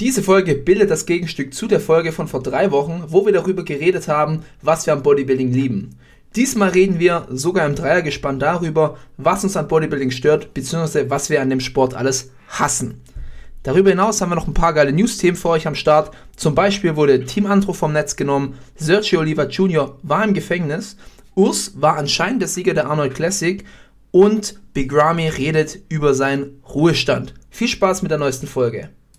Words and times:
Diese 0.00 0.22
Folge 0.22 0.54
bildet 0.54 0.90
das 0.90 1.06
Gegenstück 1.06 1.52
zu 1.52 1.66
der 1.66 1.80
Folge 1.80 2.12
von 2.12 2.28
vor 2.28 2.40
drei 2.40 2.70
Wochen, 2.70 3.02
wo 3.08 3.26
wir 3.26 3.32
darüber 3.32 3.64
geredet 3.64 4.06
haben, 4.06 4.44
was 4.62 4.86
wir 4.86 4.92
am 4.92 5.02
Bodybuilding 5.02 5.52
lieben. 5.52 5.96
Diesmal 6.36 6.68
reden 6.68 7.00
wir 7.00 7.26
sogar 7.30 7.66
im 7.66 7.74
Dreiergespann 7.74 8.38
darüber, 8.38 8.96
was 9.16 9.42
uns 9.42 9.56
an 9.56 9.66
Bodybuilding 9.66 10.12
stört, 10.12 10.54
beziehungsweise 10.54 11.10
was 11.10 11.30
wir 11.30 11.42
an 11.42 11.50
dem 11.50 11.58
Sport 11.58 11.94
alles 11.94 12.30
hassen. 12.46 13.00
Darüber 13.64 13.90
hinaus 13.90 14.20
haben 14.20 14.30
wir 14.30 14.36
noch 14.36 14.46
ein 14.46 14.54
paar 14.54 14.72
geile 14.72 14.92
News-Themen 14.92 15.36
für 15.36 15.48
euch 15.48 15.66
am 15.66 15.74
Start. 15.74 16.14
Zum 16.36 16.54
Beispiel 16.54 16.94
wurde 16.94 17.24
Team 17.24 17.46
Antro 17.46 17.72
vom 17.72 17.92
Netz 17.92 18.14
genommen, 18.14 18.54
Sergio 18.76 19.18
Oliva 19.18 19.46
Jr. 19.46 19.98
war 20.04 20.22
im 20.22 20.32
Gefängnis, 20.32 20.96
Urs 21.34 21.72
war 21.74 21.96
anscheinend 21.96 22.40
der 22.40 22.48
Sieger 22.48 22.74
der 22.74 22.88
Arnold 22.88 23.16
Classic 23.16 23.64
und 24.12 24.60
Big 24.74 24.92
Ramy 24.94 25.28
redet 25.28 25.80
über 25.88 26.14
seinen 26.14 26.62
Ruhestand. 26.72 27.34
Viel 27.50 27.68
Spaß 27.68 28.02
mit 28.02 28.12
der 28.12 28.18
neuesten 28.18 28.46
Folge. 28.46 28.90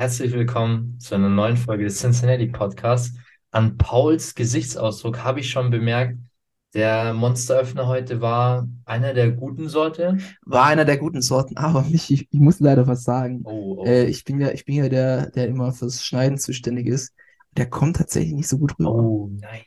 Herzlich 0.00 0.32
willkommen 0.32 0.98
zu 0.98 1.14
einer 1.14 1.28
neuen 1.28 1.58
Folge 1.58 1.84
des 1.84 1.98
Cincinnati 1.98 2.46
Podcasts. 2.46 3.18
An 3.50 3.76
Pauls 3.76 4.34
Gesichtsausdruck 4.34 5.22
habe 5.24 5.40
ich 5.40 5.50
schon 5.50 5.70
bemerkt, 5.70 6.16
der 6.72 7.12
Monsteröffner 7.12 7.86
heute 7.86 8.22
war 8.22 8.66
einer 8.86 9.12
der 9.12 9.30
guten 9.30 9.68
Sorte. 9.68 10.16
War 10.46 10.64
einer 10.64 10.86
der 10.86 10.96
guten 10.96 11.20
Sorten, 11.20 11.58
aber 11.58 11.82
mich, 11.82 12.10
ich, 12.10 12.28
ich 12.30 12.40
muss 12.40 12.60
leider 12.60 12.86
was 12.86 13.04
sagen. 13.04 13.42
Oh, 13.44 13.76
oh. 13.80 13.84
Äh, 13.84 14.06
ich 14.06 14.24
bin 14.24 14.40
ja, 14.40 14.50
ich 14.52 14.64
bin 14.64 14.76
ja 14.76 14.88
der, 14.88 15.28
der 15.32 15.48
immer 15.48 15.70
fürs 15.74 16.02
Schneiden 16.02 16.38
zuständig 16.38 16.86
ist. 16.86 17.12
Der 17.58 17.68
kommt 17.68 17.96
tatsächlich 17.96 18.32
nicht 18.32 18.48
so 18.48 18.56
gut 18.56 18.78
rüber. 18.78 18.94
Oh, 18.94 19.28
nein. 19.38 19.60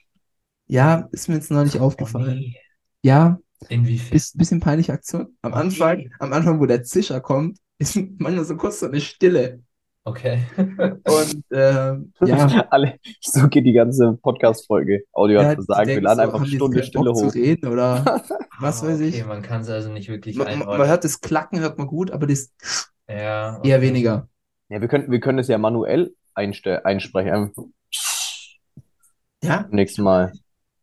Ja, 0.65 1.09
ist 1.11 1.29
mir 1.29 1.35
jetzt 1.35 1.51
noch 1.51 1.63
nicht 1.63 1.79
Oh, 1.79 1.83
aufgefallen. 1.83 2.39
nee. 2.39 2.55
Ja, 3.03 3.37
Inwiefern? 3.69 4.17
ist 4.17 4.35
bisschen 4.35 4.61
peinliche 4.61 4.93
Aktion. 4.93 5.37
Am 5.43 5.53
Anfang, 5.53 5.97
Nee. 5.99 6.09
am 6.17 6.33
Anfang, 6.33 6.59
wo 6.59 6.65
der 6.65 6.81
Zischer 6.81 7.21
kommt, 7.21 7.59
ist 7.77 7.95
manchmal 8.17 8.45
so 8.45 8.57
kurz 8.57 8.79
so 8.79 8.87
eine 8.87 8.99
Stille. 8.99 9.61
Okay. 10.05 10.43
Und 10.57 11.43
ähm, 11.51 12.13
ja, 12.25 12.67
Alle, 12.69 12.99
so 13.21 13.47
geht 13.47 13.65
die 13.65 13.71
ganze 13.73 14.17
Podcast-Folge. 14.21 15.03
Audio 15.13 15.41
ja, 15.41 15.47
hat 15.49 15.57
gesagt, 15.57 15.87
wir 15.87 16.01
laden 16.01 16.17
so, 16.17 16.21
einfach 16.21 16.41
eine 16.41 16.47
Stunde 16.47 16.83
Stille 16.83 17.05
Bock 17.05 17.17
zu 17.17 17.27
hoch. 17.27 17.33
reden 17.35 17.67
oder 17.71 18.03
was 18.59 18.83
Ah, 18.83 18.87
weiß 18.87 18.99
okay, 18.99 19.07
ich. 19.09 19.25
man 19.25 19.41
kann 19.41 19.61
es 19.61 19.69
also 19.69 19.89
nicht 19.89 20.09
wirklich 20.09 20.35
Man, 20.35 20.47
man, 20.47 20.59
man 20.59 20.61
einordnen. 20.67 20.87
hört 20.89 21.03
das 21.05 21.21
Klacken, 21.21 21.59
hört 21.61 21.77
man 21.77 21.87
gut, 21.87 22.11
aber 22.11 22.27
das 22.27 22.53
Ja, 23.07 23.61
eher 23.63 23.77
okay. 23.77 23.81
weniger. 23.81 24.27
Ja, 24.69 24.81
wir 24.81 24.87
können, 24.89 25.09
wir 25.09 25.19
können 25.21 25.39
es 25.39 25.47
ja 25.47 25.57
manuell 25.57 26.13
einsprechen. 26.33 27.53
Ja, 29.43 29.67
nächstes 29.71 30.03
Mal. 30.03 30.33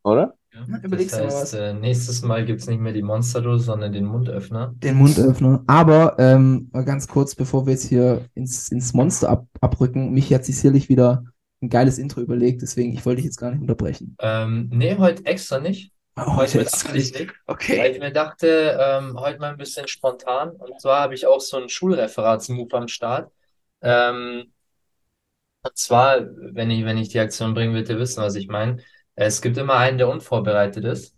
Oder? 0.03 0.35
Ja, 0.67 0.67
Na, 0.67 0.81
überleg's 0.83 1.13
das 1.13 1.17
dir 1.17 1.25
mal 1.25 1.47
heißt, 1.47 1.55
äh, 1.55 1.75
nächstes 1.75 2.23
Mal 2.23 2.45
gibt 2.45 2.61
es 2.61 2.67
nicht 2.69 2.81
mehr 2.81 2.93
die 2.93 3.03
Monsterdose, 3.03 3.65
sondern 3.65 3.93
den 3.93 4.05
Mundöffner. 4.07 4.75
den 4.83 4.97
Mundöffner. 4.97 5.63
Aber 5.67 6.17
ähm, 6.19 6.71
ganz 6.73 7.07
kurz, 7.09 7.35
bevor 7.35 7.67
wir 7.67 7.73
jetzt 7.75 7.85
hier 7.89 8.25
ins, 8.35 8.69
ins 8.71 8.93
Monster 8.95 9.29
ab, 9.29 9.47
abrücken, 9.61 10.13
mich 10.13 10.33
hat 10.33 10.45
sich 10.45 10.57
sicherlich 10.57 10.89
wieder 10.89 11.25
ein 11.63 11.69
geiles 11.69 11.99
Intro 11.99 12.21
überlegt, 12.23 12.63
deswegen 12.63 12.93
ich 12.93 13.05
wollte 13.05 13.17
dich 13.17 13.27
jetzt 13.27 13.37
gar 13.39 13.51
nicht 13.51 13.61
unterbrechen. 13.61 14.17
Ähm, 14.21 14.69
nee, 14.73 14.97
heute 14.97 15.25
extra 15.27 15.59
nicht. 15.61 15.93
Oh, 16.17 16.37
Heute 16.37 16.61
ich 16.63 16.93
nicht. 16.93 17.17
Weil 17.19 17.37
Okay. 17.47 17.93
ich 17.93 17.99
mir 18.01 18.13
dachte, 18.13 18.79
ähm, 18.81 19.19
heute 19.19 19.39
mal 19.39 19.51
ein 19.51 19.57
bisschen 19.57 19.89
spontan. 19.89 20.51
Und 20.51 20.81
zwar 20.81 21.01
habe 21.03 21.15
ich 21.15 21.27
auch 21.27 21.41
so 21.41 21.57
einen 21.57 21.69
Schulreferatsmove 21.69 22.73
am 22.75 22.89
Start. 22.89 23.33
Ähm, 23.83 24.53
und 25.63 25.77
zwar, 25.77 26.21
wenn 26.55 26.71
ich, 26.71 26.85
wenn 26.85 26.97
ich 26.99 27.11
die 27.11 27.21
Aktion 27.21 27.55
bringen 27.55 27.75
will, 27.75 27.89
ihr 27.89 27.99
wissen, 27.99 28.23
was 28.23 28.35
ich 28.35 28.49
meine. 28.49 28.83
Es 29.27 29.43
gibt 29.43 29.59
immer 29.59 29.77
einen, 29.77 29.99
der 29.99 30.09
unvorbereitet 30.09 30.85
ist. 30.85 31.15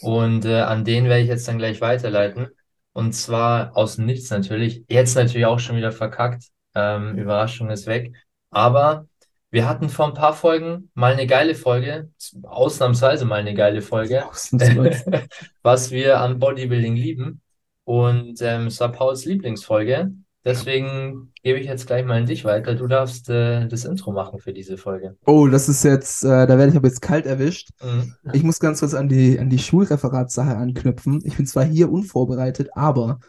Und 0.00 0.46
äh, 0.46 0.60
an 0.60 0.84
den 0.86 1.04
werde 1.04 1.20
ich 1.20 1.28
jetzt 1.28 1.46
dann 1.46 1.58
gleich 1.58 1.82
weiterleiten. 1.82 2.48
Und 2.94 3.12
zwar 3.12 3.76
aus 3.76 3.96
dem 3.96 4.06
Nichts 4.06 4.30
natürlich. 4.30 4.84
Jetzt 4.88 5.14
natürlich 5.16 5.44
auch 5.44 5.58
schon 5.58 5.76
wieder 5.76 5.92
verkackt. 5.92 6.44
Ähm, 6.74 7.18
Überraschung 7.18 7.68
ist 7.68 7.86
weg. 7.86 8.14
Aber 8.50 9.06
wir 9.50 9.68
hatten 9.68 9.90
vor 9.90 10.06
ein 10.06 10.14
paar 10.14 10.32
Folgen 10.32 10.90
mal 10.94 11.12
eine 11.12 11.26
geile 11.26 11.54
Folge, 11.54 12.10
ausnahmsweise 12.42 13.26
mal 13.26 13.40
eine 13.40 13.52
geile 13.52 13.82
Folge 13.82 14.24
was 15.62 15.90
wir 15.90 16.20
an 16.20 16.38
Bodybuilding 16.38 16.96
lieben. 16.96 17.42
Und 17.84 18.40
ähm, 18.40 18.68
es 18.68 18.80
war 18.80 18.92
Pauls 18.92 19.26
Lieblingsfolge. 19.26 20.10
Deswegen 20.44 21.32
gebe 21.42 21.60
ich 21.60 21.66
jetzt 21.66 21.86
gleich 21.86 22.04
mal 22.04 22.18
an 22.18 22.26
dich 22.26 22.44
weiter. 22.44 22.74
Du 22.74 22.88
darfst 22.88 23.28
äh, 23.28 23.68
das 23.68 23.84
Intro 23.84 24.12
machen 24.12 24.40
für 24.40 24.52
diese 24.52 24.76
Folge. 24.76 25.16
Oh, 25.24 25.46
das 25.46 25.68
ist 25.68 25.84
jetzt, 25.84 26.24
äh, 26.24 26.46
da 26.46 26.58
werde 26.58 26.70
ich 26.70 26.76
aber 26.76 26.88
jetzt 26.88 27.00
kalt 27.00 27.26
erwischt. 27.26 27.70
Mhm. 27.80 28.14
Ich 28.32 28.42
muss 28.42 28.58
ganz 28.58 28.80
kurz 28.80 28.94
an 28.94 29.08
die, 29.08 29.38
an 29.38 29.50
die 29.50 29.60
Schulreferatssache 29.60 30.56
anknüpfen. 30.56 31.20
Ich 31.24 31.36
bin 31.36 31.46
zwar 31.46 31.64
hier 31.64 31.92
unvorbereitet, 31.92 32.70
aber 32.74 33.20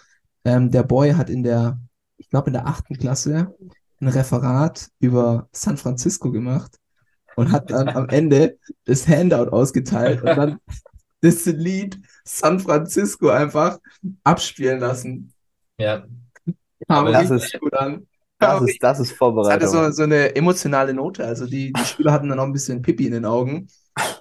ähm, 0.44 0.72
der 0.72 0.84
Boy 0.84 1.12
hat 1.12 1.30
in 1.30 1.44
der, 1.44 1.80
ich 2.18 2.30
glaube 2.30 2.48
in 2.48 2.54
der 2.54 2.66
achten 2.66 2.98
Klasse 2.98 3.54
ein 4.02 4.08
Referat 4.08 4.88
über 5.00 5.48
San 5.52 5.78
Francisco 5.78 6.32
gemacht 6.32 6.80
und 7.36 7.52
hat 7.52 7.70
dann 7.70 7.90
am 7.90 8.10
Ende 8.10 8.58
das 8.86 9.08
Handout 9.08 9.52
ausgeteilt 9.52 10.22
und 10.22 10.36
dann 10.36 10.58
das 11.22 11.46
Lied 11.46 12.00
San 12.26 12.60
Francisco 12.60 13.30
einfach 13.30 13.80
abspielen 14.24 14.80
lassen. 14.80 15.32
Ja, 15.78 16.06
Kam 16.88 17.06
das 17.12 17.30
ist- 17.30 17.60
gut 17.60 17.74
an. 17.74 18.08
Das 18.40 18.62
ist, 18.62 18.84
das 18.84 19.00
ist 19.00 19.06
Es 19.06 19.12
hatte 19.12 19.18
Vorbereitung. 19.18 19.68
so, 19.70 19.92
so 19.92 20.04
eine 20.04 20.36
emotionale 20.36 20.94
Note. 20.94 21.26
Also 21.26 21.46
die, 21.46 21.72
die 21.72 21.86
Schüler 21.86 22.12
hatten 22.12 22.28
dann 22.28 22.40
auch 22.40 22.44
ein 22.46 22.52
bisschen 22.52 22.82
Pipi 22.82 23.06
in 23.08 23.14
den 23.14 23.26
Augen. 23.26 23.68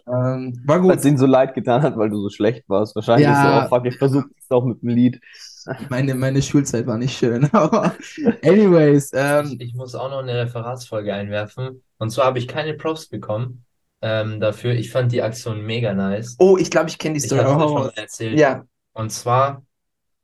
Ähm, 0.06 0.60
war 0.64 0.76
Weil 0.76 0.80
gut. 0.80 0.94
es 0.96 1.04
ihnen 1.04 1.18
so 1.18 1.26
leid 1.26 1.54
getan 1.54 1.82
hat, 1.82 1.96
weil 1.96 2.10
du 2.10 2.20
so 2.22 2.28
schlecht 2.28 2.62
warst. 2.68 2.94
Wahrscheinlich 2.94 3.26
ist 3.28 3.34
Ja. 3.34 3.60
so, 3.62 3.66
oh 3.66 3.68
fuck, 3.76 3.86
ich 3.86 3.96
versuche 3.98 4.26
es 4.38 4.50
auch 4.50 4.64
mit 4.64 4.82
dem 4.82 4.90
Lied. 4.90 5.20
Meine, 5.88 6.14
meine 6.14 6.42
Schulzeit 6.42 6.86
war 6.86 6.98
nicht 6.98 7.16
schön, 7.16 7.44
aber 7.52 7.94
anyways, 8.44 9.12
ich, 9.12 9.18
ähm, 9.18 9.56
ich 9.60 9.74
muss 9.74 9.94
auch 9.94 10.10
noch 10.10 10.18
eine 10.18 10.34
Referatsfolge 10.34 11.14
einwerfen. 11.14 11.82
Und 11.98 12.10
zwar 12.10 12.26
habe 12.26 12.38
ich 12.38 12.48
keine 12.48 12.74
Props 12.74 13.08
bekommen 13.08 13.64
ähm, 14.02 14.40
dafür. 14.40 14.72
Ich 14.72 14.90
fand 14.90 15.12
die 15.12 15.22
Aktion 15.22 15.62
mega 15.64 15.94
nice. 15.94 16.36
oh, 16.38 16.56
ich 16.58 16.70
glaube, 16.70 16.88
ich 16.90 16.98
kenne 16.98 17.14
die 17.14 17.18
Ich 17.20 17.26
Story. 17.26 17.42
habe 17.44 17.64
es 17.64 17.70
Oh, 17.70 17.76
schon 17.76 17.86
mal 17.86 17.92
erzählt. 17.96 18.38
ja, 18.38 18.64
Und 18.92 19.10
zwar 19.10 19.64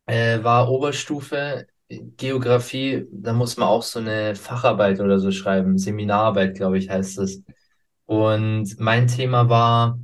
äh, 0.07 0.43
war 0.43 0.69
Oberstufe 0.71 1.67
Geografie, 1.89 3.07
da 3.13 3.33
muss 3.33 3.57
man 3.57 3.69
auch 3.69 3.83
so 3.83 3.99
eine 3.99 4.35
Facharbeit 4.35 5.01
oder 5.01 5.19
so 5.19 5.31
schreiben, 5.31 5.79
Seminararbeit, 5.79 6.55
glaube 6.57 6.79
ich, 6.79 6.91
heißt 6.91 7.19
es. 7.19 7.43
Und 8.07 8.79
mein 8.79 9.07
Thema 9.09 9.49
war 9.49 9.99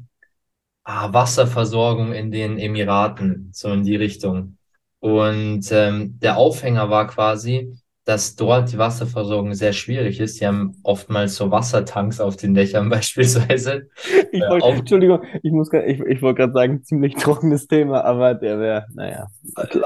ah, 0.84 1.12
Wasserversorgung 1.12 2.12
in 2.12 2.31
den 2.31 2.59
Emiraten, 2.59 3.50
so 3.53 3.73
in 3.73 3.84
die 3.84 3.97
Richtung. 3.97 4.59
Und 5.00 5.71
ähm, 5.73 6.19
der 6.21 6.37
Aufhänger 6.39 6.91
war 6.91 7.06
quasi, 7.09 7.75
dass 8.05 8.37
dort 8.37 8.73
die 8.73 8.78
Wasserversorgung 8.78 9.55
sehr 9.55 9.73
schwierig 9.73 10.21
ist. 10.21 10.41
Die 10.41 10.47
haben 10.47 10.77
oftmals 10.83 11.37
so 11.37 11.50
Wassertanks 11.50 12.21
auf 12.21 12.37
den 12.37 12.55
Dächern 12.55 12.89
beispielsweise. 12.91 13.89
Ich 14.33 14.41
Äh, 14.41 14.49
wollt, 14.49 14.65
auf- 14.65 14.78
Entschuldigung, 14.78 15.23
ich 15.43 15.53
muss 15.53 15.71
grad, 15.71 15.84
ich, 15.87 16.00
ich 16.00 16.23
wollte 16.23 16.39
gerade 16.43 16.53
sagen, 16.53 16.83
ziemlich 16.84 17.15
trockenes 17.17 17.67
Thema, 17.67 18.05
aber 18.05 18.34
der 18.34 18.59
wäre, 18.61 18.87
naja. 18.94 19.27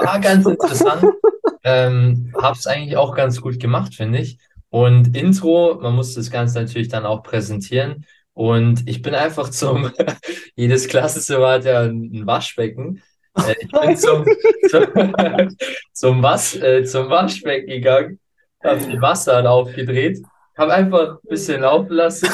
War 0.01 0.19
ganz 0.19 0.45
interessant. 0.47 1.03
Ähm, 1.63 2.33
hab's 2.35 2.67
eigentlich 2.67 2.97
auch 2.97 3.15
ganz 3.15 3.41
gut 3.41 3.59
gemacht, 3.59 3.95
finde 3.95 4.19
ich. 4.19 4.37
Und 4.69 5.15
Intro, 5.17 5.79
man 5.81 5.95
muss 5.95 6.13
das 6.13 6.29
Ganze 6.31 6.59
natürlich 6.61 6.89
dann 6.89 7.05
auch 7.05 7.23
präsentieren. 7.23 8.05
Und 8.33 8.87
ich 8.87 9.01
bin 9.01 9.15
einfach 9.15 9.49
zum, 9.49 9.91
jedes 10.55 10.87
Klassenzimmer 10.87 11.49
hat 11.49 11.65
ja 11.65 11.81
ein 11.81 12.11
ein 12.13 12.27
Waschbecken. 12.27 13.01
Äh, 13.35 13.55
ich 13.59 13.71
bin 13.71 13.97
zum, 13.97 14.25
zum, 14.69 15.55
zum, 15.93 16.23
Was, 16.23 16.55
äh, 16.55 16.83
zum 16.83 17.09
Waschbecken 17.09 17.67
gegangen, 17.67 18.19
habe 18.63 18.79
die 18.79 19.01
Wasser 19.01 19.49
aufgedreht, 19.49 20.19
habe 20.57 20.73
einfach 20.73 21.15
ein 21.15 21.29
bisschen 21.29 21.61
laufen 21.61 21.93
lassen, 21.93 22.29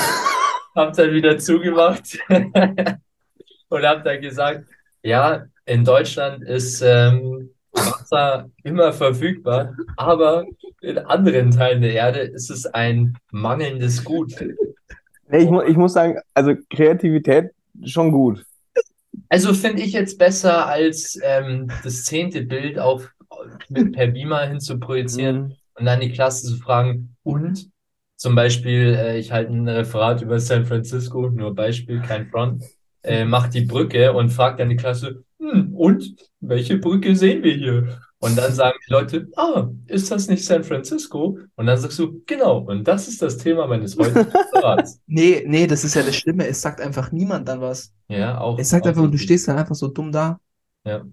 habe 0.76 0.96
dann 0.96 1.12
wieder 1.12 1.38
zugemacht 1.40 2.20
und 2.30 3.84
habe 3.84 4.04
dann 4.04 4.22
gesagt, 4.22 4.66
ja, 5.02 5.46
in 5.66 5.84
Deutschland 5.84 6.44
ist 6.44 6.82
ähm, 6.82 7.55
Wasser 7.76 8.50
immer 8.64 8.94
verfügbar, 8.94 9.76
aber 9.98 10.46
in 10.82 10.98
anderen 10.98 11.52
Teilen 11.52 11.82
der 11.82 11.94
Erde 11.94 12.20
ist 12.20 12.50
es 12.50 12.66
ein 12.66 13.18
mangelndes 13.32 14.04
Gut. 14.04 14.34
Nee, 15.30 15.44
ich, 15.44 15.50
mu 15.50 15.62
ich 15.62 15.78
muss 15.78 15.94
sagen, 15.94 16.20
also 16.34 16.54
Kreativität 16.70 17.52
schon 17.84 18.12
gut. 18.12 18.46
Also 19.30 19.54
finde 19.54 19.84
ich 19.84 19.94
jetzt 19.94 20.18
besser 20.18 20.68
als 20.68 21.20
ähm, 21.24 21.72
das 21.84 22.04
zehnte 22.04 22.44
Bild 22.44 22.80
auf 22.80 23.10
mit 23.70 23.94
per 23.94 24.08
Beamer 24.08 24.48
hin 24.48 24.60
zu 24.60 24.80
projizieren 24.80 25.38
Mhm. 25.38 25.56
und 25.76 25.86
dann 25.86 26.00
die 26.02 26.12
Klasse 26.12 26.48
zu 26.48 26.58
fragen, 26.58 27.16
und? 27.24 27.70
Zum 28.18 28.36
Beispiel, 28.36 28.96
äh, 28.98 29.20
ich 29.20 29.32
halte 29.32 29.52
ein 29.54 29.68
Referat 29.68 30.22
über 30.22 30.40
San 30.40 30.66
Francisco, 30.66 31.30
nur 31.30 31.54
Beispiel, 31.54 32.02
kein 32.02 32.30
Front, 32.30 32.64
äh, 33.04 33.26
mach 33.26 33.50
die 33.50 33.62
Brücke 33.66 34.14
und 34.14 34.30
fragt 34.30 34.60
dann 34.60 34.70
die 34.70 34.78
Klasse, 34.78 35.25
hm, 35.40 35.76
und? 35.76 36.16
Welche 36.40 36.78
Brücke 36.78 37.16
sehen 37.16 37.44
wir 37.44 37.54
hier? 37.54 38.00
Und 38.20 38.38
dann 38.38 38.54
sagen 38.54 38.78
die 38.88 38.92
Leute, 38.92 39.28
ah, 39.36 39.68
ist 39.88 40.10
das 40.10 40.28
nicht 40.28 40.44
San 40.44 40.64
Francisco? 40.64 41.38
Und 41.56 41.66
dann 41.68 41.78
sagst 41.78 42.00
du, 42.00 42.24
genau, 42.26 42.60
und 42.60 42.88
das 42.88 43.08
ist 43.08 43.22
das 43.22 43.38
Thema 43.38 43.68
meines 43.68 43.98
heutigen 43.98 44.20
Referats. 44.32 45.00
Nee, 45.06 45.44
nee, 45.46 45.68
das 45.68 45.84
ist 45.84 45.96
ja 45.96 46.02
das 46.02 46.16
Schlimme. 46.16 46.48
Es 46.48 46.62
sagt 46.62 46.82
einfach 46.82 47.12
niemand 47.12 47.48
dann 47.48 47.62
was. 47.62 47.94
Ja, 48.08 48.40
auch. 48.40 48.58
Es 48.58 48.70
sagt 48.70 48.86
auch 48.86 48.90
einfach, 48.90 49.04
du 49.04 49.10
richtig. 49.10 49.24
stehst 49.24 49.48
dann 49.48 49.58
einfach 49.58 49.76
so 49.76 49.90
dumm 49.90 50.12
da. 50.12 50.40
Ja. 50.86 51.04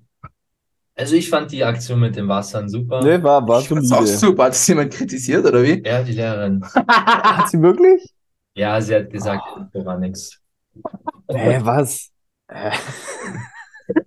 Also 0.94 1.16
ich 1.16 1.28
fand 1.28 1.50
die 1.50 1.64
Aktion 1.64 2.00
mit 2.00 2.16
dem 2.16 2.28
Wassern 2.28 2.68
super. 2.68 3.02
Nee, 3.02 3.22
war, 3.22 3.46
war 3.46 3.60
Ich 3.60 3.68
fand's 3.68 3.90
auch 3.92 4.06
super. 4.06 4.44
Hat 4.44 4.52
das 4.52 4.66
jemand 4.66 4.92
kritisiert, 4.92 5.44
oder 5.44 5.62
wie? 5.62 5.82
Ja, 5.84 6.02
die 6.02 6.12
Lehrerin. 6.12 6.62
Hat 6.88 7.50
sie 7.50 7.60
wirklich? 7.60 8.14
Ja, 8.54 8.80
sie 8.80 8.94
hat 8.94 9.10
gesagt, 9.10 9.42
da 9.72 9.84
war 9.84 9.98
nix. 9.98 10.38
Hä, 11.28 11.60
was? 11.62 12.10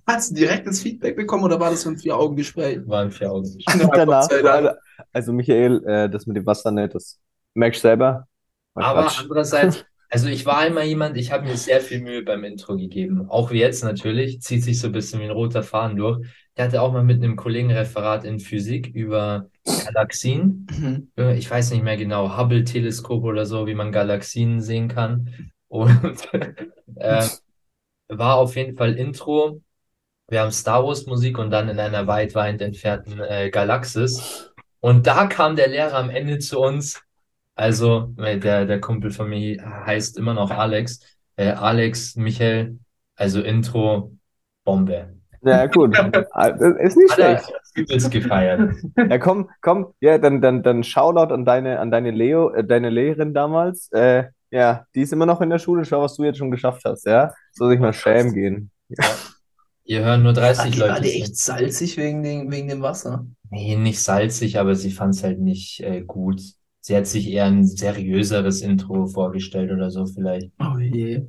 Hast 0.07 0.31
du 0.31 0.35
direktes 0.35 0.81
Feedback 0.81 1.15
bekommen 1.15 1.43
oder 1.43 1.59
war 1.59 1.71
das 1.71 1.81
so 1.81 1.89
ein 1.89 1.97
Vier-Augen-Gespräch? 1.97 2.79
War 2.85 3.01
ein 3.01 3.11
vier 3.11 3.31
Augen. 3.31 3.51
Ja, 3.67 3.77
Gott 3.77 3.97
danach, 3.97 4.75
also 5.11 5.33
Michael, 5.33 5.83
äh, 5.85 6.09
das 6.09 6.25
mit 6.27 6.37
dem 6.37 6.45
Wasser 6.45 6.71
nicht, 6.71 6.93
das 6.93 7.19
merkst 7.53 7.83
du 7.83 7.87
selber. 7.87 8.27
War 8.73 8.85
Aber 8.85 9.03
Quatsch. 9.03 9.21
andererseits, 9.21 9.85
also 10.09 10.27
ich 10.27 10.45
war 10.45 10.67
immer 10.67 10.83
jemand, 10.83 11.17
ich 11.17 11.31
habe 11.31 11.45
mir 11.45 11.57
sehr 11.57 11.81
viel 11.81 12.01
Mühe 12.01 12.23
beim 12.23 12.43
Intro 12.43 12.75
gegeben. 12.77 13.27
Auch 13.29 13.51
wie 13.51 13.59
jetzt 13.59 13.83
natürlich, 13.83 14.41
zieht 14.41 14.63
sich 14.63 14.79
so 14.79 14.87
ein 14.87 14.93
bisschen 14.93 15.19
wie 15.19 15.25
ein 15.25 15.31
roter 15.31 15.63
Faden 15.63 15.97
durch. 15.97 16.25
Ich 16.55 16.63
hatte 16.63 16.81
auch 16.81 16.93
mal 16.93 17.03
mit 17.03 17.21
einem 17.21 17.35
Kollegen 17.35 17.71
Referat 17.71 18.23
in 18.23 18.39
Physik 18.39 18.87
über 18.93 19.49
Galaxien. 19.85 20.67
Mhm. 20.77 21.11
Ich 21.33 21.49
weiß 21.49 21.71
nicht 21.71 21.83
mehr 21.83 21.97
genau, 21.97 22.37
Hubble-Teleskop 22.37 23.23
oder 23.23 23.45
so, 23.45 23.67
wie 23.67 23.75
man 23.75 23.91
Galaxien 23.91 24.61
sehen 24.61 24.87
kann. 24.87 25.51
Und 25.67 26.29
äh, 26.95 27.27
war 28.07 28.37
auf 28.37 28.55
jeden 28.55 28.77
Fall 28.77 28.93
Intro. 28.93 29.61
Wir 30.27 30.41
haben 30.41 30.51
Star 30.51 30.83
Wars 30.83 31.05
Musik 31.05 31.37
und 31.37 31.51
dann 31.51 31.69
in 31.69 31.79
einer 31.79 32.07
weit, 32.07 32.33
weit 32.33 32.61
entfernten 32.61 33.19
äh, 33.19 33.51
Galaxis. 33.51 34.51
Und 34.79 35.05
da 35.05 35.27
kam 35.27 35.55
der 35.55 35.67
Lehrer 35.67 35.97
am 35.97 36.09
Ende 36.09 36.39
zu 36.39 36.59
uns. 36.59 37.01
Also, 37.53 38.13
der, 38.17 38.65
der 38.65 38.81
Kumpel 38.81 39.11
von 39.11 39.29
mir 39.29 39.63
heißt 39.85 40.17
immer 40.17 40.33
noch 40.33 40.51
Alex. 40.51 40.99
Äh, 41.37 41.51
Alex, 41.51 42.15
Michael, 42.15 42.79
also 43.15 43.41
Intro, 43.41 44.11
Bombe. 44.63 45.15
Ja, 45.43 45.67
gut. 45.67 45.95
Ist 46.79 46.97
nicht 46.97 47.13
schlecht. 47.13 47.53
übelst 47.75 48.09
gefeiert. 48.09 48.75
Ja, 48.97 49.17
komm, 49.19 49.49
komm, 49.61 49.93
ja, 49.99 50.17
dann, 50.17 50.41
dann, 50.41 50.63
dann 50.63 50.83
Shoutout 50.83 51.33
an 51.33 51.45
deine, 51.45 51.79
an 51.79 51.91
deine 51.91 52.09
Leo, 52.09 52.49
äh, 52.49 52.63
deine 52.63 52.89
Lehrerin 52.89 53.33
damals. 53.33 53.91
Äh, 53.91 54.25
ja, 54.49 54.85
die 54.95 55.01
ist 55.01 55.13
immer 55.13 55.27
noch 55.27 55.41
in 55.41 55.51
der 55.51 55.59
Schule. 55.59 55.85
Schau, 55.85 56.01
was 56.01 56.15
du 56.15 56.23
jetzt 56.23 56.39
schon 56.39 56.51
geschafft 56.51 56.81
hast, 56.83 57.05
ja? 57.05 57.33
Soll 57.51 57.69
sich 57.69 57.79
mal 57.79 57.93
schämen 57.93 58.33
gehen. 58.33 58.71
Ihr 59.85 60.03
hören 60.03 60.23
nur 60.23 60.35
War 60.35 60.41
30 60.53 60.73
die, 60.73 60.79
war 60.79 60.87
Leute. 60.89 61.01
die 61.03 61.09
zu. 61.09 61.15
echt 61.15 61.37
salzig 61.37 61.97
wegen 61.97 62.23
dem, 62.23 62.51
wegen 62.51 62.67
dem 62.67 62.81
Wasser? 62.81 63.25
Nee, 63.51 63.75
nicht 63.77 64.01
salzig, 64.01 64.59
aber 64.59 64.75
sie 64.75 64.91
fand 64.91 65.15
es 65.15 65.23
halt 65.23 65.39
nicht 65.39 65.79
äh, 65.81 66.01
gut. 66.01 66.41
Sie 66.81 66.95
hat 66.95 67.07
sich 67.07 67.29
eher 67.29 67.45
ein 67.45 67.65
seriöseres 67.65 68.61
Intro 68.61 69.07
vorgestellt 69.07 69.71
oder 69.71 69.89
so 69.91 70.05
vielleicht. 70.05 70.51
Oh 70.59 70.77
je. 70.79 71.27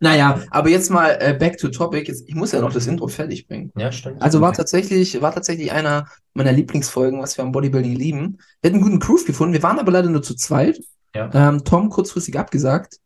Naja, 0.00 0.40
aber 0.50 0.68
jetzt 0.68 0.90
mal 0.90 1.16
äh, 1.20 1.34
back 1.34 1.58
to 1.58 1.68
topic. 1.68 2.06
Jetzt, 2.08 2.28
ich 2.28 2.34
muss 2.34 2.52
ja 2.52 2.60
noch 2.60 2.72
das 2.72 2.86
Intro 2.86 3.08
fertig 3.08 3.46
bringen. 3.48 3.72
Ja, 3.76 3.90
stimmt. 3.90 4.22
Also 4.22 4.40
war 4.40 4.52
tatsächlich, 4.52 5.20
war 5.20 5.34
tatsächlich 5.34 5.72
einer 5.72 6.06
meiner 6.34 6.52
Lieblingsfolgen, 6.52 7.20
was 7.20 7.36
wir 7.36 7.44
am 7.44 7.52
Bodybuilding 7.52 7.94
lieben. 7.94 8.38
Wir 8.60 8.70
hatten 8.70 8.76
einen 8.76 8.84
guten 8.84 8.98
Proof 9.00 9.24
gefunden. 9.24 9.54
Wir 9.54 9.62
waren 9.62 9.78
aber 9.78 9.90
leider 9.92 10.08
nur 10.08 10.22
zu 10.22 10.34
zweit. 10.36 10.80
Ja. 11.14 11.30
Ähm, 11.34 11.64
Tom 11.64 11.90
kurzfristig 11.90 12.38
abgesagt. 12.38 12.98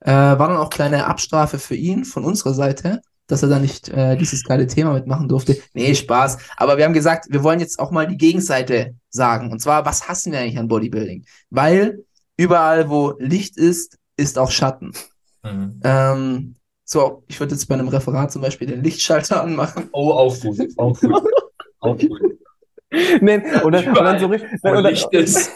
Äh, 0.00 0.10
war 0.10 0.48
dann 0.48 0.56
auch 0.56 0.70
kleine 0.70 1.06
Abstrafe 1.06 1.58
für 1.58 1.74
ihn 1.76 2.04
von 2.04 2.24
unserer 2.24 2.54
Seite, 2.54 3.02
dass 3.30 3.42
er 3.42 3.48
da 3.48 3.58
nicht 3.58 3.88
äh, 3.88 4.16
dieses 4.16 4.44
geile 4.44 4.66
Thema 4.66 4.92
mitmachen 4.92 5.28
durfte. 5.28 5.56
Nee, 5.74 5.94
Spaß. 5.94 6.38
Aber 6.56 6.76
wir 6.76 6.84
haben 6.84 6.92
gesagt, 6.92 7.26
wir 7.30 7.42
wollen 7.42 7.60
jetzt 7.60 7.78
auch 7.78 7.90
mal 7.90 8.06
die 8.06 8.16
Gegenseite 8.16 8.94
sagen. 9.08 9.52
Und 9.52 9.60
zwar, 9.60 9.84
was 9.84 10.08
hassen 10.08 10.32
wir 10.32 10.40
eigentlich 10.40 10.58
an 10.58 10.68
Bodybuilding? 10.68 11.24
Weil 11.50 12.04
überall, 12.36 12.88
wo 12.88 13.14
Licht 13.18 13.56
ist, 13.56 13.98
ist 14.16 14.38
auch 14.38 14.50
Schatten. 14.50 14.92
Mhm. 15.42 15.80
Ähm, 15.84 16.54
so, 16.84 17.22
ich 17.28 17.38
würde 17.38 17.54
jetzt 17.54 17.66
bei 17.66 17.74
einem 17.74 17.88
Referat 17.88 18.32
zum 18.32 18.42
Beispiel 18.42 18.66
den 18.66 18.82
Lichtschalter 18.82 19.42
anmachen. 19.42 19.88
Oh, 19.92 20.10
auch 20.10 20.38
gut. 20.40 20.58
Auch 20.76 20.98
gut. 20.98 21.22
Auch 21.78 21.96
gut. 21.96 22.20
Nee, 23.20 23.42
und 23.62 23.72
dann, 23.72 23.88
und 23.88 23.94
dann 23.94 24.18
so 24.18 24.26
richtig. 24.26 24.50
Wo 24.62 24.70
Und 24.70 24.86
ist 25.14 25.50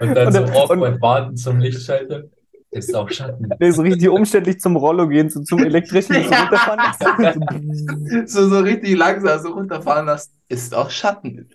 und 0.00 0.14
dann 0.14 0.28
und 0.28 0.32
so 0.32 0.42
awkward 0.44 1.00
warten 1.02 1.36
zum 1.36 1.58
Lichtschalter. 1.58 2.24
Ist 2.70 2.94
auch 2.94 3.08
Schatten. 3.10 3.48
nee, 3.60 3.70
so 3.70 3.82
richtig 3.82 4.08
umständlich 4.08 4.60
zum 4.60 4.76
Rollo 4.76 5.08
gehen, 5.08 5.30
so 5.30 5.42
zum 5.42 5.60
elektrischen 5.60 6.14
so 6.14 6.20
runterfahren 6.34 6.78
lassen. 6.78 8.26
so, 8.26 8.48
so 8.48 8.58
richtig 8.60 8.96
langsam 8.96 9.40
so 9.40 9.52
runterfahren 9.52 10.06
lassen. 10.06 10.32
Ist 10.48 10.74
auch 10.74 10.90
Schatten. 10.90 11.48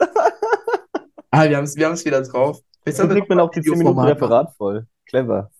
ah, 1.31 1.48
wir 1.48 1.57
haben 1.57 1.65
es 1.65 1.75
wir 1.75 1.86
haben's 1.86 2.04
wieder 2.06 2.21
drauf. 2.21 2.60
Jetzt 2.86 3.00
Dann 3.00 3.10
kriegt 3.10 3.30
man 3.30 3.39
auch 3.39 3.51
die 3.51 3.60
ein 3.60 3.63
10 3.63 3.77
Minuten. 3.77 4.00
Referat 4.00 4.56
voll. 4.57 4.88
Clever. 5.07 5.51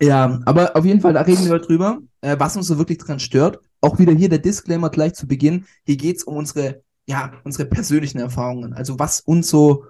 Ja, 0.00 0.40
aber 0.44 0.76
auf 0.76 0.84
jeden 0.84 1.00
Fall, 1.00 1.12
da 1.12 1.22
reden 1.22 1.44
wir 1.44 1.52
heute 1.52 1.66
drüber, 1.66 1.98
äh, 2.20 2.36
was 2.38 2.56
uns 2.56 2.66
so 2.66 2.78
wirklich 2.78 2.98
dran 2.98 3.20
stört. 3.20 3.60
Auch 3.80 3.98
wieder 3.98 4.12
hier 4.12 4.28
der 4.28 4.38
Disclaimer 4.38 4.90
gleich 4.90 5.14
zu 5.14 5.26
Beginn. 5.26 5.66
Hier 5.84 5.96
geht's 5.96 6.24
um 6.24 6.36
unsere, 6.36 6.82
ja, 7.06 7.32
unsere 7.44 7.66
persönlichen 7.66 8.18
Erfahrungen. 8.18 8.74
Also 8.74 8.98
was 8.98 9.20
uns 9.20 9.48
so, 9.48 9.86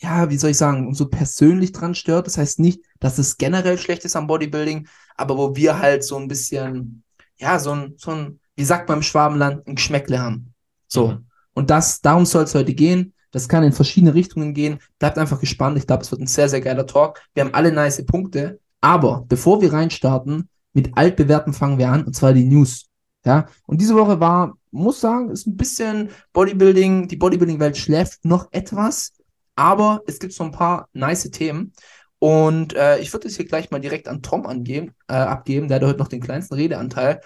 ja, 0.00 0.28
wie 0.30 0.36
soll 0.36 0.50
ich 0.50 0.58
sagen, 0.58 0.86
uns 0.86 0.98
so 0.98 1.08
persönlich 1.08 1.72
dran 1.72 1.94
stört. 1.94 2.26
Das 2.26 2.38
heißt 2.38 2.58
nicht, 2.58 2.82
dass 3.00 3.18
es 3.18 3.38
generell 3.38 3.78
schlecht 3.78 4.04
ist 4.04 4.16
am 4.16 4.26
Bodybuilding, 4.26 4.88
aber 5.16 5.36
wo 5.36 5.56
wir 5.56 5.78
halt 5.78 6.04
so 6.04 6.16
ein 6.16 6.28
bisschen, 6.28 7.02
ja, 7.38 7.58
so 7.58 7.72
ein, 7.72 7.94
so 7.96 8.10
ein, 8.10 8.40
wie 8.56 8.64
sagt 8.64 8.88
man 8.88 8.98
im 8.98 9.02
Schwabenland, 9.02 9.66
ein 9.66 9.74
Geschmäckle 9.74 10.18
haben. 10.18 10.54
So. 10.88 11.08
Mhm. 11.08 11.26
Und 11.54 11.70
das, 11.70 12.00
darum 12.00 12.26
soll 12.26 12.44
es 12.44 12.54
heute 12.54 12.74
gehen. 12.74 13.14
Das 13.30 13.48
kann 13.48 13.64
in 13.64 13.72
verschiedene 13.72 14.14
Richtungen 14.14 14.54
gehen. 14.54 14.78
Bleibt 14.98 15.18
einfach 15.18 15.40
gespannt. 15.40 15.76
Ich 15.78 15.86
glaube, 15.86 16.02
es 16.02 16.10
wird 16.10 16.20
ein 16.20 16.26
sehr, 16.26 16.48
sehr 16.48 16.60
geiler 16.60 16.86
Talk. 16.86 17.22
Wir 17.34 17.44
haben 17.44 17.54
alle 17.54 17.72
nice 17.72 18.04
Punkte. 18.04 18.60
Aber 18.80 19.24
bevor 19.28 19.60
wir 19.60 19.72
reinstarten, 19.72 20.48
mit 20.72 20.96
altbewährten 20.96 21.52
fangen 21.52 21.78
wir 21.78 21.88
an, 21.88 22.04
und 22.04 22.14
zwar 22.14 22.34
die 22.34 22.44
News. 22.44 22.86
Ja, 23.24 23.46
und 23.66 23.80
diese 23.80 23.96
Woche 23.96 24.20
war, 24.20 24.56
muss 24.70 25.00
sagen, 25.00 25.30
ist 25.30 25.46
ein 25.46 25.56
bisschen 25.56 26.10
Bodybuilding, 26.32 27.08
die 27.08 27.16
Bodybuilding-Welt 27.16 27.76
schläft 27.76 28.24
noch 28.24 28.46
etwas, 28.52 29.15
aber 29.56 30.02
es 30.06 30.18
gibt 30.18 30.32
so 30.32 30.44
ein 30.44 30.52
paar 30.52 30.88
nice 30.92 31.30
Themen. 31.30 31.72
Und 32.18 32.74
äh, 32.74 32.98
ich 32.98 33.12
würde 33.12 33.28
es 33.28 33.36
hier 33.36 33.46
gleich 33.46 33.70
mal 33.70 33.80
direkt 33.80 34.08
an 34.08 34.22
Tom 34.22 34.46
angeben, 34.46 34.94
äh, 35.08 35.14
abgeben, 35.14 35.68
der 35.68 35.76
hat 35.76 35.84
heute 35.84 35.98
noch 35.98 36.08
den 36.08 36.20
kleinsten 36.20 36.54
Redeanteil. 36.54 37.20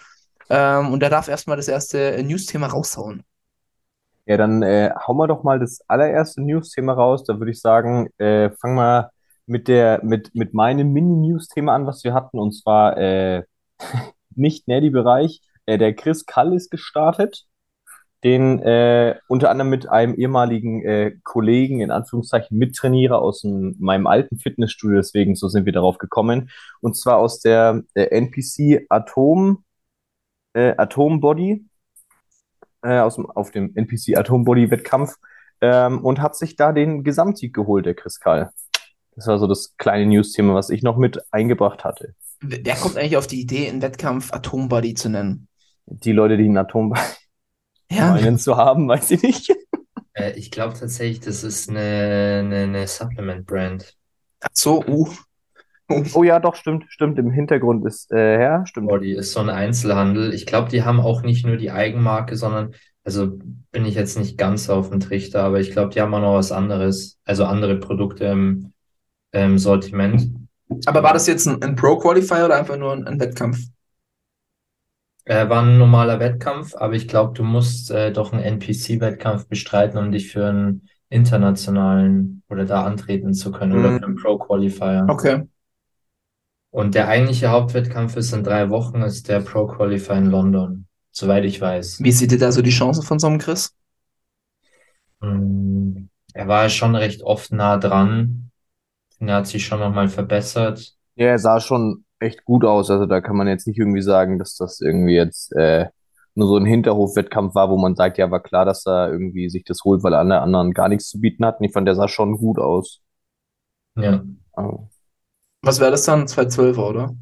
Ähm, 0.48 0.92
und 0.92 1.00
der 1.00 1.10
darf 1.10 1.28
erstmal 1.28 1.56
das 1.56 1.68
erste 1.68 2.16
äh, 2.16 2.22
News-Thema 2.22 2.66
raushauen. 2.66 3.22
Ja, 4.26 4.36
dann 4.36 4.62
äh, 4.62 4.90
hauen 5.06 5.16
wir 5.16 5.26
doch 5.28 5.44
mal 5.44 5.58
das 5.58 5.80
allererste 5.88 6.42
News-Thema 6.42 6.92
raus. 6.92 7.24
Da 7.24 7.38
würde 7.38 7.52
ich 7.52 7.60
sagen, 7.60 8.08
äh, 8.18 8.50
fangen 8.60 8.76
wir 8.76 9.10
mit 9.46 9.68
mit, 10.02 10.34
mit 10.34 10.54
meinem 10.54 10.92
Mini-News-Thema 10.92 11.74
an, 11.74 11.86
was 11.86 12.04
wir 12.04 12.14
hatten. 12.14 12.38
Und 12.38 12.52
zwar 12.52 12.96
äh, 12.96 13.44
nicht 14.34 14.68
Nerdy-Bereich. 14.68 15.40
Äh, 15.66 15.78
der 15.78 15.94
Chris 15.94 16.26
Kall 16.26 16.52
ist 16.52 16.70
gestartet. 16.70 17.46
Den 18.22 18.58
äh, 18.60 19.16
unter 19.28 19.50
anderem 19.50 19.70
mit 19.70 19.88
einem 19.88 20.14
ehemaligen 20.14 20.84
äh, 20.84 21.16
Kollegen, 21.24 21.80
in 21.80 21.90
Anführungszeichen 21.90 22.58
Mittrainierer 22.58 23.20
aus 23.20 23.40
dem, 23.40 23.76
meinem 23.78 24.06
alten 24.06 24.38
Fitnessstudio, 24.38 24.98
deswegen 24.98 25.36
so 25.36 25.48
sind 25.48 25.64
wir 25.64 25.72
darauf 25.72 25.96
gekommen. 25.96 26.50
Und 26.80 26.96
zwar 26.96 27.16
aus 27.16 27.40
der 27.40 27.82
äh, 27.94 28.04
NPC 28.04 28.86
Atom, 28.90 29.64
äh, 30.52 30.74
Atom 30.76 31.20
Body 31.20 31.64
äh, 32.82 32.98
aus 32.98 33.16
dem, 33.16 33.26
auf 33.30 33.50
dem 33.50 33.74
NPC 33.74 34.16
Atombody-Wettkampf 34.16 35.16
ähm, 35.60 36.04
und 36.04 36.20
hat 36.20 36.36
sich 36.36 36.56
da 36.56 36.72
den 36.72 37.04
Gesamtsieg 37.04 37.54
geholt, 37.54 37.86
der 37.86 37.94
Chris 37.94 38.20
Kall. 38.20 38.50
Das 39.16 39.26
war 39.26 39.38
so 39.38 39.46
das 39.46 39.76
kleine 39.76 40.06
News-Thema, 40.06 40.54
was 40.54 40.70
ich 40.70 40.82
noch 40.82 40.96
mit 40.96 41.20
eingebracht 41.32 41.84
hatte. 41.84 42.14
Wer 42.40 42.74
kommt 42.76 42.96
eigentlich 42.96 43.16
auf 43.16 43.26
die 43.26 43.40
Idee, 43.40 43.68
einen 43.68 43.82
Wettkampf 43.82 44.32
Atombody 44.32 44.94
zu 44.94 45.10
nennen? 45.10 45.48
Die 45.86 46.12
Leute, 46.12 46.36
die 46.36 46.44
einen 46.44 46.56
Atombody 46.56 47.00
Ja, 47.90 48.12
meinen 48.12 48.38
zu 48.38 48.56
haben, 48.56 48.88
weiß 48.88 49.10
ich 49.12 49.22
nicht. 49.22 49.52
Äh, 50.12 50.32
ich 50.32 50.50
glaube 50.50 50.74
tatsächlich, 50.74 51.20
das 51.20 51.44
ist 51.44 51.70
eine, 51.70 52.40
eine, 52.40 52.56
eine 52.64 52.86
Supplement-Brand. 52.88 53.96
ach 54.40 54.48
so, 54.52 54.84
uh. 54.84 55.08
Oh 56.14 56.22
ja, 56.22 56.38
doch, 56.38 56.54
stimmt, 56.54 56.84
stimmt. 56.88 57.18
Im 57.18 57.32
Hintergrund 57.32 57.84
ist, 57.84 58.12
äh, 58.12 58.40
ja, 58.40 58.64
stimmt. 58.66 58.88
Body 58.88 59.12
ist 59.12 59.32
so 59.32 59.40
ein 59.40 59.50
Einzelhandel. 59.50 60.32
Ich 60.32 60.46
glaube, 60.46 60.68
die 60.68 60.84
haben 60.84 61.00
auch 61.00 61.22
nicht 61.22 61.44
nur 61.44 61.56
die 61.56 61.72
Eigenmarke, 61.72 62.36
sondern, 62.36 62.74
also 63.02 63.38
bin 63.72 63.84
ich 63.86 63.96
jetzt 63.96 64.16
nicht 64.16 64.38
ganz 64.38 64.70
auf 64.70 64.90
dem 64.90 65.00
Trichter, 65.00 65.42
aber 65.42 65.58
ich 65.58 65.72
glaube, 65.72 65.92
die 65.92 66.00
haben 66.00 66.14
auch 66.14 66.20
noch 66.20 66.34
was 66.34 66.52
anderes, 66.52 67.18
also 67.24 67.44
andere 67.44 67.76
Produkte 67.78 68.26
im, 68.26 68.72
im 69.32 69.58
Sortiment. 69.58 70.32
Aber 70.86 71.02
war 71.02 71.12
das 71.12 71.26
jetzt 71.26 71.46
ein, 71.46 71.60
ein 71.60 71.74
Pro-Qualifier 71.74 72.44
oder 72.44 72.56
einfach 72.56 72.76
nur 72.76 72.92
ein, 72.92 73.06
ein 73.06 73.18
Wettkampf? 73.18 73.58
Äh, 75.24 75.48
war 75.48 75.62
ein 75.62 75.78
normaler 75.78 76.18
Wettkampf, 76.18 76.74
aber 76.74 76.94
ich 76.94 77.06
glaube, 77.06 77.34
du 77.34 77.44
musst 77.44 77.90
äh, 77.90 78.12
doch 78.12 78.32
einen 78.32 78.42
NPC-Wettkampf 78.42 79.46
bestreiten, 79.48 79.98
um 79.98 80.12
dich 80.12 80.32
für 80.32 80.46
einen 80.48 80.88
internationalen 81.08 82.42
oder 82.48 82.64
da 82.64 82.84
antreten 82.84 83.34
zu 83.34 83.52
können 83.52 83.72
oder 83.72 83.92
Mhm. 83.92 83.98
für 83.98 84.06
einen 84.06 84.16
Pro-Qualifier. 84.16 85.06
Okay. 85.08 85.46
Und 86.70 86.94
der 86.94 87.08
eigentliche 87.08 87.50
Hauptwettkampf 87.50 88.16
ist 88.16 88.32
in 88.32 88.44
drei 88.44 88.70
Wochen, 88.70 89.02
ist 89.02 89.28
der 89.28 89.40
Pro-Qualifier 89.40 90.16
in 90.16 90.26
London, 90.26 90.86
soweit 91.10 91.44
ich 91.44 91.60
weiß. 91.60 92.00
Wie 92.02 92.12
seht 92.12 92.32
ihr 92.32 92.38
da 92.38 92.52
so 92.52 92.62
die 92.62 92.70
Chancen 92.70 93.02
von 93.02 93.18
so 93.18 93.26
einem 93.26 93.38
Chris? 93.38 93.74
Mm, 95.20 96.08
Er 96.32 96.48
war 96.48 96.68
schon 96.68 96.94
recht 96.94 97.22
oft 97.22 97.52
nah 97.52 97.76
dran. 97.76 98.50
Er 99.20 99.36
hat 99.36 99.46
sich 99.48 99.66
schon 99.66 99.80
nochmal 99.80 100.08
verbessert. 100.08 100.96
Ja, 101.16 101.26
er 101.28 101.38
sah 101.38 101.60
schon 101.60 102.04
echt 102.20 102.44
gut 102.44 102.64
aus. 102.64 102.90
Also 102.90 103.06
da 103.06 103.20
kann 103.20 103.36
man 103.36 103.48
jetzt 103.48 103.66
nicht 103.66 103.78
irgendwie 103.78 104.02
sagen, 104.02 104.38
dass 104.38 104.56
das 104.56 104.80
irgendwie 104.80 105.14
jetzt 105.14 105.52
äh, 105.54 105.86
nur 106.34 106.48
so 106.48 106.56
ein 106.56 106.66
Hinterhofwettkampf 106.66 107.54
war, 107.54 107.70
wo 107.70 107.78
man 107.78 107.96
sagt, 107.96 108.18
ja, 108.18 108.30
war 108.30 108.42
klar, 108.42 108.64
dass 108.64 108.86
er 108.86 109.10
irgendwie 109.10 109.50
sich 109.50 109.64
das 109.64 109.82
holt, 109.84 110.02
weil 110.02 110.14
alle 110.14 110.40
anderen 110.40 110.72
gar 110.72 110.88
nichts 110.88 111.08
zu 111.08 111.20
bieten 111.20 111.44
hatten. 111.44 111.64
Ich 111.64 111.72
fand, 111.72 111.86
der 111.88 111.94
sah 111.96 112.08
schon 112.08 112.36
gut 112.38 112.58
aus. 112.58 113.00
Ja, 113.96 114.24
Also, 114.52 114.88
Was 115.62 115.80
wäre 115.80 115.90
das 115.90 116.04
dann? 116.04 116.28
212er, 116.28 116.86
oder? 116.86 117.14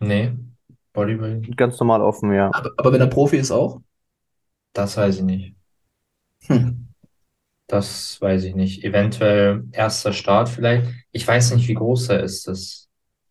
nee, 0.00 0.32
Bodybuilding, 0.92 1.56
ganz 1.56 1.78
normal 1.80 2.02
offen, 2.02 2.32
ja. 2.32 2.50
Aber, 2.50 2.70
aber 2.76 2.92
wenn 2.92 3.00
er 3.00 3.06
Profi 3.06 3.36
ist 3.36 3.50
auch? 3.50 3.80
das 4.72 4.96
weiß 4.96 5.18
ich 5.18 5.22
nicht. 5.22 5.54
Hm. 6.46 6.88
Das 7.66 8.20
weiß 8.20 8.44
ich 8.44 8.54
nicht. 8.54 8.84
Eventuell 8.84 9.64
erster 9.72 10.12
Start 10.12 10.48
vielleicht. 10.48 10.86
Ich 11.12 11.26
weiß 11.26 11.54
nicht, 11.54 11.68
wie 11.68 11.74
groß 11.74 12.08
er 12.10 12.20
ist. 12.22 12.46
Das, 12.48 12.79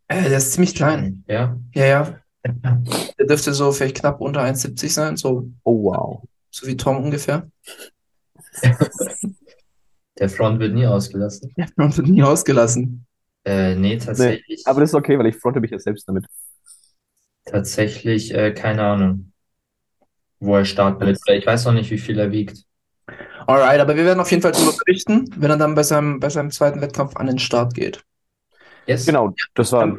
Äh, 0.10 0.24
der 0.30 0.38
ist 0.39 0.51
ziemlich 0.54 0.75
klein. 0.75 1.24
ja. 1.28 1.58
Ja, 1.74 1.86
ja. 1.86 2.20
Der 2.44 3.25
dürfte 3.28 3.54
so 3.54 3.72
vielleicht 3.72 3.98
knapp 3.98 4.22
unter 4.22 4.42
1,70 4.42 4.89
sein, 4.89 5.18
so, 5.18 5.50
Oh, 5.63 5.84
wow. 5.84 6.24
so 6.51 6.68
wie 6.68 6.75
Tom 6.78 6.98
ungefähr. 7.04 7.50
Der 10.18 10.30
Front 10.30 10.60
wird 10.60 10.74
nie 10.74 10.86
ausgelassen. 10.86 11.54
Und 11.78 11.98
wird 11.98 12.08
nie 12.08 12.24
ausgelassen. 12.24 13.06
Äh, 13.46 13.75
nee, 13.75 13.98
tatsächlich, 13.98 14.63
Aber 14.66 14.82
das 14.82 14.89
ist 14.92 14.96
okay, 14.96 15.18
weil 15.18 15.28
ich 15.28 15.38
fronte 15.38 15.60
mich 15.62 15.72
ja 15.72 15.80
selbst 15.80 16.08
damit. 16.08 16.25
tatsächlich, 17.46 18.34
äh, 18.34 18.51
keine 18.54 18.84
Ahnung, 18.84 19.32
wo 20.39 20.56
er 20.56 20.66
starten 20.66 21.06
wird. 21.06 21.20
Ich 21.28 21.46
weiß 21.46 21.66
noch 21.66 21.74
nicht, 21.74 21.89
wie 21.92 21.98
viel 21.98 22.20
er 22.20 22.32
wiegt. 22.32 22.63
Alright, 23.48 23.80
aber 23.80 23.96
wir 23.96 24.06
werden 24.06 24.20
auf 24.20 24.30
jeden 24.30 24.42
Fall 24.42 24.51
darüber 24.51 24.74
berichten, 24.86 25.25
wenn 25.38 25.50
er 25.51 25.58
dann 25.58 25.74
bei 25.75 25.84
seinem, 25.84 26.20
bei 26.20 26.30
seinem 26.30 26.51
zweiten 26.51 26.82
Wettkampf 26.82 27.16
an 27.16 27.28
den 27.28 27.39
Start 27.39 27.74
geht. 27.74 28.04
Yes? 28.89 29.05
Genau, 29.05 29.34
das 29.53 29.72
war. 29.72 29.98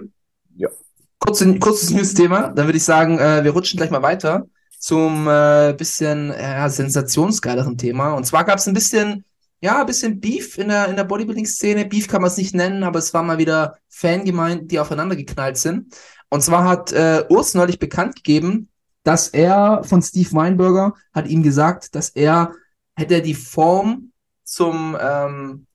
Kurze, 1.21 1.59
kurzes 1.59 1.91
News-Thema, 1.91 2.49
dann 2.49 2.67
würde 2.67 2.79
ich 2.79 2.85
sagen, 2.85 3.19
äh, 3.19 3.45
wir 3.45 3.53
rutschen 3.53 3.77
gleich 3.77 3.91
mal 3.91 4.03
weiter 4.03 4.47
zum 4.79 5.29
äh, 5.29 5.75
bisschen 5.77 6.31
äh, 6.31 6.69
sensationsgeileren 6.69 7.77
Thema. 7.77 8.15
Und 8.15 8.25
zwar 8.25 8.45
gab 8.45 8.59
es 8.59 8.67
ein 8.67 8.73
bisschen, 8.73 9.25
ja, 9.61 9.81
ein 9.81 9.87
bisschen 9.87 10.19
Beef 10.19 10.57
in 10.57 10.69
der, 10.69 10.89
in 10.89 10.97
der 10.97 11.05
Bodybuilding-Szene. 11.05 11.85
Beef 11.85 12.09
kann 12.09 12.23
man 12.23 12.31
es 12.31 12.39
nicht 12.39 12.55
nennen, 12.55 12.83
aber 12.83 12.99
es 12.99 13.13
war 13.13 13.23
mal 13.23 13.37
wieder 13.37 13.77
Fangemeinden, 13.91 14.67
die 14.67 14.81
aufeinander 14.81 15.15
geknallt 15.15 15.59
sind. 15.59 15.95
Und 16.31 16.43
zwar 16.43 16.65
hat 16.65 16.91
äh, 16.93 17.25
Urs 17.29 17.53
neulich 17.53 17.79
bekannt 17.79 18.17
gegeben, 18.17 18.71
dass 19.03 19.29
er 19.29 19.85
von 19.85 20.01
Steve 20.01 20.33
Weinberger 20.33 20.95
hat 21.13 21.29
ihm 21.29 21.43
gesagt, 21.43 21.95
dass 21.95 22.09
er 22.09 22.55
hätte 22.97 23.15
er 23.15 23.21
die 23.21 23.35
Form 23.35 24.13
zum 24.43 24.97
ähm, 24.99 25.67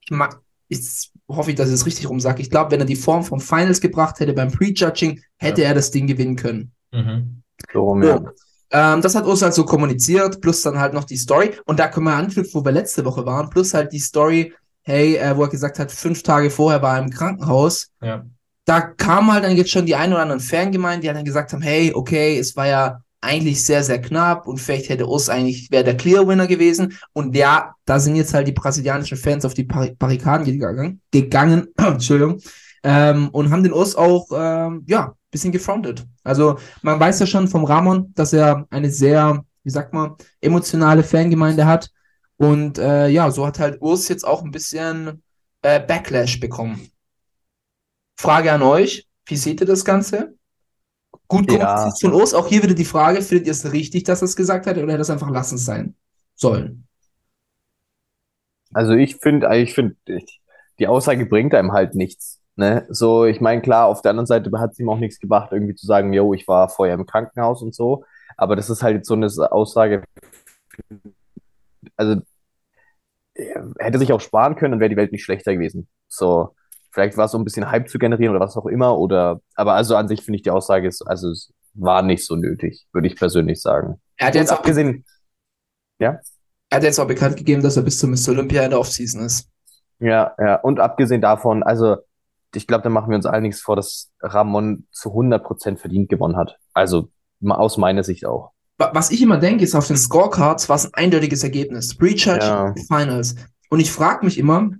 ich 0.00 0.10
mag, 0.10 0.40
ich 0.68 1.10
hoffe 1.36 1.50
ich, 1.50 1.56
dass 1.56 1.68
ich 1.68 1.74
es 1.74 1.86
richtig 1.86 2.08
rum 2.08 2.20
sage. 2.20 2.42
Ich 2.42 2.50
glaube, 2.50 2.70
wenn 2.70 2.80
er 2.80 2.86
die 2.86 2.96
Form 2.96 3.24
vom 3.24 3.40
Finals 3.40 3.80
gebracht 3.80 4.20
hätte 4.20 4.32
beim 4.32 4.50
Prejudging, 4.50 5.20
hätte 5.36 5.64
er 5.64 5.74
das 5.74 5.90
Ding 5.90 6.06
gewinnen 6.06 6.36
können. 6.36 6.72
Mhm. 6.92 7.42
So 7.72 8.00
ja. 8.00 8.20
Ähm, 8.72 9.02
das 9.02 9.14
hat 9.14 9.26
Urs 9.26 9.42
halt 9.42 9.54
so 9.54 9.64
kommuniziert, 9.64 10.40
plus 10.40 10.62
dann 10.62 10.78
halt 10.78 10.94
noch 10.94 11.04
die 11.04 11.16
Story. 11.16 11.52
Und 11.66 11.80
da 11.80 11.88
können 11.88 12.06
wir 12.06 12.14
anknüpfen, 12.14 12.54
wo 12.54 12.64
wir 12.64 12.72
letzte 12.72 13.04
Woche 13.04 13.26
waren, 13.26 13.50
plus 13.50 13.74
halt 13.74 13.92
die 13.92 13.98
Story, 13.98 14.52
hey, 14.82 15.16
äh, 15.16 15.36
wo 15.36 15.42
er 15.42 15.48
gesagt 15.48 15.78
hat, 15.78 15.90
fünf 15.90 16.22
Tage 16.22 16.50
vorher 16.50 16.80
war 16.80 16.96
er 16.96 17.02
im 17.02 17.10
Krankenhaus. 17.10 17.88
Ja. 18.00 18.24
Da 18.64 18.80
kam 18.80 19.32
halt 19.32 19.44
dann 19.44 19.56
jetzt 19.56 19.70
schon 19.70 19.86
die 19.86 19.96
ein 19.96 20.12
oder 20.12 20.22
anderen 20.22 20.40
Fangemeinden, 20.40 21.02
die 21.02 21.08
dann 21.08 21.24
gesagt 21.24 21.52
haben, 21.52 21.62
hey, 21.62 21.92
okay, 21.94 22.38
es 22.38 22.54
war 22.54 22.68
ja 22.68 23.00
eigentlich 23.20 23.64
sehr, 23.64 23.82
sehr 23.82 24.00
knapp 24.00 24.46
und 24.46 24.58
vielleicht 24.58 24.88
hätte 24.88 25.06
Urs 25.06 25.28
eigentlich, 25.28 25.70
wäre 25.70 25.84
der 25.84 25.96
Clear-Winner 25.96 26.46
gewesen. 26.46 26.98
Und 27.12 27.36
ja, 27.36 27.74
da 27.84 27.98
sind 27.98 28.16
jetzt 28.16 28.32
halt 28.34 28.48
die 28.48 28.52
brasilianischen 28.52 29.18
Fans 29.18 29.44
auf 29.44 29.54
die 29.54 29.64
Bar 29.64 29.88
Barrikaden 29.98 30.46
gegangen, 30.46 31.00
gegangen, 31.10 31.68
Entschuldigung, 31.76 32.40
ähm, 32.82 33.28
und 33.30 33.50
haben 33.50 33.62
den 33.62 33.72
Urs 33.72 33.94
auch, 33.94 34.26
ähm, 34.32 34.84
ja, 34.86 35.14
bisschen 35.30 35.52
gefrontet. 35.52 36.04
Also 36.24 36.58
man 36.82 36.98
weiß 36.98 37.20
ja 37.20 37.26
schon 37.26 37.48
vom 37.48 37.64
Ramon, 37.64 38.12
dass 38.14 38.32
er 38.32 38.66
eine 38.70 38.90
sehr, 38.90 39.44
wie 39.62 39.70
sagt 39.70 39.92
man, 39.92 40.16
emotionale 40.40 41.02
Fangemeinde 41.04 41.66
hat. 41.66 41.90
Und 42.36 42.78
äh, 42.78 43.08
ja, 43.08 43.30
so 43.30 43.46
hat 43.46 43.58
halt 43.58 43.80
Urs 43.80 44.08
jetzt 44.08 44.26
auch 44.26 44.42
ein 44.42 44.50
bisschen 44.50 45.22
äh, 45.62 45.80
Backlash 45.80 46.40
bekommen. 46.40 46.90
Frage 48.18 48.52
an 48.52 48.62
euch, 48.62 49.06
wie 49.26 49.36
seht 49.36 49.60
ihr 49.60 49.66
das 49.66 49.84
Ganze? 49.84 50.34
Gut 51.30 51.52
Ja. 51.52 51.92
von 52.00 52.12
Urs, 52.12 52.34
auch 52.34 52.48
hier 52.48 52.60
wieder 52.60 52.74
die 52.74 52.84
Frage, 52.84 53.22
findet 53.22 53.46
ihr 53.46 53.52
es 53.52 53.72
richtig, 53.72 54.02
dass 54.02 54.20
er 54.20 54.24
es 54.24 54.34
gesagt 54.34 54.66
hat, 54.66 54.76
oder 54.76 54.92
hätte 54.92 55.02
es 55.02 55.10
einfach 55.10 55.30
lassen 55.30 55.58
sein 55.58 55.94
sollen? 56.34 56.88
Also 58.72 58.94
ich 58.94 59.16
finde, 59.16 59.48
ich 59.56 59.72
finde, 59.72 59.94
die 60.80 60.88
Aussage 60.88 61.26
bringt 61.26 61.54
einem 61.54 61.72
halt 61.72 61.94
nichts. 61.94 62.40
Ne? 62.56 62.84
So, 62.88 63.26
ich 63.26 63.40
meine, 63.40 63.62
klar, 63.62 63.86
auf 63.86 64.02
der 64.02 64.10
anderen 64.10 64.26
Seite 64.26 64.50
hat 64.58 64.72
es 64.72 64.80
ihm 64.80 64.88
auch 64.88 64.98
nichts 64.98 65.20
gebracht, 65.20 65.50
irgendwie 65.52 65.76
zu 65.76 65.86
sagen, 65.86 66.12
yo, 66.12 66.34
ich 66.34 66.48
war 66.48 66.68
vorher 66.68 66.96
im 66.96 67.06
Krankenhaus 67.06 67.62
und 67.62 67.76
so. 67.76 68.04
Aber 68.36 68.56
das 68.56 68.68
ist 68.68 68.82
halt 68.82 68.96
jetzt 68.96 69.06
so 69.06 69.14
eine 69.14 69.28
Aussage, 69.52 70.02
also 71.96 72.22
hätte 73.78 73.98
sich 74.00 74.12
auch 74.12 74.20
sparen 74.20 74.56
können, 74.56 74.72
dann 74.72 74.80
wäre 74.80 74.90
die 74.90 74.96
Welt 74.96 75.12
nicht 75.12 75.22
schlechter 75.22 75.54
gewesen. 75.54 75.86
So, 76.08 76.56
vielleicht 76.90 77.16
war 77.16 77.26
es 77.26 77.32
so 77.32 77.38
ein 77.38 77.44
bisschen 77.44 77.70
Hype 77.70 77.88
zu 77.88 77.98
generieren 77.98 78.34
oder 78.34 78.44
was 78.44 78.56
auch 78.56 78.66
immer. 78.66 78.98
Oder, 78.98 79.40
aber 79.54 79.74
also 79.74 79.96
an 79.96 80.08
sich 80.08 80.22
finde 80.22 80.36
ich 80.36 80.42
die 80.42 80.50
Aussage 80.50 80.88
ist, 80.88 81.02
also 81.06 81.30
es 81.30 81.52
war 81.74 82.02
nicht 82.02 82.26
so 82.26 82.36
nötig, 82.36 82.86
würde 82.92 83.06
ich 83.08 83.16
persönlich 83.16 83.60
sagen. 83.60 84.00
Er 84.16 84.28
hat 84.28 84.34
jetzt 84.34 84.52
auch, 84.52 84.58
abgesehen, 84.58 85.04
er 85.98 86.20
hat 86.72 86.82
jetzt 86.82 86.98
auch 86.98 87.06
bekannt 87.06 87.36
gegeben, 87.36 87.62
dass 87.62 87.76
er 87.76 87.82
bis 87.82 87.98
zum 87.98 88.10
Mr. 88.10 88.30
Olympia 88.30 88.62
in 88.64 88.70
der 88.70 88.80
Offseason 88.80 89.22
ist. 89.22 89.48
Ja, 89.98 90.34
ja. 90.38 90.56
Und 90.56 90.80
abgesehen 90.80 91.20
davon, 91.20 91.62
also 91.62 91.96
ich 92.54 92.66
glaube, 92.66 92.82
da 92.82 92.88
machen 92.90 93.10
wir 93.10 93.16
uns 93.16 93.26
allen 93.26 93.42
nichts 93.42 93.60
vor, 93.60 93.76
dass 93.76 94.10
Ramon 94.20 94.86
zu 94.90 95.10
100% 95.10 95.76
verdient 95.78 96.08
gewonnen 96.08 96.36
hat. 96.36 96.58
Also 96.74 97.10
aus 97.46 97.76
meiner 97.76 98.02
Sicht 98.02 98.26
auch. 98.26 98.52
Wa- 98.78 98.90
Was 98.94 99.10
ich 99.10 99.22
immer 99.22 99.36
denke, 99.38 99.62
ist, 99.64 99.74
auf 99.74 99.86
den 99.86 99.96
Scorecards 99.96 100.68
war 100.68 100.76
es 100.76 100.86
ein 100.86 100.94
eindeutiges 100.94 101.44
Ergebnis. 101.44 101.96
Prejudge, 101.96 102.46
Ja. 102.46 102.74
Finals. 102.88 103.36
Und 103.68 103.80
ich 103.80 103.92
frage 103.92 104.24
mich 104.24 104.38
immer, 104.38 104.70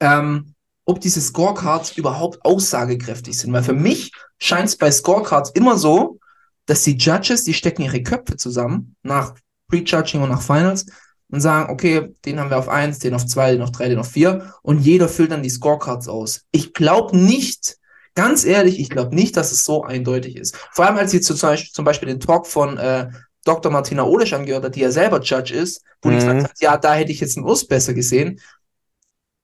ähm, 0.00 0.53
ob 0.84 1.00
diese 1.00 1.20
Scorecards 1.20 1.96
überhaupt 1.96 2.44
aussagekräftig 2.44 3.38
sind. 3.38 3.52
Weil 3.52 3.62
für 3.62 3.72
mich 3.72 4.12
scheint 4.38 4.68
es 4.68 4.76
bei 4.76 4.90
Scorecards 4.90 5.50
immer 5.50 5.78
so, 5.78 6.18
dass 6.66 6.82
die 6.84 6.96
Judges, 6.96 7.44
die 7.44 7.54
stecken 7.54 7.82
ihre 7.82 8.02
Köpfe 8.02 8.36
zusammen 8.36 8.96
nach 9.02 9.34
Prejudging 9.68 10.22
und 10.22 10.30
nach 10.30 10.42
Finals 10.42 10.86
und 11.30 11.40
sagen, 11.40 11.72
okay, 11.72 12.14
den 12.24 12.38
haben 12.38 12.50
wir 12.50 12.58
auf 12.58 12.68
eins, 12.68 12.98
den 12.98 13.14
auf 13.14 13.26
zwei, 13.26 13.52
den 13.52 13.62
auf 13.62 13.72
drei, 13.72 13.88
den 13.88 13.98
auf 13.98 14.08
vier 14.10 14.54
und 14.62 14.80
jeder 14.80 15.08
füllt 15.08 15.32
dann 15.32 15.42
die 15.42 15.50
Scorecards 15.50 16.08
aus. 16.08 16.42
Ich 16.52 16.72
glaube 16.74 17.16
nicht, 17.16 17.76
ganz 18.14 18.44
ehrlich, 18.44 18.78
ich 18.78 18.90
glaube 18.90 19.14
nicht, 19.14 19.36
dass 19.36 19.52
es 19.52 19.64
so 19.64 19.84
eindeutig 19.84 20.36
ist. 20.36 20.56
Vor 20.72 20.86
allem, 20.86 20.96
als 20.96 21.12
ich 21.14 21.22
zum 21.24 21.38
Beispiel, 21.38 21.72
zum 21.72 21.84
Beispiel 21.84 22.08
den 22.08 22.20
Talk 22.20 22.46
von 22.46 22.78
äh, 22.78 23.08
Dr. 23.44 23.72
Martina 23.72 24.04
Olisch 24.04 24.32
angehört 24.32 24.64
hat, 24.64 24.74
die 24.76 24.80
ja 24.80 24.90
selber 24.90 25.20
Judge 25.20 25.54
ist, 25.54 25.82
wo 26.02 26.10
die 26.10 26.16
Mhm. 26.16 26.20
gesagt 26.20 26.44
hat, 26.44 26.52
ja, 26.60 26.76
da 26.76 26.94
hätte 26.94 27.12
ich 27.12 27.20
jetzt 27.20 27.36
einen 27.36 27.46
Urs 27.46 27.66
besser 27.66 27.92
gesehen. 27.94 28.40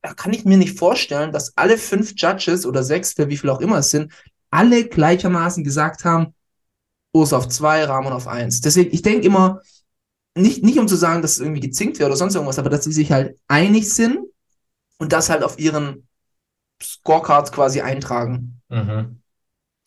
Da 0.03 0.15
kann 0.15 0.33
ich 0.33 0.45
mir 0.45 0.57
nicht 0.57 0.79
vorstellen, 0.79 1.33
dass 1.33 1.57
alle 1.57 1.77
fünf 1.77 2.15
Judges 2.17 2.65
oder 2.65 2.83
sechs, 2.83 3.17
wie 3.19 3.37
viel 3.37 3.51
auch 3.51 3.61
immer 3.61 3.79
es 3.79 3.91
sind, 3.91 4.13
alle 4.51 4.89
gleichermaßen 4.89 5.63
gesagt 5.63 6.05
haben, 6.05 6.35
Urs 7.13 7.33
auf 7.33 7.49
zwei, 7.49 7.85
Ramon 7.85 8.13
auf 8.13 8.29
eins. 8.29 8.61
Deswegen, 8.61 8.95
ich 8.95 9.03
denke 9.03 9.27
immer, 9.27 9.61
nicht, 10.37 10.63
nicht 10.63 10.79
um 10.79 10.89
zu 10.89 10.97
sagen, 10.97 11.23
dass 11.23 11.33
es 11.33 11.41
irgendwie 11.41 11.61
gezinkt 11.61 11.99
wäre 11.99 12.09
oder 12.09 12.17
sonst 12.17 12.35
irgendwas, 12.35 12.59
aber 12.59 12.71
dass 12.71 12.85
sie 12.85 12.93
sich 12.93 13.11
halt 13.13 13.39
einig 13.49 13.93
sind 13.93 14.19
und 14.99 15.13
das 15.13 15.29
halt 15.29 15.43
auf 15.43 15.59
ihren 15.59 16.07
Scorecards 16.83 17.53
quasi 17.53 17.81
eintragen. 17.81 18.61
Mhm. 18.69 19.21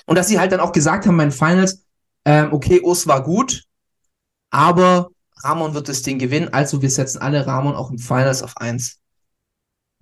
Und 0.06 0.18
dass 0.18 0.28
sie 0.28 0.40
halt 0.40 0.52
dann 0.52 0.60
auch 0.60 0.74
gesagt 0.74 1.06
haben 1.06 1.18
bei 1.18 1.24
den 1.24 1.32
Finals, 1.32 1.86
ähm, 2.26 2.52
okay, 2.52 2.82
Urs 2.82 3.08
war 3.08 3.24
gut, 3.24 3.64
aber 4.50 5.10
Ramon 5.38 5.74
wird 5.74 5.90
das 5.90 6.02
Ding 6.02 6.20
gewinnen, 6.20 6.50
also 6.52 6.82
wir 6.82 6.90
setzen 6.90 7.20
alle 7.20 7.46
Ramon 7.46 7.76
auch 7.76 7.90
im 7.90 7.98
Finals 7.98 8.44
auf 8.44 8.58
eins. 8.58 9.00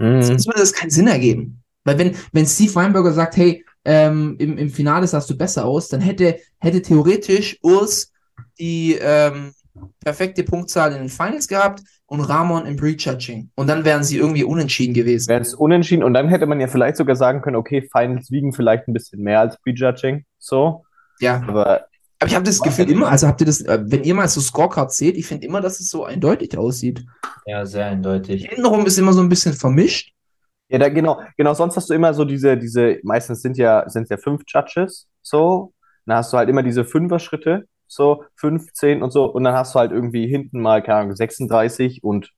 Mhm. 0.01 0.24
Sonst 0.24 0.48
würde 0.48 0.60
das 0.60 0.74
keinen 0.74 0.89
Sinn 0.89 1.08
ergeben. 1.08 1.62
Weil 1.84 1.98
wenn, 1.98 2.15
wenn 2.31 2.46
Steve 2.46 2.75
Weinberger 2.75 3.12
sagt, 3.12 3.38
hey, 3.38 3.63
ähm, 3.86 4.36
im, 4.39 4.58
im 4.58 4.70
Finale 4.70 5.08
sahst 5.08 5.29
du 5.29 5.38
besser 5.38 5.65
aus, 5.65 5.88
dann 5.88 6.01
hätte, 6.01 6.38
hätte 6.60 6.81
theoretisch 6.81 7.58
Urs 7.63 8.12
die 8.60 8.98
ähm, 9.01 9.53
perfekte 10.03 10.43
Punktzahl 10.43 10.91
in 10.91 11.00
den 11.00 11.10
Finals 11.10 11.48
gehabt 11.48 11.81
und 12.05 12.22
Ramon 12.22 12.65
im 12.65 12.75
Prejudging. 12.75 13.50
Und 13.55 13.67
dann 13.67 13.86
wären 13.86 14.03
sie 14.03 14.17
irgendwie 14.17 14.43
unentschieden 14.43 14.93
gewesen. 14.93 15.29
Wäre 15.29 15.41
es 15.41 15.53
unentschieden 15.53 16.03
und 16.03 16.13
dann 16.13 16.27
hätte 16.27 16.46
man 16.46 16.60
ja 16.60 16.67
vielleicht 16.67 16.98
sogar 16.98 17.15
sagen 17.15 17.41
können, 17.41 17.55
okay, 17.55 17.88
Finals 17.91 18.29
wiegen 18.31 18.53
vielleicht 18.53 18.88
ein 18.88 18.93
bisschen 18.93 19.22
mehr 19.24 19.39
als 19.39 19.58
Prejudging. 19.62 20.25
So. 20.38 20.84
Ja. 21.20 21.43
Aber 21.48 21.86
Aber 22.22 22.30
ich 22.30 22.36
habe 22.36 22.46
das 22.46 22.62
Gefühl 22.62 22.88
immer, 22.92 23.10
also 23.10 23.28
habt 23.28 23.42
ihr 23.42 23.48
das, 23.48 23.66
wenn 23.66 24.04
ihr 24.04 24.13
mal 24.13 24.28
so 24.28 24.40
Scorecards 24.42 24.96
seht, 24.96 25.18
ich 25.18 25.25
finde 25.25 25.48
immer, 25.48 25.60
dass 25.60 25.80
es 25.80 25.90
so 25.90 26.06
eindeutig 26.06 26.56
aussieht. 26.56 27.04
Ja, 27.48 27.66
sehr 27.66 27.88
eindeutig. 27.88 28.46
Hintenrum 28.46 28.86
ist 28.86 29.00
immer 29.00 29.12
so 29.12 29.22
ein 29.22 29.30
bisschen 29.30 29.54
vermischt. 29.54 30.13
Ja, 30.70 30.78
da, 30.78 30.90
genau, 30.90 31.20
genau, 31.36 31.56
sonst 31.56 31.78
hast 31.78 31.90
du 31.90 31.96
immer 31.96 32.13
so 32.13 32.24
diese, 32.24 32.58
diese, 32.58 33.00
meistens 33.01 33.42
sind 33.42 33.58
ja, 33.58 33.90
sind 33.90 34.08
ja 34.12 34.18
fünf 34.18 34.44
Judges, 34.46 35.08
so. 35.24 35.74
Dann 36.06 36.18
hast 36.18 36.32
du 36.32 36.38
halt 36.38 36.48
immer 36.48 36.62
diese 36.62 36.86
Fünfer-Schritte, 36.86 37.66
so, 37.88 38.24
15 38.36 39.01
und 39.01 39.12
so. 39.12 39.25
Und 39.25 39.44
dann 39.44 39.56
hast 39.56 39.74
du 39.74 39.80
halt 39.80 39.92
irgendwie 39.92 40.28
hinten 40.28 40.62
mal, 40.62 40.84
keine 40.84 41.00
Ahnung, 41.00 41.16
36 41.16 42.04
und 42.04 42.32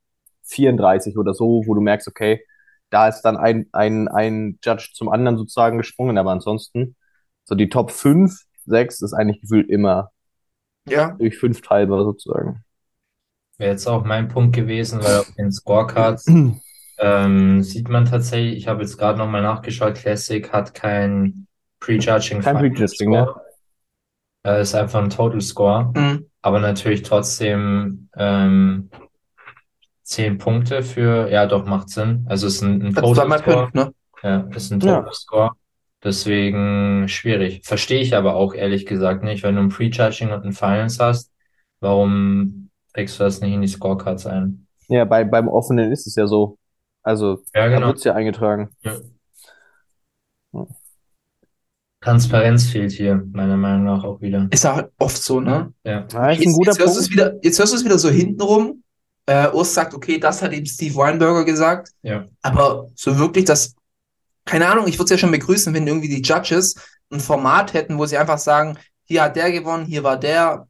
34 0.43 1.17
oder 1.17 1.33
so, 1.33 1.63
wo 1.65 1.73
du 1.73 1.81
merkst, 1.81 2.07
okay, 2.07 2.41
da 2.89 3.09
ist 3.09 3.21
dann 3.23 3.35
ein, 3.35 3.67
ein, 3.73 4.07
ein 4.07 4.59
Judge 4.63 4.91
zum 4.93 5.09
anderen 5.09 5.37
sozusagen 5.37 5.77
gesprungen, 5.77 6.17
aber 6.17 6.31
ansonsten, 6.31 6.95
so 7.43 7.55
die 7.55 7.67
Top 7.67 7.91
5, 7.91 8.43
6 8.65 9.01
ist 9.01 9.13
eigentlich 9.13 9.41
gefühlt 9.41 9.69
immer 9.69 10.11
Ja. 10.87 11.11
durch 11.11 11.37
fünf 11.37 11.61
teilbar 11.61 12.03
sozusagen. 12.03 12.63
Wäre 13.57 13.71
jetzt 13.71 13.87
auch 13.87 14.03
mein 14.03 14.27
Punkt 14.27 14.55
gewesen, 14.55 15.03
weil 15.03 15.19
auf 15.19 15.31
den 15.35 15.51
Scorecards 15.51 16.25
ähm, 16.99 17.63
sieht 17.63 17.89
man 17.89 18.05
tatsächlich, 18.05 18.57
ich 18.57 18.67
habe 18.67 18.81
jetzt 18.81 18.97
gerade 18.97 19.17
nochmal 19.17 19.41
nachgeschaut, 19.41 19.95
Classic 19.95 20.51
hat 20.51 20.73
kein 20.73 21.47
Prejudging 21.79 22.41
Kein 22.41 22.57
Prejudging, 22.57 23.09
ne? 23.11 23.33
Äh, 24.45 24.61
ist 24.61 24.75
einfach 24.75 25.01
ein 25.01 25.09
Total 25.09 25.41
Score, 25.41 25.91
Mhm. 25.95 26.29
aber 26.41 26.59
natürlich 26.59 27.03
trotzdem 27.03 28.09
ähm, 28.17 28.89
10 30.03 30.37
Punkte 30.37 30.83
für, 30.83 31.29
ja 31.29 31.45
doch, 31.45 31.65
macht 31.65 31.89
Sinn. 31.89 32.25
Also 32.27 32.47
es 32.47 32.55
ist 32.55 32.61
ein, 32.61 32.81
ein 32.87 32.93
Total 32.93 33.39
Score. 33.39 33.71
Punkt, 33.71 33.75
ne? 33.75 33.93
Ja, 34.21 34.37
ist 34.53 34.71
ein 34.71 34.79
Ja. 34.81 34.97
Total 34.97 35.13
Score. 35.13 35.51
Deswegen 36.03 37.07
schwierig. 37.07 37.61
Verstehe 37.63 38.01
ich 38.01 38.15
aber 38.15 38.35
auch 38.35 38.53
ehrlich 38.53 38.85
gesagt 38.85 39.23
nicht, 39.23 39.43
wenn 39.43 39.55
du 39.55 39.61
ein 39.61 39.69
Prejudging 39.69 40.31
und 40.31 40.43
ein 40.45 40.51
Finals 40.53 40.99
hast, 40.99 41.31
warum 41.79 42.69
trägst 42.93 43.19
du 43.19 43.23
das 43.23 43.39
nicht 43.41 43.53
in 43.53 43.61
die 43.61 43.67
Scorecards 43.67 44.25
ein? 44.27 44.67
Ja, 44.89 45.05
bei, 45.05 45.23
beim 45.23 45.47
Offenen 45.47 45.91
ist 45.91 46.05
es 46.07 46.15
ja 46.15 46.27
so. 46.27 46.57
Also, 47.03 47.41
Ja, 47.53 47.61
da 47.63 47.67
genau. 47.69 47.87
wird 47.87 47.97
es 47.99 48.03
ja 48.03 48.13
eingetragen. 48.15 48.69
Ja. 48.83 48.97
Transparenz 52.01 52.67
fehlt 52.67 52.91
hier, 52.91 53.23
meiner 53.31 53.55
Meinung 53.55 53.85
nach 53.85 54.03
auch 54.03 54.19
wieder. 54.19 54.47
Ist 54.51 54.65
ja 54.65 54.89
oft 54.97 55.17
so, 55.17 55.39
ne? 55.39 55.73
Ja. 55.85 56.05
Ja, 56.11 56.31
ist 56.31 56.39
ein 56.39 56.43
Jetzt, 56.43 56.53
guter 56.57 56.71
jetzt 56.71 56.79
hörst 56.79 56.95
du 56.95 56.99
es 56.99 57.07
Punkt. 57.07 57.11
wieder, 57.13 57.33
jetzt 57.43 57.59
hörst 57.59 57.71
du 57.73 57.77
es 57.77 57.85
wieder 57.85 57.97
so 57.97 58.09
hintenrum. 58.09 58.83
Äh, 59.25 59.47
Urs 59.51 59.73
sagt, 59.73 59.93
okay, 59.93 60.19
das 60.19 60.41
hat 60.41 60.51
eben 60.51 60.65
Steve 60.65 60.95
Weinberger 60.95 61.45
gesagt. 61.45 61.91
Ja. 62.01 62.25
Aber 62.41 62.89
so 62.95 63.17
wirklich 63.17 63.45
das, 63.45 63.73
keine 64.45 64.67
Ahnung, 64.67 64.87
ich 64.87 64.95
würde 64.95 65.05
es 65.05 65.09
ja 65.11 65.17
schon 65.17 65.31
begrüßen, 65.31 65.73
wenn 65.73 65.87
irgendwie 65.87 66.09
die 66.09 66.21
Judges 66.21 66.75
ein 67.11 67.19
Format 67.19 67.73
hätten, 67.73 67.97
wo 67.97 68.05
sie 68.05 68.17
einfach 68.17 68.37
sagen, 68.37 68.77
hier 69.03 69.23
hat 69.23 69.35
der 69.35 69.51
gewonnen, 69.51 69.85
hier 69.85 70.03
war 70.03 70.17
der. 70.17 70.67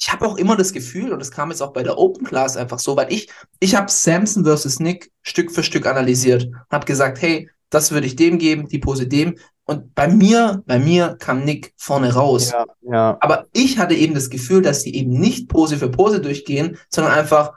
Ich 0.00 0.12
habe 0.12 0.26
auch 0.26 0.36
immer 0.36 0.56
das 0.56 0.72
Gefühl, 0.72 1.12
und 1.12 1.18
das 1.18 1.32
kam 1.32 1.50
jetzt 1.50 1.60
auch 1.60 1.72
bei 1.72 1.82
der 1.82 1.98
Open 1.98 2.24
Class 2.24 2.56
einfach 2.56 2.78
so, 2.78 2.96
weil 2.96 3.12
ich, 3.12 3.28
ich 3.58 3.74
habe 3.74 3.90
Samson 3.90 4.44
versus 4.44 4.78
Nick 4.78 5.10
Stück 5.22 5.50
für 5.50 5.64
Stück 5.64 5.86
analysiert 5.86 6.44
und 6.44 6.70
habe 6.70 6.86
gesagt, 6.86 7.20
hey, 7.20 7.50
das 7.70 7.90
würde 7.90 8.06
ich 8.06 8.14
dem 8.14 8.38
geben, 8.38 8.68
die 8.68 8.78
Pose 8.78 9.08
dem. 9.08 9.36
Und 9.64 9.94
bei 9.94 10.08
mir, 10.08 10.62
bei 10.66 10.78
mir 10.78 11.16
kam 11.18 11.44
Nick 11.44 11.74
vorne 11.76 12.14
raus. 12.14 12.52
Ja, 12.52 12.64
ja. 12.80 13.18
Aber 13.20 13.46
ich 13.52 13.78
hatte 13.78 13.94
eben 13.94 14.14
das 14.14 14.30
Gefühl, 14.30 14.62
dass 14.62 14.84
die 14.84 14.96
eben 14.96 15.10
nicht 15.10 15.48
Pose 15.48 15.76
für 15.76 15.90
Pose 15.90 16.20
durchgehen, 16.20 16.78
sondern 16.88 17.12
einfach, 17.12 17.52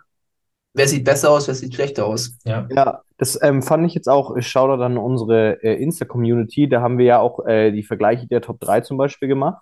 wer 0.74 0.88
sieht 0.88 1.04
besser 1.04 1.32
aus, 1.32 1.48
wer 1.48 1.56
sieht 1.56 1.74
schlechter 1.74 2.06
aus. 2.06 2.38
Ja. 2.46 2.68
Ja, 2.70 3.02
das 3.18 3.40
ähm, 3.42 3.62
fand 3.62 3.86
ich 3.86 3.94
jetzt 3.94 4.08
auch, 4.08 4.36
ich 4.36 4.48
schaue 4.48 4.78
da 4.78 4.86
an 4.86 4.98
unsere 4.98 5.62
äh, 5.64 5.82
Insta-Community, 5.82 6.70
da 6.70 6.82
haben 6.82 6.98
wir 6.98 7.06
ja 7.06 7.20
auch 7.20 7.46
äh, 7.46 7.72
die 7.72 7.84
Vergleiche 7.84 8.28
der 8.28 8.42
Top 8.42 8.60
3 8.60 8.82
zum 8.82 8.98
Beispiel 8.98 9.28
gemacht. 9.28 9.62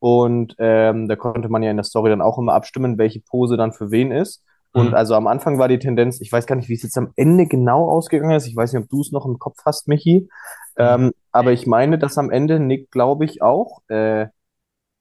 Und 0.00 0.54
ähm, 0.58 1.08
da 1.08 1.16
konnte 1.16 1.48
man 1.48 1.62
ja 1.62 1.70
in 1.70 1.76
der 1.76 1.84
Story 1.84 2.10
dann 2.10 2.22
auch 2.22 2.38
immer 2.38 2.54
abstimmen, 2.54 2.98
welche 2.98 3.20
Pose 3.20 3.56
dann 3.56 3.72
für 3.72 3.90
wen 3.90 4.12
ist. 4.12 4.44
Und 4.72 4.88
Mhm. 4.88 4.94
also 4.94 5.14
am 5.14 5.26
Anfang 5.26 5.58
war 5.58 5.66
die 5.68 5.78
Tendenz, 5.78 6.20
ich 6.20 6.30
weiß 6.30 6.46
gar 6.46 6.54
nicht, 6.56 6.68
wie 6.68 6.74
es 6.74 6.82
jetzt 6.84 6.96
am 6.98 7.12
Ende 7.16 7.46
genau 7.46 7.88
ausgegangen 7.88 8.36
ist. 8.36 8.46
Ich 8.46 8.54
weiß 8.54 8.72
nicht, 8.72 8.82
ob 8.84 8.88
du 8.90 9.00
es 9.00 9.12
noch 9.12 9.26
im 9.26 9.38
Kopf 9.38 9.58
hast, 9.64 9.88
Michi. 9.88 10.28
Ähm, 10.76 11.12
aber 11.32 11.52
ich 11.52 11.66
meine, 11.66 11.98
dass 11.98 12.16
am 12.18 12.30
Ende 12.30 12.60
Nick, 12.60 12.90
glaube 12.92 13.24
ich, 13.24 13.42
auch 13.42 13.80
äh, 13.88 14.26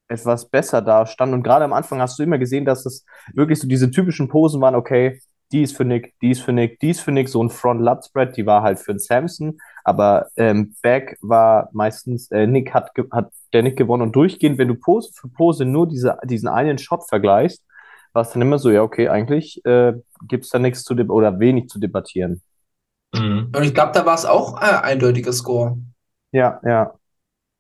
etwas 0.08 0.50
besser 0.50 0.82
da 0.82 1.06
stand. 1.06 1.34
Und 1.34 1.44
gerade 1.44 1.66
am 1.66 1.74
Anfang 1.74 2.02
hast 2.02 2.18
du 2.18 2.24
immer 2.24 2.38
gesehen, 2.38 2.66
dass 2.66 2.86
es 2.86 3.06
wirklich 3.34 3.60
so 3.60 3.68
diese 3.68 3.92
typischen 3.92 4.30
Posen 4.30 4.62
waren, 4.62 4.76
okay, 4.76 5.20
die 5.52 5.64
ist 5.64 5.78
für 5.78 5.86
Nick, 5.86 6.16
die 6.22 6.32
ist 6.32 6.42
für 6.42 6.52
Nick, 6.52 6.80
die 6.80 6.90
ist 6.90 7.02
für 7.02 7.12
Nick, 7.12 7.30
so 7.30 7.44
ein 7.44 7.50
Front-Lut-Spread, 7.50 8.36
die 8.36 8.46
war 8.46 8.64
halt 8.64 8.80
für 8.80 8.94
den 8.94 9.00
Samson, 9.00 9.60
aber 9.84 10.28
ähm, 10.36 10.76
Back 10.82 11.18
war 11.22 11.70
meistens, 11.72 12.30
äh, 12.32 12.48
Nick 12.48 12.74
hat, 12.74 12.92
hat 13.12 13.32
der 13.54 13.64
Nick 13.64 13.78
gewonnen 13.78 14.04
und 14.04 14.16
durchgehend, 14.16 14.58
wenn 14.58 14.68
du 14.68 14.76
Pose 14.76 15.12
für 15.14 15.30
Pose 15.30 15.66
nur 15.66 15.88
diese, 15.88 16.18
diesen 16.26 16.50
einen 16.50 16.78
Shot 16.78 17.08
vergleichst, 17.08 17.64
war 18.14 18.24
es 18.24 18.32
dann 18.32 18.42
immer 18.42 18.60
so, 18.60 18.70
ja, 18.70 18.82
okay, 18.82 19.10
eigentlich 19.10 19.64
äh, 19.66 19.94
gibt 20.28 20.46
es 20.46 20.50
da 20.50 20.60
nichts 20.60 20.84
zu 20.84 20.96
oder 20.96 21.40
wenig 21.40 21.70
zu 21.70 21.80
debattieren. 21.80 22.42
Mhm. 23.14 23.52
Und 23.56 23.64
ich 23.64 23.74
glaube, 23.74 23.92
da 23.94 24.06
war 24.06 24.16
es 24.16 24.26
auch 24.26 24.56
ein 24.56 24.76
eindeutiger 24.76 25.34
Score. 25.34 25.78
Ja, 26.32 26.60
ja. 26.66 26.94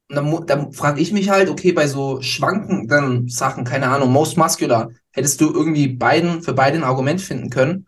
Und 0.09 0.15
dann, 0.15 0.45
dann 0.45 0.73
frage 0.73 1.01
ich 1.01 1.11
mich 1.11 1.29
halt, 1.29 1.49
okay, 1.49 1.73
bei 1.73 1.87
so 1.87 2.21
schwankenden 2.21 3.27
Sachen, 3.27 3.65
keine 3.65 3.89
Ahnung, 3.89 4.11
Most 4.11 4.37
Muscular, 4.37 4.89
hättest 5.17 5.41
du 5.41 5.51
irgendwie 5.53 5.87
beiden, 5.89 6.41
für 6.41 6.53
beide 6.53 6.77
ein 6.77 6.83
Argument 6.83 7.19
finden 7.19 7.49
können. 7.49 7.87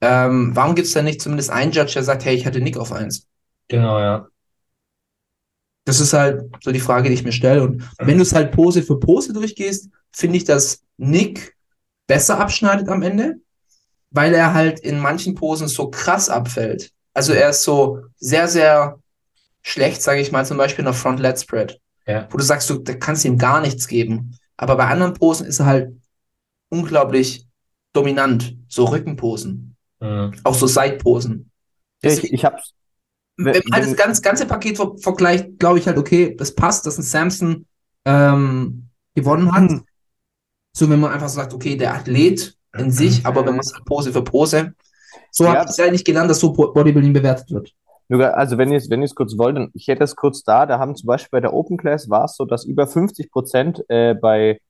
Ähm, 0.00 0.52
warum 0.54 0.74
gibt 0.74 0.88
es 0.88 0.94
da 0.94 1.02
nicht 1.02 1.20
zumindest 1.20 1.50
einen 1.50 1.72
Judge, 1.72 1.92
der 1.94 2.02
sagt, 2.04 2.24
hey, 2.24 2.34
ich 2.34 2.46
hatte 2.46 2.60
Nick 2.60 2.76
auf 2.76 2.92
eins? 2.92 3.26
Genau, 3.68 3.98
ja. 4.00 4.26
Das 5.84 6.00
ist 6.00 6.12
halt 6.12 6.44
so 6.62 6.70
die 6.70 6.80
Frage, 6.80 7.08
die 7.08 7.14
ich 7.14 7.24
mir 7.24 7.32
stelle. 7.32 7.62
Und 7.62 7.82
wenn 7.98 8.16
du 8.16 8.22
es 8.22 8.34
halt 8.34 8.52
Pose 8.52 8.82
für 8.82 8.98
Pose 8.98 9.32
durchgehst, 9.32 9.90
finde 10.12 10.36
ich, 10.36 10.44
dass 10.44 10.82
Nick 10.96 11.56
besser 12.06 12.38
abschneidet 12.38 12.88
am 12.88 13.02
Ende, 13.02 13.36
weil 14.10 14.34
er 14.34 14.54
halt 14.54 14.80
in 14.80 15.00
manchen 15.00 15.34
Posen 15.34 15.68
so 15.68 15.90
krass 15.90 16.28
abfällt. 16.28 16.92
Also 17.14 17.32
er 17.32 17.50
ist 17.50 17.64
so 17.64 18.00
sehr, 18.16 18.46
sehr 18.48 18.98
schlecht, 19.62 20.02
sage 20.02 20.20
ich 20.20 20.32
mal, 20.32 20.46
zum 20.46 20.56
Beispiel 20.56 20.80
in 20.82 20.86
der 20.86 20.94
Front 20.94 21.20
Lat 21.20 21.40
Spread, 21.40 21.80
Ja. 22.06 22.28
wo 22.30 22.36
du 22.38 22.44
sagst, 22.44 22.70
du 22.70 22.78
da 22.78 22.94
kannst 22.94 23.24
ihm 23.24 23.38
gar 23.38 23.60
nichts 23.60 23.88
geben. 23.88 24.38
Aber 24.56 24.76
bei 24.76 24.86
anderen 24.86 25.14
Posen 25.14 25.46
ist 25.46 25.60
er 25.60 25.66
halt 25.66 25.92
unglaublich 26.72 27.46
dominant. 27.92 28.56
So 28.68 28.84
Rückenposen, 28.86 29.76
Mhm. 30.00 30.32
auch 30.44 30.54
so 30.54 30.66
Seitposen. 30.66 31.50
ja 32.02 32.10
ich, 32.10 32.24
ich 32.32 32.44
hab's. 32.44 32.72
wenn 33.36 33.52
man 33.68 33.80
halt 33.80 33.84
das 33.90 33.96
ganz, 33.96 34.22
ganze 34.22 34.46
Paket 34.46 34.76
ver 34.76 34.96
vergleicht, 34.98 35.58
glaube 35.58 35.78
ich 35.78 35.86
halt, 35.86 35.98
okay, 35.98 36.34
das 36.36 36.54
passt, 36.54 36.86
dass 36.86 36.98
ein 36.98 37.02
Samson 37.02 37.66
ähm, 38.04 38.88
gewonnen 39.14 39.52
hat. 39.52 39.70
Hm. 39.70 39.84
So, 40.74 40.88
wenn 40.90 41.00
man 41.00 41.12
einfach 41.12 41.28
sagt, 41.28 41.52
okay, 41.54 41.76
der 41.76 41.94
Athlet 41.94 42.56
in 42.76 42.90
sich, 42.90 43.24
aber 43.26 43.44
wenn 43.46 43.54
man 43.56 43.62
sagt 43.62 43.84
Pose 43.84 44.10
für 44.12 44.22
Pose. 44.24 44.72
So 45.30 45.44
Ja. 45.44 45.50
habe 45.54 45.64
ich 45.66 45.70
es 45.70 45.80
eigentlich 45.80 46.04
gelernt, 46.04 46.30
dass 46.30 46.40
so 46.40 46.52
Bo- 46.52 46.72
Bodybuilding 46.72 47.12
bewertet 47.12 47.50
wird. 47.50 47.72
Nur, 48.08 48.36
also 48.36 48.58
wenn 48.58 48.70
ihr 48.72 48.78
es, 48.78 48.88
wenn 48.90 49.06
kurz 49.14 49.36
wollt, 49.38 49.56
dann- 49.56 49.70
ich 49.74 49.86
hätte 49.88 50.02
es 50.04 50.16
kurz 50.16 50.42
da, 50.42 50.66
da 50.66 50.78
haben 50.78 50.96
zum 50.96 51.06
Beispiel 51.06 51.28
bei 51.30 51.40
der 51.40 51.52
Open 51.54 51.76
Class 51.76 52.08
war 52.10 52.24
es 52.24 52.36
so, 52.36 52.44
dass 52.46 52.64
über 52.64 52.86
50 52.86 53.30
Prozent 53.30 53.84
äh, 53.88 54.14
bei, 54.14 54.60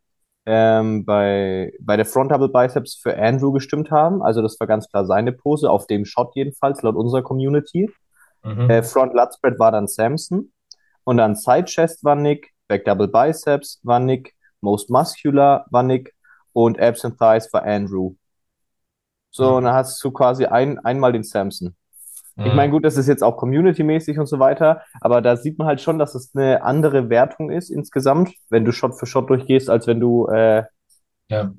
ähm, 0.47 1.05
bei, 1.05 1.73
bei 1.81 1.97
der 1.97 2.07
Front 2.07 2.33
Double 2.33 2.49
Biceps 2.49 2.97
für 2.97 3.17
Andrew 3.17 3.53
gestimmt 3.53 3.91
haben. 3.91 4.23
Also 4.23 4.43
das 4.43 4.59
war 4.61 4.67
ganz 4.67 4.89
klar 4.89 5.07
seine 5.07 5.33
Pose, 5.33 5.71
auf 5.71 5.87
dem 5.87 6.05
Shot 6.05 6.35
jedenfalls, 6.35 6.83
laut 6.83 6.97
unserer 6.97 7.23
Community. 7.23 7.91
Mhm. 8.43 8.71
Äh, 8.71 8.83
Front 8.83 9.15
Lat 9.15 9.35
Spread 9.35 9.59
war 9.59 9.73
dann 9.73 9.87
Samson. 9.89 10.53
Und 11.05 11.17
dann 11.19 11.35
Side 11.37 11.65
Chest 11.67 12.05
war 12.05 12.17
Nick, 12.17 12.51
Back 12.69 12.85
Double 12.85 13.09
Biceps 13.09 13.81
war 13.83 13.99
Nick, 14.01 14.35
Most 14.61 14.91
Muscular 14.91 15.67
war 15.71 15.83
Nick 15.83 16.15
und 16.53 16.81
Abs 16.81 17.05
and 17.05 17.19
Thighs 17.19 17.53
war 17.53 17.65
Andrew. 17.65 18.15
So, 19.31 19.45
Mhm. 19.51 19.57
und 19.57 19.65
dann 19.65 19.75
hast 19.75 20.03
du 20.05 20.11
quasi 20.13 20.47
ein, 20.47 20.79
einmal 20.79 21.13
den 21.13 21.25
Samson. 21.25 21.75
Ich 22.37 22.45
Mhm. 22.45 22.57
meine, 22.57 22.71
gut, 22.73 22.85
das 22.85 22.97
ist 22.97 23.09
jetzt 23.09 23.23
auch 23.23 23.37
community-mäßig 23.37 24.19
und 24.19 24.27
so 24.27 24.39
weiter, 24.39 24.83
aber 25.01 25.21
da 25.21 25.37
sieht 25.37 25.59
man 25.59 25.67
halt 25.69 25.81
schon, 25.81 25.99
dass 25.99 26.15
es 26.15 26.31
eine 26.35 26.63
andere 26.63 27.11
Wertung 27.11 27.51
ist 27.51 27.71
insgesamt, 27.71 28.33
wenn 28.51 28.65
du 28.65 28.73
Shot 28.73 28.99
für 28.99 29.07
Shot 29.07 29.29
durchgehst, 29.31 29.69
als 29.69 29.87
wenn 29.87 30.01
du 30.01 30.27
äh, 30.29 30.65
Ja. 31.29 31.53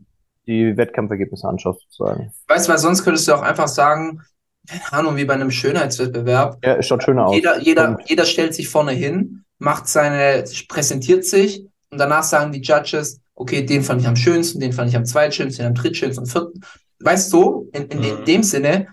die 0.48 0.76
Wettkampfergebnisse 0.76 1.48
anschaust, 1.48 1.82
sozusagen. 1.90 2.32
Weißt 2.48 2.68
du, 2.68 2.72
weil 2.72 2.80
sonst 2.80 3.04
könntest 3.04 3.28
du 3.28 3.34
auch 3.34 3.42
einfach 3.42 3.68
sagen, 3.68 4.22
keine 4.68 4.94
Ahnung, 4.94 5.16
wie 5.18 5.26
bei 5.26 5.34
einem 5.34 5.52
Schönheitswettbewerb. 5.52 6.58
Ja, 6.64 6.82
schaut 6.82 7.04
schöner 7.04 7.28
aus. 7.28 7.36
Jeder, 7.36 7.60
jeder, 7.60 7.98
jeder 8.06 8.26
stellt 8.26 8.54
sich 8.54 8.70
vorne 8.70 8.92
hin, 8.92 9.44
macht 9.60 9.88
seine, 9.88 10.44
präsentiert 10.68 11.26
sich 11.26 11.66
und 11.90 11.98
danach 11.98 12.24
sagen 12.24 12.52
die 12.52 12.62
Judges, 12.62 13.20
okay, 13.36 13.66
den 13.66 13.84
fand 13.84 14.02
ich 14.02 14.08
am 14.08 14.16
schönsten, 14.16 14.60
den 14.60 14.74
fand 14.74 14.90
ich 14.90 14.96
am 14.96 15.06
zweitschönsten, 15.06 15.64
den 15.64 15.70
am 15.70 15.76
drittschönsten 15.76 16.24
und 16.24 16.30
vierten. 16.30 16.62
Weißt 17.00 17.32
du, 17.34 17.70
in, 17.74 17.84
in, 17.88 18.04
in 18.04 18.20
Mhm. 18.22 18.26
dem 18.26 18.44
Sinne, 18.44 18.88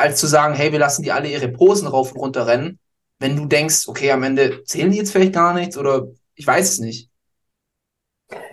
als 0.00 0.18
zu 0.18 0.26
sagen, 0.26 0.54
hey, 0.54 0.72
wir 0.72 0.78
lassen 0.78 1.02
die 1.02 1.12
alle 1.12 1.28
ihre 1.28 1.48
Posen 1.48 1.88
rauf 1.88 2.12
und 2.12 2.20
runter 2.20 2.46
rennen, 2.46 2.78
wenn 3.18 3.36
du 3.36 3.46
denkst, 3.46 3.88
okay, 3.88 4.10
am 4.10 4.22
Ende 4.22 4.64
zählen 4.64 4.90
die 4.90 4.98
jetzt 4.98 5.12
vielleicht 5.12 5.34
gar 5.34 5.54
nichts 5.54 5.76
oder 5.76 6.08
ich 6.34 6.46
weiß 6.46 6.70
es 6.70 6.78
nicht. 6.78 7.10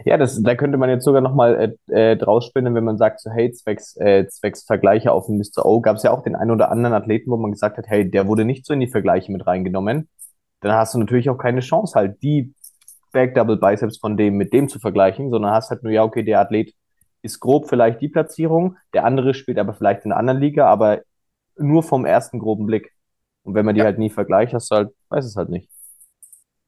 Ja, 0.05 0.17
das, 0.17 0.41
da 0.41 0.55
könnte 0.55 0.77
man 0.77 0.89
jetzt 0.89 1.05
sogar 1.05 1.21
nochmal 1.21 1.77
äh, 1.89 2.11
äh, 2.11 2.17
draus 2.17 2.45
spinnen, 2.45 2.73
wenn 2.73 2.83
man 2.83 2.97
sagt, 2.97 3.21
so, 3.21 3.29
hey, 3.29 3.51
zwecks, 3.51 3.95
äh, 3.97 4.27
zwecks 4.27 4.63
Vergleiche 4.63 5.11
auf 5.11 5.27
dem 5.27 5.37
Mr. 5.37 5.65
O, 5.65 5.81
gab 5.81 5.97
es 5.97 6.03
ja 6.03 6.11
auch 6.11 6.23
den 6.23 6.35
einen 6.35 6.51
oder 6.51 6.71
anderen 6.71 6.93
Athleten, 6.93 7.29
wo 7.29 7.37
man 7.37 7.51
gesagt 7.51 7.77
hat, 7.77 7.85
hey, 7.87 8.09
der 8.09 8.27
wurde 8.27 8.43
nicht 8.43 8.65
so 8.65 8.73
in 8.73 8.79
die 8.79 8.87
Vergleiche 8.87 9.31
mit 9.31 9.45
reingenommen. 9.45 10.09
Dann 10.61 10.73
hast 10.73 10.95
du 10.95 10.99
natürlich 10.99 11.29
auch 11.29 11.37
keine 11.37 11.59
Chance, 11.59 11.93
halt 11.95 12.21
die 12.23 12.53
Back 13.11 13.35
Double 13.35 13.57
Biceps 13.57 13.99
von 13.99 14.17
dem 14.17 14.35
mit 14.35 14.53
dem 14.53 14.67
zu 14.67 14.79
vergleichen, 14.79 15.29
sondern 15.29 15.51
hast 15.51 15.69
halt 15.69 15.83
nur, 15.83 15.91
ja, 15.91 16.03
okay, 16.03 16.23
der 16.23 16.39
Athlet 16.39 16.73
ist 17.21 17.39
grob 17.39 17.67
vielleicht 17.67 18.01
die 18.01 18.09
Platzierung, 18.09 18.77
der 18.93 19.05
andere 19.05 19.33
spielt 19.33 19.59
aber 19.59 19.73
vielleicht 19.73 20.05
in 20.05 20.11
einer 20.11 20.19
anderen 20.19 20.39
Liga, 20.39 20.67
aber 20.67 21.01
nur 21.59 21.83
vom 21.83 22.05
ersten 22.05 22.39
groben 22.39 22.65
Blick. 22.65 22.91
Und 23.43 23.53
wenn 23.55 23.65
man 23.65 23.75
die 23.75 23.79
Ja. 23.79 23.85
halt 23.85 23.97
nie 23.99 24.09
vergleicht, 24.09 24.53
hast 24.53 24.69
du 24.71 24.75
halt, 24.75 24.89
weiß 25.09 25.25
es 25.25 25.35
halt 25.35 25.49
nicht. 25.49 25.69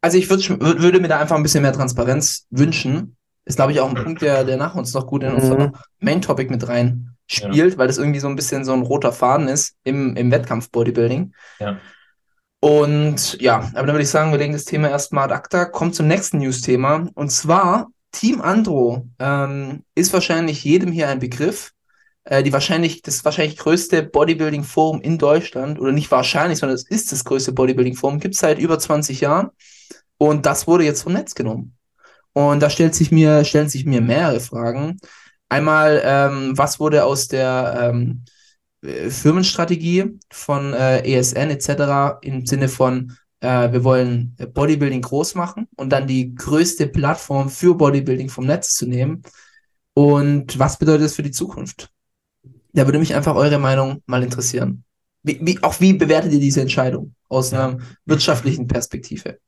Also 0.01 0.17
ich 0.17 0.29
würd, 0.29 0.41
würd- 0.41 0.81
würde 0.81 0.99
mir 1.01 1.07
da 1.09 1.19
einfach 1.19 1.35
ein 1.35 1.43
bisschen 1.43 1.61
mehr 1.61 1.73
Transparenz 1.73 2.47
wünschen. 2.49 3.17
Ist, 3.45 3.55
glaube 3.57 3.71
ich, 3.71 3.79
auch 3.81 3.89
ein 3.89 4.01
Punkt, 4.03 4.21
der, 4.21 4.43
der 4.43 4.57
nach 4.57 4.75
uns 4.75 4.93
noch 4.93 5.07
gut 5.07 5.23
in 5.23 5.29
Mhm. 5.31 5.35
unser 5.35 5.71
Main-Topic 5.99 6.49
mit 6.49 6.67
rein 6.67 7.15
spielt, 7.27 7.77
weil 7.77 7.87
das 7.87 7.97
irgendwie 7.97 8.19
so 8.19 8.27
ein 8.27 8.35
bisschen 8.35 8.63
so 8.63 8.73
ein 8.73 8.81
roter 8.81 9.11
Faden 9.11 9.47
ist 9.47 9.75
im, 9.83 10.15
im 10.15 10.31
Wettkampf-Bodybuilding. 10.31 11.33
Ja. 11.59 11.77
Und 12.61 13.39
ja, 13.41 13.59
aber 13.73 13.85
dann 13.87 13.93
würde 13.95 14.03
ich 14.03 14.09
sagen, 14.09 14.31
wir 14.31 14.37
legen 14.37 14.53
das 14.53 14.65
Thema 14.65 14.89
erstmal 14.89 15.25
ad 15.25 15.33
acta, 15.33 15.65
kommen 15.65 15.93
zum 15.93 16.07
nächsten 16.07 16.39
News-Thema. 16.39 17.07
Und 17.13 17.31
zwar, 17.31 17.87
Team 18.11 18.41
Andro 18.41 19.07
ähm, 19.19 19.83
ist 19.95 20.11
wahrscheinlich 20.13 20.63
jedem 20.63 20.91
hier 20.91 21.07
ein 21.09 21.19
Begriff. 21.19 21.71
Äh, 22.29 22.43
die 22.43 22.53
wahrscheinlich, 22.53 23.01
das 23.01 23.25
wahrscheinlich 23.25 23.57
größte 23.57 24.03
Bodybuilding-Forum 24.03 25.01
in 25.01 25.17
Deutschland, 25.17 25.79
oder 25.79 25.91
nicht 25.91 26.11
wahrscheinlich, 26.11 26.59
sondern 26.59 26.75
es 26.75 26.87
ist 26.87 27.11
das 27.11 27.25
größte 27.25 27.53
Bodybuilding-Forum, 27.53 28.19
gibt 28.19 28.35
es 28.35 28.41
seit 28.41 28.59
über 28.59 28.77
20 28.77 29.21
Jahren. 29.21 29.49
Und 30.19 30.45
das 30.45 30.67
wurde 30.67 30.83
jetzt 30.83 31.01
vom 31.01 31.13
Netz 31.13 31.33
genommen. 31.33 31.75
Und 32.33 32.61
da 32.61 32.69
stellt 32.69 32.93
sich 32.93 33.11
mir, 33.11 33.43
stellen 33.45 33.67
sich 33.67 33.85
mir 33.85 34.01
mehrere 34.01 34.39
Fragen. 34.41 34.99
Einmal, 35.49 36.01
ähm, 36.05 36.55
was 36.55 36.79
wurde 36.79 37.03
aus 37.03 37.27
der 37.29 37.91
ähm, 37.93 38.25
äh, 38.83 39.09
Firmenstrategie 39.09 40.19
von 40.31 40.73
äh, 40.73 41.01
ESN 41.01 41.49
etc. 41.49 42.19
im 42.21 42.45
Sinne 42.45 42.69
von, 42.69 43.17
äh, 43.39 43.71
wir 43.71 43.83
wollen 43.83 44.35
Bodybuilding 44.53 45.01
groß 45.01 45.33
machen 45.33 45.67
und 45.75 45.89
dann 45.89 46.05
die 46.05 46.35
größte 46.35 46.85
Plattform 46.85 47.49
für 47.49 47.73
Bodybuilding 47.73 48.29
vom 48.29 48.45
Netz 48.45 48.75
zu 48.75 48.85
nehmen. 48.85 49.23
Und 49.95 50.59
was 50.59 50.77
bedeutet 50.77 51.05
das 51.05 51.15
für 51.15 51.23
die 51.23 51.31
Zukunft? 51.31 51.91
Da 52.73 52.85
würde 52.85 52.99
mich 52.99 53.15
einfach 53.15 53.35
eure 53.35 53.57
Meinung 53.59 54.01
mal 54.05 54.23
interessieren. 54.23 54.83
Wie, 55.23 55.39
wie, 55.41 55.63
auch 55.63 55.79
wie 55.79 55.93
bewertet 55.93 56.31
ihr 56.33 56.39
diese 56.39 56.61
Entscheidung 56.61 57.15
aus 57.27 57.51
Ja. 57.51 57.69
einer 57.69 57.77
wirtschaftlichen 58.05 58.67
Perspektive? 58.67 59.39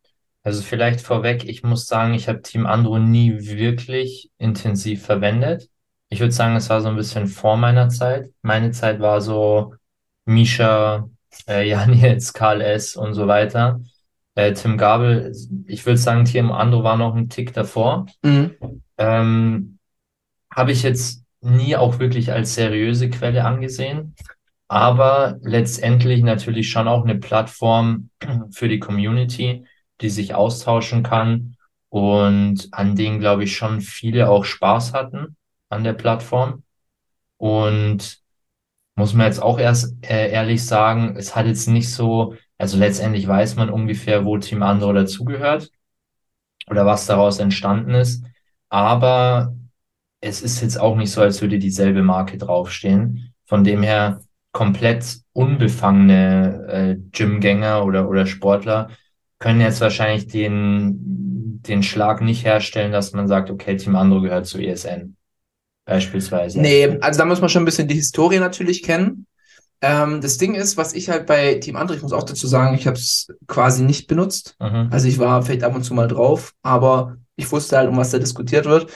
Also 0.44 0.62
vielleicht 0.64 1.02
vorweg, 1.02 1.44
ich 1.48 1.64
muss 1.64 1.86
sagen, 1.86 2.14
ich 2.14 2.28
habe 2.28 2.42
Team 2.42 2.66
Andro 2.66 2.98
nie 2.98 3.46
wirklich 3.46 4.32
intensiv 4.40 5.06
verwendet. 5.06 5.70
Ich 6.10 6.20
würde 6.20 6.34
sagen, 6.34 6.56
es 6.56 6.70
war 6.70 6.82
so 6.82 6.90
ein 6.90 6.96
bisschen 6.96 7.28
vor 7.28 7.58
meiner 7.58 7.90
Zeit. 7.90 8.32
Meine 8.42 8.72
Zeit 8.72 9.00
war 9.00 9.22
so 9.22 9.76
Misha, 10.26 11.10
äh, 11.48 11.68
Jan 11.70 11.94
jetzt, 11.94 12.34
Karl 12.34 12.62
S. 12.62 12.96
und 12.96 13.14
so 13.14 13.28
weiter. 13.28 13.82
Äh, 14.36 14.54
Tim 14.54 14.78
Gabel, 14.78 15.32
ich 15.68 15.86
würde 15.86 15.98
sagen, 15.98 16.26
Team 16.26 16.52
Andro 16.52 16.84
war 16.84 16.98
noch 16.98 17.16
ein 17.16 17.30
Tick 17.30 17.54
davor. 17.54 18.08
Mhm. 18.24 18.56
Ähm, 18.98 19.78
habe 20.54 20.72
ich 20.72 20.84
jetzt 20.84 21.21
nie 21.42 21.76
auch 21.76 22.00
wirklich 22.00 22.32
als 22.32 22.56
seriöse 22.56 23.10
Quelle 23.10 23.46
angesehen, 23.46 24.16
aber 24.68 25.38
letztendlich 25.42 26.24
natürlich 26.24 26.70
schon 26.70 26.88
auch 26.88 27.04
eine 27.04 27.16
Plattform 27.16 28.10
für 28.52 28.70
die 28.70 28.80
Community, 28.80 29.66
die 30.02 30.10
sich 30.10 30.34
austauschen 30.34 31.04
kann 31.04 31.58
und 31.90 32.70
an 32.72 32.96
denen, 32.96 33.20
glaube 33.20 33.44
ich, 33.44 33.56
schon 33.56 33.82
viele 33.82 34.30
auch 34.30 34.46
Spaß 34.46 34.94
hatten 34.94 35.36
an 35.70 35.84
der 35.84 35.94
Plattform. 35.94 36.64
Und 37.38 38.20
muss 38.96 39.14
man 39.14 39.26
jetzt 39.26 39.42
auch 39.42 39.60
erst 39.60 39.96
äh, 40.06 40.32
ehrlich 40.32 40.66
sagen, 40.66 41.16
es 41.18 41.36
hat 41.36 41.48
jetzt 41.48 41.68
nicht 41.68 41.92
so, 41.92 42.36
also 42.58 42.78
letztendlich 42.78 43.28
weiß 43.28 43.56
man 43.56 43.70
ungefähr, 43.70 44.26
wo 44.26 44.38
Team 44.38 44.64
Andro 44.64 44.94
dazugehört 44.94 45.70
oder 46.70 46.86
was 46.86 47.08
daraus 47.08 47.40
entstanden 47.40 47.94
ist. 47.96 48.24
Aber 48.70 49.54
es 50.22 50.42
ist 50.42 50.62
jetzt 50.62 50.80
auch 50.80 50.96
nicht 50.96 51.12
so, 51.12 51.22
als 51.22 51.42
würde 51.42 51.60
dieselbe 51.60 52.04
Marke 52.04 52.38
draufstehen. 52.38 53.34
Von 53.46 53.64
dem 53.64 53.84
her 53.84 54.22
komplett 54.52 55.18
unbefangene 55.34 56.68
äh, 56.68 56.96
Gymgänger 57.12 57.86
oder, 57.86 58.08
oder 58.08 58.26
Sportler 58.26 58.90
können 59.40 59.62
jetzt 59.62 59.82
wahrscheinlich 59.82 60.28
den, 60.28 61.62
den 61.66 61.84
Schlag 61.84 62.22
nicht 62.22 62.46
herstellen, 62.46 62.92
dass 62.92 63.14
man 63.14 63.28
sagt, 63.28 63.50
okay, 63.50 63.76
Team 63.76 63.96
Andro 63.96 64.22
gehört 64.22 64.46
zu 64.46 64.60
ESN. 64.60 65.16
Beispielsweise. 65.86 66.62
Nee, 66.62 67.00
also 67.02 67.18
da 67.18 67.26
muss 67.26 67.42
man 67.42 67.50
schon 67.50 67.64
ein 67.64 67.66
bisschen 67.66 67.88
die 67.88 67.96
Historie 67.96 68.40
natürlich 68.40 68.84
kennen. 68.84 69.26
Ähm, 69.82 70.22
das 70.22 70.38
Ding 70.38 70.54
ist, 70.54 70.78
was 70.78 70.94
ich 70.94 71.10
halt 71.10 71.26
bei 71.26 71.56
Team 71.56 71.76
Andro, 71.76 71.96
ich 71.96 72.04
muss 72.04 72.14
auch 72.14 72.24
dazu 72.24 72.46
sagen, 72.46 72.76
ich 72.76 72.86
habe 72.86 72.98
es 72.98 73.28
quasi 73.48 73.84
nicht 73.84 74.08
benutzt. 74.08 74.56
Mhm. 74.60 74.90
Also 74.92 75.08
ich 75.08 75.18
war 75.18 75.42
vielleicht 75.42 75.64
ab 75.64 75.74
und 75.74 75.84
zu 75.84 75.96
mal 75.96 76.08
drauf, 76.08 76.54
aber 76.62 77.18
ich 77.36 77.52
wusste 77.52 77.78
halt, 77.78 77.90
um 77.90 77.98
was 77.98 78.12
da 78.12 78.20
diskutiert 78.20 78.66
wird. 78.66 78.92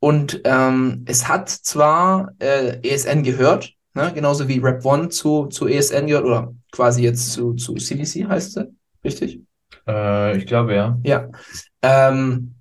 Und 0.00 0.40
ähm, 0.44 1.04
es 1.06 1.28
hat 1.28 1.48
zwar 1.48 2.32
äh, 2.38 2.78
ESN 2.88 3.22
gehört, 3.22 3.72
ne? 3.94 4.12
genauso 4.14 4.46
wie 4.48 4.58
Rap 4.58 4.84
One 4.84 5.08
zu, 5.08 5.46
zu 5.46 5.66
ESN 5.66 6.06
gehört, 6.06 6.24
oder 6.24 6.54
quasi 6.70 7.02
jetzt 7.02 7.32
zu, 7.32 7.54
zu 7.54 7.74
CDC 7.74 8.28
heißt 8.28 8.52
sie, 8.54 8.68
richtig? 9.04 9.40
Äh, 9.86 10.36
ich 10.38 10.46
glaube, 10.46 10.74
ja. 10.74 10.98
Ja. 11.02 11.28
Ähm, 11.82 12.54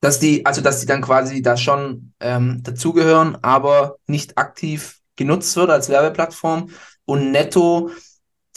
dass 0.00 0.18
die, 0.18 0.44
also 0.46 0.62
dass 0.62 0.80
die 0.80 0.86
dann 0.86 1.02
quasi 1.02 1.42
da 1.42 1.56
schon 1.56 2.12
ähm, 2.20 2.62
dazugehören, 2.62 3.36
aber 3.42 3.96
nicht 4.06 4.38
aktiv 4.38 4.98
genutzt 5.16 5.54
wird 5.56 5.70
als 5.70 5.88
Werbeplattform 5.90 6.70
und 7.04 7.30
netto 7.32 7.90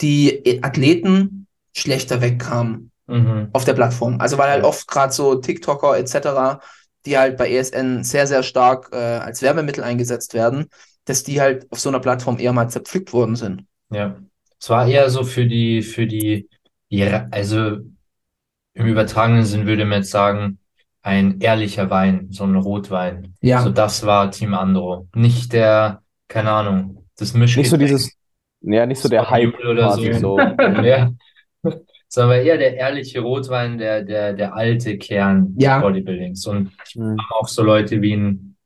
die 0.00 0.60
Athleten 0.62 1.46
schlechter 1.74 2.20
wegkamen 2.20 2.90
Mhm. 3.08 3.50
auf 3.52 3.64
der 3.64 3.74
Plattform. 3.74 4.20
Also 4.20 4.36
weil 4.36 4.50
halt 4.50 4.64
oft 4.64 4.88
gerade 4.88 5.12
so 5.12 5.36
TikToker 5.36 5.96
etc., 5.96 6.58
die 7.06 7.16
halt 7.16 7.36
bei 7.36 7.50
ESN 7.50 8.04
sehr, 8.04 8.26
sehr 8.26 8.42
stark 8.42 8.90
äh, 8.92 8.96
als 8.96 9.40
Werbemittel 9.42 9.82
eingesetzt 9.84 10.34
werden, 10.34 10.66
dass 11.04 11.22
die 11.22 11.40
halt 11.40 11.66
auf 11.70 11.80
so 11.80 11.88
einer 11.88 12.00
Plattform 12.00 12.38
eher 12.38 12.52
mal 12.52 12.68
zerpflückt 12.68 13.12
worden 13.12 13.36
sind. 13.36 13.64
Ja. 13.90 14.16
Es 14.60 14.68
war 14.70 14.86
eher 14.88 15.08
so 15.10 15.22
für 15.24 15.46
die, 15.46 15.82
für 15.82 16.06
die, 16.06 16.48
die, 16.90 17.02
Ra- 17.04 17.28
also 17.30 17.78
im 18.74 18.86
übertragenen 18.86 19.44
Sinn 19.44 19.66
würde 19.66 19.84
man 19.84 19.98
jetzt 20.00 20.10
sagen, 20.10 20.58
ein 21.02 21.40
ehrlicher 21.40 21.88
Wein, 21.88 22.28
so 22.30 22.44
ein 22.44 22.56
Rotwein. 22.56 23.34
Ja. 23.40 23.62
So 23.62 23.70
das 23.70 24.04
war 24.04 24.30
Team 24.30 24.54
Andro. 24.54 25.08
Nicht 25.14 25.52
der, 25.52 26.02
keine 26.28 26.50
Ahnung, 26.50 27.06
das 27.16 27.32
Nicht 27.34 27.34
so 27.34 27.38
Mischgetränk. 27.38 27.80
dieses, 27.80 28.12
ja, 28.62 28.84
nicht 28.86 29.00
so 29.00 29.08
der 29.08 29.22
Scott 29.22 29.30
Hype 29.30 29.58
oder 29.60 29.86
quasi 29.86 30.12
so. 30.14 30.36
so. 30.36 30.38
Ja. 30.82 31.10
Sondern 32.16 32.40
eher 32.40 32.56
der 32.56 32.74
ehrliche 32.76 33.20
Rotwein, 33.20 33.76
der, 33.76 34.02
der, 34.02 34.32
der 34.32 34.54
alte 34.54 34.96
Kern 34.96 35.54
des 35.54 35.64
Ja. 35.64 35.80
Bodybuildings. 35.80 36.46
Und 36.46 36.70
Hm. 36.94 37.18
auch 37.38 37.46
so 37.46 37.62
Leute 37.62 38.00
wie 38.00 38.14
ein, 38.16 38.56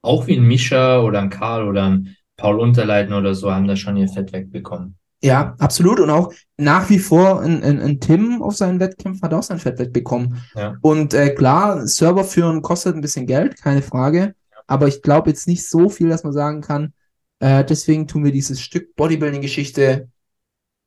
auch 0.00 0.26
wie 0.26 0.38
ein 0.38 0.46
Mischa 0.48 1.02
oder 1.02 1.20
ein 1.20 1.28
Karl 1.28 1.68
oder 1.68 1.84
ein 1.84 2.16
Paul 2.38 2.58
Unterleiten 2.58 3.12
oder 3.12 3.34
so 3.34 3.52
haben 3.52 3.68
da 3.68 3.76
schon 3.76 3.98
ihr 3.98 4.08
Fett 4.08 4.32
wegbekommen. 4.32 4.96
Ja, 5.22 5.54
absolut. 5.58 6.00
Und 6.00 6.08
auch 6.08 6.32
nach 6.56 6.88
wie 6.88 6.98
vor 6.98 7.42
ein, 7.42 7.62
ein, 7.62 7.78
ein 7.78 8.00
Tim 8.00 8.40
auf 8.40 8.56
seinen 8.56 8.80
Wettkämpfen 8.80 9.20
hat 9.20 9.34
auch 9.34 9.42
sein 9.42 9.58
Fett 9.58 9.78
wegbekommen. 9.78 10.40
Ja. 10.54 10.76
Und 10.80 11.12
äh, 11.12 11.28
klar, 11.34 11.86
Server 11.86 12.24
führen 12.24 12.62
kostet 12.62 12.94
ein 12.94 13.02
bisschen 13.02 13.26
Geld, 13.26 13.60
keine 13.60 13.82
Frage. 13.82 14.34
Aber 14.66 14.88
ich 14.88 15.02
glaube 15.02 15.28
jetzt 15.28 15.46
nicht 15.46 15.68
so 15.68 15.90
viel, 15.90 16.08
dass 16.08 16.24
man 16.24 16.32
sagen 16.32 16.62
kann, 16.62 16.94
äh, 17.40 17.64
deswegen 17.66 18.06
tun 18.06 18.24
wir 18.24 18.32
dieses 18.32 18.62
Stück 18.62 18.96
Bodybuilding-Geschichte 18.96 20.08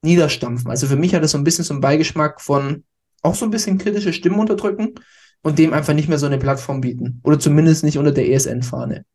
niederstampfen. 0.02 0.70
Also 0.70 0.88
für 0.88 0.96
mich 0.96 1.14
hat 1.16 1.24
es 1.24 1.32
so 1.32 1.38
ein 1.38 1.44
bisschen 1.44 1.64
so 1.64 1.74
einen 1.74 1.82
Beigeschmack 1.82 2.42
von 2.42 2.84
auch 3.22 3.36
so 3.36 3.46
ein 3.46 3.52
bisschen 3.52 3.78
kritische 3.78 4.14
Stimmen 4.14 4.40
unterdrücken 4.40 4.96
und 5.44 5.60
dem 5.60 5.74
einfach 5.74 5.94
nicht 5.94 6.10
mehr 6.10 6.18
so 6.20 6.26
eine 6.26 6.38
Plattform 6.38 6.82
bieten. 6.82 7.20
Oder 7.24 7.40
zumindest 7.40 7.84
nicht 7.84 7.98
unter 7.98 8.12
der 8.12 8.30
ESN-Fahne. 8.30 9.06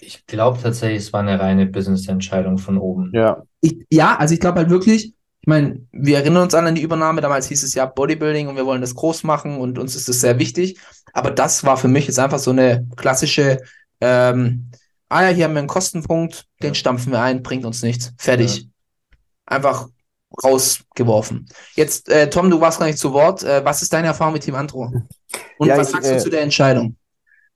Ich 0.00 0.26
glaube 0.26 0.58
tatsächlich, 0.60 0.98
es 1.04 1.12
war 1.12 1.20
eine 1.20 1.38
reine 1.38 1.66
Business-Entscheidung 1.66 2.58
von 2.58 2.78
oben. 2.78 3.10
Ja, 3.14 3.42
Ich, 3.60 3.78
ja, 3.90 4.16
also 4.16 4.34
ich 4.34 4.40
glaube 4.40 4.58
halt 4.58 4.70
wirklich, 4.70 5.06
ich 5.40 5.46
meine, 5.46 5.86
wir 5.92 6.18
erinnern 6.18 6.42
uns 6.42 6.54
alle 6.54 6.68
an 6.68 6.74
die 6.74 6.82
Übernahme, 6.82 7.20
damals 7.20 7.48
hieß 7.48 7.62
es 7.62 7.74
ja 7.74 7.86
Bodybuilding 7.86 8.48
und 8.48 8.56
wir 8.56 8.66
wollen 8.66 8.80
das 8.80 8.94
groß 8.94 9.22
machen 9.24 9.58
und 9.58 9.78
uns 9.78 9.94
ist 9.96 10.08
das 10.08 10.20
sehr 10.20 10.38
wichtig. 10.38 10.78
Aber 11.12 11.30
das 11.30 11.64
war 11.64 11.76
für 11.76 11.88
mich 11.88 12.06
jetzt 12.06 12.18
einfach 12.18 12.38
so 12.38 12.50
eine 12.50 12.86
klassische, 12.96 13.60
ähm, 14.00 14.70
ah 15.08 15.22
ja, 15.22 15.28
hier 15.28 15.44
haben 15.44 15.54
wir 15.54 15.60
einen 15.60 15.68
Kostenpunkt, 15.68 16.46
den 16.62 16.68
Ja. 16.68 16.74
stampfen 16.74 17.12
wir 17.12 17.20
ein, 17.22 17.42
bringt 17.42 17.64
uns 17.64 17.82
nichts. 17.82 18.12
Fertig. 18.18 18.68
Einfach 19.46 19.88
rausgeworfen. 20.42 21.46
Jetzt, 21.74 22.08
äh, 22.08 22.28
Tom, 22.30 22.50
du 22.50 22.60
warst 22.60 22.78
gar 22.78 22.86
nicht 22.86 22.98
zu 22.98 23.12
Wort. 23.12 23.42
Äh, 23.42 23.64
was 23.64 23.82
ist 23.82 23.92
deine 23.92 24.08
Erfahrung 24.08 24.34
mit 24.34 24.42
Team 24.42 24.54
Antro? 24.54 24.92
Und 25.58 25.68
Ja, 25.68 25.76
was 25.76 25.88
ich, 25.88 25.94
sagst 25.94 26.10
du 26.10 26.14
äh, 26.14 26.18
zu 26.18 26.30
der 26.30 26.42
Entscheidung? 26.42 26.96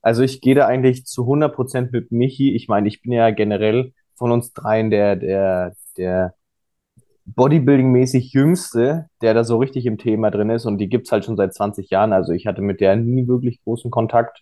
Also 0.01 0.23
ich 0.23 0.41
gehe 0.41 0.55
da 0.55 0.65
eigentlich 0.65 1.05
zu 1.05 1.23
100% 1.23 1.89
mit 1.91 2.11
Michi. 2.11 2.55
Ich 2.55 2.67
meine, 2.67 2.87
ich 2.87 3.01
bin 3.01 3.11
ja 3.11 3.31
generell 3.31 3.93
von 4.15 4.31
uns 4.31 4.53
dreien 4.53 4.89
der, 4.89 5.15
der, 5.15 5.73
der 5.97 6.33
Bodybuilding-mäßig 7.25 8.33
Jüngste, 8.33 9.07
der 9.21 9.33
da 9.33 9.43
so 9.43 9.57
richtig 9.57 9.85
im 9.85 9.97
Thema 9.97 10.31
drin 10.31 10.49
ist 10.49 10.65
und 10.65 10.77
die 10.77 10.89
gibt's 10.89 11.11
halt 11.11 11.25
schon 11.25 11.37
seit 11.37 11.53
20 11.53 11.89
Jahren. 11.89 12.13
Also 12.13 12.33
ich 12.33 12.47
hatte 12.47 12.61
mit 12.61 12.81
der 12.81 12.95
nie 12.95 13.27
wirklich 13.27 13.61
großen 13.63 13.91
Kontakt. 13.91 14.41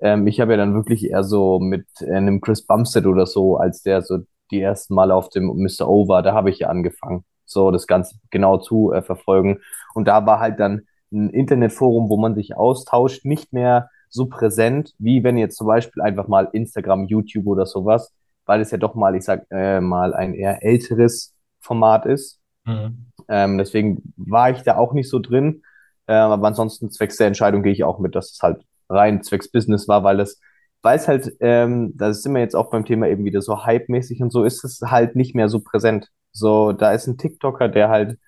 Ähm, 0.00 0.26
ich 0.26 0.40
habe 0.40 0.52
ja 0.52 0.56
dann 0.58 0.74
wirklich 0.74 1.10
eher 1.10 1.24
so 1.24 1.58
mit 1.60 1.86
äh, 2.00 2.12
einem 2.12 2.40
Chris 2.40 2.66
Bumstead 2.66 3.06
oder 3.06 3.26
so, 3.26 3.56
als 3.56 3.82
der 3.82 4.02
so 4.02 4.18
die 4.50 4.60
ersten 4.60 4.94
Mal 4.94 5.10
auf 5.10 5.28
dem 5.30 5.46
Mr. 5.46 5.88
O 5.88 6.08
war, 6.08 6.22
da 6.22 6.32
habe 6.34 6.50
ich 6.50 6.60
ja 6.60 6.68
angefangen, 6.68 7.24
so 7.50 7.70
das 7.70 7.86
Ganze 7.86 8.16
genau 8.30 8.58
zu 8.58 8.92
äh, 8.92 9.02
verfolgen. 9.02 9.60
Und 9.94 10.06
da 10.08 10.26
war 10.26 10.40
halt 10.40 10.60
dann 10.60 10.82
ein 11.12 11.30
Internetforum, 11.30 12.08
wo 12.08 12.16
man 12.16 12.34
sich 12.34 12.56
austauscht, 12.56 13.24
nicht 13.24 13.52
mehr 13.52 13.90
so 14.08 14.26
präsent, 14.26 14.94
wie 14.98 15.22
wenn 15.24 15.38
jetzt 15.38 15.56
zum 15.56 15.66
Beispiel 15.66 16.02
einfach 16.02 16.28
mal 16.28 16.48
Instagram, 16.52 17.06
YouTube 17.06 17.46
oder 17.46 17.66
sowas, 17.66 18.12
weil 18.46 18.60
es 18.60 18.70
ja 18.70 18.78
doch 18.78 18.94
mal, 18.94 19.14
ich 19.14 19.24
sag 19.24 19.46
äh, 19.50 19.80
mal, 19.80 20.14
ein 20.14 20.34
eher 20.34 20.62
älteres 20.64 21.34
Format 21.60 22.06
ist. 22.06 22.40
Mhm. 22.64 23.06
Ähm, 23.28 23.58
deswegen 23.58 24.12
war 24.16 24.50
ich 24.50 24.62
da 24.62 24.76
auch 24.76 24.92
nicht 24.92 25.08
so 25.08 25.18
drin. 25.20 25.62
Äh, 26.06 26.14
aber 26.14 26.48
ansonsten 26.48 26.90
zwecks 26.90 27.16
der 27.16 27.28
Entscheidung 27.28 27.62
gehe 27.62 27.72
ich 27.72 27.84
auch 27.84 28.00
mit, 28.00 28.16
dass 28.16 28.32
es 28.32 28.42
halt 28.42 28.64
rein 28.88 29.22
zwecks 29.22 29.50
Business 29.50 29.86
war, 29.86 30.02
weil 30.02 30.18
es, 30.18 30.40
weil 30.82 30.96
es 30.96 31.06
halt, 31.06 31.36
ähm, 31.38 31.92
da 31.96 32.12
sind 32.12 32.34
wir 32.34 32.40
jetzt 32.40 32.56
auch 32.56 32.70
beim 32.70 32.84
Thema 32.84 33.06
eben 33.06 33.24
wieder 33.24 33.42
so 33.42 33.64
hype-mäßig 33.64 34.20
und 34.20 34.32
so, 34.32 34.42
ist 34.42 34.64
es 34.64 34.80
halt 34.82 35.14
nicht 35.14 35.36
mehr 35.36 35.48
so 35.48 35.60
präsent. 35.60 36.08
So, 36.32 36.72
da 36.72 36.92
ist 36.92 37.06
ein 37.06 37.18
TikToker, 37.18 37.68
der 37.68 37.88
halt 37.88 38.18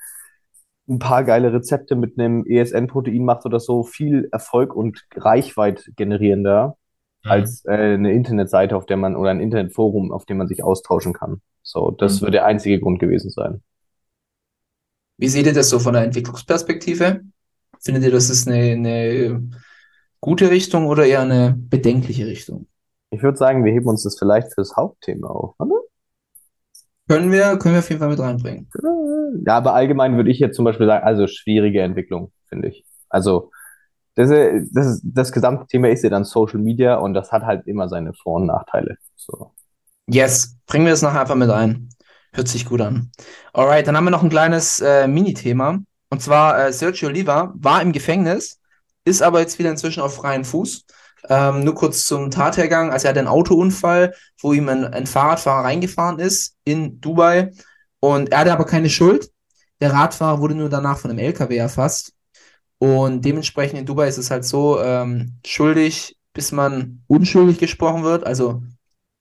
ein 0.88 0.98
paar 0.98 1.24
geile 1.24 1.52
Rezepte 1.52 1.94
mit 1.96 2.18
einem 2.18 2.44
ESN-Protein 2.46 3.24
macht 3.24 3.46
oder 3.46 3.60
so, 3.60 3.84
viel 3.84 4.28
Erfolg 4.32 4.74
und 4.74 5.04
Reichweite 5.14 5.92
generierender 5.96 6.76
Mhm. 7.24 7.30
als 7.30 7.64
äh, 7.66 7.70
eine 7.94 8.12
Internetseite, 8.12 8.76
auf 8.76 8.86
der 8.86 8.96
man 8.96 9.16
oder 9.16 9.30
ein 9.30 9.40
Internetforum, 9.40 10.12
auf 10.12 10.26
dem 10.26 10.38
man 10.38 10.48
sich 10.48 10.62
austauschen 10.64 11.12
kann. 11.12 11.40
So, 11.62 11.90
das 11.92 12.20
Mhm. 12.20 12.26
wird 12.26 12.34
der 12.34 12.44
einzige 12.46 12.80
Grund 12.80 12.98
gewesen 12.98 13.30
sein. 13.30 13.62
Wie 15.18 15.28
seht 15.28 15.46
ihr 15.46 15.52
das 15.54 15.68
so 15.70 15.78
von 15.78 15.94
der 15.94 16.04
Entwicklungsperspektive? 16.04 17.22
Findet 17.80 18.04
ihr, 18.04 18.10
das 18.10 18.30
ist 18.30 18.48
eine, 18.48 18.72
eine 18.72 19.50
gute 20.20 20.50
Richtung 20.50 20.86
oder 20.86 21.06
eher 21.06 21.22
eine 21.22 21.54
bedenkliche 21.58 22.26
Richtung? 22.26 22.68
Ich 23.10 23.22
würde 23.22 23.38
sagen, 23.38 23.64
wir 23.64 23.72
heben 23.72 23.86
uns 23.86 24.02
das 24.02 24.18
vielleicht 24.18 24.52
fürs 24.54 24.74
Hauptthema 24.76 25.28
auf, 25.28 25.54
oder? 25.60 25.81
Können 27.12 27.30
wir, 27.32 27.58
können 27.58 27.74
wir 27.74 27.80
auf 27.80 27.88
jeden 27.88 28.00
Fall 28.00 28.08
mit 28.08 28.18
reinbringen. 28.20 28.68
Ja, 29.46 29.56
aber 29.56 29.74
allgemein 29.74 30.16
würde 30.16 30.30
ich 30.30 30.38
jetzt 30.38 30.56
zum 30.56 30.64
Beispiel 30.64 30.86
sagen, 30.86 31.04
also 31.04 31.26
schwierige 31.26 31.82
Entwicklung, 31.82 32.32
finde 32.48 32.68
ich. 32.68 32.84
Also 33.08 33.50
das, 34.14 34.30
ist- 34.30 34.70
das, 34.74 34.86
ist- 34.86 35.02
das 35.04 35.32
gesamte 35.32 35.66
Thema 35.66 35.88
ist 35.88 36.02
ja 36.04 36.10
dann 36.10 36.24
Social 36.24 36.58
Media 36.60 36.96
und 36.96 37.14
das 37.14 37.32
hat 37.32 37.42
halt 37.42 37.66
immer 37.66 37.88
seine 37.88 38.12
Vor- 38.14 38.36
und 38.36 38.46
Nachteile. 38.46 38.96
So. 39.16 39.52
Yes, 40.06 40.56
bringen 40.66 40.84
wir 40.86 40.92
das 40.92 41.02
nachher 41.02 41.20
einfach 41.20 41.34
mit 41.34 41.50
ein. 41.50 41.88
Hört 42.32 42.48
sich 42.48 42.64
gut 42.64 42.80
an. 42.80 43.10
Alright, 43.52 43.86
dann 43.86 43.96
haben 43.96 44.04
wir 44.04 44.10
noch 44.10 44.22
ein 44.22 44.30
kleines 44.30 44.80
äh, 44.80 45.06
Mini-Thema. 45.06 45.78
Und 46.10 46.22
zwar 46.22 46.66
äh, 46.66 46.72
Sergio 46.72 47.08
Oliva 47.08 47.52
war 47.56 47.82
im 47.82 47.92
Gefängnis, 47.92 48.58
ist 49.04 49.22
aber 49.22 49.40
jetzt 49.40 49.58
wieder 49.58 49.70
inzwischen 49.70 50.00
auf 50.02 50.14
freien 50.16 50.44
Fuß. 50.44 50.84
Ähm, 51.28 51.64
nur 51.64 51.74
kurz 51.74 52.06
zum 52.06 52.30
Tathergang. 52.30 52.90
Also 52.90 53.06
er 53.06 53.10
hatte 53.10 53.20
einen 53.20 53.28
Autounfall, 53.28 54.14
wo 54.40 54.52
ihm 54.52 54.68
ein, 54.68 54.84
ein 54.84 55.06
Fahrradfahrer 55.06 55.64
reingefahren 55.64 56.18
ist 56.18 56.56
in 56.64 57.00
Dubai. 57.00 57.52
Und 58.00 58.32
er 58.32 58.40
hatte 58.40 58.52
aber 58.52 58.66
keine 58.66 58.90
Schuld. 58.90 59.30
Der 59.80 59.92
Radfahrer 59.92 60.40
wurde 60.40 60.54
nur 60.54 60.68
danach 60.68 60.98
von 60.98 61.10
einem 61.10 61.20
LKW 61.20 61.56
erfasst. 61.56 62.12
Und 62.78 63.24
dementsprechend 63.24 63.78
in 63.78 63.86
Dubai 63.86 64.08
ist 64.08 64.18
es 64.18 64.30
halt 64.30 64.44
so, 64.44 64.80
ähm, 64.80 65.38
schuldig, 65.46 66.16
bis 66.32 66.50
man 66.50 67.02
unschuldig 67.06 67.58
gesprochen 67.58 68.02
wird. 68.02 68.26
Also 68.26 68.62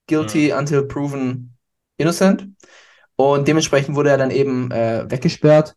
guilty 0.07 0.51
until 0.51 0.83
proven 0.83 1.55
innocent. 1.97 2.47
Und 3.15 3.47
dementsprechend 3.47 3.95
wurde 3.95 4.09
er 4.09 4.17
dann 4.17 4.31
eben 4.31 4.71
äh, 4.71 5.05
weggesperrt. 5.09 5.75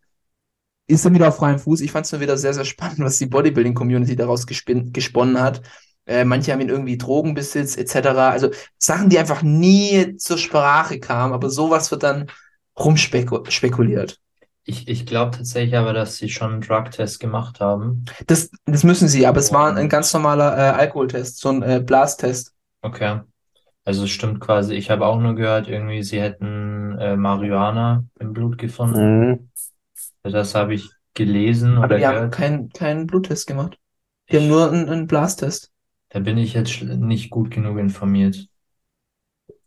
Ist 0.87 1.04
dann 1.04 1.14
wieder 1.14 1.28
auf 1.28 1.37
freiem 1.37 1.58
Fuß. 1.58 1.80
Ich 1.80 1.92
fand 1.92 2.06
es 2.06 2.12
nur 2.12 2.20
wieder 2.20 2.37
sehr, 2.37 2.54
sehr 2.54 2.64
spannend, 2.64 3.00
was 3.00 3.18
die 3.18 3.26
Bodybuilding-Community 3.26 4.16
daraus 4.16 4.46
gesponnen 4.46 5.40
hat. 5.40 5.62
Äh, 6.06 6.24
manche 6.24 6.52
haben 6.52 6.60
ihn 6.60 6.68
irgendwie 6.68 6.98
Drogenbesitz 6.98 7.76
etc. 7.76 8.30
Also 8.30 8.50
Sachen, 8.78 9.08
die 9.08 9.18
einfach 9.18 9.42
nie 9.42 10.16
zur 10.16 10.38
Sprache 10.38 11.00
kamen, 11.00 11.32
aber 11.32 11.50
sowas 11.50 11.90
wird 11.90 12.02
dann 12.02 12.30
rumspekuliert. 12.78 14.20
Ich, 14.66 14.88
ich 14.88 15.04
glaube 15.06 15.36
tatsächlich 15.36 15.76
aber, 15.76 15.92
dass 15.92 16.16
sie 16.16 16.28
schon 16.30 16.52
einen 16.52 16.60
Drug-Test 16.62 17.20
gemacht 17.20 17.60
haben. 17.60 18.06
Das, 18.26 18.50
das 18.64 18.82
müssen 18.82 19.08
sie, 19.08 19.26
aber 19.26 19.38
es 19.38 19.52
war 19.52 19.74
ein 19.76 19.88
ganz 19.88 20.12
normaler 20.14 20.56
äh, 20.56 20.70
Alkoholtest, 20.70 21.38
so 21.38 21.50
ein 21.50 21.62
äh, 21.62 21.82
Blastest. 21.84 22.54
Okay. 22.82 23.20
Also 23.84 24.04
es 24.04 24.10
stimmt 24.10 24.40
quasi. 24.40 24.74
Ich 24.74 24.90
habe 24.90 25.04
auch 25.04 25.20
nur 25.20 25.34
gehört, 25.34 25.68
irgendwie, 25.68 26.02
sie 26.02 26.20
hätten 26.20 26.96
äh, 26.98 27.16
Marihuana 27.16 28.04
im 28.18 28.32
Blut 28.32 28.56
gefunden. 28.56 29.28
Mhm. 29.30 29.48
Das 30.22 30.54
habe 30.54 30.74
ich 30.74 30.90
gelesen 31.12 31.76
Aber 31.76 31.86
oder 31.86 31.98
die 31.98 32.06
haben 32.06 32.14
gehört. 32.14 32.32
keinen 32.32 32.70
keinen 32.70 33.06
Bluttest 33.06 33.46
gemacht. 33.46 33.78
Die 34.30 34.38
haben 34.38 34.48
nur 34.48 34.72
einen, 34.72 34.88
einen 34.88 35.06
Blasttest. 35.06 35.70
Da 36.14 36.20
bin 36.20 36.38
ich 36.38 36.55
jetzt 36.55 36.81
nicht 36.81 37.29
gut 37.29 37.50
genug 37.50 37.77
informiert. 37.77 38.46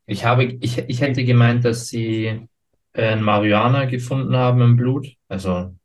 Ich 0.06 0.24
habe, 0.24 0.46
ich, 0.46 0.78
ich 0.78 1.02
hätte 1.02 1.26
gemeint, 1.26 1.66
dass 1.66 1.90
sie 1.90 2.48
äh, 2.94 3.18
Marihuana 3.18 3.84
gefunden 3.84 4.34
haben 4.34 4.62
im 4.62 4.78
Blut, 4.78 5.10
also 5.28 5.76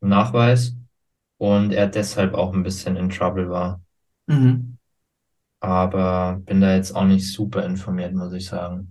im 0.00 0.08
Nachweis, 0.08 0.74
und 1.36 1.72
er 1.72 1.88
deshalb 1.88 2.32
auch 2.32 2.54
ein 2.54 2.62
bisschen 2.62 2.96
in 2.96 3.10
Trouble 3.10 3.50
war. 3.50 3.82
Mhm. 4.28 4.78
Aber 5.60 6.40
bin 6.42 6.62
da 6.62 6.74
jetzt 6.74 6.96
auch 6.96 7.04
nicht 7.04 7.30
super 7.30 7.66
informiert, 7.66 8.14
muss 8.14 8.32
ich 8.32 8.46
sagen. 8.46 8.90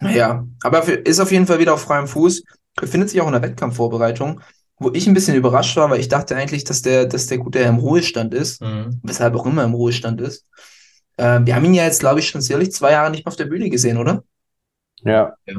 Ja, 0.00 0.46
aber 0.62 0.88
ist 1.06 1.20
auf 1.20 1.30
jeden 1.30 1.46
Fall 1.46 1.58
wieder 1.58 1.74
auf 1.74 1.82
freiem 1.82 2.08
Fuß. 2.08 2.42
Befindet 2.74 3.10
sich 3.10 3.20
auch 3.20 3.26
in 3.26 3.34
der 3.34 3.42
Wettkampfvorbereitung, 3.42 4.40
wo 4.82 4.90
ich 4.92 5.06
ein 5.06 5.14
bisschen 5.14 5.36
überrascht 5.36 5.76
war, 5.76 5.90
weil 5.90 6.00
ich 6.00 6.08
dachte 6.08 6.36
eigentlich, 6.36 6.64
dass 6.64 6.82
der, 6.82 7.06
dass 7.06 7.26
der 7.26 7.38
Gute 7.38 7.60
im 7.60 7.76
Ruhestand 7.78 8.34
ist, 8.34 8.60
Mhm. 8.62 9.00
weshalb 9.02 9.34
auch 9.34 9.46
immer 9.46 9.64
im 9.64 9.74
Ruhestand 9.74 10.20
ist. 10.20 10.46
Ähm, 11.18 11.46
wir 11.46 11.54
haben 11.54 11.64
ihn 11.64 11.74
ja 11.74 11.84
jetzt, 11.84 12.00
glaube 12.00 12.20
ich, 12.20 12.28
schon 12.28 12.40
sicherlich 12.40 12.72
zwei 12.72 12.92
Jahre 12.92 13.10
nicht 13.10 13.24
mehr 13.24 13.30
auf 13.32 13.36
der 13.36 13.44
Bühne 13.46 13.68
gesehen, 13.70 13.98
oder? 13.98 14.24
Ja, 15.04 15.34
Ich 15.46 15.56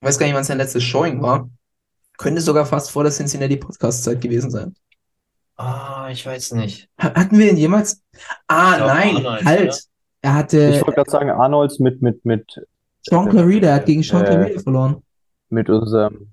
weiß 0.00 0.18
gar 0.18 0.26
nicht, 0.26 0.34
wann 0.34 0.44
sein 0.44 0.58
letztes 0.58 0.82
Showing 0.82 1.22
war. 1.22 1.48
Könnte 2.18 2.40
sogar 2.40 2.66
fast 2.66 2.90
vor 2.90 3.02
der 3.02 3.12
Cincinnati 3.12 3.56
Podcast-Zeit 3.56 4.20
gewesen 4.20 4.50
sein. 4.50 4.74
Ah, 5.56 6.08
ich 6.10 6.24
weiß 6.26 6.52
nicht. 6.52 6.88
Ha- 7.00 7.14
Hatten 7.14 7.38
wir 7.38 7.50
ihn 7.50 7.56
jemals? 7.56 8.02
Ah, 8.48 8.76
glaub, 8.76 8.88
nein, 8.88 9.16
Arnold, 9.16 9.44
halt. 9.44 9.68
oder? 9.70 9.78
Er 10.22 10.34
hatte 10.34 10.68
ich 10.70 10.80
wollte 10.80 10.92
gerade 10.96 11.10
sagen, 11.10 11.30
Arnolds 11.30 11.78
mit, 11.78 12.02
mit, 12.02 12.24
mit, 12.24 12.60
Sean 13.02 13.28
Clarida, 13.28 13.68
er 13.68 13.74
hat 13.76 13.86
gegen 13.86 14.02
Sean 14.02 14.22
Äh, 14.24 14.26
Clarida 14.26 14.60
verloren. 14.60 15.02
mit 15.50 15.68
unserem, 15.68 16.32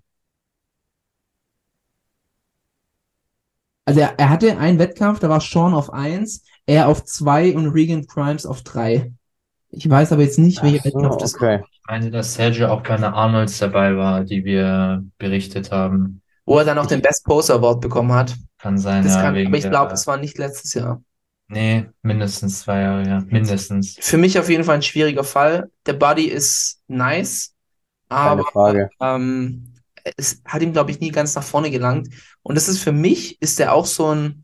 Also 3.85 3.99
er, 4.01 4.17
er 4.19 4.29
hatte 4.29 4.57
einen 4.57 4.79
Wettkampf, 4.79 5.19
da 5.19 5.29
war 5.29 5.41
Sean 5.41 5.73
auf 5.73 5.91
1, 5.91 6.43
er 6.65 6.87
auf 6.87 7.03
2 7.03 7.55
und 7.55 7.69
Regan 7.69 8.05
Grimes 8.05 8.45
auf 8.45 8.61
3. 8.63 9.11
Ich 9.69 9.89
weiß 9.89 10.11
aber 10.11 10.21
jetzt 10.23 10.37
nicht, 10.39 10.61
welcher 10.63 10.79
so, 10.79 10.85
Wettkampf 10.85 11.17
das 11.17 11.33
war. 11.39 11.41
okay. 11.41 11.63
Ich 11.71 11.81
meine, 11.87 12.11
dass 12.11 12.35
Sergio 12.35 12.67
auch 12.69 12.83
bei 12.83 12.95
einer 12.95 13.13
Arnolds 13.13 13.57
dabei 13.59 13.95
war, 13.97 14.23
die 14.23 14.45
wir 14.45 15.03
berichtet 15.17 15.71
haben. 15.71 16.21
Wo 16.45 16.57
er 16.57 16.65
dann 16.65 16.77
auch 16.77 16.85
den 16.85 17.01
Best 17.01 17.25
Poser 17.25 17.55
Award 17.55 17.81
bekommen 17.81 18.13
hat. 18.13 18.35
Kann 18.59 18.77
sein, 18.77 19.03
Das 19.03 19.15
ja, 19.15 19.21
kann, 19.21 19.35
aber 19.45 19.57
ich 19.57 19.69
glaube, 19.69 19.93
es 19.93 20.05
war 20.07 20.17
nicht 20.17 20.37
letztes 20.37 20.73
Jahr. 20.73 21.01
Nee, 21.47 21.85
mindestens 22.01 22.61
zwei 22.61 22.81
Jahre, 22.81 23.07
ja. 23.07 23.19
Mindestens. 23.27 23.97
Für 23.99 24.17
mich 24.17 24.39
auf 24.39 24.49
jeden 24.49 24.63
Fall 24.63 24.75
ein 24.75 24.81
schwieriger 24.81 25.23
Fall. 25.23 25.69
Der 25.85 25.93
Body 25.93 26.25
ist 26.25 26.81
nice, 26.87 27.53
Keine 28.09 28.21
aber 28.21 28.43
Frage. 28.45 28.89
ähm, 29.01 29.70
es 30.17 30.41
hat 30.45 30.61
ihm, 30.61 30.73
glaube 30.73 30.91
ich, 30.91 30.99
nie 30.99 31.11
ganz 31.11 31.35
nach 31.35 31.43
vorne 31.43 31.71
gelangt. 31.71 32.09
Und 32.43 32.55
das 32.55 32.67
ist 32.67 32.79
für 32.79 32.91
mich, 32.91 33.41
ist 33.41 33.59
der 33.59 33.73
auch 33.73 33.85
so 33.85 34.07
ein, 34.13 34.43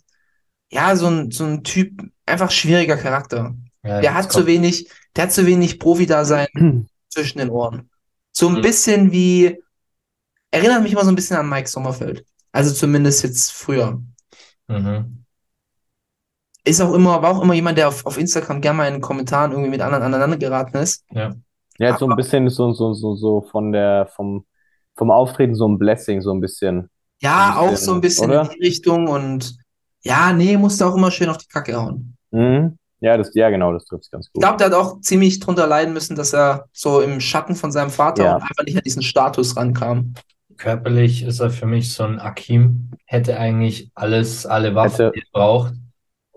ja, 0.71 0.95
so 0.95 1.07
ein, 1.07 1.31
so 1.31 1.45
ein 1.45 1.63
Typ, 1.63 2.03
einfach 2.25 2.51
schwieriger 2.51 2.97
Charakter. 2.97 3.55
Ja, 3.83 4.01
Der 4.01 4.13
hat 4.13 4.31
zu 4.31 4.45
wenig, 4.45 4.89
der 5.15 5.25
hat 5.25 5.31
zu 5.33 5.45
wenig 5.45 5.79
Profi-Dasein 5.79 6.87
zwischen 7.09 7.39
den 7.39 7.49
Ohren. 7.49 7.89
So 8.33 8.49
ein 8.49 8.55
Mhm. 8.55 8.61
bisschen 8.61 9.11
wie, 9.11 9.57
erinnert 10.51 10.83
mich 10.83 10.91
immer 10.93 11.03
so 11.03 11.09
ein 11.11 11.15
bisschen 11.15 11.37
an 11.37 11.49
Mike 11.49 11.69
Sommerfeld. 11.69 12.25
Also 12.51 12.73
zumindest 12.73 13.23
jetzt 13.23 13.51
früher. 13.51 14.01
Mhm. 14.67 15.23
Ist 16.63 16.81
auch 16.81 16.93
immer, 16.93 17.21
war 17.21 17.37
auch 17.37 17.41
immer 17.41 17.53
jemand, 17.53 17.77
der 17.77 17.87
auf, 17.87 18.05
auf 18.05 18.17
Instagram 18.17 18.59
gerne 18.59 18.77
mal 18.77 18.87
in 18.87 18.95
den 18.95 19.01
Kommentaren 19.01 19.51
irgendwie 19.51 19.69
mit 19.69 19.81
anderen 19.81 20.03
aneinander 20.03 20.37
geraten 20.37 20.77
ist. 20.77 21.05
Ja. 21.11 21.33
Ja, 21.79 21.97
so 21.97 22.09
ein 22.09 22.15
bisschen 22.15 22.49
so, 22.49 22.73
so, 22.73 22.93
so, 22.93 23.15
so 23.15 23.41
von 23.41 23.71
der, 23.71 24.07
vom, 24.15 24.45
vom 24.97 25.11
Auftreten 25.11 25.55
so 25.55 25.67
ein 25.67 25.77
Blessing, 25.77 26.21
so 26.21 26.33
ein 26.33 26.41
bisschen. 26.41 26.89
Ja, 27.21 27.51
Ein 27.51 27.57
auch 27.57 27.69
bisschen, 27.71 27.85
so 27.85 27.93
ein 27.93 28.01
bisschen 28.01 28.29
oder? 28.29 28.41
in 28.43 28.49
die 28.59 28.65
Richtung 28.67 29.07
und 29.07 29.55
ja, 30.03 30.33
nee, 30.33 30.57
musste 30.57 30.85
auch 30.85 30.95
immer 30.95 31.11
schön 31.11 31.29
auf 31.29 31.37
die 31.37 31.47
Kacke 31.47 31.75
hauen. 31.75 32.15
Mhm. 32.31 32.77
Ja, 32.99 33.15
das, 33.15 33.31
ja, 33.35 33.49
genau, 33.51 33.73
das 33.73 33.85
trifft 33.85 34.09
ganz 34.11 34.25
Ich 34.27 34.33
gut. 34.33 34.41
glaube, 34.41 34.57
der 34.57 34.67
hat 34.67 34.73
auch 34.73 34.99
ziemlich 35.01 35.39
drunter 35.39 35.67
leiden 35.67 35.93
müssen, 35.93 36.15
dass 36.15 36.33
er 36.33 36.65
so 36.73 36.99
im 37.01 37.19
Schatten 37.19 37.55
von 37.55 37.71
seinem 37.71 37.91
Vater 37.91 38.23
Ja. 38.23 38.35
und 38.35 38.41
einfach 38.41 38.65
nicht 38.65 38.75
an 38.77 38.83
diesen 38.83 39.03
Status 39.03 39.55
rankam. 39.55 40.13
Körperlich 40.57 41.23
ist 41.23 41.39
er 41.39 41.51
für 41.51 41.67
mich 41.67 41.93
so 41.93 42.03
ein 42.03 42.19
Akim. 42.19 42.89
Hätte 43.05 43.37
eigentlich 43.39 43.91
alles, 43.93 44.45
alle 44.47 44.73
Waffen, 44.73 45.05
Hätte- 45.05 45.11
die 45.15 45.19
er 45.21 45.25
braucht. 45.31 45.73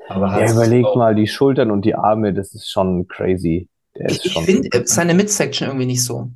Aber 0.09 0.39
Ja, 0.45 0.53
überleg 0.53 0.85
auch- 0.85 0.97
mal, 0.97 1.15
die 1.15 1.27
Schultern 1.27 1.71
und 1.71 1.85
die 1.85 1.95
Arme, 1.95 2.35
das 2.35 2.55
ist 2.55 2.71
schon 2.71 3.07
crazy. 3.09 3.69
Der 3.97 4.11
Ich, 4.11 4.25
ich 4.27 4.39
finde 4.39 4.69
seine 4.87 5.15
Midsection 5.15 5.69
irgendwie 5.69 5.87
nicht 5.87 6.05
so. 6.05 6.31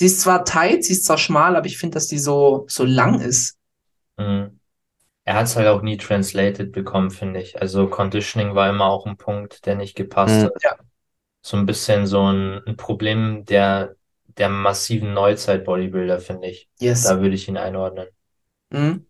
Sie 0.00 0.06
ist 0.06 0.22
zwar 0.22 0.46
tight, 0.46 0.82
sie 0.82 0.94
ist 0.94 1.04
zwar 1.04 1.18
schmal, 1.18 1.56
aber 1.56 1.66
ich 1.66 1.76
finde, 1.76 1.96
dass 1.96 2.06
die 2.06 2.18
so, 2.18 2.64
so 2.68 2.86
lang 2.86 3.20
ist. 3.20 3.58
Mhm. 4.16 4.58
Er 5.26 5.34
hat 5.34 5.44
es 5.44 5.56
halt 5.56 5.68
auch 5.68 5.82
nie 5.82 5.98
translated 5.98 6.72
bekommen, 6.72 7.10
finde 7.10 7.42
ich. 7.42 7.60
Also 7.60 7.86
Conditioning 7.86 8.54
war 8.54 8.70
immer 8.70 8.86
auch 8.86 9.04
ein 9.04 9.18
Punkt, 9.18 9.66
der 9.66 9.74
nicht 9.74 9.94
gepasst 9.94 10.36
Mhm. 10.40 10.44
hat. 10.46 10.62
Ja. 10.62 10.76
So 11.42 11.58
ein 11.58 11.66
bisschen 11.66 12.06
so 12.06 12.32
ein, 12.32 12.62
ein 12.66 12.78
Problem 12.78 13.44
der, 13.44 13.94
der 14.38 14.48
massiven 14.48 15.12
Neuzeit-Bodybuilder, 15.12 16.18
finde 16.18 16.48
ich. 16.48 16.70
Yes. 16.80 17.02
Da 17.02 17.20
würde 17.20 17.34
ich 17.34 17.46
ihn 17.46 17.58
einordnen. 17.58 18.08
Mhm. 18.70 19.04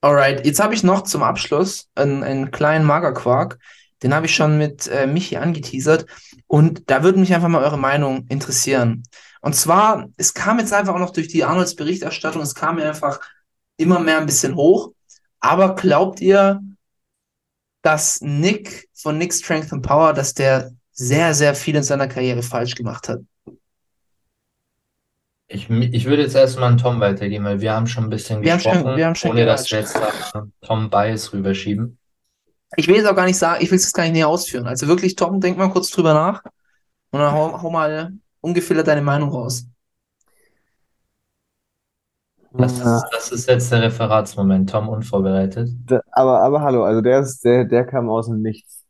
Alright, 0.00 0.44
jetzt 0.44 0.58
habe 0.58 0.74
ich 0.74 0.82
noch 0.82 1.02
zum 1.02 1.22
Abschluss 1.22 1.88
einen, 1.94 2.24
einen 2.24 2.50
kleinen 2.50 2.84
Magerquark. 2.84 3.60
Den 4.02 4.14
habe 4.14 4.26
ich 4.26 4.34
schon 4.34 4.58
mit 4.58 4.88
äh, 4.88 5.06
Michi 5.06 5.36
angeteasert. 5.36 6.06
Und 6.48 6.90
da 6.90 7.04
würde 7.04 7.20
mich 7.20 7.32
einfach 7.32 7.46
mal 7.46 7.62
eure 7.62 7.78
Meinung 7.78 8.26
interessieren. 8.28 9.04
Und 9.40 9.54
zwar, 9.54 10.08
es 10.16 10.34
kam 10.34 10.58
jetzt 10.58 10.72
einfach 10.72 10.94
auch 10.94 10.98
noch 10.98 11.12
durch 11.12 11.28
die 11.28 11.44
Arnolds 11.44 11.76
Berichterstattung, 11.76 12.42
es 12.42 12.54
kam 12.54 12.76
mir 12.76 12.88
einfach 12.88 13.20
immer 13.76 14.00
mehr 14.00 14.18
ein 14.18 14.26
bisschen 14.26 14.54
hoch. 14.56 14.92
Aber 15.40 15.74
glaubt 15.74 16.20
ihr, 16.20 16.60
dass 17.82 18.20
Nick 18.20 18.88
von 18.94 19.18
Nick 19.18 19.32
Strength 19.32 19.72
and 19.72 19.86
Power, 19.86 20.12
dass 20.12 20.34
der 20.34 20.72
sehr, 20.92 21.34
sehr 21.34 21.54
viel 21.54 21.76
in 21.76 21.82
seiner 21.82 22.08
Karriere 22.08 22.42
falsch 22.42 22.74
gemacht 22.74 23.08
hat? 23.08 23.20
Ich, 25.48 25.70
ich 25.70 26.06
würde 26.06 26.22
jetzt 26.22 26.34
erstmal 26.34 26.70
an 26.72 26.78
Tom 26.78 26.98
weitergeben, 26.98 27.44
weil 27.44 27.60
wir 27.60 27.72
haben 27.72 27.86
schon 27.86 28.04
ein 28.04 28.10
bisschen 28.10 28.42
Wir 28.42 28.52
haben 28.52 28.60
schon- 28.60 28.72
gesprochen, 28.72 28.96
wir 28.96 29.06
haben 29.06 29.14
schon 29.14 29.30
ohne 29.30 29.46
dass 29.46 29.70
wir 29.70 29.78
jetzt 29.78 29.94
da 29.94 30.46
Tom 30.62 30.90
Bias 30.90 31.32
rüberschieben. 31.32 31.98
Ich 32.76 32.88
will 32.88 32.96
es 32.96 33.06
auch 33.06 33.14
gar 33.14 33.26
nicht 33.26 33.38
sagen, 33.38 33.62
ich 33.62 33.70
will 33.70 33.76
es 33.76 33.92
gar 33.92 34.02
nicht 34.02 34.14
näher 34.14 34.26
ausführen. 34.26 34.66
Also 34.66 34.88
wirklich, 34.88 35.14
Tom, 35.14 35.40
denk 35.40 35.56
mal 35.56 35.70
kurz 35.70 35.90
drüber 35.90 36.14
nach 36.14 36.42
und 37.10 37.20
dann 37.20 37.32
hau, 37.32 37.62
hau 37.62 37.70
mal 37.70 38.12
ungefiltert 38.46 38.86
deine 38.88 39.02
Meinung 39.02 39.30
raus. 39.30 39.66
Das 42.58 42.80
ist, 42.82 43.08
das 43.12 43.32
ist 43.32 43.48
jetzt 43.48 43.72
der 43.72 43.80
Referatsmoment, 43.82 44.68
Tom 44.70 44.88
unvorbereitet. 44.90 45.70
Da- 45.86 46.00
Aber, 46.12 46.40
aber 46.42 46.60
hallo, 46.62 46.84
also 46.84 47.00
der 47.00 47.20
ist, 47.20 47.44
der, 47.44 47.64
der 47.64 47.86
kam 47.86 48.08
aus 48.10 48.26
dem 48.26 48.42
Nichts. 48.42 48.84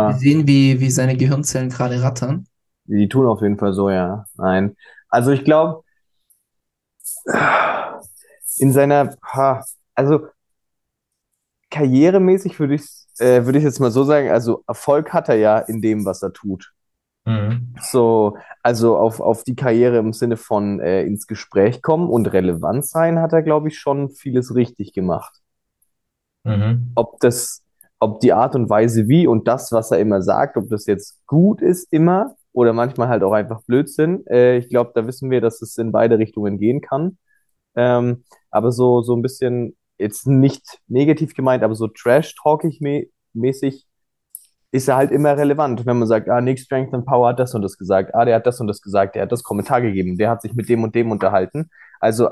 Wir 0.00 0.14
Ja, 0.14 0.14
sehen, 0.14 0.46
wie, 0.46 0.78
wie 0.80 0.90
seine 0.90 1.16
Gehirnzellen 1.16 1.70
gerade 1.70 2.02
rattern. 2.02 2.46
die 2.84 3.08
tun 3.08 3.26
auf 3.26 3.42
jeden 3.42 3.58
Fall 3.58 3.72
so, 3.72 3.90
ja. 3.90 4.26
Nein. 4.36 4.76
Also 5.08 5.30
ich 5.30 5.44
glaube, 5.44 5.82
in 8.58 8.72
seiner, 8.72 9.16
ha, 9.22 9.64
also 9.94 10.28
karrieremäßig 11.70 12.58
würde 12.60 12.74
ich, 12.74 12.84
äh, 13.18 13.44
würde 13.44 13.58
ich 13.58 13.64
jetzt 13.64 13.80
mal 13.80 13.90
so 13.90 14.04
sagen, 14.04 14.30
also 14.30 14.62
Erfolg 14.66 15.12
hat 15.12 15.28
er 15.28 15.36
ja 15.36 15.58
in 15.58 15.80
dem, 15.82 16.04
was 16.04 16.22
er 16.22 16.32
tut. 16.32 16.72
Mhm. 17.24 17.74
So, 17.80 18.36
also 18.62 18.96
auf, 18.96 19.20
auf 19.20 19.44
die 19.44 19.54
Karriere 19.56 19.98
im 19.98 20.12
Sinne 20.12 20.36
von 20.36 20.80
äh, 20.80 21.02
ins 21.04 21.26
Gespräch 21.26 21.82
kommen 21.82 22.08
und 22.08 22.26
relevant 22.32 22.86
sein, 22.86 23.18
hat 23.20 23.32
er, 23.32 23.42
glaube 23.42 23.68
ich, 23.68 23.78
schon 23.78 24.10
vieles 24.10 24.54
richtig 24.54 24.92
gemacht. 24.92 25.40
Mhm. 26.44 26.92
Ob 26.94 27.20
das, 27.20 27.62
ob 28.00 28.20
die 28.20 28.32
Art 28.32 28.54
und 28.54 28.68
Weise 28.68 29.08
wie 29.08 29.26
und 29.26 29.46
das, 29.48 29.72
was 29.72 29.90
er 29.90 29.98
immer 30.00 30.22
sagt, 30.22 30.56
ob 30.56 30.68
das 30.68 30.86
jetzt 30.86 31.24
gut 31.26 31.62
ist 31.62 31.92
immer 31.92 32.36
oder 32.52 32.72
manchmal 32.72 33.08
halt 33.08 33.22
auch 33.22 33.32
einfach 33.32 33.62
Blödsinn. 33.64 34.26
Äh, 34.26 34.58
ich 34.58 34.68
glaube, 34.68 34.92
da 34.94 35.06
wissen 35.06 35.30
wir, 35.30 35.40
dass 35.40 35.62
es 35.62 35.78
in 35.78 35.92
beide 35.92 36.18
Richtungen 36.18 36.58
gehen 36.58 36.80
kann. 36.80 37.18
Ähm, 37.76 38.24
aber 38.50 38.72
so, 38.72 39.02
so 39.02 39.16
ein 39.16 39.22
bisschen, 39.22 39.76
jetzt 39.98 40.26
nicht 40.26 40.80
negativ 40.88 41.34
gemeint, 41.34 41.62
aber 41.64 41.74
so 41.74 41.88
trash-talkig 41.88 42.80
mä- 42.82 43.08
mäßig 43.34 43.86
ist 44.72 44.88
er 44.88 44.96
halt 44.96 45.10
immer 45.10 45.36
relevant. 45.36 45.86
Wenn 45.86 45.98
man 45.98 46.08
sagt, 46.08 46.28
ah, 46.28 46.40
Nick 46.40 46.58
Strength 46.58 46.94
and 46.94 47.06
Power 47.06 47.28
hat 47.28 47.38
das 47.38 47.54
und 47.54 47.62
das 47.62 47.78
gesagt, 47.78 48.14
ah, 48.14 48.24
der 48.24 48.36
hat 48.36 48.46
das 48.46 48.58
und 48.60 48.66
das 48.66 48.80
gesagt, 48.80 49.14
der 49.14 49.22
hat 49.22 49.32
das 49.32 49.42
Kommentar 49.42 49.80
gegeben, 49.82 50.16
der 50.18 50.30
hat 50.30 50.42
sich 50.42 50.54
mit 50.54 50.68
dem 50.68 50.82
und 50.82 50.94
dem 50.94 51.10
unterhalten. 51.10 51.70
Also 52.00 52.30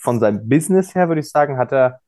von 0.00 0.20
seinem 0.20 0.48
Business 0.48 0.94
her 0.94 1.08
würde 1.08 1.20
ich 1.20 1.28
sagen, 1.30 1.58
hat 1.58 1.72
er 1.72 2.00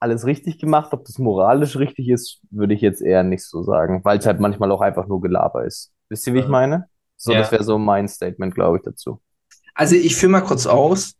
alles 0.00 0.26
richtig 0.26 0.58
gemacht. 0.58 0.92
Ob 0.92 1.04
das 1.04 1.18
moralisch 1.18 1.76
richtig 1.76 2.08
ist, 2.08 2.40
würde 2.50 2.74
ich 2.74 2.80
jetzt 2.80 3.02
eher 3.02 3.22
nicht 3.22 3.44
so 3.44 3.62
sagen, 3.62 4.00
weil 4.04 4.18
es 4.18 4.26
halt 4.26 4.40
manchmal 4.40 4.70
auch 4.70 4.80
einfach 4.80 5.06
nur 5.06 5.20
Gelaber 5.20 5.64
ist. 5.64 5.92
Wisst 6.08 6.26
ihr, 6.26 6.34
wie 6.34 6.40
ich 6.40 6.48
meine? 6.48 6.86
So, 7.16 7.32
Ja. 7.32 7.38
das 7.40 7.50
wäre 7.52 7.64
so 7.64 7.78
mein 7.78 8.08
Statement, 8.08 8.54
glaube 8.54 8.78
ich, 8.78 8.82
dazu. 8.84 9.20
Also 9.74 9.96
ich 9.96 10.14
führe 10.14 10.32
mal 10.32 10.40
kurz 10.42 10.66
aus 10.66 11.14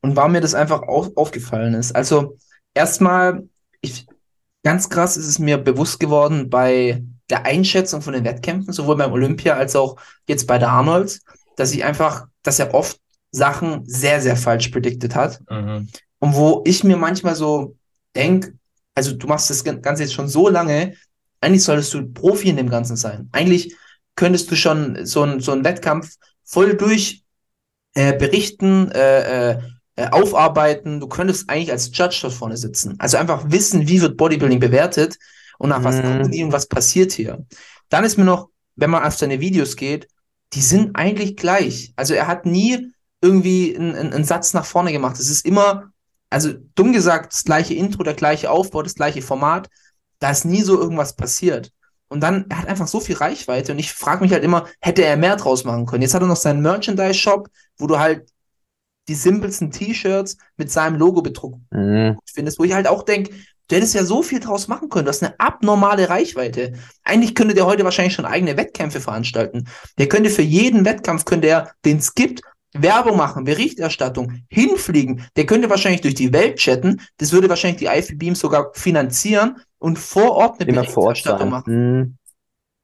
und 0.00 0.16
warum 0.16 0.32
mir 0.32 0.40
das 0.40 0.54
einfach 0.54 0.82
auf, 0.82 1.16
aufgefallen 1.16 1.74
ist. 1.74 1.94
Also 1.96 2.36
erstmal, 2.74 3.48
ich, 3.80 4.06
ganz 4.66 4.88
krass 4.88 5.16
ist 5.16 5.28
es 5.28 5.38
mir 5.38 5.58
bewusst 5.58 6.00
geworden 6.00 6.50
bei 6.50 7.00
der 7.30 7.46
Einschätzung 7.46 8.02
von 8.02 8.14
den 8.14 8.24
Wettkämpfen, 8.24 8.72
sowohl 8.72 8.96
beim 8.96 9.12
Olympia 9.12 9.54
als 9.54 9.76
auch 9.76 9.94
jetzt 10.26 10.48
bei 10.48 10.58
der 10.58 10.70
Arnolds, 10.70 11.20
dass 11.54 11.72
ich 11.72 11.84
einfach, 11.84 12.26
dass 12.42 12.58
er 12.58 12.74
oft 12.74 12.98
Sachen 13.30 13.86
sehr, 13.86 14.20
sehr 14.20 14.34
falsch 14.34 14.70
predicted 14.70 15.14
hat. 15.14 15.40
Mhm. 15.48 15.86
Und 16.18 16.34
wo 16.34 16.64
ich 16.66 16.82
mir 16.82 16.96
manchmal 16.96 17.36
so 17.36 17.76
denke, 18.16 18.54
also 18.92 19.12
du 19.12 19.28
machst 19.28 19.50
das 19.50 19.62
Ganze 19.62 20.02
jetzt 20.02 20.14
schon 20.14 20.26
so 20.26 20.48
lange, 20.48 20.94
eigentlich 21.40 21.62
solltest 21.62 21.94
du 21.94 22.04
Profi 22.12 22.48
in 22.48 22.56
dem 22.56 22.68
Ganzen 22.68 22.96
sein. 22.96 23.28
Eigentlich 23.30 23.72
könntest 24.16 24.50
du 24.50 24.56
schon 24.56 25.06
so 25.06 25.22
ein, 25.22 25.38
so 25.38 25.52
einen 25.52 25.62
Wettkampf 25.62 26.16
voll 26.42 26.76
durch 26.76 27.22
äh, 27.94 28.18
berichten, 28.18 28.90
äh, 28.90 29.52
äh, 29.52 29.58
äh, 29.96 30.08
aufarbeiten. 30.08 31.00
Du 31.00 31.08
könntest 31.08 31.48
eigentlich 31.50 31.72
als 31.72 31.90
Judge 31.96 32.18
dort 32.22 32.34
vorne 32.34 32.56
sitzen. 32.56 32.94
Also 32.98 33.16
einfach 33.16 33.44
wissen, 33.50 33.88
wie 33.88 34.00
wird 34.00 34.16
Bodybuilding 34.16 34.60
bewertet 34.60 35.16
und 35.58 35.70
nach 35.70 35.82
was 35.84 35.96
Mhm. 35.96 36.02
gucken 36.02 36.30
die 36.30 36.44
und 36.44 36.52
was 36.52 36.66
passiert 36.66 37.12
hier. 37.12 37.44
Dann 37.88 38.04
ist 38.04 38.16
mir 38.18 38.24
noch, 38.24 38.48
wenn 38.76 38.90
man 38.90 39.04
auf 39.04 39.16
seine 39.16 39.40
Videos 39.40 39.76
geht, 39.76 40.08
die 40.52 40.60
sind 40.60 40.96
eigentlich 40.96 41.36
gleich. 41.36 41.92
Also 41.96 42.14
er 42.14 42.26
hat 42.26 42.46
nie 42.46 42.92
irgendwie 43.20 43.74
einen, 43.76 43.94
einen, 43.94 44.12
einen 44.12 44.24
Satz 44.24 44.52
nach 44.54 44.64
vorne 44.64 44.92
gemacht. 44.92 45.18
Es 45.18 45.30
ist 45.30 45.44
immer, 45.46 45.90
also 46.30 46.52
dumm 46.74 46.92
gesagt, 46.92 47.32
das 47.32 47.44
gleiche 47.44 47.74
Intro, 47.74 48.02
der 48.02 48.14
gleiche 48.14 48.50
Aufbau, 48.50 48.82
das 48.82 48.94
gleiche 48.94 49.22
Format. 49.22 49.68
Da 50.18 50.30
ist 50.30 50.44
nie 50.44 50.62
so 50.62 50.78
irgendwas 50.80 51.16
passiert. 51.16 51.72
Und 52.08 52.20
dann, 52.20 52.46
er 52.48 52.58
hat 52.58 52.68
einfach 52.68 52.86
so 52.86 53.00
viel 53.00 53.16
Reichweite 53.16 53.72
und 53.72 53.78
ich 53.80 53.92
frage 53.92 54.22
mich 54.22 54.32
halt 54.32 54.44
immer, 54.44 54.66
hätte 54.80 55.04
er 55.04 55.16
mehr 55.16 55.36
draus 55.36 55.64
machen 55.64 55.86
können? 55.86 56.02
Jetzt 56.02 56.14
hat 56.14 56.22
er 56.22 56.28
noch 56.28 56.36
seinen 56.36 56.62
Merchandise-Shop, 56.62 57.48
wo 57.78 57.86
du 57.88 57.98
halt 57.98 58.28
die 59.08 59.14
simpelsten 59.14 59.70
T-Shirts 59.70 60.36
mit 60.56 60.70
seinem 60.70 60.96
Logo 60.96 61.22
bedruckt 61.22 61.60
Mhm. 61.70 62.18
findest, 62.32 62.58
wo 62.58 62.64
ich 62.64 62.72
halt 62.72 62.86
auch 62.86 63.02
denke, 63.02 63.32
du 63.68 63.76
hättest 63.76 63.94
ja 63.94 64.04
so 64.04 64.22
viel 64.22 64.40
draus 64.40 64.68
machen 64.68 64.88
können. 64.88 65.04
Du 65.06 65.10
hast 65.10 65.22
eine 65.22 65.38
abnormale 65.38 66.08
Reichweite. 66.08 66.74
Eigentlich 67.04 67.34
könnte 67.34 67.54
der 67.54 67.66
heute 67.66 67.84
wahrscheinlich 67.84 68.14
schon 68.14 68.24
eigene 68.24 68.56
Wettkämpfe 68.56 69.00
veranstalten. 69.00 69.68
Der 69.98 70.08
könnte 70.08 70.30
für 70.30 70.42
jeden 70.42 70.84
Wettkampf, 70.84 71.24
könnte 71.24 71.48
er, 71.48 71.72
den 71.84 71.98
es 71.98 72.14
gibt, 72.14 72.42
Werbung 72.72 73.16
machen, 73.16 73.44
Berichterstattung, 73.44 74.42
hinfliegen. 74.48 75.24
Der 75.36 75.46
könnte 75.46 75.70
wahrscheinlich 75.70 76.02
durch 76.02 76.14
die 76.14 76.32
Welt 76.32 76.56
chatten. 76.56 77.00
Das 77.16 77.32
würde 77.32 77.48
wahrscheinlich 77.48 77.78
die 77.78 78.26
ihm 78.26 78.34
sogar 78.34 78.70
finanzieren 78.74 79.56
und 79.78 79.98
vor 79.98 80.32
Ort 80.32 80.60
eine 80.60 80.70
Immer 80.70 80.82
Berichterstattung 80.82 81.50
machen. 81.50 81.98
Mhm. 81.98 82.16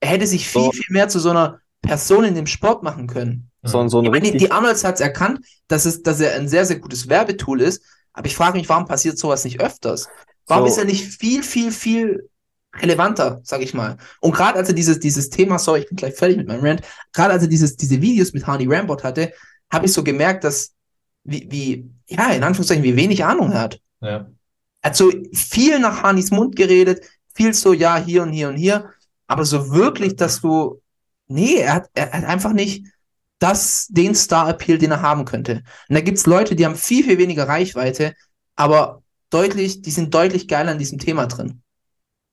Er 0.01 0.09
hätte 0.09 0.27
sich 0.27 0.49
viel, 0.49 0.73
viel 0.73 0.93
mehr 0.93 1.09
zu 1.09 1.21
so 1.21 1.31
einer 1.31 1.61
Person 1.81 2.25
in 2.25 2.35
dem 2.35 2.47
Sport 2.47 2.83
machen 2.83 3.07
können. 3.07 3.51
So, 3.63 3.87
so 3.89 3.99
ein 3.99 4.05
Ich 4.05 4.11
meine, 4.11 4.25
richtig, 4.25 4.41
die 4.41 4.51
Arnolds 4.51 4.85
hat 4.85 4.97
es 4.97 5.01
erkannt, 5.01 5.45
dass, 5.69 5.85
es, 5.85 6.03
dass 6.03 6.21
er 6.21 6.35
ein 6.35 6.49
sehr, 6.49 6.65
sehr 6.65 6.79
gutes 6.79 7.09
Werbetool 7.09 7.61
ist. 7.61 7.83
Aber 8.13 8.27
ich 8.27 8.35
frage 8.35 8.59
mich, 8.59 8.69
warum 8.69 8.87
passiert 8.87 9.19
sowas 9.19 9.45
nicht 9.45 9.61
öfters? 9.61 10.09
Warum 10.47 10.67
So. 10.67 10.73
ist 10.73 10.79
er 10.79 10.85
nicht 10.85 11.05
viel, 11.05 11.43
viel, 11.43 11.71
viel 11.71 12.29
relevanter, 12.75 13.41
sag 13.45 13.63
ich 13.63 13.75
mal? 13.75 13.97
Und 14.21 14.35
gerade 14.35 14.59
als 14.59 14.69
er 14.69 14.75
dieses, 14.75 14.99
dieses 14.99 15.31
Thema, 15.31 15.59
sorry, 15.59 15.81
ich 15.81 15.89
bin 15.89 15.97
gleich 15.97 16.15
fertig 16.15 16.37
mit 16.37 16.49
meinem 16.49 16.65
Rant, 16.65 16.83
gerade 17.13 17.33
als 17.33 17.43
er 17.43 17.49
dieses, 17.49 17.77
diese 17.77 18.01
Videos 18.01 18.33
mit 18.33 18.47
Hardy 18.47 18.67
Rambot 18.67 19.05
hatte, 19.05 19.33
habe 19.71 19.87
ich 19.87 19.93
so 19.93 20.03
gemerkt, 20.03 20.45
dass, 20.45 20.73
wie, 21.25 21.47
wie, 21.51 21.91
ja, 22.09 22.33
in 22.33 22.43
Anführungszeichen, 22.43 22.85
wie 22.85 22.97
wenig 22.97 23.25
Ahnung 23.25 23.53
er 23.53 23.61
hat. 23.61 23.81
Ja. 24.01 24.27
Er 24.83 24.91
hat 24.91 24.97
so 24.97 25.13
viel 25.33 25.79
nach 25.79 26.03
Hanis 26.03 26.31
Mund 26.31 26.57
geredet, 26.57 27.05
viel 27.35 27.55
so, 27.55 27.73
ja, 27.73 27.97
hier 27.97 28.23
und 28.23 28.33
hier 28.33 28.49
und 28.49 28.57
hier, 28.57 28.91
aber 29.27 29.45
so 29.45 29.71
wirklich, 29.71 30.17
dass 30.17 30.41
du, 30.41 30.83
nee, 31.29 31.57
er 31.57 31.75
hat, 31.75 31.91
er 31.95 32.13
hat 32.13 32.25
einfach 32.25 32.53
nicht 32.53 32.87
das, 33.43 33.87
den 33.89 34.15
Star-Appeal, 34.15 34.79
den 34.79 34.93
er 34.93 35.03
haben 35.03 35.25
könnte. 35.25 35.63
Und 35.89 35.95
da 35.95 36.01
gibt's 36.01 36.27
Leute, 36.27 36.55
die 36.57 36.65
haben 36.65 36.77
viel, 36.77 37.05
viel 37.05 37.19
weniger 37.19 37.49
Reichweite, 37.49 38.15
aber 38.57 39.03
deutlich, 39.31 39.83
die 39.83 39.91
sind 39.91 40.15
deutlich 40.15 40.49
geiler 40.49 40.73
an 40.73 40.79
diesem 40.79 40.99
Thema 40.99 41.27
drin. 41.27 41.63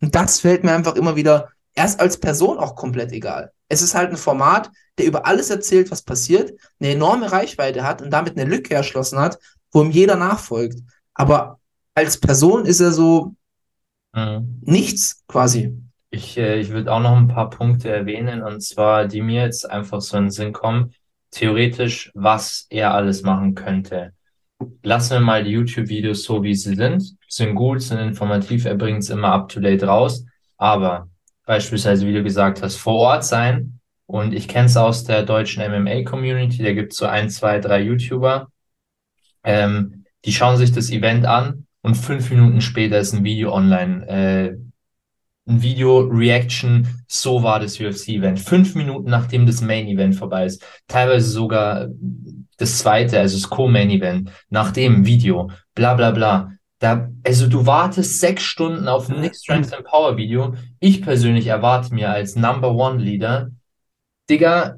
Und 0.01 0.15
das 0.15 0.39
fällt 0.39 0.63
mir 0.63 0.73
einfach 0.73 0.95
immer 0.95 1.15
wieder 1.15 1.49
erst 1.75 1.99
als 1.99 2.19
Person 2.19 2.57
auch 2.57 2.75
komplett 2.75 3.11
egal. 3.11 3.51
Es 3.67 3.81
ist 3.81 3.95
halt 3.95 4.09
ein 4.11 4.17
Format, 4.17 4.71
der 4.97 5.05
über 5.05 5.25
alles 5.25 5.49
erzählt, 5.49 5.91
was 5.91 6.01
passiert, 6.01 6.51
eine 6.79 6.91
enorme 6.93 7.31
Reichweite 7.31 7.83
hat 7.83 8.01
und 8.01 8.11
damit 8.11 8.37
eine 8.37 8.49
Lücke 8.49 8.73
erschlossen 8.73 9.19
hat, 9.19 9.37
wo 9.71 9.81
ihm 9.81 9.91
jeder 9.91 10.15
nachfolgt. 10.15 10.79
Aber 11.13 11.59
als 11.95 12.19
Person 12.19 12.65
ist 12.65 12.79
er 12.79 12.91
so 12.91 13.35
Mhm. 14.13 14.59
nichts 14.61 15.23
quasi. 15.27 15.77
Ich, 16.09 16.37
äh, 16.37 16.59
ich 16.59 16.69
würde 16.69 16.91
auch 16.91 16.99
noch 16.99 17.15
ein 17.15 17.27
paar 17.27 17.49
Punkte 17.49 17.89
erwähnen, 17.89 18.41
und 18.41 18.61
zwar, 18.61 19.07
die 19.07 19.21
mir 19.21 19.43
jetzt 19.43 19.69
einfach 19.69 20.01
so 20.01 20.17
in 20.17 20.25
den 20.25 20.31
Sinn 20.31 20.53
kommen. 20.53 20.93
Theoretisch, 21.31 22.11
was 22.13 22.67
er 22.69 22.93
alles 22.93 23.23
machen 23.23 23.55
könnte. 23.55 24.13
Lassen 24.83 25.13
wir 25.13 25.19
mal 25.19 25.43
die 25.43 25.51
YouTube-Videos 25.51 26.23
so, 26.23 26.43
wie 26.43 26.55
sie 26.55 26.75
sind. 26.75 27.15
Sind 27.27 27.55
gut, 27.55 27.81
sind 27.81 27.99
informativ, 27.99 28.65
er 28.65 28.75
bringt 28.75 29.03
es 29.03 29.09
immer 29.09 29.31
up-to-date 29.31 29.83
raus. 29.83 30.25
Aber 30.57 31.07
beispielsweise, 31.45 32.05
wie 32.07 32.13
du 32.13 32.23
gesagt 32.23 32.61
hast, 32.61 32.75
vor 32.75 32.95
Ort 32.95 33.23
sein. 33.23 33.79
Und 34.05 34.33
ich 34.33 34.47
kenne 34.47 34.65
es 34.65 34.75
aus 34.75 35.03
der 35.03 35.23
deutschen 35.23 35.63
MMA-Community, 35.63 36.63
da 36.63 36.73
gibt 36.73 36.93
es 36.93 36.97
so 36.97 37.05
ein, 37.05 37.29
zwei, 37.29 37.59
drei 37.59 37.81
YouTuber. 37.81 38.47
Ähm, 39.43 40.05
die 40.25 40.33
schauen 40.33 40.57
sich 40.57 40.71
das 40.71 40.89
Event 40.89 41.25
an 41.25 41.67
und 41.81 41.95
fünf 41.95 42.29
Minuten 42.29 42.61
später 42.61 42.99
ist 42.99 43.13
ein 43.13 43.23
Video 43.23 43.53
online. 43.53 44.07
Äh, 44.07 44.57
ein 45.49 45.61
Video 45.61 45.99
Reaction, 45.99 46.87
so 47.07 47.43
war 47.43 47.59
das 47.59 47.79
UFC-Event. 47.79 48.39
Fünf 48.39 48.75
Minuten 48.75 49.09
nachdem 49.09 49.45
das 49.45 49.61
Main-Event 49.61 50.15
vorbei 50.15 50.45
ist. 50.45 50.63
Teilweise 50.87 51.29
sogar 51.29 51.87
das 52.57 52.77
zweite, 52.77 53.19
also 53.19 53.37
das 53.37 53.49
Co-Main-Event, 53.49 54.31
nach 54.49 54.71
dem 54.71 55.05
Video, 55.05 55.51
bla 55.73 55.95
bla 55.95 56.11
bla. 56.11 56.53
Da, 56.77 57.09
also 57.25 57.47
du 57.47 57.65
wartest 57.65 58.19
sechs 58.19 58.43
Stunden 58.43 58.87
auf 58.87 59.09
ein 59.09 59.19
Nick 59.19 59.35
Strength 59.35 59.73
and 59.73 59.85
Power 59.85 60.15
Video. 60.15 60.55
Ich 60.79 61.01
persönlich 61.01 61.47
erwarte 61.47 61.93
mir 61.93 62.09
als 62.09 62.35
Number 62.35 62.73
One 62.73 63.01
Leader, 63.01 63.51
Digga, 64.29 64.77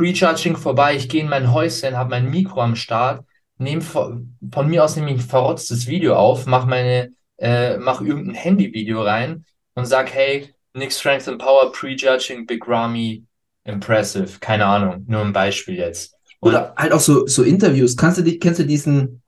Recharging 0.00 0.56
vorbei, 0.56 0.96
ich 0.96 1.08
gehe 1.08 1.20
in 1.20 1.28
mein 1.28 1.52
Häuschen, 1.52 1.96
habe 1.96 2.10
mein 2.10 2.30
Mikro 2.30 2.60
am 2.60 2.74
Start, 2.74 3.24
nehme 3.58 3.82
von, 3.82 4.36
von 4.50 4.68
mir 4.68 4.82
aus 4.82 4.96
nehme 4.96 5.10
ich 5.10 5.18
ein 5.18 5.20
verrotztes 5.20 5.86
Video 5.86 6.16
auf, 6.16 6.46
mach 6.46 6.66
meine, 6.66 7.12
äh, 7.36 7.76
mach 7.76 8.00
irgendein 8.00 8.34
Handyvideo 8.34 9.02
rein 9.02 9.44
und 9.74 9.86
sag, 9.86 10.12
hey, 10.12 10.54
Nick 10.74 10.92
Strength 10.92 11.28
and 11.28 11.38
Power 11.38 11.72
Prejudging 11.72 12.46
Big 12.46 12.66
Ramy 12.66 13.24
impressive. 13.64 14.38
Keine 14.40 14.66
Ahnung, 14.66 15.04
nur 15.06 15.20
ein 15.20 15.32
Beispiel 15.32 15.76
jetzt. 15.76 16.14
Und 16.40 16.50
Oder 16.50 16.74
halt 16.76 16.92
auch 16.92 17.00
so, 17.00 17.26
so 17.26 17.42
Interviews. 17.42 17.96
Kannst 17.96 18.18
du 18.18 18.22
dich, 18.22 18.40
kennst 18.40 18.60
du 18.60 18.64
diesen, 18.64 19.22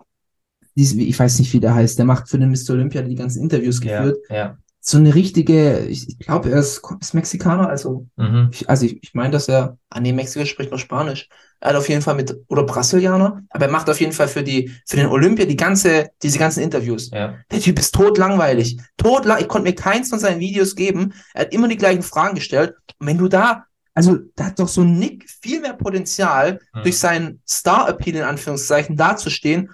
diesen, 0.75 1.01
ich 1.01 1.19
weiß 1.19 1.39
nicht, 1.39 1.53
wie 1.53 1.61
der 1.61 1.75
heißt, 1.75 1.99
der 1.99 2.05
macht 2.05 2.29
für 2.29 2.39
den 2.39 2.51
Mr. 2.51 2.71
Olympia 2.71 3.03
die 3.03 3.15
ganzen 3.15 3.43
Interviews 3.43 3.83
ja, 3.83 4.03
geführt. 4.03 4.19
ja. 4.29 4.59
So 4.87 4.99
eine 4.99 5.15
richtige, 5.15 5.79
ich, 5.87 6.19
glaube, 6.19 6.51
er 6.51 6.59
ist, 6.59 6.83
ist 7.01 7.15
Mexikaner, 7.15 7.71
also 7.71 8.07
Mhm. 8.17 8.51
ich, 8.53 8.69
also 8.69 8.85
ich, 8.85 9.03
ich 9.03 9.15
meine, 9.15 9.31
dass 9.31 9.49
er, 9.49 9.79
ah 9.89 9.99
nee, 9.99 10.13
Mexiko 10.13 10.45
spricht 10.45 10.71
nur 10.71 10.79
Spanisch. 10.79 11.31
Er 11.61 11.71
hat 11.71 11.77
auf 11.77 11.89
jeden 11.89 12.03
Fall 12.03 12.17
mit, 12.17 12.37
oder 12.49 12.65
Brasilianer, 12.65 13.43
aber 13.49 13.65
er 13.65 13.71
macht 13.71 13.89
auf 13.89 13.99
jeden 13.99 14.13
Fall 14.13 14.29
für 14.29 14.43
die, 14.43 14.71
für 14.87 14.97
den 14.97 15.07
Olympia 15.07 15.47
die 15.47 15.57
ganze, 15.57 16.11
diese 16.23 16.39
ganzen 16.39 16.63
Interviews. 16.63 17.11
Ja. 17.11 17.35
Der 17.51 17.61
Typ 17.61 17.79
ist 17.79 17.95
totlangweilig. 17.95 18.79
Totlang, 18.99 19.41
ich 19.41 19.49
konnte 19.49 19.71
mir 19.71 19.75
keins 19.75 20.11
von 20.11 20.19
seinen 20.19 20.41
Videos 20.41 20.75
geben. 20.77 21.15
Er 21.33 21.43
hat 21.47 21.55
immer 21.55 21.69
die 21.69 21.79
gleichen 21.79 22.03
Fragen 22.03 22.35
gestellt. 22.35 22.75
Und 22.99 23.07
wenn 23.07 23.17
du 23.17 23.29
da, 23.29 23.65
also 23.95 24.19
da 24.37 24.45
hat 24.47 24.59
doch 24.59 24.69
so 24.69 24.85
Nick 24.85 25.25
viel 25.41 25.63
mehr 25.63 25.73
Potenzial, 25.73 26.59
Mhm. 26.75 26.83
durch 26.83 26.99
seinen 26.99 27.41
Star-Appeal 27.49 28.17
in 28.17 28.23
Anführungszeichen 28.25 28.97
dazustehen, 28.99 29.71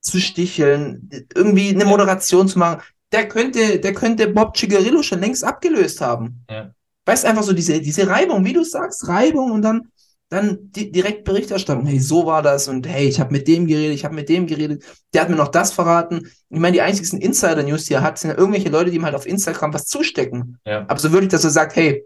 zu 0.00 0.20
sticheln, 0.20 1.10
irgendwie 1.34 1.70
eine 1.70 1.84
Moderation 1.84 2.46
zu 2.46 2.60
machen. 2.60 2.80
Der 3.12 3.28
könnte, 3.28 3.78
der 3.78 3.94
könnte 3.94 4.28
Bob 4.28 4.56
Cigarillo 4.56 5.02
schon 5.02 5.20
längst 5.20 5.44
abgelöst 5.44 6.00
haben. 6.00 6.44
Ja. 6.50 6.70
Weißt 7.04 7.24
einfach 7.24 7.44
so 7.44 7.52
diese, 7.52 7.80
diese 7.80 8.08
Reibung, 8.08 8.44
wie 8.44 8.52
du 8.52 8.64
sagst, 8.64 9.06
Reibung 9.06 9.52
und 9.52 9.62
dann, 9.62 9.92
dann 10.28 10.58
di 10.72 10.90
direkt 10.90 11.24
Berichterstattung. 11.24 11.86
Hey, 11.86 12.00
so 12.00 12.26
war 12.26 12.42
das 12.42 12.66
und 12.66 12.86
hey, 12.88 13.06
ich 13.06 13.20
habe 13.20 13.32
mit 13.32 13.46
dem 13.46 13.66
geredet, 13.66 13.94
ich 13.94 14.04
habe 14.04 14.14
mit 14.14 14.28
dem 14.28 14.48
geredet, 14.48 14.82
der 15.14 15.22
hat 15.22 15.30
mir 15.30 15.36
noch 15.36 15.48
das 15.48 15.72
verraten. 15.72 16.28
Ich 16.48 16.58
meine, 16.58 16.72
die 16.72 16.82
einzigsten 16.82 17.20
Insider-News, 17.20 17.84
die 17.84 17.94
er 17.94 18.02
hat, 18.02 18.18
sind 18.18 18.30
ja 18.30 18.36
irgendwelche 18.36 18.70
Leute, 18.70 18.90
die 18.90 18.96
ihm 18.96 19.04
halt 19.04 19.14
auf 19.14 19.26
Instagram 19.26 19.72
was 19.72 19.86
zustecken. 19.86 20.58
Ja. 20.66 20.84
Aber 20.88 20.98
so 20.98 21.12
wirklich, 21.12 21.30
dass 21.30 21.44
er 21.44 21.50
sagt, 21.50 21.76
hey, 21.76 22.04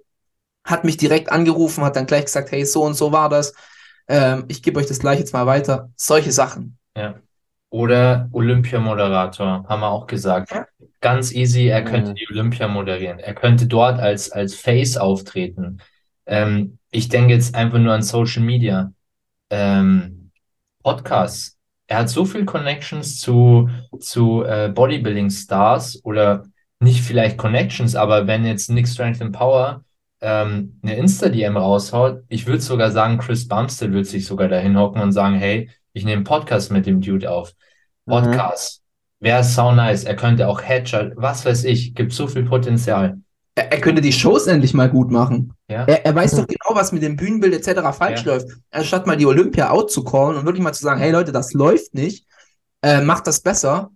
hat 0.65 0.85
mich 0.85 0.99
direkt 0.99 1.33
angerufen, 1.33 1.83
hat 1.83 1.97
dann 1.97 2.07
gleich 2.07 2.27
gesagt, 2.27 2.53
hey, 2.53 2.67
so 2.67 2.83
und 2.85 2.95
so 2.95 3.11
war 3.11 3.31
das. 3.31 3.55
Ähm, 4.07 4.45
ich 4.49 4.63
gebe 4.63 4.79
euch 4.79 4.87
das 4.87 4.99
gleich 4.99 5.19
jetzt 5.19 5.33
mal 5.33 5.47
weiter. 5.47 5.91
Solche 5.97 6.33
Sachen. 6.33 6.77
Ja. 6.95 7.15
Oder 7.71 8.29
Olympiamoderator, 8.33 9.65
haben 9.69 9.81
wir 9.81 9.89
auch 9.89 10.07
gesagt. 10.07 10.51
Ja. 10.51 10.67
Ganz 11.01 11.33
easy, 11.33 11.67
er 11.69 11.83
könnte 11.83 12.11
Mhm. 12.11 12.15
die 12.17 12.27
Olympia 12.31 12.69
moderieren. 12.69 13.19
Er 13.19 13.35
könnte 13.35 13.67
dort 13.67 13.99
als, 13.99 14.31
als 14.31 14.55
Face 14.55 14.97
auftreten. 14.99 15.79
Ähm, 16.27 16.79
ich 16.91 17.09
denke 17.09 17.33
jetzt 17.33 17.55
einfach 17.55 17.79
nur 17.79 17.95
an 17.95 18.03
Social 18.03 18.43
Media. 18.43 18.93
Ähm, 19.51 20.31
Podcasts. 20.83 21.57
Er 21.87 21.99
hat 21.99 22.09
so 22.11 22.25
viel 22.25 22.45
Connections 22.45 23.19
zu, 23.21 23.69
zu 23.99 24.45
äh, 24.45 24.69
Bodybuilding-Stars 24.73 26.05
oder 26.05 26.45
nicht 26.81 27.03
vielleicht 27.03 27.37
Connections, 27.37 27.97
aber 27.97 28.27
wenn 28.27 28.45
jetzt 28.45 28.71
Nick 28.71 28.87
Strength 28.89 29.21
and 29.23 29.33
Power 29.33 29.85
ähm, 30.21 30.79
eine 30.83 30.97
Insta-DM 30.97 31.57
raushaut, 31.57 32.23
ich 32.29 32.47
würde 32.47 32.61
sogar 32.61 32.91
sagen, 32.91 33.19
Chris 33.19 33.49
Bumstead 33.49 33.91
würde 33.93 34.05
sich 34.07 34.25
sogar 34.27 34.49
dahin 34.49 34.79
hocken 34.79 35.03
und 35.03 35.13
sagen, 35.13 35.35
hey, 35.37 35.69
ich 35.93 36.05
nehme 36.05 36.17
einen 36.17 36.25
Podcast 36.25 36.71
mit 36.71 36.87
dem 36.87 37.01
Dude 37.01 37.31
auf. 37.31 37.53
Podcast. 38.07 38.80
Wäre 39.21 39.45
sau 39.45 39.73
nice. 39.73 40.05
Er 40.05 40.16
könnte 40.16 40.49
auch 40.49 40.62
Headshot, 40.62 41.12
was 41.16 41.45
weiß 41.45 41.64
ich, 41.64 41.95
gibt 41.95 42.12
so 42.12 42.27
viel 42.27 42.45
Potenzial. 42.45 43.18
Er, 43.55 43.71
er 43.73 43.81
könnte 43.81 44.01
die 44.01 44.12
Shows 44.12 44.47
endlich 44.47 44.73
mal 44.73 44.89
gut 44.89 45.11
machen. 45.11 45.53
Ja. 45.68 45.85
Er, 45.85 46.07
er 46.07 46.14
weiß 46.14 46.33
doch 46.33 46.47
genau, 46.47 46.75
was 46.75 46.93
mit 46.93 47.03
dem 47.03 47.16
Bühnenbild 47.16 47.53
etc. 47.55 47.81
falsch 47.97 48.25
Ja. 48.25 48.33
läuft. 48.33 48.49
Anstatt 48.71 49.07
mal 49.07 49.16
die 49.16 49.27
Olympia 49.27 49.71
out 49.71 49.91
zu 49.91 50.05
callen 50.05 50.39
und 50.39 50.47
wirklich 50.47 50.62
mal 50.62 50.73
zu 50.73 50.83
sagen, 50.83 51.01
hey 51.01 51.11
Leute, 51.11 51.33
das 51.33 51.53
läuft 51.53 51.95
nicht, 51.95 52.27
äh, 52.83 53.03
macht 53.03 53.27
das 53.27 53.41
besser, 53.41 53.91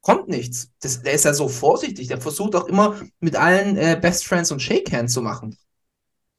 kommt 0.00 0.28
nichts. 0.28 0.70
Das, 0.80 1.02
der 1.02 1.12
ist 1.12 1.26
ja 1.26 1.34
so 1.34 1.48
vorsichtig. 1.48 2.08
Der 2.08 2.20
versucht 2.20 2.56
auch 2.56 2.66
immer 2.68 2.94
mit 3.20 3.36
allen 3.36 3.76
äh, 3.76 3.98
Best 4.00 4.26
Friends 4.26 4.50
und 4.50 4.62
Shake 4.62 4.90
Hands 4.92 5.12
zu 5.12 5.20
machen. 5.20 5.58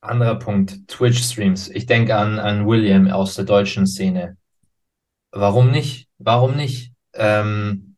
Anderer 0.01 0.39
Punkt, 0.39 0.87
Twitch-Streams. 0.87 1.67
Ich 1.69 1.85
denke 1.85 2.15
an, 2.15 2.39
an 2.39 2.65
William 2.65 3.07
aus 3.09 3.35
der 3.35 3.45
deutschen 3.45 3.85
Szene. 3.85 4.37
Warum 5.31 5.71
nicht? 5.71 6.07
Warum 6.17 6.55
nicht? 6.55 6.93
Ähm, 7.13 7.88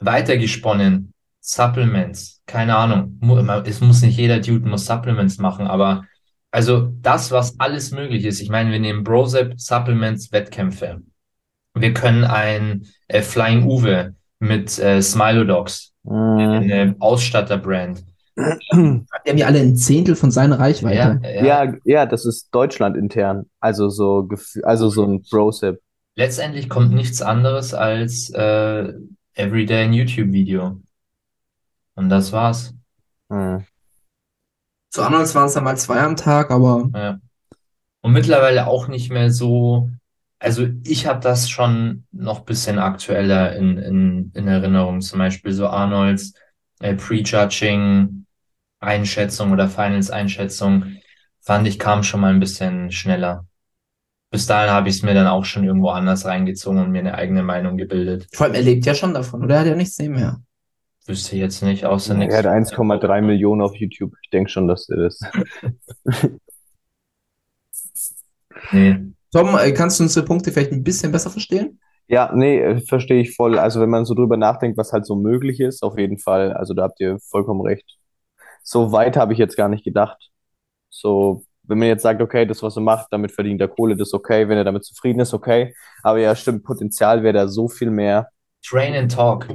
weitergesponnen, 0.00 1.12
Supplements, 1.40 2.42
keine 2.46 2.76
Ahnung. 2.76 3.20
Es 3.64 3.80
muss 3.80 4.02
nicht 4.02 4.16
jeder 4.18 4.40
Dude 4.40 4.68
muss 4.68 4.86
Supplements 4.86 5.38
machen, 5.38 5.66
aber 5.66 6.04
also 6.50 6.92
das, 7.02 7.30
was 7.30 7.58
alles 7.60 7.90
möglich 7.92 8.24
ist. 8.24 8.40
Ich 8.40 8.48
meine, 8.48 8.72
wir 8.72 8.80
nehmen 8.80 9.04
Brosep, 9.04 9.60
Supplements, 9.60 10.32
Wettkämpfe. 10.32 11.02
Wir 11.74 11.92
können 11.92 12.24
ein 12.24 12.86
äh, 13.08 13.20
Flying 13.22 13.64
Uwe 13.66 14.14
mit 14.38 14.78
äh, 14.78 15.00
Smilodogs, 15.02 15.92
Mhm. 16.08 16.38
eine 16.38 16.96
Ausstatter-Brand. 17.00 18.04
Die 18.36 18.42
haben 18.76 19.06
ja 19.38 19.46
alle 19.46 19.60
ein 19.60 19.76
Zehntel 19.76 20.14
von 20.14 20.30
seiner 20.30 20.60
Reichweite. 20.60 21.20
Ja, 21.22 21.30
ja. 21.44 21.64
Ja, 21.64 21.74
ja, 21.84 22.06
das 22.06 22.24
ist 22.24 22.48
Deutschland 22.54 22.96
intern. 22.96 23.46
Also 23.60 23.88
so, 23.88 24.28
also 24.62 24.88
so 24.88 25.04
ein 25.04 25.22
Brosip. 25.22 25.80
Letztendlich 26.14 26.68
kommt 26.68 26.92
nichts 26.92 27.22
anderes 27.22 27.74
als 27.74 28.30
äh, 28.30 28.92
Everyday 29.36 29.84
ein 29.84 29.92
YouTube-Video. 29.92 30.80
Und 31.94 32.08
das 32.08 32.32
war's. 32.32 32.74
Mhm. 33.28 33.64
Zu 34.90 35.02
Arnolds 35.02 35.34
waren 35.34 35.46
es 35.46 35.54
dann 35.54 35.64
mal 35.64 35.76
zwei 35.76 36.00
am 36.00 36.16
Tag, 36.16 36.50
aber 36.50 36.90
Ja. 36.94 37.20
Und 38.00 38.12
mittlerweile 38.12 38.66
auch 38.66 38.88
nicht 38.88 39.10
mehr 39.10 39.30
so. 39.30 39.90
Also 40.38 40.68
ich 40.84 41.06
habe 41.06 41.20
das 41.20 41.50
schon 41.50 42.06
noch 42.12 42.40
ein 42.40 42.44
bisschen 42.44 42.78
aktueller 42.78 43.56
in, 43.56 43.78
in, 43.78 44.32
in 44.34 44.48
Erinnerung. 44.48 45.00
Zum 45.00 45.18
Beispiel 45.18 45.52
so 45.52 45.68
Arnolds 45.68 46.34
äh, 46.80 46.94
Prejudging, 46.94 48.26
Einschätzung 48.80 49.52
oder 49.52 49.68
Finals-Einschätzung, 49.68 50.96
fand 51.40 51.66
ich, 51.66 51.78
kam 51.78 52.02
schon 52.02 52.20
mal 52.20 52.32
ein 52.32 52.40
bisschen 52.40 52.90
schneller. 52.90 53.45
Bis 54.36 54.44
dahin 54.44 54.70
habe 54.70 54.90
ich 54.90 54.96
es 54.96 55.02
mir 55.02 55.14
dann 55.14 55.28
auch 55.28 55.46
schon 55.46 55.64
irgendwo 55.64 55.88
anders 55.88 56.26
reingezogen 56.26 56.78
und 56.78 56.90
mir 56.90 56.98
eine 56.98 57.14
eigene 57.14 57.42
Meinung 57.42 57.78
gebildet. 57.78 58.26
vor 58.34 58.44
allem 58.44 58.54
er 58.54 58.60
lebt 58.60 58.84
ja 58.84 58.94
schon 58.94 59.14
davon, 59.14 59.42
oder? 59.42 59.54
Er 59.54 59.60
hat 59.60 59.66
ja 59.66 59.74
nichts 59.74 59.98
nebenher. 59.98 60.42
Wüsste 61.06 61.36
jetzt 61.36 61.62
nicht, 61.62 61.86
außer 61.86 62.12
nichts. 62.12 62.34
Er 62.34 62.40
hat 62.40 62.46
1,3 62.46 63.22
Millionen 63.22 63.62
auf 63.62 63.74
YouTube. 63.76 64.12
Ich 64.22 64.28
denke 64.28 64.50
schon, 64.50 64.68
dass 64.68 64.90
er 64.90 64.96
das. 65.04 65.20
Nee. 68.72 68.98
Tom, 69.32 69.56
äh, 69.56 69.72
kannst 69.72 70.00
du 70.00 70.04
unsere 70.04 70.26
Punkte 70.26 70.50
vielleicht 70.50 70.72
ein 70.72 70.82
bisschen 70.82 71.12
besser 71.12 71.30
verstehen? 71.30 71.78
Ja, 72.08 72.32
nee, 72.34 72.58
äh, 72.58 72.80
verstehe 72.80 73.20
ich 73.20 73.36
voll. 73.36 73.58
Also 73.58 73.80
wenn 73.80 73.90
man 73.90 74.04
so 74.04 74.14
drüber 74.14 74.36
nachdenkt, 74.36 74.76
was 74.76 74.92
halt 74.92 75.06
so 75.06 75.14
möglich 75.14 75.60
ist, 75.60 75.82
auf 75.82 75.96
jeden 75.98 76.18
Fall. 76.18 76.52
Also 76.52 76.74
da 76.74 76.82
habt 76.82 76.98
ihr 77.00 77.18
vollkommen 77.20 77.60
recht. 77.60 77.96
So 78.62 78.90
weit 78.90 79.16
habe 79.16 79.32
ich 79.32 79.38
jetzt 79.38 79.56
gar 79.56 79.68
nicht 79.68 79.84
gedacht. 79.84 80.30
So, 80.90 81.44
wenn 81.68 81.78
man 81.78 81.88
jetzt 81.88 82.02
sagt, 82.02 82.20
okay, 82.22 82.46
das, 82.46 82.62
was 82.62 82.76
er 82.76 82.82
macht, 82.82 83.08
damit 83.10 83.32
verdient 83.32 83.60
er 83.60 83.68
Kohle, 83.68 83.96
das 83.96 84.08
ist 84.08 84.14
okay. 84.14 84.48
Wenn 84.48 84.58
er 84.58 84.64
damit 84.64 84.84
zufrieden 84.84 85.20
ist, 85.20 85.34
okay. 85.34 85.74
Aber 86.02 86.18
ja, 86.18 86.34
stimmt, 86.36 86.64
Potenzial 86.64 87.22
wäre 87.22 87.34
da 87.34 87.48
so 87.48 87.68
viel 87.68 87.90
mehr. 87.90 88.28
Train 88.64 88.94
and 88.94 89.12
Talk. 89.12 89.48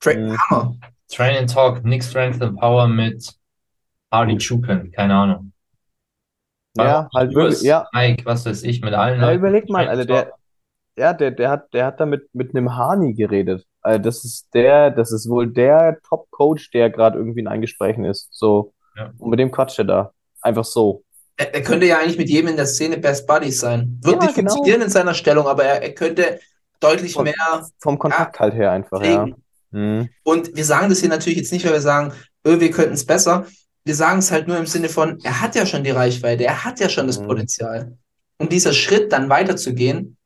Tra 0.00 0.14
Mhm. 0.14 0.36
Hammer. 0.50 0.74
Train 1.08 1.36
and 1.36 1.52
Talk, 1.52 1.84
Nick 1.84 2.02
Strength 2.02 2.40
and 2.42 2.58
Power 2.58 2.88
mit 2.88 3.34
Hardy 4.10 4.38
Chupin, 4.38 4.90
keine 4.92 5.14
Ahnung. 5.14 5.52
Ja, 6.76 7.08
halt 7.14 7.34
wirklich, 7.34 7.62
ja. 7.62 7.86
Mike, 7.92 8.24
was 8.24 8.46
weiß 8.46 8.62
ich, 8.62 8.80
mit 8.80 8.94
allen 8.94 9.20
Ja, 9.20 9.26
Leuten. 9.26 9.38
überleg 9.40 9.68
mal, 9.68 9.88
and 9.88 10.08
der, 10.08 10.32
ja, 10.96 11.12
der, 11.12 11.30
der 11.30 11.50
hat, 11.50 11.72
der 11.74 11.86
hat 11.86 12.00
da 12.00 12.06
mit, 12.06 12.34
mit 12.34 12.54
einem 12.54 12.76
Hani 12.76 13.14
geredet. 13.14 13.66
Also 13.82 13.98
das 14.00 14.24
ist 14.24 14.48
der, 14.54 14.90
das 14.90 15.12
ist 15.12 15.28
wohl 15.28 15.52
der 15.52 15.98
Top-Coach, 16.08 16.70
der 16.70 16.88
gerade 16.90 17.18
irgendwie 17.18 17.40
in 17.40 17.48
Eingesprächen 17.48 18.04
ist. 18.04 18.28
So. 18.32 18.72
Ja. 18.96 19.12
Und 19.18 19.30
mit 19.30 19.38
dem 19.38 19.50
quatscht 19.50 19.78
er 19.78 19.84
da. 19.84 20.12
Einfach 20.40 20.64
so. 20.64 21.02
Er, 21.36 21.54
er 21.54 21.62
könnte 21.62 21.86
ja 21.86 21.98
eigentlich 21.98 22.18
mit 22.18 22.28
jedem 22.28 22.48
in 22.50 22.56
der 22.56 22.66
Szene 22.66 22.98
Best 22.98 23.26
Buddies 23.26 23.60
sein. 23.60 23.98
Wird 24.02 24.16
Ja, 24.16 24.26
nicht 24.26 24.34
genau. 24.36 24.52
funktionieren 24.52 24.82
in 24.82 24.90
seiner 24.90 25.14
Stellung, 25.14 25.46
aber 25.46 25.64
er, 25.64 25.82
er 25.82 25.92
könnte 25.94 26.40
deutlich 26.80 27.14
Von- 27.14 27.24
mehr 27.24 27.68
Vom 27.78 27.98
Kontakt 27.98 28.38
halt 28.40 28.54
her 28.54 28.70
einfach, 28.72 29.02
ja. 29.02 29.22
pflegen. 29.24 29.42
Mhm. 29.70 30.08
Und 30.24 30.54
wir 30.54 30.64
sagen 30.64 30.90
das 30.90 31.00
hier 31.00 31.08
natürlich 31.08 31.38
jetzt 31.38 31.52
nicht, 31.52 31.64
weil 31.64 31.72
wir 31.72 31.80
sagen, 31.80 32.12
öh, 32.46 32.60
wir 32.60 32.70
könnten 32.70 32.92
es 32.94 33.06
besser. 33.06 33.46
Wir 33.84 33.94
sagen 33.94 34.18
es 34.18 34.30
halt 34.30 34.46
nur 34.46 34.58
im 34.58 34.66
Sinne 34.66 34.88
von, 34.88 35.18
er 35.24 35.40
hat 35.40 35.54
ja 35.54 35.64
schon 35.66 35.82
die 35.84 35.90
Reichweite, 35.90 36.44
er 36.44 36.64
hat 36.64 36.78
ja 36.80 36.88
schon 36.88 37.06
das 37.06 37.18
Mhm. 37.18 37.26
Potenzial. 37.26 37.96
Und 38.38 38.52
dieser 38.52 38.72
Schritt 38.72 39.12
dann 39.12 39.28
weiterzugehen, 39.28 40.16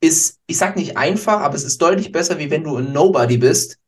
ist, 0.00 0.38
ich 0.46 0.56
sag 0.58 0.76
nicht 0.76 0.96
einfach, 0.96 1.40
aber 1.40 1.54
es 1.54 1.64
ist 1.64 1.80
deutlich 1.80 2.12
besser, 2.12 2.38
wie 2.38 2.50
wenn 2.50 2.64
du 2.64 2.76
ein 2.76 2.92
Nobody 2.92 3.36
bist. 3.38 3.78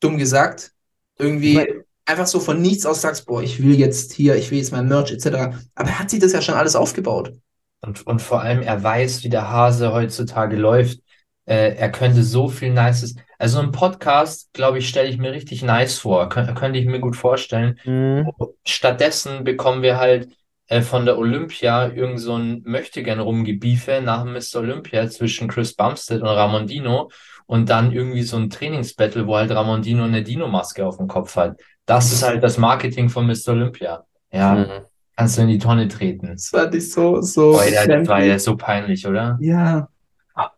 Dumm 0.00 0.18
gesagt. 0.18 0.72
Irgendwie 1.18 1.50
Ich 1.52 1.56
mein- 1.56 1.84
einfach 2.06 2.26
so 2.26 2.40
von 2.40 2.60
nichts 2.60 2.86
aus 2.86 3.00
sagst, 3.00 3.26
boah, 3.26 3.42
ich 3.42 3.62
will 3.62 3.78
jetzt 3.78 4.12
hier, 4.12 4.36
ich 4.36 4.50
will 4.50 4.58
jetzt 4.58 4.72
mein 4.72 4.88
Merch 4.88 5.12
etc. 5.12 5.26
Aber 5.74 5.88
er 5.88 5.98
hat 5.98 6.10
sich 6.10 6.20
das 6.20 6.32
ja 6.32 6.42
schon 6.42 6.54
alles 6.54 6.76
aufgebaut. 6.76 7.32
Und, 7.80 8.06
und 8.06 8.22
vor 8.22 8.40
allem, 8.42 8.62
er 8.62 8.82
weiß, 8.82 9.24
wie 9.24 9.28
der 9.28 9.50
Hase 9.50 9.92
heutzutage 9.92 10.56
läuft. 10.56 11.00
äh, 11.44 11.74
er 11.74 11.90
könnte 11.90 12.22
so 12.22 12.48
viel 12.48 12.72
Nices. 12.72 13.16
Also 13.38 13.58
ein 13.60 13.72
Podcast, 13.72 14.52
glaube 14.52 14.78
ich, 14.78 14.88
stelle 14.88 15.08
ich 15.08 15.18
mir 15.18 15.32
richtig 15.32 15.62
nice 15.62 15.98
vor. 15.98 16.28
Kön 16.28 16.54
könnte 16.54 16.78
ich 16.78 16.86
mir 16.86 17.00
gut 17.00 17.16
vorstellen. 17.16 17.78
Mhm. 17.84 18.30
Stattdessen 18.64 19.42
bekommen 19.44 19.82
wir 19.82 19.98
halt 19.98 20.28
äh, 20.68 20.82
von 20.82 21.04
der 21.04 21.18
Olympia 21.18 21.88
irgend 21.88 22.20
so 22.20 22.36
ein 22.36 22.62
Möchtegern 22.64 23.18
rumgebiefe 23.20 24.00
nach 24.02 24.22
dem 24.22 24.32
Mr. 24.34 24.60
Olympia 24.60 25.08
zwischen 25.08 25.48
Chris 25.48 25.74
Bumstead 25.74 26.20
und 26.22 26.28
Ramondino 26.28 27.10
und 27.46 27.68
dann 27.68 27.92
irgendwie 27.92 28.22
so 28.22 28.36
ein 28.36 28.48
Trainingsbattle, 28.50 29.26
wo 29.26 29.36
halt 29.36 29.50
Ramondino 29.50 30.04
eine 30.04 30.22
Dino-Maske 30.22 30.86
auf 30.86 30.98
dem 30.98 31.08
Kopf 31.08 31.34
hat. 31.36 31.58
Das 31.96 32.12
ist 32.12 32.22
halt 32.22 32.42
das 32.42 32.58
Marketing 32.58 33.08
von 33.08 33.26
Mr. 33.26 33.48
Olympia. 33.48 34.04
Ja, 34.32 34.54
Mhm. 34.54 34.84
kannst 35.16 35.36
du 35.38 35.42
in 35.42 35.48
die 35.48 35.58
Tonne 35.58 35.88
treten. 35.88 36.28
Das 36.28 36.48
fand 36.48 36.74
ich 36.74 36.90
so, 36.92 37.20
so. 37.20 37.52
Boah, 37.52 37.64
der, 37.64 37.86
das 38.00 38.08
war 38.08 38.22
ja 38.22 38.38
so 38.38 38.56
peinlich, 38.56 39.06
oder? 39.06 39.38
Ja, 39.40 39.88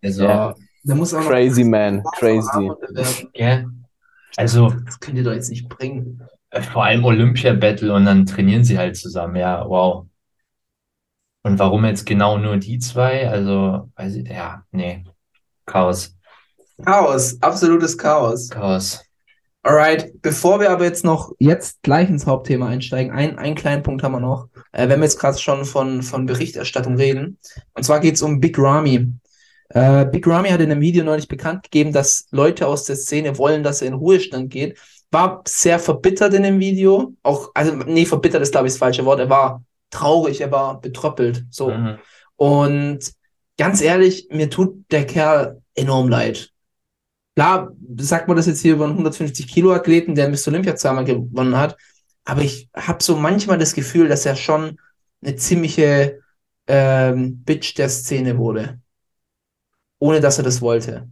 Also, 0.02 0.24
Ja. 0.24 0.54
da 0.84 0.94
muss 0.94 1.12
auch 1.14 1.20
noch 1.20 1.28
Crazy 1.28 1.64
man, 1.64 2.02
crazy. 2.16 2.70
Also, 2.94 3.28
gell? 3.32 3.66
Also, 4.36 4.70
Das 4.84 5.00
könnt 5.00 5.16
ihr 5.18 5.24
doch 5.24 5.32
jetzt 5.32 5.50
nicht 5.50 5.68
bringen. 5.68 6.22
äh, 6.50 6.62
vor 6.62 6.84
allem 6.84 7.04
Olympia-Battle 7.04 7.92
und 7.92 8.04
dann 8.04 8.26
trainieren 8.26 8.62
sie 8.64 8.78
halt 8.78 8.96
zusammen. 8.96 9.34
Ja, 9.36 9.64
wow. 9.68 10.06
Und 11.42 11.58
warum 11.58 11.84
jetzt 11.84 12.06
genau 12.06 12.38
nur 12.38 12.56
die 12.56 12.78
zwei? 12.78 13.28
Also, 13.28 13.90
weiß 13.96 14.14
ich, 14.16 14.28
ja, 14.28 14.64
nee. 14.70 15.04
Chaos. 15.66 16.16
Chaos, 16.84 17.36
absolutes 17.42 17.96
Chaos. 17.98 18.48
Chaos. 18.50 19.04
Alright, 19.66 20.20
bevor 20.20 20.60
wir 20.60 20.70
aber 20.70 20.84
jetzt 20.84 21.06
noch 21.06 21.32
jetzt 21.38 21.82
gleich 21.82 22.10
ins 22.10 22.26
Hauptthema 22.26 22.68
einsteigen, 22.68 23.10
ein, 23.14 23.38
einen 23.38 23.54
kleinen 23.54 23.82
Punkt 23.82 24.02
haben 24.02 24.12
wir 24.12 24.20
noch. 24.20 24.48
Äh, 24.72 24.90
wenn 24.90 25.00
wir 25.00 25.06
jetzt 25.06 25.18
gerade 25.18 25.38
schon 25.38 25.64
von, 25.64 26.02
von 26.02 26.26
Berichterstattung 26.26 26.96
reden. 26.96 27.38
Und 27.72 27.82
zwar 27.82 28.00
geht 28.00 28.16
es 28.16 28.22
um 28.22 28.40
Big 28.40 28.58
Ramy. 28.58 29.14
Äh, 29.70 30.04
Big 30.04 30.26
Ramy 30.26 30.50
hat 30.50 30.60
in 30.60 30.70
einem 30.70 30.82
Video 30.82 31.02
neulich 31.02 31.28
bekannt 31.28 31.62
gegeben, 31.62 31.94
dass 31.94 32.26
Leute 32.30 32.66
aus 32.66 32.84
der 32.84 32.96
Szene 32.96 33.38
wollen, 33.38 33.62
dass 33.62 33.80
er 33.80 33.88
in 33.88 33.94
Ruhestand 33.94 34.50
geht. 34.50 34.76
War 35.10 35.42
sehr 35.48 35.78
verbittert 35.78 36.34
in 36.34 36.42
dem 36.42 36.60
Video. 36.60 37.14
Auch, 37.22 37.50
also, 37.54 37.74
nee, 37.74 38.04
verbittert 38.04 38.42
ist, 38.42 38.52
glaube 38.52 38.66
ich, 38.66 38.74
das 38.74 38.78
falsche 38.78 39.06
Wort. 39.06 39.18
Er 39.18 39.30
war 39.30 39.64
traurig, 39.88 40.42
er 40.42 40.52
war 40.52 40.78
betröppelt. 40.78 41.46
So. 41.50 41.70
Mhm. 41.70 41.98
Und 42.36 43.14
ganz 43.56 43.80
ehrlich, 43.80 44.28
mir 44.30 44.50
tut 44.50 44.84
der 44.90 45.06
Kerl 45.06 45.62
enorm 45.74 46.10
leid. 46.10 46.50
Klar, 47.34 47.72
sagt 47.98 48.28
man 48.28 48.36
das 48.36 48.46
jetzt 48.46 48.60
hier 48.60 48.74
über 48.74 48.84
einen 48.84 48.92
150 48.92 49.48
Kilo 49.48 49.72
Athleten, 49.72 50.14
der 50.14 50.28
Mr. 50.28 50.48
Olympia 50.48 50.76
zweimal 50.76 51.04
gewonnen 51.04 51.56
hat, 51.56 51.76
aber 52.24 52.42
ich 52.42 52.68
habe 52.74 53.02
so 53.02 53.16
manchmal 53.16 53.58
das 53.58 53.74
Gefühl, 53.74 54.08
dass 54.08 54.24
er 54.24 54.36
schon 54.36 54.78
eine 55.22 55.36
ziemliche 55.36 56.20
ähm, 56.66 57.42
Bitch 57.44 57.76
der 57.76 57.88
Szene 57.88 58.38
wurde. 58.38 58.80
Ohne 59.98 60.20
dass 60.20 60.38
er 60.38 60.44
das 60.44 60.60
wollte. 60.60 61.08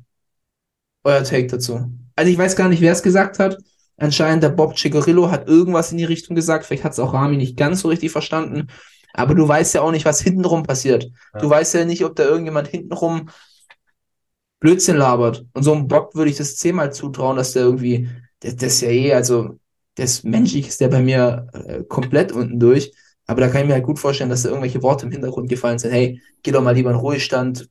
Euer 1.05 1.25
Take 1.25 1.47
dazu. 1.49 1.93
Also 2.15 2.31
ich 2.31 2.39
weiß 2.39 2.57
gar 2.57 2.69
nicht, 2.69 2.81
wer 2.81 2.93
es 2.93 3.03
gesagt 3.03 3.39
hat. 3.39 3.59
Anscheinend 3.97 4.43
der 4.43 4.51
Bob 4.51 4.79
Cigarillo 4.79 5.31
hat 5.31 5.49
irgendwas 5.49 5.93
in 5.93 5.99
die 5.99 6.05
Richtung 6.05 6.37
gesagt. 6.37 6.65
Vielleicht 6.67 6.85
hat 6.85 6.93
es 6.93 6.99
auch 6.99 7.15
Rami 7.15 7.37
nicht 7.37 7.57
ganz 7.57 7.81
so 7.81 7.89
richtig 7.89 8.11
verstanden. 8.11 8.69
Aber 9.13 9.35
du 9.35 9.47
weißt 9.47 9.75
ja 9.75 9.83
auch 9.83 9.91
nicht, 9.91 10.05
was 10.05 10.21
hintenrum 10.21 10.63
passiert. 10.63 11.11
Du 11.39 11.49
weißt 11.49 11.75
ja 11.75 11.85
nicht, 11.85 12.05
ob 12.05 12.17
da 12.17 12.25
irgendjemand 12.25 12.69
hintenrum 12.69 13.29
Blödsinn 14.63 14.97
labert. 14.97 15.47
Und 15.55 15.65
so 15.65 15.73
einem 15.75 15.89
Bock 15.89 16.15
würde 16.15 16.31
ich 16.31 16.39
das 16.39 16.57
zehnmal 16.57 16.93
zutrauen, 16.93 17.37
dass 17.37 17.53
der 17.53 17.65
irgendwie, 17.65 18.09
der, 18.43 18.55
der 18.55 18.69
ist 18.69 18.83
ja 18.83 18.89
eh, 18.91 19.15
also, 19.15 19.59
das 19.97 20.25
menschlich 20.25 20.69
ist 20.69 20.81
der 20.81 20.89
bei 20.89 21.03
mir 21.03 21.49
äh, 21.55 21.85
komplett 21.85 22.33
unten 22.33 22.61
durch. 22.61 22.93
Aber 23.27 23.43
da 23.43 23.49
kann 23.49 23.63
ich 23.63 23.69
mir 23.69 23.75
halt 23.75 23.85
gut 23.85 23.99
vorstellen, 24.01 24.31
dass 24.31 24.43
da 24.43 24.49
irgendwelche 24.51 24.83
Worte 24.83 25.07
im 25.07 25.13
Hintergrund 25.13 25.49
gefallen 25.51 25.79
sind. 25.79 25.93
Hey, 25.93 26.23
geh 26.43 26.53
doch 26.53 26.63
mal 26.63 26.75
lieber 26.75 26.91
in 26.91 26.97
Ruhestand. 26.97 27.69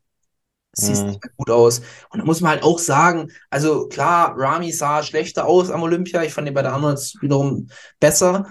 Siehst 0.73 1.05
Mhm. 1.05 1.09
nicht 1.09 1.23
mehr 1.23 1.33
gut 1.37 1.49
aus. 1.49 1.81
Und 2.11 2.19
da 2.19 2.25
muss 2.25 2.41
man 2.41 2.51
halt 2.51 2.63
auch 2.63 2.79
sagen, 2.79 3.31
also 3.49 3.87
klar, 3.89 4.35
Rami 4.37 4.71
sah 4.71 5.03
schlechter 5.03 5.45
aus 5.47 5.69
am 5.71 5.83
Olympia. 5.83 6.23
Ich 6.23 6.33
fand 6.33 6.47
ihn 6.47 6.53
bei 6.53 6.61
der 6.61 6.73
Arnolds 6.73 7.17
wiederum 7.21 7.69
besser. 7.99 8.47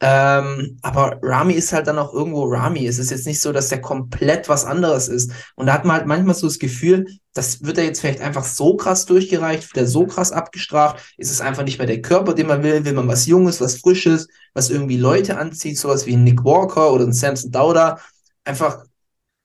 Ähm, 0.00 0.78
aber 0.82 1.18
Rami 1.22 1.54
ist 1.54 1.72
halt 1.72 1.86
dann 1.86 1.98
auch 1.98 2.12
irgendwo 2.12 2.44
Rami. 2.44 2.86
Es 2.86 2.98
ist 2.98 3.10
jetzt 3.10 3.26
nicht 3.26 3.40
so, 3.40 3.52
dass 3.52 3.68
der 3.68 3.80
komplett 3.80 4.48
was 4.48 4.64
anderes 4.64 5.08
ist. 5.08 5.32
Und 5.54 5.66
da 5.66 5.74
hat 5.74 5.84
man 5.84 5.96
halt 5.96 6.06
manchmal 6.06 6.34
so 6.34 6.46
das 6.46 6.58
Gefühl, 6.58 7.06
das 7.32 7.62
wird 7.64 7.78
er 7.78 7.84
jetzt 7.84 8.00
vielleicht 8.00 8.20
einfach 8.20 8.44
so 8.44 8.76
krass 8.76 9.06
durchgereicht, 9.06 9.62
wird 9.74 9.86
er 9.86 9.88
so 9.88 10.06
krass 10.06 10.32
abgestraft, 10.32 11.14
ist 11.16 11.30
es 11.30 11.40
einfach 11.40 11.64
nicht 11.64 11.78
mehr 11.78 11.86
der 11.86 12.02
Körper, 12.02 12.34
den 12.34 12.46
man 12.46 12.62
will, 12.62 12.84
will 12.84 12.92
man 12.92 13.08
was 13.08 13.26
Junges, 13.26 13.60
was 13.60 13.76
Frisches, 13.76 14.28
was 14.52 14.70
irgendwie 14.70 14.98
Leute 14.98 15.38
anzieht, 15.38 15.78
sowas 15.78 16.06
wie 16.06 16.16
ein 16.16 16.24
Nick 16.24 16.44
Walker 16.44 16.92
oder 16.92 17.04
ein 17.04 17.12
Samson 17.12 17.50
Dauda, 17.50 17.98
einfach, 18.44 18.84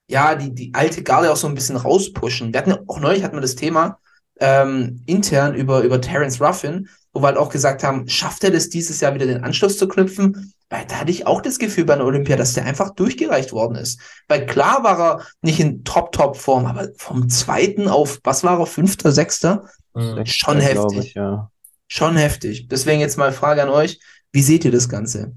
ja, 0.08 0.36
die, 0.36 0.54
die 0.54 0.74
alte 0.74 1.04
Garde 1.04 1.32
auch 1.32 1.38
so 1.38 1.47
ein 1.47 1.56
bisschen 1.56 1.78
rauspushen. 1.78 2.54
Wir 2.54 2.60
hatten 2.60 2.74
auch 2.88 3.00
neulich 3.00 3.24
hatten 3.24 3.38
wir 3.38 3.41
das 3.41 3.56
Thema 3.56 4.00
ähm, 4.39 5.04
intern 5.06 5.56
über, 5.56 5.82
über 5.82 6.02
Terence 6.02 6.41
Ruffin, 6.41 6.89
wo 7.14 7.22
wir 7.22 7.28
halt 7.28 7.38
auch 7.38 7.49
gesagt 7.49 7.84
haben, 7.84 8.07
schafft 8.07 8.43
er 8.43 8.51
das 8.51 8.70
dieses 8.70 8.99
Jahr 9.01 9.14
wieder 9.16 9.26
den 9.26 9.43
Anschluss 9.43 9.78
zu 9.78 9.88
knüpfen? 9.88 10.53
Weil 10.70 10.86
da 10.86 10.97
hatte 10.97 11.12
ich 11.12 11.26
auch 11.26 11.41
das 11.41 11.57
Gefühl 11.57 11.86
bei 11.86 11.95
der 11.95 12.05
Olympia, 12.05 12.36
dass 12.36 12.53
der 12.53 12.66
einfach 12.66 12.91
durchgereicht 12.91 13.51
worden 13.51 13.76
ist. 13.76 13.99
Weil 14.28 14.45
klar 14.45 14.84
war 14.84 14.99
er 14.99 15.28
nicht 15.41 15.60
in 15.60 15.84
Top-Top-Form, 15.84 16.66
aber 16.68 16.89
vom 16.97 17.28
zweiten 17.30 17.88
auf, 17.88 18.20
was 18.24 18.43
war 18.43 18.60
er, 18.60 18.68
fünfter, 18.68 19.12
sechster? 19.12 19.68
Mhm. 19.95 20.26
Schon 20.26 20.60
heftig. 20.60 20.99
ich, 20.99 21.14
ja. 21.16 21.49
Schon 21.88 22.18
heftig. 22.18 22.68
Deswegen 22.68 22.99
jetzt 22.99 23.18
mal 23.18 23.32
Frage 23.32 23.64
an 23.64 23.70
euch, 23.70 23.99
wie 24.32 24.43
seht 24.43 24.64
ihr 24.64 24.72
das 24.72 24.89
Ganze? 24.89 25.34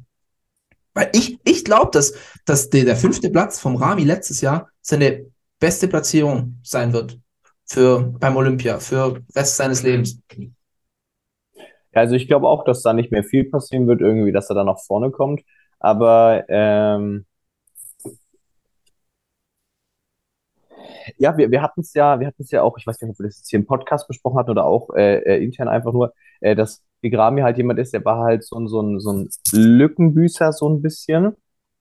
Weil 0.92 1.10
ich, 1.14 1.38
ich 1.44 1.64
glaube, 1.64 1.90
dass, 1.92 2.12
dass 2.44 2.68
der, 2.68 2.84
der 2.84 2.96
fünfte 2.96 3.30
Platz 3.30 3.58
vom 3.58 3.76
Rami 3.76 4.04
letztes 4.04 4.42
Jahr 4.42 4.68
seine 4.82 5.24
beste 5.58 5.88
Platzierung 5.88 6.58
sein 6.62 6.92
wird 6.92 7.18
für 7.64 8.12
beim 8.18 8.36
Olympia, 8.36 8.78
für 8.80 9.12
den 9.14 9.26
Rest 9.34 9.56
seines 9.56 9.82
Lebens. 9.82 10.18
Ja, 11.94 12.00
Also 12.02 12.14
ich 12.16 12.26
glaube 12.28 12.48
auch, 12.48 12.64
dass 12.64 12.82
da 12.82 12.92
nicht 12.92 13.10
mehr 13.12 13.24
viel 13.24 13.44
passieren 13.48 13.86
wird, 13.86 14.00
irgendwie, 14.00 14.32
dass 14.32 14.48
er 14.50 14.54
da 14.56 14.64
nach 14.64 14.80
vorne 14.80 15.10
kommt. 15.10 15.42
Aber 15.78 16.44
ähm, 16.48 17.26
ja, 21.18 21.36
wir, 21.36 21.50
wir 21.50 21.62
hatten 21.62 21.80
es 21.80 21.94
ja, 21.94 22.20
wir 22.20 22.26
hatten 22.26 22.42
es 22.42 22.50
ja 22.50 22.62
auch, 22.62 22.76
ich 22.78 22.86
weiß 22.86 23.00
nicht, 23.00 23.10
ob 23.10 23.18
wir 23.18 23.26
das 23.26 23.38
jetzt 23.38 23.50
hier 23.50 23.58
im 23.58 23.66
Podcast 23.66 24.08
besprochen 24.08 24.38
hatten 24.38 24.50
oder 24.50 24.64
auch 24.64 24.90
äh, 24.94 25.18
äh, 25.18 25.44
intern 25.44 25.68
einfach 25.68 25.92
nur, 25.92 26.12
äh, 26.40 26.54
dass 26.54 26.82
Bigrami 27.00 27.42
halt 27.42 27.56
jemand 27.58 27.78
ist, 27.78 27.92
der 27.92 28.04
war 28.04 28.18
halt 28.24 28.44
so 28.44 28.56
ein, 28.58 28.68
so 28.68 28.80
ein, 28.82 29.00
so 29.00 29.12
ein 29.12 29.28
Lückenbüßer, 29.52 30.52
so 30.52 30.68
ein 30.68 30.82
bisschen, 30.82 31.36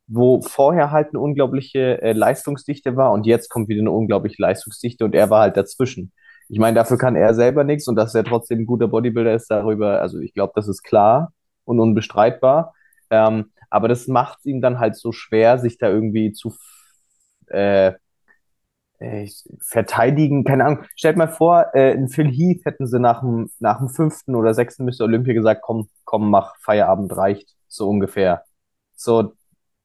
wo 0.07 0.41
vorher 0.41 0.91
halt 0.91 1.09
eine 1.09 1.19
unglaubliche 1.19 2.01
äh, 2.01 2.13
Leistungsdichte 2.13 2.95
war 2.97 3.11
und 3.11 3.25
jetzt 3.25 3.49
kommt 3.49 3.69
wieder 3.69 3.81
eine 3.81 3.91
unglaubliche 3.91 4.41
Leistungsdichte 4.41 5.05
und 5.05 5.15
er 5.15 5.29
war 5.29 5.41
halt 5.41 5.57
dazwischen. 5.57 6.11
Ich 6.51 6.59
meine, 6.59 6.75
dafür 6.75 6.97
kann 6.97 7.15
er 7.15 7.33
selber 7.33 7.63
nichts 7.63 7.87
und 7.87 7.95
dass 7.95 8.13
er 8.13 8.25
trotzdem 8.25 8.59
ein 8.59 8.65
guter 8.65 8.89
Bodybuilder 8.89 9.33
ist, 9.33 9.49
darüber, 9.49 10.01
also 10.01 10.19
ich 10.19 10.33
glaube, 10.33 10.51
das 10.53 10.67
ist 10.67 10.83
klar 10.83 11.31
und 11.63 11.79
unbestreitbar. 11.79 12.73
Ähm, 13.09 13.51
aber 13.69 13.87
das 13.87 14.07
macht 14.07 14.45
ihm 14.45 14.59
dann 14.59 14.77
halt 14.79 14.97
so 14.97 15.13
schwer, 15.13 15.59
sich 15.59 15.77
da 15.77 15.87
irgendwie 15.87 16.33
zu 16.33 16.53
äh, 17.47 17.93
äh, 18.99 19.29
verteidigen. 19.61 20.43
Keine 20.43 20.65
Ahnung. 20.65 20.83
Stellt 20.97 21.15
mal 21.15 21.29
vor, 21.29 21.73
äh, 21.73 21.93
in 21.93 22.09
Phil 22.09 22.27
Heath 22.29 22.65
hätten 22.65 22.85
sie 22.85 22.99
nach 22.99 23.21
dem, 23.21 23.49
nach 23.59 23.77
dem 23.77 23.87
fünften 23.87 24.35
oder 24.35 24.53
sechsten 24.53 24.83
Mr. 24.83 25.05
Olympia 25.05 25.33
gesagt, 25.33 25.61
komm, 25.63 25.87
komm, 26.03 26.29
mach, 26.29 26.57
Feierabend 26.59 27.15
reicht, 27.15 27.55
so 27.69 27.89
ungefähr. 27.89 28.43
So, 28.95 29.33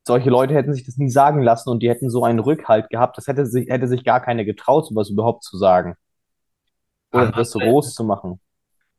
solche 0.04 0.30
Leute 0.30 0.54
hätten 0.54 0.74
sich 0.74 0.84
das 0.84 0.96
nie 0.98 1.10
sagen 1.10 1.42
lassen 1.42 1.70
und 1.70 1.80
die 1.82 1.88
hätten 1.88 2.10
so 2.10 2.24
einen 2.24 2.40
Rückhalt 2.40 2.90
gehabt. 2.90 3.18
Das 3.18 3.28
hätte 3.28 3.46
sich, 3.46 3.68
hätte 3.68 3.86
sich 3.86 4.04
gar 4.04 4.20
keine 4.20 4.44
getraut, 4.44 4.86
sowas 4.86 5.10
überhaupt 5.10 5.44
zu 5.44 5.56
sagen. 5.58 5.96
Oder 7.16 7.32
das 7.32 7.50
so 7.50 7.60
groß 7.60 7.94
zu 7.94 8.04
machen. 8.04 8.38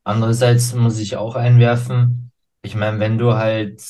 Andererseits 0.04 0.74
muss 0.74 0.98
ich 0.98 1.16
auch 1.16 1.36
einwerfen, 1.36 2.32
ich 2.62 2.74
meine, 2.74 2.98
wenn 3.00 3.18
du 3.18 3.34
halt 3.34 3.80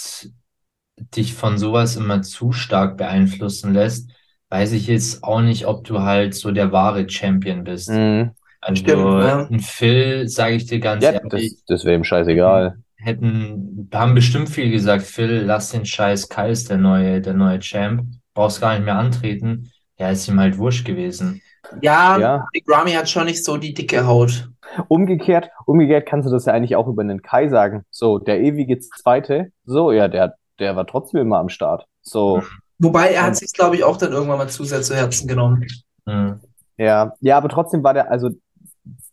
dich 1.17 1.35
von 1.35 1.59
sowas 1.59 1.97
immer 1.97 2.23
zu 2.23 2.53
stark 2.53 2.97
beeinflussen 2.97 3.73
lässt, 3.75 4.11
weiß 4.51 4.73
ich 4.73 4.87
jetzt 4.87 5.23
auch 5.25 5.41
nicht, 5.41 5.67
ob 5.67 5.85
du 5.85 6.01
halt 6.03 6.35
so 6.35 6.51
der 6.53 6.73
wahre 6.73 7.09
Champion 7.09 7.65
bist. 7.65 7.91
Mhm. 7.91 8.35
Also 8.61 8.85
Stimmt, 8.85 9.15
ja. 9.19 9.51
ein 9.51 9.61
Phil, 9.61 10.29
sage 10.29 10.57
ich 10.57 10.67
dir 10.67 10.81
ganz 10.81 11.11
Ja, 11.11 11.13
ehrlich, 11.13 11.23
das, 11.29 11.65
das 11.67 11.85
wäre 11.85 11.97
ihm 11.97 12.05
scheißegal. 12.05 12.79
hätten, 12.97 13.89
haben 13.93 14.15
bestimmt 14.15 14.49
viel 14.49 14.71
gesagt, 14.71 15.03
Phil, 15.05 15.43
lass 15.47 15.71
den 15.71 15.87
Scheiß, 15.87 16.29
Kai 16.29 16.51
ist 16.51 16.71
der 16.71 16.79
neue, 16.79 17.21
der 17.21 17.35
neue 17.35 17.61
Champ, 17.61 18.07
brauchst 18.35 18.61
gar 18.61 18.75
nicht 18.75 18.85
mehr 18.85 18.99
antreten. 18.99 19.71
Ja, 19.99 20.11
ist 20.11 20.29
ihm 20.29 20.41
halt 20.41 20.59
wurscht 20.59 20.85
gewesen. 20.87 21.43
Ja, 21.81 22.19
Ja. 22.19 22.49
Big 22.53 22.65
Ramy 22.69 22.93
hat 22.93 23.09
schon 23.09 23.27
nicht 23.27 23.45
so 23.45 23.57
die 23.57 23.75
dicke 23.75 24.07
Haut. 24.07 24.51
Umgekehrt, 24.89 25.51
umgekehrt 25.67 26.07
kannst 26.07 26.29
du 26.29 26.33
das 26.33 26.45
ja 26.45 26.53
eigentlich 26.53 26.77
auch 26.77 26.87
über 26.87 27.03
einen 27.03 27.23
Kai 27.23 27.49
sagen. 27.49 27.85
So, 27.91 28.19
der 28.19 28.41
ewige 28.41 28.79
Zweite, 28.79 29.53
so, 29.65 29.93
ja, 29.93 30.09
der, 30.09 30.35
der 30.59 30.77
war 30.77 30.87
trotzdem 30.87 31.21
immer 31.21 31.39
am 31.39 31.49
Start. 31.49 31.87
So, 32.03 32.43
Wobei 32.79 33.13
er 33.13 33.25
hat 33.25 33.37
sich, 33.37 33.53
glaube 33.53 33.77
ich, 33.77 33.85
auch 33.85 33.97
dann 33.97 34.13
irgendwann 34.13 34.39
mal 34.39 34.49
zu 34.49 34.65
sehr 34.65 34.83
zu 34.83 34.95
Herzen 34.95 35.27
genommen. 35.27 35.67
Hm. 36.07 36.41
ja, 36.77 37.13
ja, 37.21 37.37
aber 37.37 37.49
trotzdem 37.49 37.83
war 37.83 37.93
der, 37.93 38.11
also, 38.11 38.31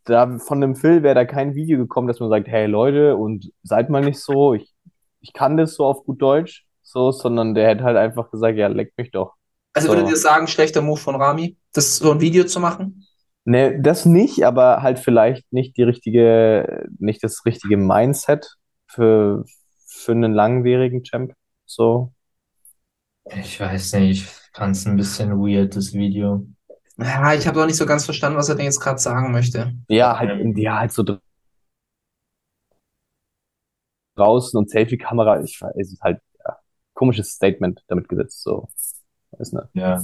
da 0.06 0.38
von 0.38 0.62
dem 0.62 0.76
Phil 0.76 1.02
wäre 1.04 1.16
da 1.16 1.26
kein 1.26 1.56
Video 1.56 1.78
gekommen, 1.80 2.08
dass 2.08 2.20
man 2.20 2.30
sagt, 2.30 2.48
hey 2.48 2.68
Leute, 2.68 3.16
und 3.16 3.52
seid 3.64 3.90
mal 3.90 4.04
nicht 4.04 4.20
so, 4.20 4.54
ich, 4.54 4.72
ich 5.22 5.34
kann 5.34 5.58
das 5.58 5.74
so 5.74 5.86
auf 5.86 6.06
gut 6.06 6.22
Deutsch, 6.22 6.66
so, 6.84 7.12
sondern 7.12 7.56
der 7.56 7.68
hätte 7.68 7.84
halt 7.84 7.98
einfach 7.98 8.30
gesagt, 8.30 8.58
ja, 8.58 8.68
leck 8.68 8.94
mich 8.98 9.12
doch. 9.12 9.34
Also 9.76 9.90
So. 9.90 9.94
würdet 9.94 10.10
ihr 10.10 10.18
sagen, 10.18 10.48
schlechter 10.48 10.82
Move 10.82 11.00
von 11.00 11.16
Rami, 11.16 11.58
das 11.74 11.98
so 11.98 12.12
ein 12.12 12.22
Video 12.22 12.46
zu 12.46 12.60
machen? 12.60 13.06
Ne, 13.44 13.80
das 13.80 14.06
nicht, 14.06 14.44
aber 14.44 14.82
halt 14.82 14.98
vielleicht 14.98 15.52
nicht 15.54 15.78
die 15.78 15.84
richtige, 15.84 16.88
nicht 16.98 17.24
das 17.24 17.46
richtige 17.46 17.78
Mindset 17.78 18.56
für, 18.88 19.46
für 19.88 20.14
einen 20.14 20.34
langwierigen 20.34 21.04
Champ. 21.04 21.34
So. 21.66 22.12
Ich 23.26 23.60
weiß 23.60 23.94
nicht, 23.94 24.24
ich 24.24 24.26
fand 24.54 24.76
es 24.76 24.86
ein 24.88 24.96
bisschen 24.96 25.32
weird, 25.40 25.76
das 25.76 25.94
Video. 25.94 26.48
Ja, 26.98 27.34
ich 27.34 27.46
habe 27.46 27.62
auch 27.62 27.66
nicht 27.66 27.76
so 27.76 27.86
ganz 27.86 28.06
verstanden, 28.06 28.38
was 28.38 28.50
er 28.50 28.56
denn 28.56 28.66
jetzt 28.66 28.80
gerade 28.80 29.00
sagen 29.00 29.32
möchte. 29.32 29.74
Ja, 29.90 30.18
halt, 30.18 30.58
ja, 30.58 30.80
halt 30.80 30.92
so 30.94 31.04
dr- 31.04 31.20
draußen 34.16 34.58
und 34.58 34.70
Selfie-Kamera. 34.70 35.42
Ich 35.44 35.62
weiß, 35.62 35.74
es 35.78 35.94
ist 35.94 36.02
halt, 36.02 36.20
ja, 36.46 36.58
komisches 36.94 37.30
Statement 37.32 37.84
damit 37.88 38.08
gesetzt, 38.08 38.42
so. 38.44 38.70
Weiß 39.38 39.54
nicht. 39.54 39.68
Ja. 39.74 40.02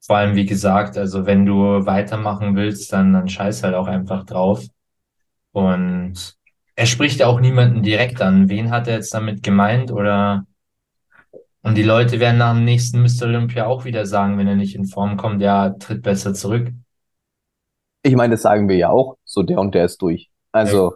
Vor 0.00 0.16
allem, 0.16 0.36
wie 0.36 0.46
gesagt, 0.46 0.98
also 0.98 1.24
wenn 1.26 1.46
du 1.46 1.86
weitermachen 1.86 2.56
willst, 2.56 2.92
dann, 2.92 3.12
dann 3.12 3.28
scheiß 3.28 3.62
halt 3.62 3.74
auch 3.74 3.86
einfach 3.86 4.24
drauf. 4.24 4.64
Und 5.52 6.36
er 6.76 6.86
spricht 6.86 7.20
ja 7.20 7.26
auch 7.26 7.40
niemanden 7.40 7.82
direkt 7.82 8.20
an. 8.20 8.48
Wen 8.48 8.70
hat 8.70 8.88
er 8.88 8.96
jetzt 8.96 9.14
damit 9.14 9.42
gemeint? 9.42 9.92
Oder 9.92 10.46
und 11.62 11.78
die 11.78 11.82
Leute 11.82 12.20
werden 12.20 12.36
nach 12.36 12.54
dem 12.54 12.66
nächsten 12.66 13.00
Mr. 13.00 13.22
Olympia 13.22 13.64
auch 13.64 13.86
wieder 13.86 14.04
sagen, 14.04 14.36
wenn 14.36 14.46
er 14.46 14.54
nicht 14.54 14.74
in 14.74 14.84
Form 14.84 15.16
kommt, 15.16 15.40
ja, 15.40 15.70
tritt 15.70 16.02
besser 16.02 16.34
zurück. 16.34 16.70
Ich 18.02 18.14
meine, 18.14 18.34
das 18.34 18.42
sagen 18.42 18.68
wir 18.68 18.76
ja 18.76 18.90
auch, 18.90 19.16
so 19.24 19.42
der 19.42 19.58
und 19.58 19.74
der 19.74 19.86
ist 19.86 20.02
durch. 20.02 20.30
Also, 20.52 20.94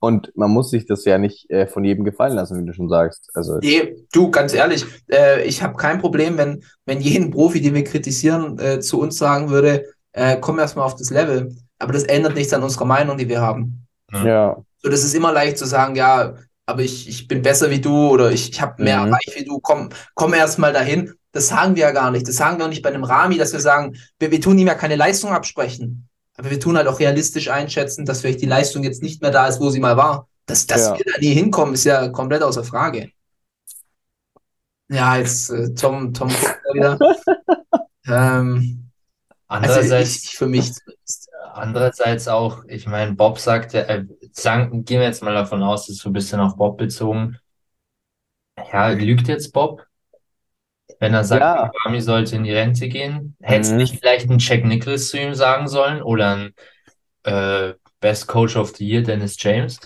und 0.00 0.32
man 0.36 0.50
muss 0.50 0.70
sich 0.70 0.86
das 0.86 1.04
ja 1.04 1.18
nicht 1.18 1.50
äh, 1.50 1.66
von 1.66 1.84
jedem 1.84 2.04
gefallen 2.04 2.34
lassen, 2.34 2.60
wie 2.60 2.66
du 2.66 2.72
schon 2.72 2.88
sagst. 2.88 3.30
Also, 3.34 3.58
Nee, 3.62 3.96
du, 4.12 4.30
ganz 4.30 4.52
ehrlich, 4.54 4.84
äh, 5.10 5.44
ich 5.44 5.62
habe 5.62 5.76
kein 5.76 5.98
Problem, 6.00 6.36
wenn, 6.38 6.62
wenn 6.84 7.00
jeden 7.00 7.30
Profi, 7.30 7.60
den 7.60 7.74
wir 7.74 7.84
kritisieren, 7.84 8.58
äh, 8.58 8.80
zu 8.80 9.00
uns 9.00 9.16
sagen 9.16 9.50
würde, 9.50 9.84
äh, 10.12 10.36
komm 10.40 10.58
erstmal 10.58 10.86
auf 10.86 10.96
das 10.96 11.10
Level. 11.10 11.54
Aber 11.78 11.92
das 11.92 12.04
ändert 12.04 12.34
nichts 12.34 12.52
an 12.54 12.62
unserer 12.62 12.84
Meinung, 12.86 13.18
die 13.18 13.28
wir 13.28 13.40
haben. 13.40 13.86
ja, 14.12 14.56
So, 14.82 14.88
das 14.90 15.04
ist 15.04 15.14
immer 15.14 15.32
leicht 15.32 15.58
zu 15.58 15.66
sagen, 15.66 15.94
ja, 15.96 16.34
aber 16.66 16.82
ich, 16.82 17.08
ich 17.08 17.28
bin 17.28 17.42
besser 17.42 17.70
wie 17.70 17.80
du 17.80 18.08
oder 18.08 18.30
ich, 18.32 18.50
ich 18.50 18.60
habe 18.60 18.82
mehr 18.82 19.00
Mhm. 19.00 19.08
erreicht 19.08 19.32
wie 19.36 19.44
du, 19.44 19.58
komm, 19.60 19.90
komm 20.14 20.34
erst 20.34 20.58
mal 20.58 20.72
dahin. 20.72 21.12
Das 21.32 21.48
sagen 21.48 21.76
wir 21.76 21.82
ja 21.82 21.90
gar 21.92 22.10
nicht. 22.10 22.26
Das 22.26 22.36
sagen 22.36 22.58
wir 22.58 22.64
auch 22.64 22.70
nicht 22.70 22.82
bei 22.82 22.88
einem 22.88 23.04
Rami, 23.04 23.36
dass 23.36 23.52
wir 23.52 23.60
sagen, 23.60 23.94
wir, 24.18 24.30
wir 24.30 24.40
tun 24.40 24.58
ihm 24.58 24.66
ja 24.68 24.74
keine 24.74 24.96
Leistung 24.96 25.30
absprechen. 25.32 26.08
Aber 26.38 26.50
wir 26.50 26.60
tun 26.60 26.76
halt 26.76 26.86
auch 26.88 27.00
realistisch 27.00 27.48
einschätzen, 27.48 28.04
dass 28.04 28.20
vielleicht 28.20 28.42
die 28.42 28.46
Leistung 28.46 28.82
jetzt 28.82 29.02
nicht 29.02 29.22
mehr 29.22 29.30
da 29.30 29.46
ist, 29.48 29.60
wo 29.60 29.70
sie 29.70 29.80
mal 29.80 29.96
war. 29.96 30.28
Dass, 30.46 30.66
dass 30.66 30.82
Ja. 30.82 30.98
wir 30.98 31.04
da 31.12 31.18
nie 31.18 31.34
hinkommen, 31.34 31.74
ist 31.74 31.84
ja 31.84 32.08
komplett 32.08 32.42
außer 32.42 32.64
Frage. 32.64 33.10
Ja, 34.88 35.16
jetzt 35.16 35.50
äh, 35.50 35.74
Tom, 35.74 36.14
Tom 36.14 36.28
guckt 36.28 36.60
da 36.64 36.74
wieder. 36.74 36.98
ähm, 38.06 38.90
also 39.60 39.80
Andererseits, 39.80 40.16
ich, 40.16 40.24
ich 40.24 40.36
für 40.38 40.46
mich 40.46 40.72
andererseits 41.54 42.28
auch, 42.28 42.64
ich 42.68 42.86
meine, 42.86 43.14
Bob 43.14 43.38
sagte, 43.38 43.88
äh, 43.88 44.04
sagen, 44.32 44.84
gehen 44.84 45.00
wir 45.00 45.06
jetzt 45.06 45.22
mal 45.22 45.34
davon 45.34 45.62
aus, 45.62 45.86
das 45.86 45.96
ist 45.96 46.02
so 46.02 46.10
ein 46.10 46.12
bisschen 46.12 46.40
auf 46.40 46.56
Bob 46.56 46.78
bezogen. 46.78 47.38
Ja, 48.72 48.88
lügt 48.90 49.28
jetzt 49.28 49.52
Bob? 49.54 49.86
Wenn 50.98 51.14
er 51.14 51.24
sagt, 51.24 51.40
Ja. 51.42 51.70
Rami 51.84 52.00
sollte 52.00 52.36
in 52.36 52.44
die 52.44 52.52
Rente 52.52 52.88
gehen, 52.88 53.36
hätte 53.42 53.70
Mhm. 53.72 53.76
nicht 53.76 53.98
vielleicht 53.98 54.30
ein 54.30 54.38
Jack 54.38 54.64
Nicklaus 54.64 55.08
zu 55.08 55.18
ihm 55.18 55.34
sagen 55.34 55.68
sollen 55.68 56.02
oder 56.02 56.36
ein 56.36 56.54
äh, 57.24 57.74
Best 58.00 58.28
Coach 58.28 58.56
of 58.56 58.74
the 58.76 58.86
Year, 58.86 59.02
Dennis 59.02 59.36
James? 59.38 59.78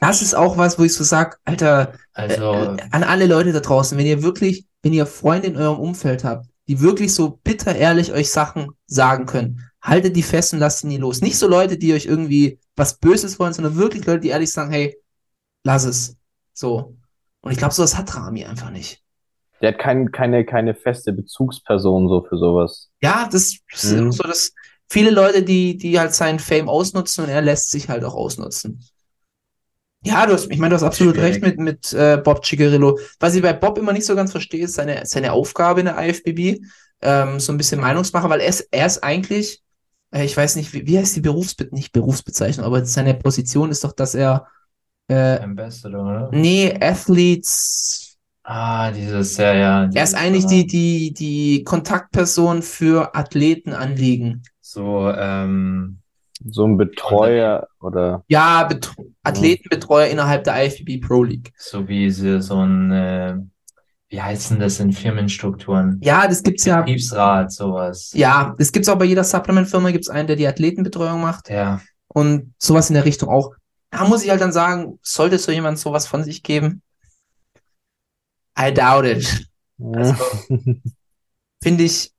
Das 0.00 0.20
ist 0.20 0.34
auch 0.34 0.58
was, 0.58 0.78
wo 0.78 0.84
ich 0.84 0.92
so 0.94 1.04
sag, 1.04 1.38
Alter, 1.44 1.92
Also, 2.14 2.52
Äh, 2.52 2.76
an 2.90 3.04
alle 3.04 3.26
Leute 3.26 3.52
da 3.52 3.60
draußen, 3.60 3.96
wenn 3.96 4.06
ihr 4.06 4.22
wirklich, 4.22 4.66
wenn 4.82 4.92
ihr 4.92 5.06
Freunde 5.06 5.46
in 5.48 5.56
eurem 5.56 5.78
Umfeld 5.78 6.24
habt, 6.24 6.46
die 6.68 6.80
wirklich 6.80 7.14
so 7.14 7.38
bitter 7.42 7.74
ehrlich 7.74 8.12
euch 8.12 8.30
Sachen 8.30 8.72
sagen 8.86 9.24
können, 9.26 9.60
haltet 9.80 10.14
die 10.14 10.22
fest 10.22 10.52
und 10.52 10.58
lasst 10.58 10.80
sie 10.80 10.88
nie 10.88 10.98
los. 10.98 11.20
Nicht 11.22 11.38
so 11.38 11.48
Leute, 11.48 11.78
die 11.78 11.94
euch 11.94 12.06
irgendwie 12.06 12.58
was 12.76 12.98
Böses 12.98 13.38
wollen, 13.38 13.52
sondern 13.52 13.76
wirklich 13.76 14.04
Leute, 14.04 14.20
die 14.20 14.28
ehrlich 14.28 14.52
sagen, 14.52 14.70
hey, 14.72 14.96
lass 15.64 15.84
es. 15.84 16.16
So. 16.52 16.96
Und 17.40 17.52
ich 17.52 17.58
glaube, 17.58 17.74
sowas 17.74 17.96
hat 17.96 18.14
Rami 18.14 18.44
einfach 18.44 18.70
nicht. 18.70 19.01
Der 19.62 19.72
hat 19.72 19.78
kein, 19.78 20.12
keine, 20.12 20.44
keine 20.44 20.74
feste 20.74 21.12
Bezugsperson 21.12 22.08
so 22.08 22.24
für 22.28 22.36
sowas. 22.38 22.90
Ja, 23.02 23.28
das, 23.30 23.58
das 23.70 23.84
ist 23.84 23.90
Mhm. 23.90 23.98
immer 23.98 24.12
so, 24.12 24.22
dass 24.24 24.52
viele 24.90 25.10
Leute, 25.10 25.42
die, 25.42 25.76
die 25.76 25.98
halt 25.98 26.14
seinen 26.14 26.38
Fame 26.38 26.68
ausnutzen 26.68 27.24
und 27.24 27.30
er 27.30 27.42
lässt 27.42 27.70
sich 27.70 27.88
halt 27.88 28.04
auch 28.04 28.14
ausnutzen. 28.14 28.80
Ja, 30.04 30.26
du 30.26 30.32
hast, 30.32 30.50
ich 30.50 30.58
meine, 30.58 30.70
du 30.70 30.76
hast 30.76 30.82
absolut 30.82 31.14
Schwierig. 31.14 31.20
recht 31.20 31.42
mit, 31.42 31.58
mit 31.58 31.92
äh, 31.92 32.16
Bob 32.22 32.44
Cigarillo. 32.44 32.98
Was 33.20 33.34
ich 33.36 33.42
bei 33.42 33.52
Bob 33.52 33.78
immer 33.78 33.92
nicht 33.92 34.04
so 34.04 34.16
ganz 34.16 34.32
verstehe, 34.32 34.64
ist 34.64 34.74
seine, 34.74 35.06
seine 35.06 35.32
Aufgabe 35.32 35.80
in 35.80 35.86
der 35.86 35.96
IFBB. 36.04 36.60
Ähm, 37.00 37.38
so 37.38 37.52
ein 37.52 37.56
bisschen 37.56 37.80
Meinungsmacher, 37.80 38.28
weil 38.28 38.40
er 38.40 38.48
ist, 38.48 38.66
er 38.72 38.86
ist 38.86 39.02
eigentlich, 39.04 39.62
äh, 40.12 40.24
ich 40.24 40.36
weiß 40.36 40.56
nicht, 40.56 40.72
wie, 40.72 40.86
wie 40.86 40.98
heißt 40.98 41.14
die 41.16 41.20
Berufsbe 41.20 41.68
nicht 41.70 41.92
Berufsbezeichnung, 41.92 42.66
aber 42.66 42.84
seine 42.84 43.14
Position 43.14 43.70
ist 43.70 43.84
doch, 43.84 43.92
dass 43.92 44.14
er, 44.16 44.48
äh, 45.08 45.40
Ambassador, 45.40 46.00
oder? 46.06 46.30
nee, 46.30 46.72
Athletes, 46.80 48.11
Ah, 48.44 48.90
dieses, 48.90 49.36
ja, 49.36 49.54
ja. 49.54 49.90
er 49.94 50.02
ist 50.02 50.14
eigentlich 50.14 50.46
die, 50.46 50.66
die, 50.66 51.12
die 51.14 51.62
Kontaktperson 51.64 52.62
für 52.62 53.14
Athletenanliegen. 53.14 54.42
So, 54.60 55.08
ähm, 55.10 55.98
So 56.44 56.66
ein 56.66 56.76
Betreuer 56.76 57.68
oder 57.80 58.24
Ja, 58.26 58.64
Bet 58.64 58.90
Athletenbetreuer 59.22 60.08
innerhalb 60.08 60.42
der 60.44 60.66
IFBB 60.66 61.00
Pro 61.06 61.22
League. 61.22 61.52
so 61.56 61.86
wie 61.86 62.10
sie, 62.10 62.42
so 62.42 62.56
ein, 62.64 62.90
äh, 62.90 63.36
wie 64.08 64.20
heißt 64.20 64.50
denn 64.50 64.58
das 64.58 64.80
in 64.80 64.92
Firmenstrukturen? 64.92 66.00
Ja, 66.02 66.26
das 66.26 66.42
gibt's 66.42 66.64
ja. 66.64 66.80
Betriebsrat, 66.80 67.52
sowas. 67.52 68.10
Ja, 68.14 68.54
das 68.58 68.72
gibt's 68.72 68.88
auch 68.88 68.98
bei 68.98 69.04
jeder 69.04 69.22
Supplement-Firma, 69.24 69.92
gibt's 69.92 70.08
einen, 70.10 70.26
der 70.26 70.36
die 70.36 70.46
Athletenbetreuung 70.48 71.20
macht 71.20 71.48
Ja, 71.48 71.80
und 72.08 72.52
sowas 72.58 72.90
in 72.90 72.94
der 72.94 73.04
Richtung 73.04 73.28
auch. 73.28 73.52
Da 73.90 74.04
muss 74.08 74.24
ich 74.24 74.30
halt 74.30 74.40
dann 74.40 74.52
sagen, 74.52 74.98
sollte 75.02 75.38
so 75.38 75.52
jemand 75.52 75.78
sowas 75.78 76.06
von 76.08 76.24
sich 76.24 76.42
geben? 76.42 76.82
I 78.58 78.72
doubt 78.72 79.04
it. 79.04 79.46
Also, 79.80 80.14
finde 81.62 81.84
ich 81.84 82.12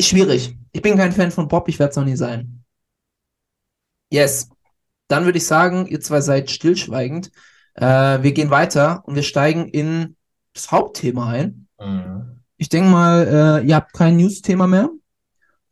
schwierig. 0.00 0.56
Ich 0.72 0.82
bin 0.82 0.96
kein 0.96 1.12
Fan 1.12 1.30
von 1.30 1.48
Bob, 1.48 1.68
ich 1.68 1.78
werde 1.78 1.90
es 1.90 1.96
noch 1.96 2.04
nie 2.04 2.16
sein. 2.16 2.64
Yes. 4.10 4.48
Dann 5.08 5.24
würde 5.24 5.38
ich 5.38 5.46
sagen, 5.46 5.86
ihr 5.86 6.00
zwei 6.00 6.20
seid 6.20 6.50
stillschweigend. 6.50 7.30
Äh, 7.74 8.22
wir 8.22 8.32
gehen 8.32 8.50
weiter 8.50 9.02
und 9.06 9.14
wir 9.14 9.22
steigen 9.22 9.68
in 9.68 10.16
das 10.52 10.70
Hauptthema 10.70 11.30
ein. 11.30 11.68
mhm. 11.80 12.34
Ich 12.60 12.68
denke 12.68 12.90
mal, 12.90 13.60
äh, 13.62 13.66
ihr 13.66 13.76
habt 13.76 13.92
kein 13.92 14.16
News-Thema 14.16 14.66
mehr. 14.66 14.90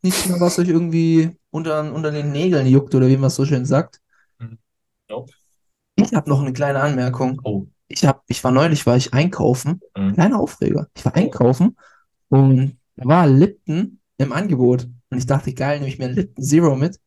Nichts 0.02 0.26
mehr, 0.28 0.40
was 0.40 0.58
euch 0.60 0.68
irgendwie 0.68 1.36
unter, 1.50 1.92
unter 1.92 2.12
den 2.12 2.30
Nägeln 2.30 2.66
juckt 2.66 2.94
oder 2.94 3.08
wie 3.08 3.16
man 3.16 3.28
so 3.28 3.44
schön 3.44 3.64
sagt. 3.64 4.00
Nope. 5.08 5.32
Ich 5.96 6.12
habe 6.14 6.30
noch 6.30 6.40
eine 6.40 6.52
kleine 6.52 6.80
Anmerkung. 6.80 7.40
Oh, 7.42 7.66
Ich 7.88 8.04
hab, 8.04 8.24
ich 8.26 8.42
war 8.42 8.50
neulich, 8.50 8.86
war 8.86 8.96
ich 8.96 9.12
einkaufen. 9.14 9.80
mhm. 9.96 10.14
Kleiner 10.14 10.40
Aufreger. 10.40 10.88
Ich 10.96 11.04
war 11.04 11.14
einkaufen 11.14 11.76
und 12.28 12.76
da 12.96 13.04
war 13.06 13.26
Lipton 13.26 14.00
im 14.18 14.32
Angebot. 14.32 14.88
Und 15.10 15.18
ich 15.18 15.26
dachte, 15.26 15.54
geil, 15.54 15.78
nehme 15.78 15.88
ich 15.88 15.98
mir 15.98 16.06
ein 16.06 16.14
Lipton 16.14 16.42
Zero 16.44 16.76
mit. 16.76 16.98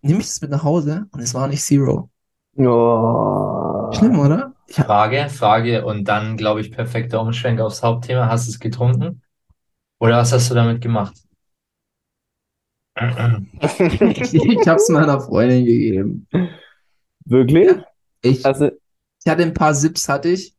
Nehme 0.00 0.20
ich 0.20 0.26
das 0.26 0.40
mit 0.40 0.50
nach 0.50 0.64
Hause 0.64 1.06
und 1.12 1.20
es 1.20 1.34
war 1.34 1.46
nicht 1.46 1.62
Zero. 1.62 2.10
Oh. 2.56 3.90
Schlimm, 3.92 4.18
oder? 4.18 4.54
Ich 4.66 4.78
hab, 4.78 4.86
Frage, 4.86 5.28
Frage 5.28 5.84
und 5.84 6.04
dann, 6.04 6.36
glaube 6.36 6.60
ich, 6.60 6.70
perfekter 6.72 7.20
Umschwenk 7.20 7.60
aufs 7.60 7.82
Hauptthema. 7.82 8.28
Hast 8.28 8.46
du 8.46 8.50
es 8.50 8.60
getrunken? 8.60 9.22
Oder 10.00 10.18
was 10.18 10.32
hast 10.32 10.50
du 10.50 10.54
damit 10.54 10.80
gemacht? 10.80 11.14
ich, 12.96 14.34
ich 14.34 14.68
habe 14.68 14.76
es 14.76 14.88
meiner 14.88 15.20
Freundin 15.20 15.64
gegeben. 15.64 16.28
Wirklich? 17.24 17.76
Ich, 18.22 18.44
Also, 18.44 18.70
ich 19.24 19.30
hatte 19.30 19.42
ein 19.42 19.54
paar 19.54 19.74
Sips, 19.74 20.08
hatte 20.08 20.28
ich, 20.30 20.54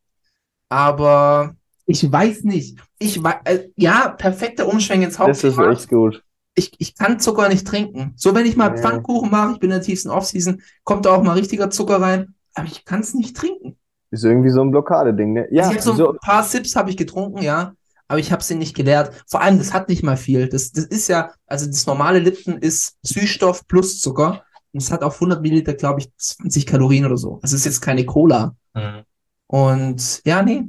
aber 0.69 1.55
ich 1.85 2.09
weiß 2.11 2.43
nicht. 2.43 2.79
Ich 2.99 3.23
wei- 3.23 3.39
äh, 3.45 3.69
ja, 3.75 4.09
perfekter 4.09 4.67
Umschwenk 4.67 5.03
ins 5.03 5.17
das 5.17 5.43
ist 5.43 5.57
Hauptthema. 5.57 5.71
echt 5.71 5.89
gut. 5.89 6.23
ich, 6.55 6.71
ich 6.79 6.95
kann 6.95 7.19
Zucker 7.19 7.49
nicht 7.49 7.67
trinken. 7.67 8.13
So, 8.15 8.33
wenn 8.35 8.45
ich 8.45 8.55
mal 8.55 8.71
Nee. 8.71 8.77
Pfannkuchen 8.81 9.29
mache, 9.31 9.53
ich 9.53 9.59
bin 9.59 9.69
in 9.71 9.77
der 9.77 9.81
tiefsten 9.85 10.09
Offseason, 10.09 10.61
kommt 10.83 11.05
da 11.05 11.15
auch 11.15 11.23
mal 11.23 11.33
richtiger 11.33 11.69
Zucker 11.69 11.99
rein, 12.01 12.35
aber 12.53 12.67
ich 12.67 12.85
kann 12.85 13.01
es 13.01 13.13
nicht 13.13 13.35
trinken. 13.35 13.77
Ist 14.11 14.23
irgendwie 14.23 14.51
so 14.51 14.61
ein 14.61 14.69
Blockadeding, 14.71 15.33
ne? 15.33 15.47
Ja, 15.51 15.67
Also 15.69 15.93
so 15.93 16.11
ein 16.11 16.17
paar 16.19 16.43
Sips 16.43 16.75
habe 16.75 16.91
ich 16.91 16.97
getrunken, 16.97 17.41
ja, 17.41 17.73
aber 18.07 18.19
ich 18.19 18.31
habe 18.31 18.43
sie 18.43 18.53
nicht 18.55 18.75
geleert. 18.75 19.11
Vor 19.27 19.41
allem, 19.41 19.57
das 19.57 19.73
hat 19.73 19.89
nicht 19.89 20.03
mal 20.03 20.17
viel. 20.17 20.47
Das, 20.47 20.71
das 20.71 20.85
ist 20.85 21.07
ja, 21.09 21.31
also 21.47 21.65
das 21.65 21.87
normale 21.87 22.19
Lipton 22.19 22.57
ist 22.59 22.95
Süßstoff 23.01 23.67
plus 23.67 23.99
Zucker 23.99 24.43
es 24.73 24.91
hat 24.91 25.03
auf 25.03 25.15
100 25.15 25.41
Milliliter, 25.41 25.73
glaube 25.73 26.01
ich, 26.01 26.09
20 26.17 26.65
Kalorien 26.65 27.05
oder 27.05 27.17
so. 27.17 27.35
Also 27.41 27.55
es 27.55 27.61
ist 27.61 27.65
jetzt 27.65 27.81
keine 27.81 28.05
Cola. 28.05 28.55
Mhm. 28.73 29.03
Und 29.47 30.21
ja, 30.25 30.41
nee, 30.41 30.63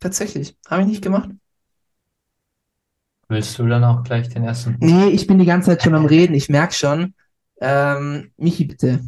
tatsächlich, 0.00 0.56
habe 0.68 0.82
ich 0.82 0.88
nicht 0.88 1.02
gemacht. 1.02 1.30
Willst 3.28 3.58
du 3.58 3.66
dann 3.66 3.84
auch 3.84 4.02
gleich 4.02 4.28
den 4.28 4.44
ersten? 4.44 4.76
Nee, 4.80 5.08
ich 5.08 5.26
bin 5.26 5.38
die 5.38 5.46
ganze 5.46 5.70
Zeit 5.70 5.82
schon 5.82 5.94
am 5.94 6.06
Reden, 6.06 6.34
ich 6.34 6.48
merke 6.48 6.74
schon. 6.74 7.14
Ähm, 7.60 8.32
Michi, 8.36 8.64
bitte. 8.64 9.00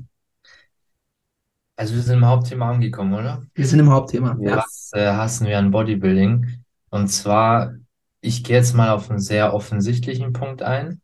Also 1.76 1.94
wir 1.94 2.02
sind 2.02 2.18
im 2.18 2.26
Hauptthema 2.26 2.70
angekommen, 2.70 3.14
oder? 3.14 3.42
Wir 3.54 3.66
sind 3.66 3.80
im 3.80 3.90
Hauptthema. 3.90 4.36
Ja. 4.40 4.58
Was 4.58 4.90
äh, 4.94 5.06
hassen 5.06 5.46
wir 5.46 5.58
an 5.58 5.72
Bodybuilding? 5.72 6.64
Und 6.90 7.08
zwar, 7.08 7.74
ich 8.20 8.44
gehe 8.44 8.56
jetzt 8.56 8.74
mal 8.74 8.90
auf 8.90 9.10
einen 9.10 9.18
sehr 9.18 9.52
offensichtlichen 9.52 10.32
Punkt 10.32 10.62
ein. 10.62 11.00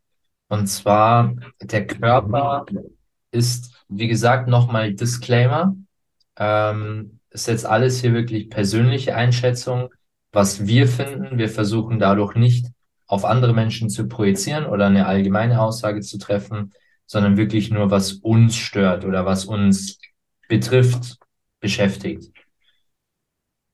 Und 0.47 0.67
zwar, 0.67 1.35
der 1.61 1.87
Körper 1.87 2.65
ist, 3.31 3.73
wie 3.87 4.07
gesagt, 4.07 4.47
nochmal 4.47 4.93
Disclaimer. 4.93 5.75
Ähm, 6.37 7.19
ist 7.29 7.47
jetzt 7.47 7.65
alles 7.65 8.01
hier 8.01 8.13
wirklich 8.13 8.49
persönliche 8.49 9.15
Einschätzung, 9.15 9.89
was 10.31 10.67
wir 10.67 10.87
finden. 10.87 11.37
Wir 11.37 11.49
versuchen 11.49 11.99
dadurch 11.99 12.35
nicht 12.35 12.67
auf 13.07 13.25
andere 13.25 13.53
Menschen 13.53 13.89
zu 13.89 14.07
projizieren 14.07 14.65
oder 14.65 14.87
eine 14.87 15.05
allgemeine 15.05 15.61
Aussage 15.61 16.01
zu 16.01 16.17
treffen, 16.17 16.73
sondern 17.05 17.35
wirklich 17.35 17.69
nur, 17.71 17.91
was 17.91 18.13
uns 18.13 18.55
stört 18.55 19.03
oder 19.03 19.25
was 19.25 19.45
uns 19.45 19.99
betrifft, 20.47 21.17
beschäftigt. 21.59 22.31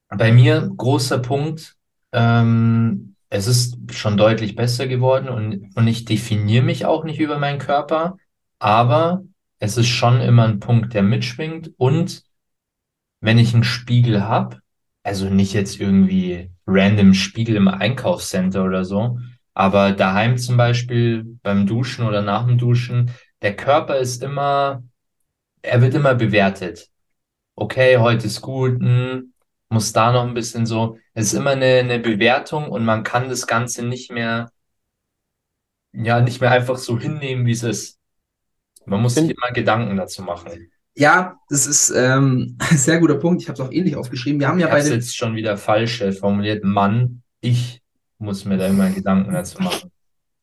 Bei 0.10 0.32
mir 0.32 0.72
großer 0.76 1.20
Punkt, 1.20 1.76
ähm, 2.14 3.16
es 3.30 3.48
ist 3.48 3.78
schon 3.92 4.18
deutlich 4.18 4.56
besser 4.56 4.88
geworden 4.88 5.30
und, 5.30 5.76
und 5.76 5.88
ich 5.88 6.06
definiere 6.06 6.64
mich 6.64 6.86
auch 6.86 7.04
nicht 7.04 7.20
über 7.20 7.38
meinen 7.38 7.60
Körper, 7.60 8.18
aber 8.60 9.24
es 9.60 9.78
ist 9.78 9.88
schon 9.88 10.22
immer 10.22 10.46
ein 10.48 10.60
Punkt, 10.60 10.94
der 10.94 11.04
mitschwingt 11.04 11.72
und 11.78 12.24
wenn 13.22 13.38
ich 13.38 13.54
einen 13.54 13.64
Spiegel 13.64 14.24
habe, 14.24 14.60
also 15.04 15.30
nicht 15.30 15.54
jetzt 15.54 15.80
irgendwie 15.80 16.52
random 16.68 17.14
Spiegel 17.14 17.56
im 17.56 17.68
Einkaufscenter 17.68 18.64
oder 18.64 18.86
so, 18.86 19.20
aber 19.54 19.92
daheim 19.92 20.38
zum 20.38 20.58
Beispiel 20.58 21.26
beim 21.44 21.66
Duschen 21.66 22.06
oder 22.06 22.22
nach 22.22 22.46
dem 22.46 22.58
Duschen, 22.58 23.12
der 23.42 23.56
Körper 23.56 23.98
ist 23.98 24.24
immer, 24.24 24.84
er 25.62 25.82
wird 25.82 25.96
immer 25.96 26.16
bewertet. 26.16 26.90
Okay, 27.56 27.98
heute 27.98 28.28
ist 28.28 28.42
gut, 28.42 28.80
hm, 28.82 29.34
muss 29.70 29.94
da 29.94 30.12
noch 30.12 30.24
ein 30.26 30.34
bisschen 30.34 30.66
so. 30.66 30.98
Es 31.14 31.28
ist 31.28 31.34
immer 31.34 31.52
eine, 31.52 31.66
eine 31.80 32.00
Bewertung 32.00 32.70
und 32.70 32.86
man 32.86 33.04
kann 33.04 33.30
das 33.30 33.48
Ganze 33.48 33.86
nicht 33.86 34.12
mehr, 34.12 34.52
ja, 35.94 36.22
nicht 36.22 36.40
mehr 36.42 36.52
einfach 36.52 36.78
so 36.78 36.98
hinnehmen, 37.00 37.46
wie 37.46 37.52
es 37.52 37.64
ist. 37.64 37.97
Man 38.88 39.02
muss 39.02 39.16
sich 39.16 39.30
immer 39.30 39.52
Gedanken 39.54 39.96
dazu 39.98 40.22
machen. 40.24 40.70
Ja, 40.96 41.38
das 41.50 41.68
ist 41.68 41.92
ähm, 41.96 42.58
ein 42.58 42.78
sehr 42.78 43.00
guter 43.00 43.16
Punkt. 43.16 43.42
Ich 43.42 43.50
habe 43.50 43.62
es 43.62 43.68
auch 43.68 43.72
ähnlich 43.72 43.96
aufgeschrieben. 43.96 44.40
Wir 44.40 44.48
haben 44.48 44.60
ja 44.60 44.76
Ich 44.78 44.90
jetzt 44.90 45.16
schon 45.16 45.36
wieder 45.36 45.58
falsch 45.58 46.02
äh, 46.02 46.12
formuliert. 46.12 46.64
Mann, 46.64 47.22
ich 47.42 47.82
muss 48.18 48.46
mir 48.46 48.58
da 48.58 48.68
immer 48.68 48.90
Gedanken 48.90 49.34
dazu 49.34 49.62
machen. 49.62 49.92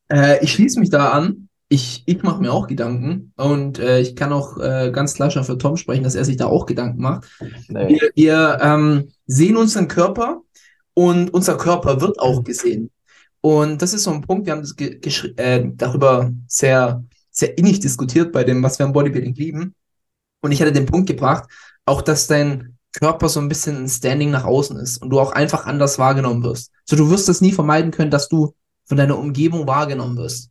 Äh, 0.09 0.45
ich 0.45 0.53
schließe 0.53 0.79
mich 0.79 0.91
da 0.91 1.11
an. 1.11 1.49
Ich, 1.69 2.05
ich 2.07 2.23
mache 2.23 2.41
mir 2.41 2.53
auch 2.53 2.69
Gedanken 2.69 3.33
und 3.37 3.79
äh, 3.79 3.99
ich 3.99 4.15
kann 4.15 4.33
auch 4.33 4.59
äh, 4.59 4.93
ganz 4.93 5.15
klar 5.15 5.31
schon 5.31 5.45
für 5.45 5.59
Tom 5.59 5.77
sprechen, 5.77 6.05
dass 6.05 6.15
er 6.15 6.25
sich 6.25 6.37
da 6.37 6.47
auch 6.47 6.67
Gedanken 6.67 7.01
macht. 7.01 7.27
Nee. 7.69 7.89
Wir, 7.89 8.11
wir 8.15 8.59
ähm, 8.61 9.09
sehen 9.27 9.57
unseren 9.57 9.89
Körper 9.89 10.43
und 10.93 11.33
unser 11.33 11.57
Körper 11.57 12.01
wird 12.01 12.21
auch 12.21 12.45
gesehen. 12.45 12.91
Und 13.41 13.83
das 13.83 13.93
ist 13.93 14.05
so 14.05 14.13
ein 14.13 14.21
Punkt, 14.21 14.47
wir 14.47 14.53
haben 14.53 14.63
das 14.63 14.75
äh, 15.37 15.65
darüber 15.75 16.31
sehr, 16.47 17.03
sehr 17.35 17.59
innig 17.59 17.81
diskutiert 17.81 18.33
bei 18.33 18.45
dem, 18.45 18.63
was 18.63 18.79
wir 18.79 18.87
am 18.87 18.93
Bodybuilding 18.93 19.35
lieben. 19.35 19.75
Und 20.41 20.53
ich 20.53 20.61
hatte 20.61 20.73
den 20.73 20.87
Punkt 20.87 21.09
gebracht, 21.09 21.45
auch 21.85 22.01
dass 22.01 22.27
dein 22.27 22.79
Körper 22.93 23.29
so 23.29 23.41
ein 23.41 23.49
bisschen 23.49 23.85
ein 23.85 23.89
Standing 23.89 24.31
nach 24.31 24.45
außen 24.45 24.79
ist 24.79 24.99
und 24.99 25.11
du 25.11 25.19
auch 25.19 25.33
einfach 25.33 25.67
anders 25.67 25.99
wahrgenommen 25.99 26.45
wirst. 26.45 26.71
So, 26.85 26.97
du 26.97 27.11
wirst 27.11 27.29
es 27.29 27.41
nie 27.41 27.53
vermeiden 27.53 27.91
können, 27.91 28.11
dass 28.11 28.29
du 28.29 28.55
von 28.85 28.97
deiner 28.97 29.19
Umgebung 29.19 29.67
wahrgenommen 29.67 30.17
wirst. 30.17 30.51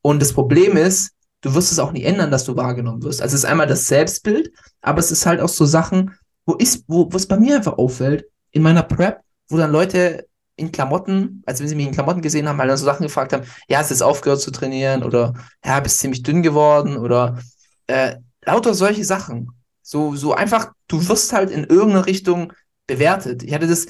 Und 0.00 0.22
das 0.22 0.32
Problem 0.32 0.76
ist, 0.76 1.10
du 1.40 1.54
wirst 1.54 1.72
es 1.72 1.80
auch 1.80 1.92
nie 1.92 2.04
ändern, 2.04 2.30
dass 2.30 2.44
du 2.44 2.56
wahrgenommen 2.56 3.02
wirst. 3.02 3.20
Also 3.20 3.34
es 3.34 3.42
ist 3.42 3.50
einmal 3.50 3.66
das 3.66 3.86
Selbstbild, 3.86 4.52
aber 4.80 5.00
es 5.00 5.10
ist 5.10 5.26
halt 5.26 5.40
auch 5.40 5.48
so 5.48 5.64
Sachen, 5.64 6.14
wo 6.44 6.54
ist, 6.54 6.84
wo, 6.86 7.10
wo 7.10 7.16
es 7.16 7.26
bei 7.26 7.38
mir 7.38 7.56
einfach 7.56 7.78
auffällt, 7.78 8.26
in 8.52 8.62
meiner 8.62 8.84
Prep, 8.84 9.20
wo 9.48 9.56
dann 9.56 9.72
Leute 9.72 10.26
in 10.56 10.72
Klamotten, 10.72 11.42
als 11.46 11.60
wenn 11.60 11.68
sie 11.68 11.74
mich 11.74 11.86
in 11.86 11.92
Klamotten 11.92 12.22
gesehen 12.22 12.48
haben, 12.48 12.58
halt 12.58 12.70
dann 12.70 12.76
so 12.78 12.84
Sachen 12.84 13.04
gefragt 13.04 13.32
haben, 13.32 13.44
ja, 13.68 13.78
hast 13.78 13.90
du 13.90 13.94
jetzt 13.94 14.02
aufgehört 14.02 14.40
zu 14.40 14.50
trainieren 14.50 15.02
oder 15.02 15.34
ja, 15.64 15.80
bist 15.80 15.98
ziemlich 15.98 16.22
dünn 16.22 16.42
geworden 16.42 16.96
oder 16.96 17.38
äh, 17.86 18.16
lauter 18.44 18.74
solche 18.74 19.04
Sachen. 19.04 19.50
So, 19.82 20.16
so 20.16 20.34
einfach, 20.34 20.72
du 20.88 21.06
wirst 21.08 21.32
halt 21.32 21.50
in 21.50 21.64
irgendeiner 21.64 22.06
Richtung 22.06 22.52
bewertet. 22.86 23.42
Ich 23.42 23.54
hatte 23.54 23.66
das, 23.66 23.86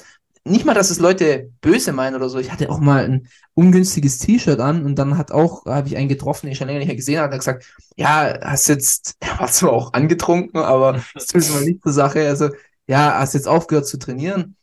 nicht 0.47 0.65
mal, 0.65 0.73
dass 0.73 0.89
es 0.89 0.99
Leute 0.99 1.51
böse 1.61 1.93
meinen 1.93 2.15
oder 2.15 2.29
so. 2.29 2.39
Ich 2.39 2.51
hatte 2.51 2.69
auch 2.69 2.79
mal 2.79 3.03
ein 3.03 3.27
ungünstiges 3.53 4.19
T-Shirt 4.19 4.59
an 4.59 4.85
und 4.85 4.95
dann 4.95 5.17
hat 5.17 5.31
auch, 5.31 5.65
habe 5.65 5.87
ich 5.87 5.97
einen 5.97 6.09
getroffen, 6.09 6.45
den 6.45 6.51
ich 6.51 6.57
schon 6.57 6.67
länger 6.67 6.79
nicht 6.79 6.87
mehr 6.87 6.95
gesehen 6.95 7.19
habe, 7.19 7.33
hat 7.33 7.39
gesagt, 7.39 7.65
ja, 7.95 8.37
hast 8.41 8.67
jetzt, 8.67 9.15
er 9.19 9.39
war 9.39 9.47
zwar 9.47 9.73
auch 9.73 9.93
angetrunken, 9.93 10.59
aber 10.61 11.01
das 11.13 11.27
tut 11.27 11.49
mal 11.51 11.63
nicht 11.63 11.81
zur 11.83 11.93
Sache. 11.93 12.27
Also, 12.27 12.49
ja, 12.87 13.19
hast 13.19 13.33
jetzt 13.33 13.47
aufgehört 13.47 13.87
zu 13.87 13.97
trainieren. 13.99 14.55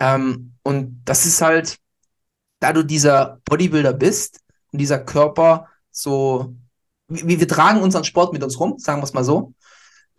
Ähm, 0.00 0.53
und 0.64 1.02
das 1.04 1.26
ist 1.26 1.40
halt, 1.40 1.78
da 2.58 2.72
du 2.72 2.82
dieser 2.82 3.40
Bodybuilder 3.44 3.92
bist 3.92 4.40
und 4.72 4.80
dieser 4.80 4.98
Körper 4.98 5.68
so, 5.90 6.56
wir, 7.08 7.38
wir 7.40 7.48
tragen 7.48 7.82
unseren 7.82 8.04
Sport 8.04 8.32
mit 8.32 8.42
uns 8.42 8.58
rum, 8.58 8.78
sagen 8.78 9.00
wir 9.00 9.04
es 9.04 9.12
mal 9.12 9.24
so, 9.24 9.54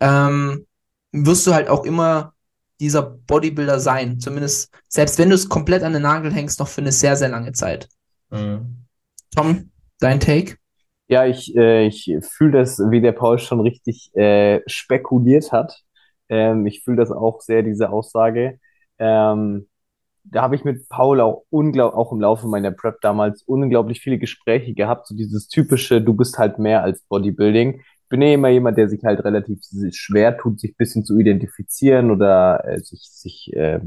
ähm, 0.00 0.66
wirst 1.12 1.46
du 1.46 1.52
halt 1.52 1.68
auch 1.68 1.84
immer 1.84 2.32
dieser 2.80 3.02
Bodybuilder 3.02 3.80
sein. 3.80 4.20
Zumindest, 4.20 4.70
selbst 4.88 5.18
wenn 5.18 5.28
du 5.28 5.34
es 5.34 5.48
komplett 5.48 5.82
an 5.82 5.92
den 5.92 6.02
Nagel 6.02 6.32
hängst, 6.32 6.60
noch 6.60 6.68
für 6.68 6.80
eine 6.80 6.92
sehr, 6.92 7.16
sehr 7.16 7.28
lange 7.28 7.52
Zeit. 7.52 7.88
Mhm. 8.30 8.84
Tom, 9.34 9.70
dein 9.98 10.20
Take? 10.20 10.56
Ja, 11.08 11.26
ich, 11.26 11.54
äh, 11.56 11.86
ich 11.86 12.12
fühle 12.20 12.58
das, 12.58 12.78
wie 12.78 13.00
der 13.00 13.12
Paul 13.12 13.38
schon 13.38 13.60
richtig 13.60 14.14
äh, 14.14 14.60
spekuliert 14.66 15.52
hat. 15.52 15.82
Ähm, 16.28 16.66
ich 16.66 16.82
fühle 16.82 16.96
das 16.96 17.10
auch 17.10 17.40
sehr, 17.40 17.62
diese 17.62 17.90
Aussage. 17.90 18.58
Ähm, 18.98 19.68
da 20.30 20.42
habe 20.42 20.56
ich 20.56 20.64
mit 20.64 20.88
Paul 20.88 21.20
auch 21.20 21.44
unglaublich, 21.50 21.96
auch 21.96 22.12
im 22.12 22.20
Laufe 22.20 22.46
meiner 22.48 22.70
Prep 22.70 23.00
damals 23.00 23.42
unglaublich 23.42 24.00
viele 24.00 24.18
Gespräche 24.18 24.74
gehabt. 24.74 25.06
So 25.06 25.14
dieses 25.16 25.48
typische, 25.48 26.00
du 26.02 26.14
bist 26.14 26.38
halt 26.38 26.58
mehr 26.58 26.82
als 26.82 27.02
Bodybuilding. 27.02 27.80
Ich 28.02 28.08
bin 28.08 28.22
eh 28.22 28.34
immer 28.34 28.48
jemand, 28.48 28.78
der 28.78 28.88
sich 28.88 29.04
halt 29.04 29.24
relativ 29.24 29.60
schwer 29.92 30.36
tut, 30.38 30.60
sich 30.60 30.76
bisschen 30.76 31.04
zu 31.04 31.18
identifizieren 31.18 32.10
oder 32.10 32.64
äh, 32.64 32.78
sich, 32.80 33.02
sich, 33.02 33.52
äh, 33.54 33.80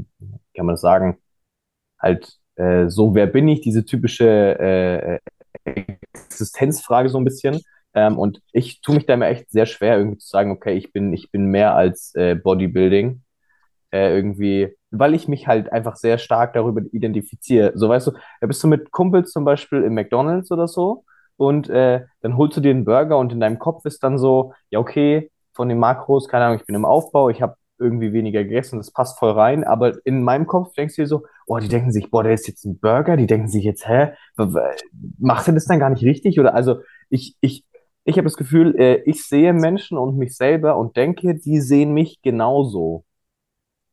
kann 0.54 0.66
man 0.66 0.74
das 0.74 0.82
sagen, 0.82 1.18
halt 1.98 2.38
äh, 2.56 2.88
so, 2.88 3.14
wer 3.14 3.26
bin 3.26 3.48
ich? 3.48 3.60
Diese 3.62 3.84
typische 3.84 4.26
äh, 4.28 5.18
Existenzfrage 6.14 7.08
so 7.08 7.18
ein 7.18 7.24
bisschen. 7.24 7.60
Ähm, 7.94 8.18
und 8.18 8.40
ich 8.52 8.80
tue 8.82 8.94
mich 8.96 9.06
da 9.06 9.14
immer 9.14 9.28
echt 9.28 9.50
sehr 9.50 9.66
schwer, 9.66 9.98
irgendwie 9.98 10.18
zu 10.18 10.28
sagen, 10.28 10.50
okay, 10.52 10.74
ich 10.76 10.92
bin, 10.92 11.12
ich 11.12 11.30
bin 11.30 11.46
mehr 11.46 11.74
als 11.74 12.14
äh, 12.14 12.34
Bodybuilding. 12.36 13.22
Äh, 13.92 14.14
irgendwie, 14.14 14.76
weil 14.90 15.14
ich 15.14 15.28
mich 15.28 15.46
halt 15.46 15.72
einfach 15.72 15.96
sehr 15.96 16.18
stark 16.18 16.52
darüber 16.52 16.82
identifiziere. 16.92 17.72
So, 17.74 17.88
weißt 17.88 18.08
du, 18.08 18.12
da 18.40 18.46
bist 18.46 18.62
du 18.62 18.68
mit 18.68 18.90
Kumpels 18.90 19.30
zum 19.32 19.44
Beispiel 19.44 19.82
im 19.82 19.94
McDonald's 19.94 20.50
oder 20.50 20.68
so 20.68 21.04
und 21.36 21.70
äh, 21.70 22.04
dann 22.20 22.36
holst 22.36 22.56
du 22.56 22.60
dir 22.60 22.70
einen 22.70 22.84
Burger 22.84 23.18
und 23.18 23.32
in 23.32 23.40
deinem 23.40 23.58
Kopf 23.58 23.84
ist 23.84 24.02
dann 24.02 24.18
so, 24.18 24.52
ja, 24.70 24.78
okay, 24.78 25.30
von 25.54 25.68
den 25.68 25.78
Makros, 25.78 26.28
keine 26.28 26.44
Ahnung, 26.44 26.58
ich 26.58 26.66
bin 26.66 26.76
im 26.76 26.84
Aufbau, 26.84 27.28
ich 27.30 27.42
habe 27.42 27.56
irgendwie 27.78 28.12
weniger 28.12 28.44
gegessen, 28.44 28.78
das 28.78 28.92
passt 28.92 29.18
voll 29.18 29.32
rein, 29.32 29.64
aber 29.64 29.94
in 30.04 30.22
meinem 30.22 30.46
Kopf 30.46 30.74
denkst 30.74 30.96
du 30.96 31.02
dir 31.02 31.08
so, 31.08 31.22
oh, 31.46 31.58
die 31.58 31.68
denken 31.68 31.92
sich, 31.92 32.10
boah, 32.10 32.22
der 32.22 32.34
ist 32.34 32.46
jetzt 32.46 32.64
ein 32.64 32.78
Burger, 32.78 33.16
die 33.16 33.26
denken 33.26 33.48
sich 33.48 33.64
jetzt, 33.64 33.88
hä, 33.88 34.12
macht 35.18 35.48
er 35.48 35.54
das 35.54 35.64
dann 35.64 35.80
gar 35.80 35.90
nicht 35.90 36.04
richtig? 36.04 36.38
Oder 36.38 36.54
also 36.54 36.80
ich, 37.08 37.36
ich, 37.40 37.64
ich 38.04 38.16
habe 38.16 38.24
das 38.24 38.36
Gefühl, 38.36 38.76
äh, 38.78 39.02
ich 39.06 39.24
sehe 39.24 39.52
Menschen 39.52 39.98
und 39.98 40.16
mich 40.18 40.36
selber 40.36 40.76
und 40.76 40.96
denke, 40.96 41.34
die 41.34 41.60
sehen 41.60 41.92
mich 41.92 42.20
genauso. 42.22 43.04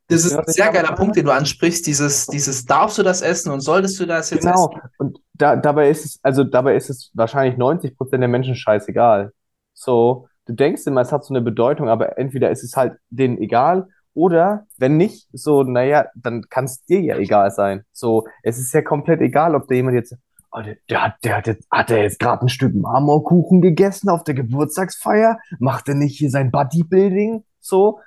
Das 0.09 0.23
ist 0.23 0.35
ein 0.35 0.43
sehr 0.47 0.71
geiler 0.71 0.93
Punkt, 0.95 1.17
den 1.17 1.25
du 1.25 1.31
ansprichst. 1.31 1.85
Dieses, 1.85 2.27
dieses, 2.27 2.65
darfst 2.65 2.97
du 2.97 3.03
das 3.03 3.21
essen 3.21 3.51
und 3.51 3.59
solltest 3.59 3.99
du 3.99 4.05
das 4.05 4.29
jetzt 4.29 4.43
Genau. 4.43 4.69
essen? 4.69 4.81
Und 4.97 5.19
da, 5.33 5.55
dabei 5.55 5.89
ist 5.89 6.05
es, 6.05 6.19
also 6.23 6.43
dabei 6.43 6.75
ist 6.75 6.89
es 6.89 7.11
wahrscheinlich 7.13 7.57
90 7.57 7.97
Prozent 7.97 8.21
der 8.21 8.29
Menschen 8.29 8.55
scheißegal. 8.55 9.33
So, 9.73 10.27
du 10.45 10.53
denkst 10.53 10.87
immer, 10.87 11.01
es 11.01 11.11
hat 11.11 11.25
so 11.25 11.33
eine 11.33 11.41
Bedeutung, 11.41 11.89
aber 11.89 12.17
entweder 12.17 12.49
ist 12.51 12.63
es 12.63 12.75
halt 12.75 12.93
denen 13.09 13.37
egal 13.37 13.87
oder 14.13 14.65
wenn 14.77 14.97
nicht, 14.97 15.27
so, 15.31 15.61
naja, 15.63 16.07
dann 16.15 16.43
kann 16.49 16.65
es 16.65 16.83
dir 16.85 17.01
ja 17.01 17.17
egal 17.17 17.51
sein. 17.51 17.83
So, 17.91 18.25
es 18.41 18.57
ist 18.57 18.73
ja 18.73 18.81
komplett 18.81 19.21
egal, 19.21 19.53
ob 19.55 19.67
da 19.67 19.75
jemand 19.75 19.95
jetzt, 19.95 20.15
oh, 20.51 20.61
der, 20.61 20.77
der 20.89 21.03
hat, 21.03 21.15
der 21.23 21.37
hat 21.37 21.47
jetzt, 21.47 21.67
hat 21.69 21.91
er 21.91 22.01
jetzt 22.01 22.19
gerade 22.19 22.43
ein 22.45 22.49
Stück 22.49 22.73
Marmorkuchen 22.73 23.61
gegessen 23.61 24.09
auf 24.09 24.23
der 24.23 24.33
Geburtstagsfeier? 24.33 25.37
Macht 25.59 25.87
er 25.89 25.95
nicht 25.95 26.17
hier 26.17 26.31
sein 26.31 26.49
Bodybuilding? 26.49 27.43
So, 27.59 27.99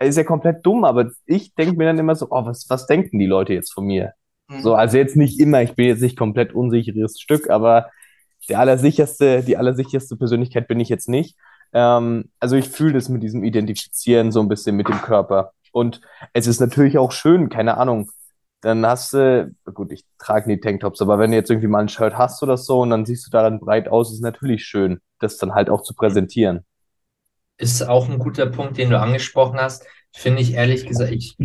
ist 0.00 0.16
ja 0.16 0.24
komplett 0.24 0.64
dumm, 0.66 0.84
aber 0.84 1.10
ich 1.26 1.54
denke 1.54 1.76
mir 1.76 1.86
dann 1.86 1.98
immer 1.98 2.14
so, 2.14 2.26
oh, 2.30 2.44
was, 2.44 2.66
was 2.68 2.86
denken 2.86 3.18
die 3.18 3.26
Leute 3.26 3.54
jetzt 3.54 3.72
von 3.72 3.86
mir? 3.86 4.12
Mhm. 4.48 4.60
So, 4.60 4.74
also 4.74 4.98
jetzt 4.98 5.16
nicht 5.16 5.40
immer, 5.40 5.62
ich 5.62 5.74
bin 5.74 5.86
jetzt 5.86 6.02
nicht 6.02 6.18
komplett 6.18 6.52
unsicheres 6.54 7.20
Stück, 7.20 7.50
aber 7.50 7.90
der 8.48 8.58
allersicherste, 8.60 9.42
die 9.42 9.56
allersicherste 9.56 10.16
Persönlichkeit 10.16 10.68
bin 10.68 10.80
ich 10.80 10.88
jetzt 10.88 11.08
nicht. 11.08 11.36
Ähm, 11.72 12.30
also 12.40 12.56
ich 12.56 12.68
fühle 12.68 12.94
das 12.94 13.08
mit 13.08 13.22
diesem 13.22 13.44
Identifizieren 13.44 14.32
so 14.32 14.40
ein 14.40 14.48
bisschen 14.48 14.76
mit 14.76 14.88
dem 14.88 15.00
Körper. 15.00 15.52
Und 15.72 16.00
es 16.32 16.46
ist 16.46 16.60
natürlich 16.60 16.98
auch 16.98 17.12
schön, 17.12 17.48
keine 17.48 17.78
Ahnung. 17.78 18.10
Dann 18.60 18.86
hast 18.86 19.12
du, 19.12 19.54
gut, 19.74 19.92
ich 19.92 20.04
trage 20.18 20.48
nie 20.48 20.58
Tanktops, 20.58 21.02
aber 21.02 21.18
wenn 21.18 21.30
du 21.30 21.36
jetzt 21.36 21.50
irgendwie 21.50 21.68
mal 21.68 21.80
ein 21.80 21.88
Shirt 21.88 22.16
hast 22.16 22.42
oder 22.42 22.56
so 22.56 22.80
und 22.80 22.90
dann 22.90 23.04
siehst 23.04 23.26
du 23.26 23.30
da 23.30 23.42
dann 23.42 23.60
breit 23.60 23.88
aus, 23.88 24.12
ist 24.12 24.22
natürlich 24.22 24.64
schön, 24.64 25.00
das 25.18 25.36
dann 25.36 25.54
halt 25.54 25.68
auch 25.68 25.82
zu 25.82 25.94
präsentieren. 25.94 26.64
Ist 27.56 27.82
auch 27.82 28.08
ein 28.08 28.18
guter 28.18 28.46
Punkt, 28.46 28.78
den 28.78 28.90
du 28.90 28.98
angesprochen 28.98 29.58
hast. 29.58 29.86
Finde 30.12 30.42
ich 30.42 30.54
ehrlich 30.54 30.86
gesagt, 30.86 31.12
ich 31.12 31.36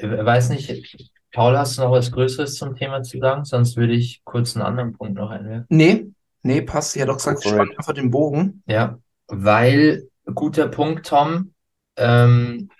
weiß 0.00 0.50
nicht, 0.50 1.12
Paul, 1.32 1.56
hast 1.56 1.78
du 1.78 1.82
noch 1.82 1.92
was 1.92 2.10
Größeres 2.10 2.54
zum 2.54 2.76
Thema 2.76 3.02
zu 3.02 3.18
sagen? 3.18 3.44
Sonst 3.44 3.76
würde 3.76 3.92
ich 3.92 4.22
kurz 4.24 4.56
einen 4.56 4.64
anderen 4.64 4.92
Punkt 4.92 5.14
noch 5.14 5.30
einwerfen. 5.30 5.66
Nee, 5.68 6.10
Nee, 6.42 6.62
passt. 6.62 6.96
Ich 6.96 7.02
hätte 7.02 7.12
auch 7.12 7.16
gesagt, 7.16 7.42
spann 7.42 7.70
einfach 7.76 7.92
den 7.92 8.10
Bogen. 8.10 8.62
Ja, 8.66 8.98
weil, 9.28 10.08
guter 10.34 10.68
Punkt, 10.68 11.06
Tom, 11.06 11.52
ähm, 11.96 12.70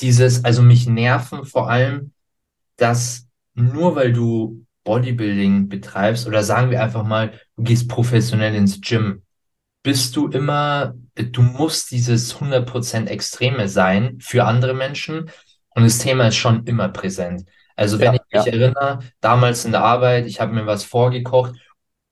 dieses, 0.00 0.44
also 0.44 0.62
mich 0.62 0.86
nerven 0.86 1.44
vor 1.44 1.70
allem, 1.70 2.12
dass 2.76 3.26
nur 3.54 3.96
weil 3.96 4.12
du 4.12 4.64
Bodybuilding 4.84 5.68
betreibst 5.68 6.26
oder 6.26 6.42
sagen 6.42 6.70
wir 6.70 6.82
einfach 6.82 7.04
mal, 7.04 7.32
du 7.56 7.62
gehst 7.62 7.88
professionell 7.88 8.54
ins 8.54 8.80
Gym, 8.80 9.22
bist 9.82 10.16
du 10.16 10.28
immer, 10.28 10.94
du 11.16 11.42
musst 11.42 11.90
dieses 11.90 12.38
100% 12.40 13.08
Extreme 13.08 13.68
sein 13.68 14.18
für 14.20 14.44
andere 14.44 14.74
Menschen 14.74 15.30
und 15.70 15.84
das 15.84 15.98
Thema 15.98 16.28
ist 16.28 16.36
schon 16.36 16.64
immer 16.66 16.88
präsent. 16.88 17.44
Also 17.76 18.00
wenn 18.00 18.12
Ja, 18.12 18.14
ich 18.14 18.22
mich 18.30 18.46
ja. 18.46 18.46
erinnere, 18.46 19.00
damals 19.20 19.64
in 19.64 19.72
der 19.72 19.82
Arbeit, 19.84 20.26
ich 20.26 20.40
habe 20.40 20.52
mir 20.54 20.66
was 20.66 20.84
vorgekocht, 20.84 21.54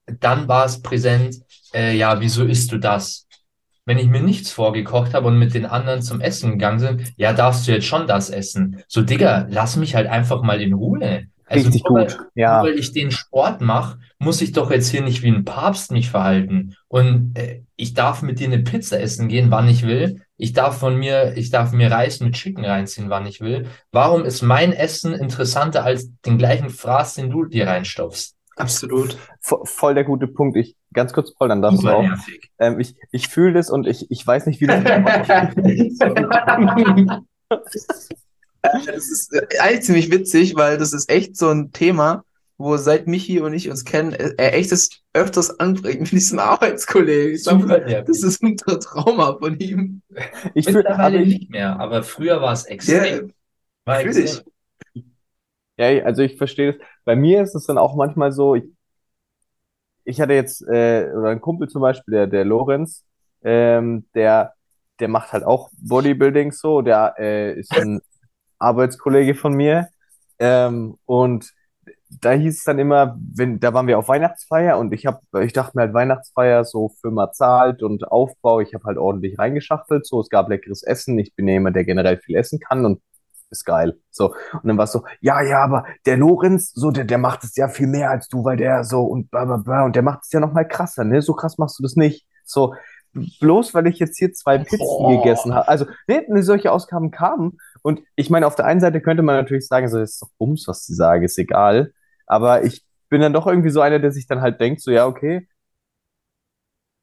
dann 0.07 0.49
war 0.49 0.65
es 0.67 0.83
präsent, 0.83 1.37
äh, 1.75 1.97
ja, 1.97 2.21
wieso 2.21 2.45
isst 2.45 2.73
du 2.73 2.79
das? 2.79 3.27
Wenn 3.87 3.99
ich 3.99 4.07
mir 4.09 4.21
nichts 4.23 4.51
vorgekocht 4.51 5.13
habe 5.15 5.27
und 5.29 5.39
mit 5.39 5.55
den 5.55 5.67
anderen 5.67 6.03
zum 6.03 6.21
Essen 6.21 6.53
gegangen 6.53 6.79
sind, 6.81 7.13
ja, 7.17 7.33
darfst 7.33 7.67
du 7.67 7.73
jetzt 7.73 7.87
schon 7.87 8.07
das 8.07 8.31
essen. 8.31 8.83
So, 8.89 9.03
Digga, 9.03 9.47
lass 9.51 9.77
mich 9.77 9.95
halt 9.95 10.07
einfach 10.09 10.43
mal 10.43 10.61
in 10.61 10.73
Ruhe. 10.73 11.25
Also 11.45 11.69
Richtig 11.69 11.83
nur 11.85 11.95
weil, 11.95 12.07
gut. 12.07 12.19
Ja. 12.35 12.63
nur 12.63 12.71
weil 12.71 12.79
ich 12.79 12.93
den 12.93 13.11
Sport 13.11 13.61
mache, 13.61 13.99
muss 14.25 14.41
ich 14.43 14.53
doch 14.53 14.70
jetzt 14.70 14.89
hier 14.89 15.03
nicht 15.03 15.22
wie 15.22 15.29
ein 15.31 15.45
Papst 15.45 15.93
mich 15.93 16.11
verhalten. 16.11 16.75
Und 16.89 17.37
äh, 17.37 17.62
ich 17.77 17.95
darf 17.95 18.22
mit 18.22 18.41
dir 18.41 18.47
eine 18.49 18.61
Pizza 18.61 19.01
essen 19.01 19.29
gehen, 19.29 19.51
wann 19.51 19.68
ich 19.68 19.87
will. 19.87 20.22
Ich 20.37 20.53
darf 20.53 20.79
von 20.79 20.97
mir, 20.97 21.37
ich 21.37 21.51
darf 21.51 21.72
mir 21.72 21.91
Reis 21.91 22.20
mit 22.20 22.35
Chicken 22.35 22.64
reinziehen, 22.64 23.11
wann 23.11 23.27
ich 23.27 23.41
will. 23.41 23.66
Warum 23.93 24.25
ist 24.25 24.43
mein 24.43 24.72
Essen 24.72 25.14
interessanter 25.14 25.85
als 25.85 26.11
den 26.27 26.39
gleichen 26.39 26.70
Fraß, 26.70 27.14
den 27.14 27.31
du 27.31 27.45
dir 27.45 27.68
reinstopfst? 27.68 28.35
Absolut. 28.57 29.16
Vo- 29.41 29.64
Voll 29.64 29.95
der 29.95 30.05
gute 30.05 30.27
Punkt. 30.29 30.57
Ich, 30.57 30.77
ganz 30.93 31.12
kurz, 31.12 31.33
Paul, 31.35 31.49
dann 31.49 31.62
darfst 31.62 31.83
du 31.83 31.89
auch. 31.89 32.05
Ähm, 32.59 32.79
ich 32.81 32.95
ich 33.11 33.29
fühle 33.29 33.55
das 33.55 33.70
und 33.70 33.87
ich, 33.87 34.11
ich 34.11 34.27
weiß 34.27 34.47
nicht, 34.47 34.61
wie 34.61 34.66
das 34.66 34.83
Das 38.72 39.11
ist 39.11 39.33
äh, 39.35 39.47
eigentlich 39.61 39.83
ziemlich 39.83 40.11
witzig, 40.11 40.55
weil 40.57 40.79
das 40.79 40.93
ist 40.93 41.11
echt 41.11 41.37
so 41.37 41.51
ein 41.51 41.72
Thema, 41.72 42.25
wo 42.57 42.77
seit 42.77 43.07
Michi 43.07 43.41
und 43.41 43.53
ich 43.53 43.69
uns 43.69 43.85
kennen, 43.85 44.13
äh, 44.13 44.35
er 44.39 44.55
echt 44.55 44.73
das 44.73 44.91
öfters 45.13 45.59
anbringt 45.59 46.01
mit 46.01 46.13
diesem 46.13 46.39
Arbeitskollegen. 46.41 47.35
Ich 47.35 47.47
nervig. 47.47 48.05
das 48.07 48.23
ist 48.23 48.43
ein 48.43 48.57
Trauma 48.57 49.37
von 49.39 49.59
ihm. 49.59 50.03
Ich 50.55 50.67
Mittlerweile 50.67 51.19
aber 51.19 51.27
ich, 51.27 51.39
nicht 51.39 51.51
mehr, 51.51 51.79
aber 51.81 52.03
früher 52.03 52.41
war 52.41 52.53
es 52.53 52.65
extrem. 52.67 53.33
War 53.85 54.01
fühl 54.01 54.17
extrem. 54.17 54.53
ja, 55.77 56.05
also 56.05 56.23
ich 56.23 56.37
verstehe 56.37 56.73
das. 56.73 56.83
Bei 57.05 57.17
mir 57.17 57.43
ist 57.43 57.55
es 57.55 57.67
dann 57.67 57.79
auch 57.79 57.97
manchmal 57.97 58.33
so, 58.33 58.55
ich, 58.55 58.65
ich 60.05 60.21
hatte 60.21 60.35
jetzt, 60.35 60.63
äh, 60.63 61.11
oder 61.17 61.31
ein 61.31 61.41
Kumpel 61.41 61.69
zum 61.69 61.83
Beispiel, 61.83 62.13
der, 62.13 62.27
der 62.29 62.45
Lorenz, 62.45 63.05
ähm, 63.43 64.07
der, 64.15 64.55
der 65.01 65.09
macht 65.09 65.33
halt 65.33 65.45
auch 65.45 65.71
Bodybuilding 65.77 66.53
so, 66.53 66.83
der 66.83 67.15
äh, 67.19 67.59
ist 67.59 67.77
ein 67.77 68.01
Arbeitskollege 68.59 69.35
von 69.35 69.55
mir. 69.55 69.89
Ähm, 70.39 70.99
und 71.05 71.53
da 72.21 72.33
hieß 72.33 72.59
es 72.59 72.65
dann 72.65 72.79
immer, 72.79 73.19
wenn, 73.35 73.61
da 73.61 73.75
waren 73.75 73.87
wir 73.87 73.99
auf 73.99 74.09
Weihnachtsfeier 74.09 74.79
und 74.79 74.93
ich 74.93 75.07
hab, 75.07 75.23
ich 75.41 75.53
dachte 75.53 75.73
mir 75.77 75.83
halt 75.83 75.95
Weihnachtsfeier, 75.95 76.65
so 76.65 76.91
Firma 77.01 77.33
zahlt 77.33 77.83
und 77.83 78.11
Aufbau, 78.11 78.61
ich 78.61 78.75
habe 78.75 78.85
halt 78.85 78.99
ordentlich 78.99 79.39
reingeschachtelt, 79.39 80.07
so, 80.07 80.21
es 80.21 80.29
gab 80.29 80.49
leckeres 80.49 80.83
Essen, 80.83 81.19
ich 81.19 81.35
bin 81.35 81.49
ja 81.49 81.55
jemand, 81.55 81.77
der 81.77 81.85
generell 81.85 82.19
viel 82.19 82.37
essen 82.37 82.61
kann 82.61 82.85
und 82.85 83.01
ist 83.51 83.65
geil. 83.65 83.99
So. 84.11 84.35
Und 84.53 84.65
dann 84.65 84.77
war 84.77 84.85
es 84.85 84.93
so, 84.93 85.05
ja, 85.21 85.43
ja, 85.43 85.62
aber 85.62 85.85
der 86.07 86.17
Lorenz, 86.17 86.73
so, 86.73 86.91
der, 86.91 87.05
der 87.05 87.19
macht 87.19 87.45
es 87.45 87.57
ja 87.57 87.69
viel 87.69 87.87
mehr 87.87 88.11
als 88.11 88.29
du, 88.29 88.45
weil 88.45 88.57
der 88.57 88.85
so 88.85 89.03
und 89.03 89.31
bla 89.31 89.45
bla 89.45 89.57
bla 89.57 89.85
und 89.85 89.97
der 89.97 90.03
macht 90.03 90.21
es 90.25 90.33
ja 90.33 90.41
noch 90.41 90.53
mal 90.53 90.67
krasser, 90.67 91.05
ne? 91.05 91.23
So 91.23 91.35
krass 91.35 91.59
machst 91.59 91.79
du 91.79 91.83
das 91.83 91.97
nicht. 91.97 92.27
So, 92.45 92.75
bloß 93.41 93.75
weil 93.75 93.87
ich 93.87 93.99
jetzt 93.99 94.19
hier 94.19 94.33
zwei 94.33 94.59
Pizzen 94.59 94.79
Boah. 94.79 95.17
gegessen 95.17 95.55
habe. 95.55 95.69
Also, 95.69 95.87
ne, 96.07 96.25
ne, 96.29 96.43
solche 96.43 96.73
Ausgaben 96.73 97.11
kamen. 97.11 97.59
Und 97.83 98.01
ich 98.17 98.31
meine, 98.31 98.47
auf 98.47 98.55
der 98.55 98.67
einen 98.67 98.81
Seite 98.81 99.01
könnte 99.01 99.23
man 99.23 99.37
natürlich 99.37 99.67
sagen, 99.67 99.89
so, 99.89 99.99
das 99.99 100.12
ist 100.12 100.23
doch 100.23 100.31
Bums, 100.39 100.67
was 100.67 100.85
die 100.87 100.95
sagen, 100.95 101.23
ist 101.23 101.39
egal. 101.39 101.93
Aber 102.27 102.64
ich 102.64 102.85
bin 103.11 103.20
dann 103.20 103.33
doch 103.33 103.47
irgendwie 103.47 103.70
so 103.70 103.81
einer, 103.81 103.99
der 103.99 104.12
sich 104.12 104.27
dann 104.27 104.41
halt 104.41 104.61
denkt, 104.61 104.81
so, 104.83 104.91
ja, 104.91 105.07
okay, 105.07 105.47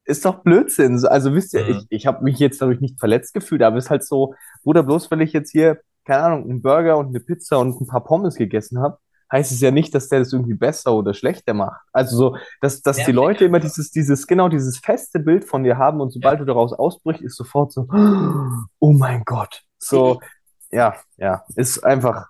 ist 0.04 0.24
doch 0.24 0.42
Blödsinn. 0.42 0.98
So, 0.98 1.08
Also 1.08 1.34
wisst 1.34 1.54
ihr, 1.54 1.66
Mhm. 1.68 1.70
ich, 1.70 1.86
ich 1.90 2.06
habe 2.06 2.24
mich 2.24 2.38
jetzt 2.38 2.60
dadurch 2.60 2.80
nicht 2.80 2.98
verletzt 2.98 3.34
gefühlt, 3.34 3.62
aber 3.62 3.76
es 3.76 3.84
ist 3.86 3.90
halt 3.90 4.04
so, 4.04 4.34
Bruder, 4.64 4.82
bloß 4.82 5.10
weil 5.10 5.22
ich 5.22 5.32
jetzt 5.32 5.50
hier, 5.52 5.80
keine 6.04 6.22
Ahnung, 6.24 6.44
einen 6.50 6.62
Burger 6.62 6.98
und 6.98 7.08
eine 7.08 7.20
Pizza 7.20 7.58
und 7.58 7.80
ein 7.80 7.86
paar 7.86 8.04
Pommes 8.04 8.34
gegessen 8.34 8.80
habe, 8.80 8.98
heißt 9.30 9.52
es 9.52 9.60
ja 9.60 9.70
nicht, 9.70 9.94
dass 9.94 10.08
der 10.08 10.18
das 10.18 10.32
irgendwie 10.32 10.54
besser 10.54 10.92
oder 10.94 11.14
schlechter 11.14 11.54
macht. 11.54 11.80
Also 11.92 12.16
so, 12.16 12.36
dass, 12.60 12.82
dass 12.82 13.02
die 13.04 13.12
Nervig 13.12 13.16
Leute 13.16 13.44
immer 13.44 13.60
dieses, 13.60 13.90
dieses, 13.90 14.26
genau, 14.26 14.48
dieses 14.48 14.78
feste 14.78 15.20
Bild 15.20 15.44
von 15.44 15.62
dir 15.64 15.78
haben 15.78 16.00
und 16.00 16.10
sobald 16.10 16.40
du 16.40 16.44
daraus 16.44 16.72
ausbrichst, 16.72 17.22
ist 17.22 17.36
sofort 17.36 17.72
so, 17.72 17.86
oh 18.80 18.92
mein 18.92 19.22
Gott. 19.24 19.62
So, 19.78 20.20
ja, 20.70 20.96
ja, 21.16 21.44
ist 21.56 21.82
einfach 21.84 22.26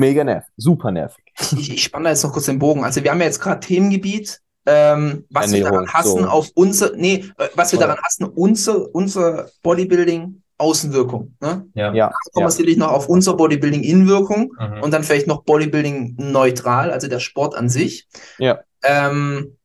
mega 0.00 0.24
nervig, 0.24 0.50
super 0.56 0.90
nervig. 0.90 1.24
ich, 1.58 1.72
ich 1.74 1.82
spanne 1.84 2.04
da 2.04 2.10
jetzt 2.10 2.24
noch 2.24 2.32
kurz 2.32 2.46
den 2.46 2.58
Bogen. 2.58 2.82
Also 2.84 3.02
wir 3.04 3.10
haben 3.10 3.20
ja 3.20 3.26
jetzt 3.26 3.40
gerade 3.40 3.60
Themengebiet, 3.60 4.40
ähm, 4.66 5.24
was 5.30 5.52
wir 5.52 5.64
Ernährung, 5.64 5.86
daran 5.86 5.92
hassen 5.94 6.22
so. 6.22 6.28
auf 6.28 6.50
unser, 6.54 6.96
nee, 6.96 7.24
äh, 7.38 7.48
was 7.54 7.72
wir 7.72 7.78
daran 7.78 7.98
hassen, 8.02 8.24
unser, 8.24 8.94
unser 8.94 9.48
Bodybuilding 9.62 10.42
Außenwirkung. 10.58 11.34
Ne? 11.40 11.66
Ja. 11.74 11.94
Ja, 11.94 12.06
Dann 12.08 12.12
kommen 12.32 12.34
wir 12.34 12.42
ja, 12.42 12.50
sicherlich 12.50 12.76
noch 12.76 12.92
auf 12.92 13.08
unser 13.08 13.34
Bodybuilding 13.34 13.82
Innenwirkung 13.82 14.52
Mhm. 14.58 14.82
und 14.82 14.90
dann 14.92 15.04
vielleicht 15.04 15.26
noch 15.26 15.44
Bodybuilding 15.44 16.16
neutral, 16.18 16.90
also 16.90 17.08
der 17.08 17.20
Sport 17.20 17.54
an 17.54 17.68
sich. 17.68 18.06
ja. 18.38 18.60
Ähm, 18.82 19.56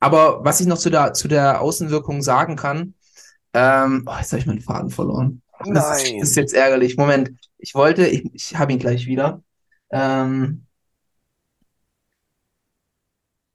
aber 0.00 0.44
was 0.44 0.60
ich 0.60 0.66
noch 0.66 0.76
zu 0.76 0.90
der, 0.90 1.14
zu 1.14 1.28
der 1.28 1.62
Außenwirkung 1.62 2.20
sagen 2.20 2.56
kann, 2.56 2.92
ähm, 3.54 4.04
oh, 4.06 4.12
jetzt 4.18 4.32
habe 4.32 4.40
ich 4.40 4.46
meinen 4.46 4.60
Faden 4.60 4.90
verloren. 4.90 5.40
Das 5.66 6.02
ist, 6.02 6.10
Nein. 6.10 6.20
das 6.20 6.30
ist 6.30 6.36
jetzt 6.36 6.52
ärgerlich. 6.54 6.96
Moment, 6.98 7.30
ich 7.56 7.74
wollte, 7.74 8.06
ich, 8.06 8.28
ich 8.34 8.56
habe 8.58 8.72
ihn 8.72 8.78
gleich 8.78 9.06
wieder. 9.06 9.42
Ähm, 9.90 10.64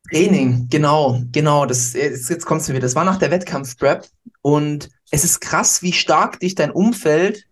Training, 0.09 0.67
genau, 0.69 1.21
genau. 1.31 1.65
Das, 1.65 1.93
jetzt, 1.93 2.29
jetzt 2.29 2.45
kommt's 2.45 2.67
mir 2.67 2.75
wieder. 2.75 2.85
Das 2.85 2.95
war 2.95 3.05
nach 3.05 3.19
der 3.19 3.31
Wettkampfprep 3.31 4.07
und 4.41 4.89
es 5.11 5.23
ist 5.23 5.39
krass, 5.39 5.81
wie 5.81 5.93
stark 5.93 6.39
dich 6.39 6.55
dein 6.55 6.71
Umfeld 6.71 7.45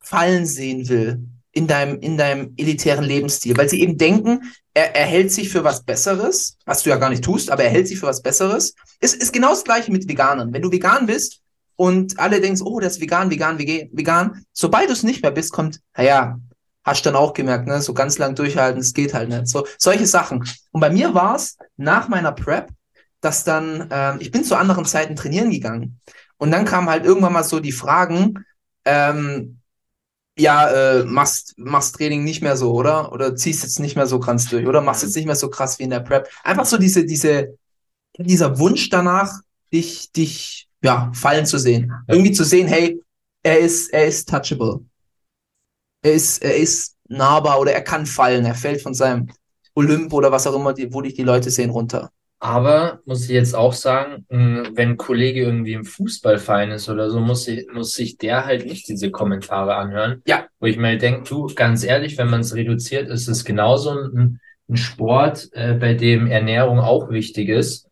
fallen 0.00 0.46
sehen 0.46 0.88
will 0.88 1.22
in 1.52 1.66
deinem, 1.66 2.00
in 2.00 2.16
deinem 2.16 2.54
elitären 2.56 3.04
Lebensstil, 3.04 3.56
weil 3.56 3.68
sie 3.68 3.80
eben 3.80 3.98
denken, 3.98 4.52
er, 4.72 4.94
er 4.94 5.06
hält 5.06 5.32
sich 5.32 5.50
für 5.50 5.64
was 5.64 5.82
Besseres, 5.82 6.56
was 6.64 6.82
du 6.82 6.90
ja 6.90 6.96
gar 6.96 7.10
nicht 7.10 7.24
tust, 7.24 7.50
aber 7.50 7.64
er 7.64 7.70
hält 7.70 7.88
sich 7.88 7.98
für 7.98 8.06
was 8.06 8.22
Besseres. 8.22 8.74
Ist, 9.00 9.16
ist 9.16 9.32
genau 9.32 9.50
das 9.50 9.64
Gleiche 9.64 9.90
mit 9.90 10.08
Veganern. 10.08 10.52
Wenn 10.52 10.62
du 10.62 10.70
vegan 10.70 11.06
bist 11.06 11.40
und 11.76 12.18
alle 12.18 12.40
denken, 12.40 12.62
oh, 12.62 12.78
das 12.78 12.94
ist 12.94 13.00
vegan, 13.00 13.30
vegan, 13.30 13.58
vegan, 13.58 14.44
sobald 14.52 14.88
du 14.88 14.92
es 14.92 15.02
nicht 15.02 15.22
mehr 15.22 15.32
bist, 15.32 15.52
kommt, 15.52 15.80
naja, 15.96 16.38
hast 16.84 17.04
du 17.04 17.10
dann 17.10 17.16
auch 17.16 17.32
gemerkt, 17.34 17.66
ne, 17.66 17.80
so 17.82 17.94
ganz 17.94 18.18
lang 18.18 18.34
durchhalten, 18.34 18.80
es 18.80 18.94
geht 18.94 19.14
halt 19.14 19.28
nicht. 19.28 19.48
So, 19.48 19.66
solche 19.78 20.06
Sachen. 20.06 20.44
Und 20.72 20.80
bei 20.80 20.90
mir 20.90 21.14
war 21.14 21.36
es 21.36 21.58
nach 21.76 22.08
meiner 22.08 22.32
Prep, 22.32 22.70
dass 23.20 23.44
dann, 23.44 23.88
ähm, 23.90 24.16
ich 24.20 24.30
bin 24.30 24.44
zu 24.44 24.56
anderen 24.56 24.84
Zeiten 24.84 25.16
trainieren 25.16 25.50
gegangen. 25.50 26.00
Und 26.38 26.50
dann 26.50 26.64
kamen 26.64 26.88
halt 26.88 27.04
irgendwann 27.04 27.34
mal 27.34 27.44
so 27.44 27.60
die 27.60 27.72
Fragen, 27.72 28.44
ähm, 28.86 29.60
ja, 30.38 30.70
äh, 30.70 31.04
machst, 31.04 31.54
machst 31.58 31.96
Training 31.96 32.24
nicht 32.24 32.40
mehr 32.40 32.56
so, 32.56 32.72
oder? 32.72 33.12
Oder 33.12 33.36
ziehst 33.36 33.62
jetzt 33.62 33.78
nicht 33.78 33.94
mehr 33.94 34.06
so 34.06 34.18
krass 34.18 34.46
durch, 34.46 34.66
oder 34.66 34.80
machst 34.80 35.02
jetzt 35.02 35.16
nicht 35.16 35.26
mehr 35.26 35.36
so 35.36 35.50
krass 35.50 35.78
wie 35.78 35.82
in 35.82 35.90
der 35.90 36.00
Prep. 36.00 36.28
Einfach 36.42 36.64
so 36.64 36.78
diese, 36.78 37.04
diese, 37.04 37.58
dieser 38.16 38.58
Wunsch 38.58 38.88
danach, 38.88 39.40
dich, 39.72 40.12
dich, 40.12 40.68
ja, 40.82 41.12
fallen 41.14 41.44
zu 41.44 41.58
sehen. 41.58 41.92
Irgendwie 42.08 42.32
zu 42.32 42.44
sehen, 42.44 42.68
hey, 42.68 43.02
er 43.42 43.58
ist, 43.58 43.92
er 43.92 44.06
ist 44.06 44.28
touchable. 44.28 44.80
Er 46.02 46.12
ist, 46.12 46.42
er 46.42 46.56
ist 46.56 46.96
nahbar 47.08 47.60
oder 47.60 47.72
er 47.72 47.82
kann 47.82 48.06
fallen. 48.06 48.44
Er 48.44 48.54
fällt 48.54 48.82
von 48.82 48.94
seinem 48.94 49.28
Olymp 49.74 50.12
oder 50.12 50.32
was 50.32 50.46
auch 50.46 50.54
immer, 50.54 50.72
die, 50.72 50.92
wo 50.92 51.00
dich 51.00 51.14
die 51.14 51.22
Leute 51.22 51.50
sehen, 51.50 51.70
runter. 51.70 52.10
Aber 52.42 53.00
muss 53.04 53.24
ich 53.24 53.30
jetzt 53.30 53.54
auch 53.54 53.74
sagen, 53.74 54.24
mh, 54.30 54.70
wenn 54.74 54.90
ein 54.90 54.96
Kollege 54.96 55.42
irgendwie 55.42 55.74
im 55.74 55.84
Fußballverein 55.84 56.70
ist 56.70 56.88
oder 56.88 57.10
so, 57.10 57.20
muss 57.20 57.46
ich, 57.46 57.66
muss 57.70 57.92
sich 57.92 58.16
der 58.16 58.46
halt 58.46 58.64
nicht 58.64 58.88
diese 58.88 59.10
Kommentare 59.10 59.74
anhören. 59.74 60.22
Ja. 60.26 60.46
Wo 60.58 60.66
ich 60.66 60.78
mir 60.78 60.96
denke, 60.96 61.28
du, 61.28 61.48
ganz 61.54 61.84
ehrlich, 61.84 62.16
wenn 62.16 62.30
man 62.30 62.40
es 62.40 62.54
reduziert, 62.54 63.08
ist 63.10 63.28
es 63.28 63.44
genauso 63.44 63.90
ein, 63.90 64.40
ein 64.70 64.76
Sport, 64.76 65.50
äh, 65.52 65.74
bei 65.74 65.92
dem 65.92 66.28
Ernährung 66.28 66.78
auch 66.78 67.10
wichtig 67.10 67.50
ist, 67.50 67.90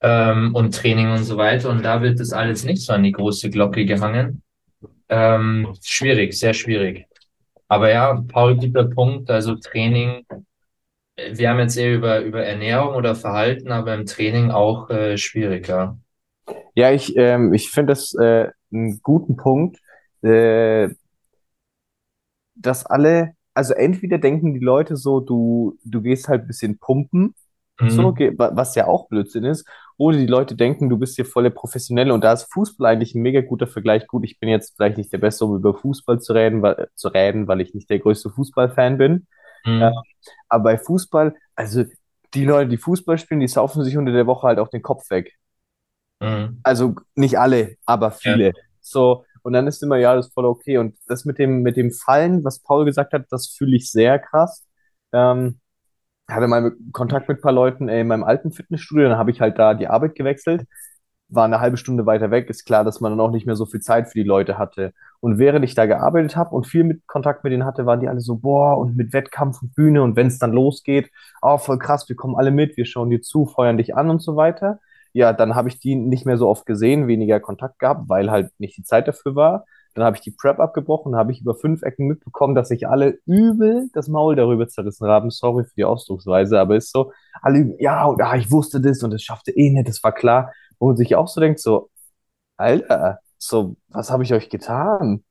ähm, 0.00 0.54
und 0.54 0.74
Training 0.74 1.10
und 1.10 1.24
so 1.24 1.36
weiter. 1.36 1.68
Und 1.68 1.84
da 1.84 2.00
wird 2.00 2.20
das 2.20 2.32
alles 2.32 2.64
nicht 2.64 2.82
so 2.82 2.94
an 2.94 3.02
die 3.02 3.12
große 3.12 3.50
Glocke 3.50 3.84
gehangen. 3.84 4.42
Ähm, 5.10 5.74
schwierig, 5.82 6.32
sehr 6.38 6.54
schwierig. 6.54 7.06
Aber 7.70 7.90
ja, 7.90 8.22
Paul, 8.28 8.56
guter 8.58 8.84
Punkt. 8.86 9.30
Also 9.30 9.56
Training, 9.56 10.26
äh, 11.16 11.36
wir 11.38 11.50
haben 11.50 11.60
jetzt 11.60 11.76
eher 11.76 11.94
über, 11.94 12.20
über 12.22 12.44
Ernährung 12.44 12.94
oder 12.96 13.14
Verhalten, 13.16 13.72
aber 13.72 13.94
im 13.94 14.06
Training 14.06 14.50
auch 14.52 14.90
äh, 14.90 15.18
schwierig, 15.18 15.68
ja. 15.68 15.98
Ich, 16.74 17.16
ähm, 17.16 17.52
ich 17.54 17.70
finde 17.70 17.92
das 17.92 18.14
äh, 18.14 18.48
einen 18.72 19.00
guten 19.02 19.36
Punkt, 19.36 19.78
äh, 20.22 20.88
dass 22.54 22.86
alle, 22.86 23.34
also 23.54 23.74
entweder 23.74 24.18
denken 24.18 24.54
die 24.54 24.60
Leute 24.60 24.96
so, 24.96 25.20
du, 25.20 25.78
du 25.84 26.02
gehst 26.02 26.28
halt 26.28 26.42
ein 26.42 26.46
bisschen 26.46 26.78
pumpen 26.78 27.34
So, 27.86 28.12
Mhm. 28.12 28.16
wa- 28.38 28.52
was 28.54 28.76
ja 28.76 28.86
auch 28.88 29.08
Blödsinn 29.08 29.44
ist. 29.44 29.66
Oder 30.00 30.16
die 30.16 30.26
Leute 30.26 30.56
denken, 30.56 30.88
du 30.88 30.96
bist 30.96 31.16
hier 31.16 31.26
voll 31.26 31.42
der 31.42 31.50
Professionelle 31.50 32.14
und 32.14 32.24
da 32.24 32.32
ist 32.32 32.50
Fußball 32.54 32.90
eigentlich 32.90 33.14
ein 33.14 33.20
mega 33.20 33.42
guter 33.42 33.66
Vergleich. 33.66 34.06
Gut, 34.06 34.24
ich 34.24 34.40
bin 34.40 34.48
jetzt 34.48 34.74
vielleicht 34.74 34.96
nicht 34.96 35.12
der 35.12 35.18
Beste, 35.18 35.44
um 35.44 35.54
über 35.54 35.74
Fußball 35.74 36.18
zu 36.22 36.32
reden, 36.32 36.62
weil, 36.62 36.88
zu 36.94 37.08
reden, 37.08 37.46
weil 37.48 37.60
ich 37.60 37.74
nicht 37.74 37.90
der 37.90 37.98
größte 37.98 38.30
Fußballfan 38.30 38.96
bin. 38.96 39.26
Mhm. 39.66 39.80
Ja. 39.80 39.92
Aber 40.48 40.64
bei 40.64 40.78
Fußball, 40.78 41.34
also 41.54 41.84
die 42.32 42.46
Leute, 42.46 42.70
die 42.70 42.78
Fußball 42.78 43.18
spielen, 43.18 43.40
die 43.40 43.48
saufen 43.48 43.84
sich 43.84 43.98
unter 43.98 44.12
der 44.12 44.26
Woche 44.26 44.46
halt 44.46 44.58
auch 44.58 44.68
den 44.68 44.80
Kopf 44.80 45.10
weg. 45.10 45.34
Mhm. 46.20 46.60
Also 46.62 46.94
nicht 47.14 47.38
alle, 47.38 47.76
aber 47.84 48.10
viele. 48.10 48.54
So, 48.80 49.26
und 49.42 49.52
dann 49.52 49.66
ist 49.66 49.82
immer, 49.82 49.98
ja, 49.98 50.14
das 50.14 50.28
ist 50.28 50.32
voll 50.32 50.46
okay. 50.46 50.78
Und 50.78 50.96
das 51.08 51.26
mit 51.26 51.38
dem, 51.38 51.60
mit 51.60 51.76
dem 51.76 51.90
Fallen, 51.92 52.42
was 52.42 52.60
Paul 52.60 52.86
gesagt 52.86 53.12
hat, 53.12 53.26
das 53.28 53.48
fühle 53.48 53.76
ich 53.76 53.90
sehr 53.90 54.18
krass. 54.18 54.66
Ähm, 55.12 55.59
hatte 56.32 56.48
mal 56.48 56.72
Kontakt 56.92 57.28
mit 57.28 57.38
ein 57.38 57.42
paar 57.42 57.52
Leuten 57.52 57.88
äh, 57.88 58.00
in 58.00 58.08
meinem 58.08 58.24
alten 58.24 58.52
Fitnessstudio, 58.52 59.08
dann 59.08 59.18
habe 59.18 59.30
ich 59.30 59.40
halt 59.40 59.58
da 59.58 59.74
die 59.74 59.88
Arbeit 59.88 60.14
gewechselt, 60.14 60.66
war 61.28 61.44
eine 61.44 61.60
halbe 61.60 61.76
Stunde 61.76 62.06
weiter 62.06 62.30
weg, 62.30 62.50
ist 62.50 62.64
klar, 62.64 62.84
dass 62.84 63.00
man 63.00 63.12
dann 63.12 63.20
auch 63.20 63.30
nicht 63.30 63.46
mehr 63.46 63.56
so 63.56 63.66
viel 63.66 63.80
Zeit 63.80 64.08
für 64.08 64.18
die 64.18 64.24
Leute 64.24 64.58
hatte. 64.58 64.92
Und 65.20 65.38
während 65.38 65.64
ich 65.64 65.74
da 65.74 65.86
gearbeitet 65.86 66.36
habe 66.36 66.54
und 66.54 66.66
viel 66.66 66.84
mit 66.84 67.06
Kontakt 67.06 67.44
mit 67.44 67.52
denen 67.52 67.64
hatte, 67.64 67.86
waren 67.86 68.00
die 68.00 68.08
alle 68.08 68.20
so, 68.20 68.36
boah, 68.36 68.78
und 68.78 68.96
mit 68.96 69.12
Wettkampf 69.12 69.62
und 69.62 69.74
Bühne 69.74 70.02
und 70.02 70.16
wenn 70.16 70.26
es 70.26 70.38
dann 70.38 70.52
losgeht, 70.52 71.10
oh, 71.42 71.58
voll 71.58 71.78
krass, 71.78 72.08
wir 72.08 72.16
kommen 72.16 72.36
alle 72.36 72.50
mit, 72.50 72.76
wir 72.76 72.84
schauen 72.84 73.10
dir 73.10 73.22
zu, 73.22 73.46
feuern 73.46 73.78
dich 73.78 73.96
an 73.96 74.10
und 74.10 74.20
so 74.22 74.36
weiter. 74.36 74.80
Ja, 75.12 75.32
dann 75.32 75.54
habe 75.54 75.68
ich 75.68 75.78
die 75.80 75.94
nicht 75.96 76.26
mehr 76.26 76.36
so 76.36 76.48
oft 76.48 76.66
gesehen, 76.66 77.06
weniger 77.08 77.40
Kontakt 77.40 77.78
gehabt, 77.78 78.08
weil 78.08 78.30
halt 78.30 78.52
nicht 78.58 78.76
die 78.76 78.84
Zeit 78.84 79.08
dafür 79.08 79.34
war. 79.34 79.64
Dann 79.94 80.04
habe 80.04 80.16
ich 80.16 80.22
die 80.22 80.30
Prep 80.30 80.60
abgebrochen, 80.60 81.16
habe 81.16 81.32
ich 81.32 81.40
über 81.40 81.54
fünf 81.54 81.82
Ecken 81.82 82.06
mitbekommen, 82.06 82.54
dass 82.54 82.68
sich 82.68 82.88
alle 82.88 83.18
übel 83.26 83.88
das 83.92 84.08
Maul 84.08 84.36
darüber 84.36 84.68
zerrissen 84.68 85.08
haben. 85.08 85.30
Sorry 85.30 85.64
für 85.64 85.74
die 85.76 85.84
Ausdrucksweise, 85.84 86.58
aber 86.60 86.76
ist 86.76 86.92
so, 86.92 87.12
alle, 87.42 87.74
ja, 87.80 88.04
und 88.04 88.20
ah, 88.22 88.36
ich 88.36 88.50
wusste 88.50 88.80
das 88.80 89.02
und 89.02 89.10
das 89.12 89.22
schaffte 89.22 89.50
eh 89.52 89.70
nicht, 89.70 89.88
das 89.88 90.02
war 90.02 90.12
klar. 90.12 90.52
Wo 90.78 90.86
man 90.88 90.96
sich 90.96 91.16
auch 91.16 91.28
so 91.28 91.40
denkt, 91.40 91.60
so, 91.60 91.90
Alter, 92.56 93.20
so, 93.38 93.76
was 93.88 94.10
habe 94.10 94.22
ich 94.22 94.34
euch 94.34 94.50
getan? 94.50 95.24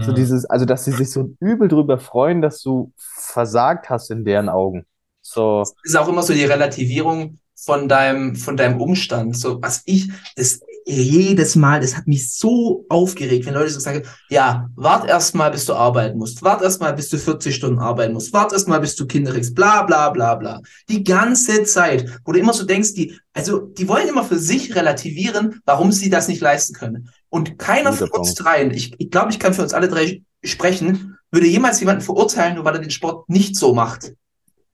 So 0.00 0.12
Mhm. 0.12 0.16
dieses, 0.16 0.44
also 0.46 0.64
dass 0.64 0.84
sie 0.84 0.92
sich 0.92 1.10
so 1.10 1.34
übel 1.40 1.68
drüber 1.68 1.98
freuen, 1.98 2.40
dass 2.42 2.62
du 2.62 2.92
versagt 2.96 3.90
hast 3.90 4.10
in 4.10 4.24
deren 4.24 4.48
Augen. 4.48 4.86
So, 5.22 5.62
ist 5.82 5.96
auch 5.96 6.08
immer 6.08 6.22
so 6.22 6.32
die 6.34 6.44
Relativierung 6.44 7.38
von 7.56 7.88
deinem, 7.88 8.36
von 8.36 8.56
deinem 8.56 8.80
Umstand. 8.80 9.36
So, 9.36 9.60
was 9.60 9.82
ich, 9.86 10.08
das 10.36 10.60
jedes 10.88 11.54
Mal, 11.54 11.80
das 11.80 11.96
hat 11.96 12.06
mich 12.06 12.32
so 12.32 12.86
aufgeregt, 12.88 13.44
wenn 13.46 13.54
Leute 13.54 13.70
so 13.70 13.78
sagen, 13.80 14.02
ja, 14.30 14.68
wart 14.74 15.06
erst 15.06 15.34
mal, 15.34 15.50
bis 15.50 15.66
du 15.66 15.74
arbeiten 15.74 16.18
musst, 16.18 16.42
wart 16.42 16.62
erst 16.62 16.80
mal, 16.80 16.92
bis 16.94 17.08
du 17.10 17.18
40 17.18 17.54
Stunden 17.54 17.78
arbeiten 17.78 18.14
musst, 18.14 18.32
wart 18.32 18.52
erst 18.52 18.68
mal, 18.68 18.80
bis 18.80 18.96
du 18.96 19.06
Kinder 19.06 19.32
kriegst, 19.32 19.54
bla, 19.54 19.82
bla, 19.82 20.10
bla, 20.10 20.34
bla. 20.36 20.60
Die 20.88 21.04
ganze 21.04 21.64
Zeit, 21.64 22.06
wo 22.24 22.32
du 22.32 22.38
immer 22.38 22.54
so 22.54 22.64
denkst, 22.64 22.94
die, 22.94 23.18
also, 23.34 23.58
die 23.58 23.86
wollen 23.86 24.08
immer 24.08 24.24
für 24.24 24.38
sich 24.38 24.74
relativieren, 24.74 25.60
warum 25.66 25.92
sie 25.92 26.10
das 26.10 26.26
nicht 26.28 26.40
leisten 26.40 26.72
können. 26.74 27.10
Und 27.28 27.58
keiner 27.58 27.90
Guter 27.90 28.06
von 28.06 28.20
uns 28.20 28.34
Punkt. 28.34 28.44
dreien, 28.44 28.70
ich, 28.72 28.94
ich 28.98 29.10
glaube, 29.10 29.30
ich 29.30 29.38
kann 29.38 29.52
für 29.54 29.62
uns 29.62 29.74
alle 29.74 29.88
drei 29.88 30.22
sprechen, 30.42 31.18
würde 31.30 31.46
jemals 31.46 31.80
jemanden 31.80 32.02
verurteilen, 32.02 32.54
nur 32.54 32.64
weil 32.64 32.74
er 32.76 32.80
den 32.80 32.90
Sport 32.90 33.28
nicht 33.28 33.56
so 33.56 33.74
macht. 33.74 34.14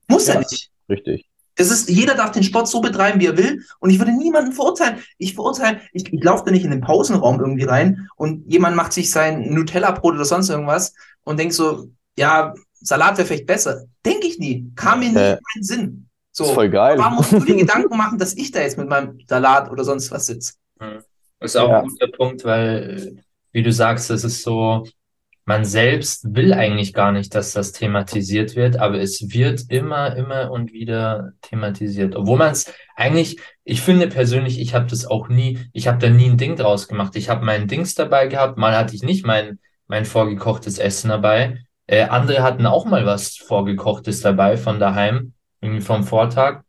Muss 0.06 0.28
er 0.28 0.34
Ja. 0.34 0.40
nicht. 0.40 0.70
richtig. 0.88 1.26
Es 1.56 1.70
ist, 1.70 1.88
jeder 1.88 2.14
darf 2.14 2.32
den 2.32 2.42
Sport 2.42 2.68
so 2.68 2.80
betreiben, 2.80 3.20
wie 3.20 3.26
er 3.26 3.36
will. 3.36 3.62
Und 3.78 3.90
ich 3.90 3.98
würde 3.98 4.12
niemanden 4.12 4.52
verurteilen. 4.52 4.98
Ich 5.18 5.34
verurteile, 5.34 5.80
ich, 5.92 6.12
ich 6.12 6.24
laufe 6.24 6.44
da 6.44 6.50
nicht 6.50 6.64
in 6.64 6.70
den 6.72 6.80
Pausenraum 6.80 7.38
irgendwie 7.40 7.64
rein 7.64 8.08
und 8.16 8.50
jemand 8.50 8.74
macht 8.76 8.92
sich 8.92 9.10
sein 9.10 9.52
Nutella-Brot 9.54 10.14
oder 10.14 10.24
sonst 10.24 10.48
irgendwas 10.48 10.94
und 11.22 11.38
denkt 11.38 11.54
so, 11.54 11.88
ja, 12.18 12.54
Salat 12.74 13.16
wäre 13.18 13.26
vielleicht 13.26 13.46
besser. 13.46 13.84
Denke 14.04 14.26
ich 14.26 14.38
nie. 14.38 14.70
Kam 14.74 14.98
mir 15.00 15.06
nicht 15.10 15.16
Äh, 15.16 15.32
in 15.34 15.38
den 15.56 15.62
Sinn. 15.64 16.08
So, 16.32 16.44
Ist 16.44 16.50
voll 16.50 16.68
geil. 16.68 16.98
warum 16.98 17.14
musst 17.14 17.32
du 17.32 17.38
dir 17.40 17.54
Gedanken 17.56 17.96
machen, 17.96 18.18
dass 18.18 18.34
ich 18.34 18.50
da 18.50 18.60
jetzt 18.60 18.76
mit 18.76 18.88
meinem 18.88 19.20
Salat 19.28 19.70
oder 19.70 19.84
sonst 19.84 20.10
was 20.10 20.26
sitze? 20.26 20.54
Ist 21.40 21.56
auch 21.56 21.68
Ja. 21.68 21.80
ein 21.82 21.88
guter 21.88 22.08
Punkt, 22.08 22.44
weil, 22.44 23.22
wie 23.52 23.62
du 23.62 23.70
sagst, 23.72 24.10
es 24.10 24.24
ist 24.24 24.42
so, 24.42 24.84
man 25.46 25.64
selbst 25.64 26.34
will 26.34 26.54
eigentlich 26.54 26.94
gar 26.94 27.12
nicht, 27.12 27.34
dass 27.34 27.52
das 27.52 27.72
thematisiert 27.72 28.56
wird, 28.56 28.78
aber 28.78 28.98
es 28.98 29.32
wird 29.32 29.64
immer, 29.68 30.16
immer 30.16 30.50
und 30.50 30.72
wieder 30.72 31.32
thematisiert. 31.42 32.16
Obwohl 32.16 32.38
man 32.38 32.52
es 32.52 32.72
eigentlich, 32.96 33.38
ich 33.64 33.82
finde 33.82 34.08
persönlich, 34.08 34.58
ich 34.58 34.74
habe 34.74 34.86
das 34.86 35.06
auch 35.06 35.28
nie, 35.28 35.58
ich 35.72 35.86
habe 35.86 35.98
da 35.98 36.08
nie 36.08 36.30
ein 36.30 36.38
Ding 36.38 36.56
draus 36.56 36.88
gemacht. 36.88 37.14
Ich 37.16 37.28
habe 37.28 37.44
mein 37.44 37.68
Dings 37.68 37.94
dabei 37.94 38.26
gehabt, 38.26 38.56
mal 38.56 38.76
hatte 38.76 38.94
ich 38.94 39.02
nicht 39.02 39.26
mein, 39.26 39.58
mein 39.86 40.06
vorgekochtes 40.06 40.78
Essen 40.78 41.08
dabei. 41.08 41.58
Äh, 41.86 42.04
andere 42.04 42.42
hatten 42.42 42.64
auch 42.64 42.86
mal 42.86 43.04
was 43.04 43.36
vorgekochtes 43.36 44.22
dabei 44.22 44.56
von 44.56 44.80
daheim, 44.80 45.34
irgendwie 45.60 45.82
vom 45.82 46.04
Vortag. 46.04 46.62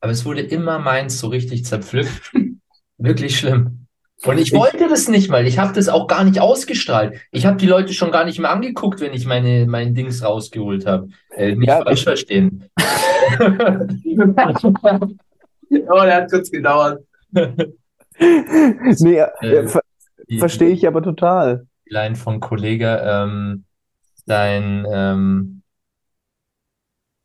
Aber 0.00 0.12
es 0.12 0.24
wurde 0.24 0.42
immer 0.42 0.78
meins 0.78 1.18
so 1.18 1.28
richtig 1.28 1.64
zerpflückt. 1.64 2.32
Wirklich 2.98 3.38
schlimm. 3.38 3.83
Und 4.24 4.38
ich 4.38 4.52
wollte 4.52 4.88
das 4.88 5.08
nicht 5.08 5.28
mal. 5.30 5.46
Ich 5.46 5.58
habe 5.58 5.72
das 5.74 5.88
auch 5.88 6.06
gar 6.06 6.24
nicht 6.24 6.40
ausgestrahlt. 6.40 7.18
Ich 7.30 7.44
habe 7.46 7.56
die 7.56 7.66
Leute 7.66 7.92
schon 7.92 8.10
gar 8.10 8.24
nicht 8.24 8.38
mehr 8.38 8.50
angeguckt, 8.50 9.00
wenn 9.00 9.12
ich 9.12 9.26
meine 9.26 9.66
mein 9.66 9.94
Dings 9.94 10.22
rausgeholt 10.24 10.86
habe. 10.86 11.08
Äh, 11.30 11.54
nicht 11.56 11.68
Ja, 11.68 11.82
falsch 11.82 11.98
ich- 12.00 12.04
verstehen. 12.04 12.64
Oh, 15.88 16.02
der 16.04 16.14
hat 16.16 16.30
kurz 16.30 16.50
gedauert. 16.50 17.04
Nee, 18.20 19.18
Äh, 19.40 19.66
ver 19.66 19.80
verstehe 20.38 20.68
ich 20.68 20.86
aber 20.86 21.02
total. 21.02 21.66
die 21.88 21.92
Line 21.94 22.14
von 22.14 22.38
Kollege, 22.38 23.02
ähm, 23.04 23.64
dein, 24.26 24.86
ähm, 24.88 25.62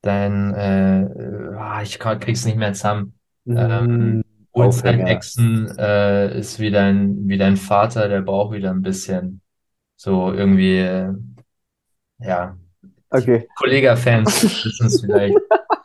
dein, 0.01 0.53
äh, 0.55 1.01
äh, 1.03 1.55
ah, 1.59 1.81
ich 1.83 1.99
krieg's 1.99 2.43
nicht 2.45 2.57
mehr 2.57 2.73
zusammen. 2.73 3.13
Ähm, 3.45 4.23
Ulstein 4.59 5.01
Aufhänger. 5.01 5.05
Exen 5.05 5.67
äh, 5.77 6.37
ist 6.39 6.59
wie 6.59 6.71
dein, 6.71 7.27
wie 7.27 7.37
dein 7.37 7.57
Vater, 7.57 8.07
der 8.09 8.21
braucht 8.21 8.53
wieder 8.55 8.71
ein 8.71 8.81
bisschen 8.81 9.41
so 9.97 10.33
irgendwie, 10.33 10.77
äh, 10.79 11.13
ja, 12.19 12.57
Okay. 13.11 13.47
Kollega-Fans 13.55 14.43
wissen 14.63 14.87
es 14.87 15.01
vielleicht. 15.01 15.39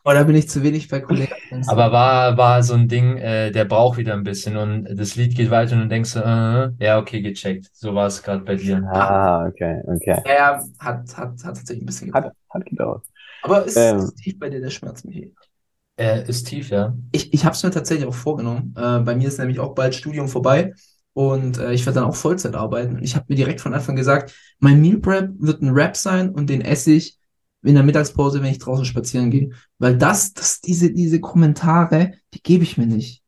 Oh, 0.04 0.12
da 0.12 0.22
bin 0.24 0.36
ich 0.36 0.48
zu 0.48 0.62
wenig 0.62 0.88
bei 0.88 1.00
Kollegen. 1.00 1.34
Aber 1.66 1.92
war, 1.92 2.36
war 2.36 2.62
so 2.62 2.74
ein 2.74 2.88
Ding, 2.88 3.16
äh, 3.16 3.50
der 3.50 3.64
braucht 3.64 3.96
wieder 3.98 4.14
ein 4.14 4.22
bisschen 4.24 4.56
und 4.56 4.84
das 4.98 5.16
Lied 5.16 5.34
geht 5.34 5.50
weiter 5.50 5.76
und 5.76 5.82
du 5.82 5.88
denkst 5.88 6.10
so, 6.10 6.20
äh, 6.20 6.70
ja, 6.78 6.98
okay, 6.98 7.22
gecheckt. 7.22 7.70
So 7.72 7.94
war 7.94 8.06
es 8.06 8.22
gerade 8.22 8.44
bei 8.44 8.56
dir. 8.56 8.86
Ah, 8.94 9.46
okay, 9.48 9.80
okay. 9.88 10.18
ja, 10.24 10.32
ja, 10.34 10.64
hat, 10.78 11.16
hat, 11.16 11.16
hat 11.16 11.56
tatsächlich 11.56 11.82
ein 11.82 11.86
bisschen 11.86 12.08
Hat, 12.12 12.24
gebraucht. 12.24 12.36
hat 12.50 12.66
gedauert. 12.66 13.06
Aber 13.42 13.64
ist, 13.64 13.76
Ähm. 13.76 13.96
ist 13.96 14.16
tief 14.16 14.38
bei 14.38 14.48
dir 14.50 14.60
der 14.60 14.70
Schmerz, 14.70 15.04
Michi? 15.04 15.34
Er 15.97 16.28
ist 16.28 16.49
tief, 16.49 16.70
ja. 16.70 16.97
Ich, 17.12 17.32
ich 17.32 17.45
habe 17.45 17.55
es 17.55 17.62
mir 17.62 17.70
tatsächlich 17.70 18.07
auch 18.07 18.14
vorgenommen. 18.14 18.74
Äh, 18.76 19.01
bei 19.01 19.14
mir 19.14 19.28
ist 19.28 19.38
nämlich 19.38 19.61
auch 19.61 19.74
bald 19.74 19.95
Studium 19.95 20.28
vorbei 20.28 20.74
und 21.12 21.59
äh, 21.59 21.72
ich 21.72 21.86
werde 21.86 22.01
dann 22.01 22.09
auch 22.09 22.16
Vollzeit 22.16 22.55
arbeiten. 22.57 22.97
Und 22.97 23.05
ich 23.05 23.14
habe 23.14 23.26
mir 23.28 23.36
direkt 23.36 23.61
von 23.61 23.74
Anfang 23.74 23.97
gesagt, 23.97 24.34
mein 24.59 24.80
Meal 24.80 24.99
Prep 24.99 25.30
wird 25.38 25.62
ein 25.62 25.74
Wrap 25.74 25.97
sein 25.97 26.30
und 26.30 26.51
den 26.51 26.61
esse 26.61 26.92
ich 26.92 27.18
in 27.62 27.74
der 27.74 27.84
Mittagspause, 27.84 28.42
wenn 28.42 28.51
ich 28.51 28.59
draußen 28.59 28.84
spazieren 28.84 29.30
gehe. 29.30 29.51
Weil 29.78 29.97
das, 29.97 30.34
das, 30.34 30.61
diese, 30.61 30.92
diese 30.92 31.20
Kommentare, 31.20 32.12
die 32.34 32.42
gebe 32.42 32.64
ich 32.64 32.76
mir 32.76 32.86
nicht. 32.86 33.22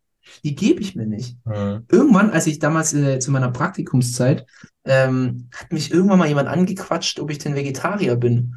Die 0.45 0.57
gebe 0.57 0.81
ich 0.81 0.97
mir 0.97 1.07
nicht. 1.07 1.39
Mhm. 1.47 1.85
Irgendwann, 1.91 2.31
als 2.31 2.49
ich 2.49 2.59
damals 2.59 2.93
äh, 2.93 3.21
zu 3.21 3.31
meiner 3.31 3.51
Praktikumszeit, 3.51 4.45
ähm, 4.85 5.49
hat 5.55 5.73
mich 5.73 5.93
irgendwann 5.93 6.19
mal 6.19 6.29
jemand 6.29 6.49
angequatscht, 6.49 7.21
ob 7.21 7.31
ich 7.31 7.39
denn 7.39 7.55
Vegetarier 7.55 8.17
bin. 8.17 8.57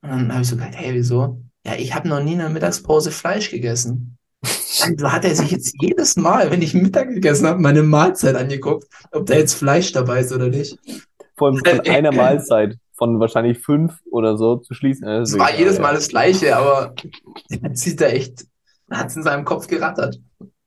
Und 0.00 0.10
dann 0.10 0.32
habe 0.32 0.42
ich 0.42 0.48
so 0.48 0.56
gesagt, 0.56 0.76
hey, 0.76 0.94
wieso? 0.94 1.42
Ja, 1.68 1.74
ich 1.74 1.94
habe 1.94 2.08
noch 2.08 2.22
nie 2.22 2.32
in 2.32 2.38
der 2.38 2.48
Mittagspause 2.48 3.10
Fleisch 3.10 3.50
gegessen. 3.50 4.16
Dann 4.96 5.12
hat 5.12 5.26
er 5.26 5.34
sich 5.34 5.50
jetzt 5.50 5.74
jedes 5.82 6.16
Mal, 6.16 6.50
wenn 6.50 6.62
ich 6.62 6.72
Mittag 6.72 7.08
gegessen 7.08 7.46
habe, 7.46 7.60
meine 7.60 7.82
Mahlzeit 7.82 8.36
angeguckt, 8.36 8.86
ob 9.12 9.26
da 9.26 9.34
jetzt 9.34 9.52
Fleisch 9.52 9.92
dabei 9.92 10.20
ist 10.20 10.32
oder 10.32 10.48
nicht. 10.48 10.78
Vor 11.36 11.48
allem 11.48 11.58
von 11.58 11.80
einer 11.80 12.12
Mahlzeit, 12.14 12.78
von 12.94 13.20
wahrscheinlich 13.20 13.58
fünf 13.58 14.00
oder 14.10 14.38
so 14.38 14.56
zu 14.56 14.72
schließen. 14.72 15.06
Es 15.06 15.38
war 15.38 15.54
jedes 15.54 15.78
Mal 15.78 15.92
das 15.92 16.08
Gleiche, 16.08 16.56
aber 16.56 16.94
er 17.50 17.74
zieht 17.74 18.00
da 18.00 18.06
echt, 18.06 18.46
hat 18.90 19.08
es 19.08 19.16
in 19.16 19.22
seinem 19.22 19.44
Kopf 19.44 19.66
gerattert. 19.66 20.18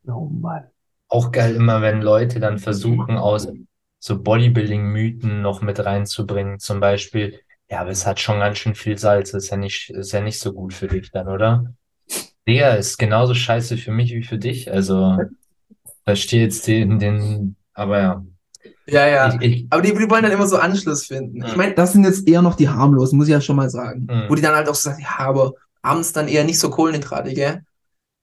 Oh 0.05 0.29
Mann. 0.29 0.65
Auch 1.07 1.31
geil 1.31 1.55
immer, 1.55 1.81
wenn 1.81 2.03
Leute 2.03 2.39
dann 2.39 2.59
versuchen, 2.59 3.17
aus 3.17 3.47
so 3.97 4.21
Bodybuilding-Mythen 4.21 5.41
noch 5.41 5.63
mit 5.63 5.83
reinzubringen. 5.83 6.59
Zum 6.59 6.79
Beispiel, 6.79 7.39
ja, 7.71 7.81
aber 7.81 7.91
es 7.91 8.05
hat 8.05 8.19
schon 8.21 8.39
ganz 8.39 8.59
schön 8.59 8.75
viel 8.75 8.97
Salz. 8.99 9.33
Ist 9.33 9.49
ja 9.51 9.57
nicht, 9.57 9.89
ist 9.91 10.13
ja 10.13 10.21
nicht 10.21 10.39
so 10.39 10.53
gut 10.53 10.73
für 10.75 10.87
dich 10.89 11.11
dann, 11.11 11.29
oder? 11.29 11.73
Der 12.47 12.77
ist 12.77 12.97
genauso 12.97 13.33
scheiße 13.35 13.77
für 13.77 13.91
mich 13.91 14.13
wie 14.13 14.23
für 14.23 14.37
dich. 14.39 14.71
Also, 14.71 15.17
verstehe 16.05 16.43
jetzt 16.43 16.67
den, 16.67 16.99
den, 16.99 17.55
aber 17.73 17.99
ja. 17.99 18.25
Ja, 18.87 19.07
ja. 19.07 19.33
Ich, 19.35 19.41
ich, 19.41 19.67
Aber 19.69 19.81
die, 19.81 19.93
die 19.93 20.09
wollen 20.09 20.23
dann 20.23 20.31
immer 20.31 20.47
so 20.47 20.57
Anschluss 20.57 21.05
finden. 21.05 21.43
Ich 21.45 21.53
Mhm. 21.53 21.57
meine, 21.57 21.73
das 21.75 21.93
sind 21.93 22.03
jetzt 22.03 22.27
eher 22.27 22.41
noch 22.41 22.55
die 22.55 22.69
harmlosen, 22.69 23.17
muss 23.17 23.27
ich 23.27 23.33
ja 23.33 23.41
schon 23.41 23.55
mal 23.55 23.69
sagen. 23.69 24.07
Mhm. 24.09 24.25
Wo 24.29 24.35
die 24.35 24.41
dann 24.41 24.55
halt 24.55 24.67
auch 24.69 24.75
so 24.75 24.89
sagen, 24.89 25.01
ja, 25.03 25.25
aber 25.25 25.53
abends 25.81 26.13
dann 26.13 26.27
eher 26.27 26.43
nicht 26.43 26.59
so 26.59 26.69
Kohlenhydrate, 26.69 27.33
gell? 27.33 27.63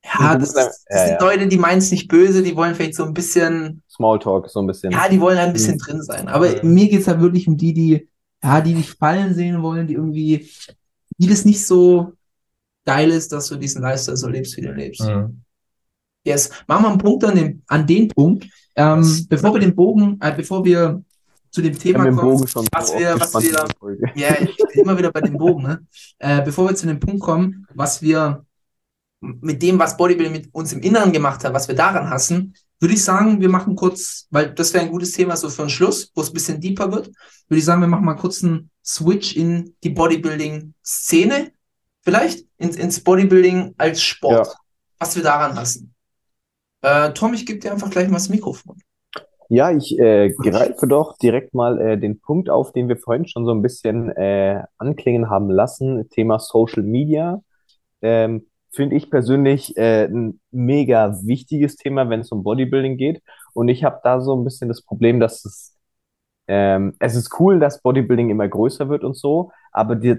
Ja, 0.05 0.35
Du 0.35 0.41
das, 0.41 0.55
das 0.55 0.85
ja, 0.91 0.97
sind 0.99 1.13
ja. 1.15 1.21
Leute, 1.21 1.49
die 1.49 1.59
meinen 1.59 1.79
es 1.79 1.91
nicht 1.91 2.09
böse, 2.09 2.43
die 2.43 2.57
wollen 2.57 2.75
vielleicht 2.75 2.95
so 2.95 3.05
ein 3.05 3.15
bisschen, 3.15 3.83
Smalltalk, 3.89 4.49
so 4.49 4.61
ein 4.61 4.67
bisschen. 4.67 4.93
ja, 4.93 5.09
die 5.09 5.21
wollen 5.21 5.39
halt 5.39 5.49
ein 5.49 5.53
bisschen 5.53 5.79
drin 5.79 6.03
sein. 6.03 6.29
Aber 6.29 6.49
Mhm. 6.63 6.73
mir 6.75 6.89
geht's 6.89 7.09
halt 7.09 7.21
wirklich 7.21 7.49
um 7.49 7.57
die, 7.57 7.75
die, 7.75 8.08
ja, 8.43 8.61
die 8.61 8.75
dich 8.75 8.91
fallen 8.93 9.35
sehen 9.35 9.63
wollen, 9.63 9.87
die 9.87 9.95
irgendwie, 9.95 10.49
die 11.19 11.27
das 11.27 11.45
nicht 11.45 11.65
so 11.67 12.13
geil 12.85 13.11
ist, 13.11 13.33
dass 13.33 13.49
du 13.49 13.57
diesen 13.57 13.83
Lifestyle 13.83 14.17
so 14.17 14.29
lebst, 14.29 14.57
wie 14.57 14.63
du 14.63 14.73
lebst. 14.73 15.01
Mhm. 15.03 15.41
Yes. 16.25 16.51
Machen 16.67 16.85
wir 16.85 16.89
einen 16.91 16.99
Punkt 16.99 17.25
an 17.25 17.35
den, 17.37 17.63
an 17.67 17.87
den 17.87 18.09
Punkt. 18.09 18.47
Ähm, 18.77 19.27
bevor 19.29 19.53
wir 19.55 19.61
den 19.61 19.75
Bogen, 19.75 20.19
äh, 20.21 20.33
bevor 20.35 20.65
wir 20.65 21.03
zu 21.51 21.63
dem 21.63 21.77
Thema 21.79 22.05
kommen, 22.17 22.17
Bogen 22.33 22.47
schon 22.47 22.67
was 22.73 22.89
so 22.89 22.99
wir- 22.99 23.19
was 23.19 23.33
wir-. 23.43 23.51
Ja, 24.15 24.37
ich 24.41 24.57
bin 24.57 24.83
immer 24.83 24.97
wieder 24.99 25.11
bei 25.11 25.21
dem 25.21 25.37
Bogen, 25.39 25.63
ne? 25.63 25.87
Äh, 26.19 26.43
bevor 26.45 26.69
wir 26.69 26.77
zu 26.77 26.87
dem 26.87 27.01
Punkt 27.01 27.21
kommen, 27.21 27.67
was 27.75 28.03
wir 28.03 28.45
mit 29.21 29.63
dem, 29.63 29.79
was 29.79 29.97
Bodybuilding 29.97 30.33
mit 30.33 30.55
uns 30.55 30.73
im 30.73 30.81
Inneren 30.81 31.13
gemacht 31.13 31.45
hat, 31.45 31.53
was 31.53 31.69
wir 31.69 31.75
daran 31.75 32.11
hassen, 32.11 32.55
würde 32.81 32.95
ich 32.95 33.03
sagen, 33.03 33.41
wir 33.41 33.49
machen 33.49 33.75
kurz, 33.75 34.29
weil 34.31 34.55
das 34.55 34.73
wäre 34.73 34.85
ein 34.85 34.91
gutes 34.93 35.13
Thema 35.13 35.37
so 35.37 35.49
für 35.49 35.63
einen 35.63 35.71
Schluss, 35.71 36.13
wo 36.15 36.21
es 36.21 36.31
ein 36.31 36.35
bisschen 36.35 36.61
deeper 36.61 36.93
wird, 36.93 37.09
würde 37.49 37.59
ich 37.59 37.65
sagen, 37.65 37.81
wir 37.81 37.89
machen 37.89 38.05
mal 38.05 38.15
kurz 38.15 38.45
einen 38.45 38.71
Switch 38.85 39.37
in 39.37 39.75
die 39.83 39.91
Bodybuilding-Szene, 39.91 41.51
vielleicht 42.03 42.47
ins, 42.59 42.77
ins 42.77 43.03
Bodybuilding 43.03 43.75
als 43.79 44.01
Sport, 44.03 44.47
Ja. 44.47 44.53
was 45.01 45.17
wir 45.17 45.23
daran 45.25 45.57
hassen. 45.57 45.95
Äh, 46.83 47.13
Tom, 47.13 47.35
ich 47.35 47.45
gebe 47.45 47.59
dir 47.59 47.73
einfach 47.73 47.91
gleich 47.91 48.09
mal 48.09 48.17
das 48.19 48.29
Mikrofon. 48.29 48.77
Ja, 49.51 49.73
ich 49.73 49.99
äh, 49.99 50.31
greife 50.31 50.87
doch 50.87 51.17
direkt 51.17 51.55
mal 51.55 51.81
äh, 51.81 51.99
den 51.99 52.21
Punkt 52.21 52.51
auf, 52.51 52.73
den 52.73 52.89
wir 52.89 52.99
vorhin 52.99 53.27
schon 53.27 53.47
so 53.47 53.53
ein 53.53 53.63
bisschen 53.63 54.11
äh, 54.11 54.63
anklingen 54.77 55.31
haben 55.31 55.49
lassen. 55.51 56.09
Thema 56.11 56.39
Social 56.39 56.83
Media. 56.83 57.41
Ähm, 58.03 58.47
finde 58.73 58.97
ich 58.97 59.11
persönlich 59.11 59.77
äh, 59.77 60.05
ein 60.05 60.41
mega 60.51 61.17
wichtiges 61.25 61.77
Thema, 61.77 62.09
wenn 62.11 62.21
es 62.21 62.33
um 62.33 62.43
Bodybuilding 62.43 62.97
geht. 62.97 63.23
Und 63.55 63.69
ich 63.69 63.85
habe 63.85 64.01
da 64.03 64.21
so 64.21 64.37
ein 64.37 64.45
bisschen 64.45 64.69
das 64.69 64.83
Problem, 64.83 65.21
dass 65.21 65.45
es, 65.45 65.77
ähm, 66.47 66.95
es 66.99 67.15
ist 67.15 67.39
cool, 67.41 67.59
dass 67.59 67.83
Bodybuilding 67.83 68.31
immer 68.31 68.49
größer 68.49 68.89
wird 68.89 69.05
und 69.05 69.17
so, 69.17 69.51
aber 69.73 69.97
die, 69.97 70.17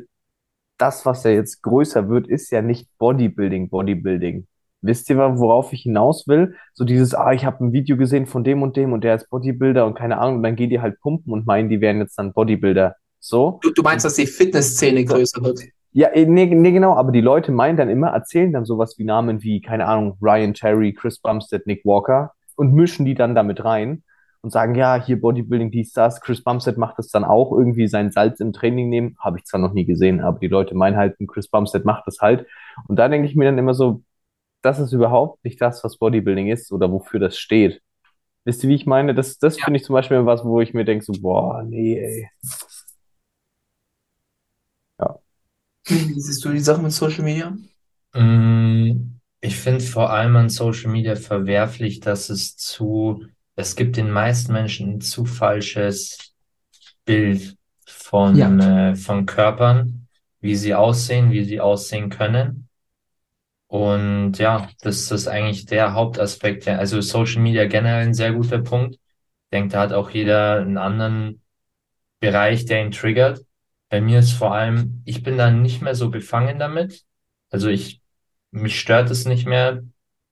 das, 0.78 1.06
was 1.06 1.24
ja 1.24 1.32
jetzt 1.32 1.62
größer 1.62 2.10
wird, 2.10 2.28
ist 2.28 2.52
ja 2.52 2.62
nicht 2.62 2.88
Bodybuilding, 2.98 3.70
Bodybuilding. 3.70 4.48
Wisst 4.82 5.10
ihr, 5.10 5.18
worauf 5.18 5.74
ich 5.74 5.82
hinaus 5.82 6.26
will? 6.28 6.56
So 6.74 6.86
dieses, 6.86 7.14
ah, 7.14 7.34
ich 7.34 7.44
habe 7.44 7.66
ein 7.66 7.74
Video 7.74 7.98
gesehen 7.98 8.28
von 8.28 8.46
dem 8.46 8.62
und 8.64 8.78
dem 8.78 8.94
und 8.94 9.04
der 9.04 9.16
ist 9.16 9.30
Bodybuilder 9.30 9.86
und 9.86 9.96
keine 9.96 10.18
Ahnung, 10.20 10.38
und 10.38 10.44
dann 10.44 10.56
gehen 10.56 10.70
die 10.70 10.80
halt 10.80 11.00
pumpen 11.02 11.34
und 11.34 11.46
meinen, 11.46 11.70
die 11.70 11.82
wären 11.82 12.00
jetzt 12.00 12.18
dann 12.18 12.32
Bodybuilder. 12.32 12.96
So. 13.20 13.60
Du, 13.62 13.72
du 13.72 13.82
meinst, 13.82 14.06
dass 14.06 14.16
die 14.16 14.26
Fitnessszene 14.26 15.04
größer 15.04 15.44
wird? 15.44 15.60
Ja, 15.92 16.10
eh, 16.14 16.26
nee, 16.26 16.46
nee, 16.46 16.72
genau, 16.72 16.96
aber 16.96 17.12
die 17.12 17.22
Leute 17.22 17.52
meinen 17.52 17.78
dann 17.78 17.90
immer, 17.90 18.10
erzählen 18.10 18.54
dann 18.54 18.66
sowas 18.66 18.96
wie 18.98 19.06
Namen 19.06 19.42
wie, 19.42 19.60
keine 19.62 19.88
Ahnung, 19.88 20.18
Ryan 20.22 20.54
Terry, 20.54 20.94
Chris 20.94 21.20
Bumstead, 21.20 21.66
Nick 21.66 21.84
Walker 21.84 22.34
und 22.56 22.74
mischen 22.74 23.06
die 23.06 23.16
dann 23.16 23.34
damit 23.34 23.64
rein 23.64 24.04
und 24.42 24.52
sagen, 24.52 24.76
ja, 24.76 25.04
hier 25.04 25.20
Bodybuilding, 25.20 25.72
dies, 25.72 25.92
das. 25.92 26.22
Chris 26.22 26.44
Bumstead 26.44 26.78
macht 26.78 26.98
das 27.00 27.10
dann 27.10 27.24
auch 27.24 27.52
irgendwie 27.52 27.88
sein 27.88 28.12
Salz 28.12 28.40
im 28.40 28.54
Training 28.54 28.90
nehmen. 28.90 29.18
Habe 29.20 29.40
ich 29.40 29.46
zwar 29.46 29.60
noch 29.60 29.74
nie 29.74 29.86
gesehen, 29.86 30.22
aber 30.22 30.40
die 30.40 30.48
Leute 30.48 30.76
meinen 30.76 30.96
halt, 30.96 31.18
Chris 31.28 31.50
Bumstead 31.50 31.86
macht 31.86 32.04
das 32.08 32.20
halt. 32.22 32.46
Und 32.88 32.98
da 32.98 33.10
denke 33.10 33.28
ich 33.28 33.36
mir 33.36 33.46
dann 33.46 33.58
immer 33.58 33.74
so, 33.74 34.02
das 34.62 34.80
ist 34.80 34.94
überhaupt 34.94 35.44
nicht 35.46 35.62
das, 35.62 35.84
was 35.84 35.98
Bodybuilding 35.98 36.48
ist 36.50 36.72
oder 36.72 36.92
wofür 36.92 37.20
das 37.20 37.38
steht. 37.38 37.82
Wisst 38.46 38.64
ihr, 38.64 38.70
wie 38.70 38.76
ich 38.76 38.86
meine? 38.88 39.16
Das, 39.16 39.38
das 39.40 39.58
Ja. 39.60 39.66
finde 39.66 39.80
ich 39.80 39.86
zum 39.86 39.94
Beispiel 39.94 40.26
was, 40.26 40.46
wo 40.46 40.62
ich 40.62 40.74
mir 40.74 40.86
denke, 40.86 41.06
so, 41.06 41.14
boah, 41.22 41.64
nee, 41.64 42.00
ey. 42.00 42.30
Wie 45.90 46.20
siehst 46.22 46.44
du 46.46 46.50
die 46.52 46.60
Sache 46.60 46.82
mit 46.82 46.92
Social 46.94 47.24
Media? 47.24 47.56
Mm, 48.14 49.20
Ich 49.42 49.56
finde 49.58 49.82
vor 49.84 50.10
allem 50.12 50.36
an 50.36 50.50
Social 50.50 50.92
Media 50.92 51.16
verwerflich, 51.16 52.00
dass 52.02 52.30
es 52.30 52.58
zu, 52.58 53.26
es 53.56 53.76
gibt 53.76 53.96
den 53.98 54.12
meisten 54.12 54.52
Menschen 54.52 54.96
ein 54.96 55.02
zu 55.02 55.26
falsches 55.26 56.34
Bild 57.06 57.58
von, 57.88 58.40
Ja. 58.40 58.60
äh, 58.60 58.96
von 58.96 59.26
Körpern, 59.26 60.08
wie 60.42 60.56
sie 60.56 60.76
aussehen, 60.76 61.32
wie 61.32 61.46
sie 61.46 61.62
aussehen 61.62 62.10
können. 62.10 62.70
Und 63.68 64.34
ja, 64.40 64.70
das 64.82 65.12
ist 65.12 65.28
eigentlich 65.28 65.66
der 65.66 65.94
Hauptaspekt. 65.94 66.68
Also 66.68 67.02
Social 67.02 67.42
Media 67.42 67.66
generell 67.66 68.08
ein 68.08 68.14
sehr 68.14 68.34
guter 68.34 68.60
Punkt. 68.60 68.96
Ich 68.96 69.02
denke, 69.52 69.70
da 69.74 69.82
hat 69.82 69.94
auch 69.94 70.10
jeder 70.10 70.58
einen 70.62 70.78
anderen 70.78 71.42
Bereich, 72.20 72.66
der 72.66 72.84
ihn 72.86 72.92
triggert. 72.92 73.42
Bei 73.90 74.02
mir 74.02 74.20
ist 74.20 74.34
vor 74.34 74.54
allem, 74.54 75.02
ich 75.06 75.24
bin 75.24 75.38
da 75.38 75.50
nicht 75.52 75.82
mehr 75.82 75.96
so 75.96 76.10
befangen 76.10 76.60
damit. 76.60 77.04
Also 77.50 77.70
ich, 77.70 78.02
mich 78.52 78.80
stört 78.80 79.10
es 79.10 79.26
nicht 79.26 79.48
mehr, 79.48 79.84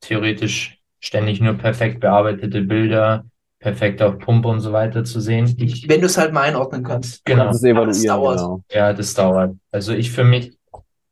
theoretisch 0.01 0.80
ständig 0.99 1.41
nur 1.41 1.55
perfekt 1.55 1.99
bearbeitete 1.99 2.62
Bilder, 2.62 3.26
perfekt 3.60 4.01
auf 4.01 4.20
Pumpe 4.20 4.47
und 4.47 4.60
so 4.60 4.72
weiter 4.74 5.03
zu 5.03 5.20
sehen. 5.20 5.55
Ich, 5.58 5.89
Wenn 5.89 6.01
du 6.01 6.05
es 6.08 6.18
halt 6.18 6.34
mal 6.34 6.41
einordnen 6.43 6.84
kannst. 6.84 7.26
genau. 7.26 7.45
Das 7.45 7.62
das 7.62 8.03
dauert. 8.03 8.39
genau. 8.39 8.64
Ja, 8.72 8.93
das 8.93 9.14
dauert. 9.14 9.55
Also 9.72 9.93
ich 9.93 10.12
für 10.12 10.24
mich 10.24 10.58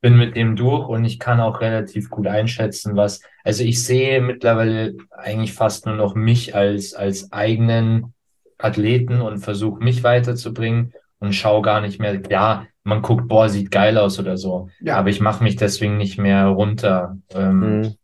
bin 0.00 0.16
mit 0.16 0.36
dem 0.36 0.54
durch 0.54 0.88
und 0.88 1.04
ich 1.04 1.18
kann 1.18 1.40
auch 1.40 1.60
relativ 1.60 2.10
gut 2.10 2.26
einschätzen, 2.28 2.94
was, 2.96 3.22
also 3.42 3.64
ich 3.64 3.82
sehe 3.82 4.20
mittlerweile 4.20 4.94
eigentlich 5.10 5.52
fast 5.52 5.86
nur 5.86 5.96
noch 5.96 6.14
mich 6.14 6.54
als, 6.54 6.94
als 6.94 7.32
eigenen 7.32 8.14
Athleten 8.58 9.20
und 9.20 9.38
versuche 9.38 9.82
mich 9.82 10.04
weiterzubringen 10.04 10.92
und 11.18 11.32
schaue 11.34 11.62
gar 11.62 11.80
nicht 11.80 11.98
mehr, 12.00 12.20
ja, 12.30 12.66
man 12.84 13.02
guckt, 13.02 13.26
boah, 13.28 13.48
sieht 13.48 13.70
geil 13.70 13.98
aus 13.98 14.18
oder 14.18 14.36
so. 14.36 14.68
Ja. 14.80 14.96
Aber 14.96 15.08
ich 15.08 15.20
mache 15.20 15.42
mich 15.42 15.56
deswegen 15.56 15.96
nicht 15.96 16.18
mehr 16.18 16.46
runter, 16.46 17.18
ähm, 17.30 17.80
Mhm. 17.80 17.94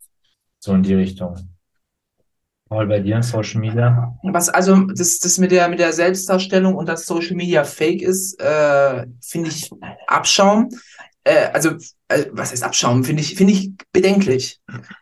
so 0.59 0.73
in 0.73 0.83
die 0.83 0.95
Richtung. 0.95 1.37
Paul, 2.69 2.87
bei 2.87 2.99
dir 2.99 3.21
Social 3.21 3.61
Media? 3.61 4.15
Was 4.23 4.49
also 4.49 4.75
das, 4.75 5.19
das 5.19 5.37
mit 5.37 5.51
der 5.51 5.67
mit 5.67 5.79
der 5.79 5.93
Selbstdarstellung 5.93 6.75
und 6.75 6.89
dass 6.89 7.05
Social 7.05 7.35
Media 7.35 7.63
Fake 7.63 8.01
ist, 8.01 8.39
äh, 8.41 9.05
finde 9.21 9.49
ich 9.49 9.69
Abschaum. 10.07 10.69
Äh, 11.23 11.49
also 11.53 11.71
äh, 12.07 12.25
was 12.31 12.51
heißt 12.51 12.63
Abschaum? 12.63 13.03
Finde 13.03 13.21
ich 13.21 13.35
finde 13.35 13.53
ich 13.53 13.71
bedenklich. 13.91 14.59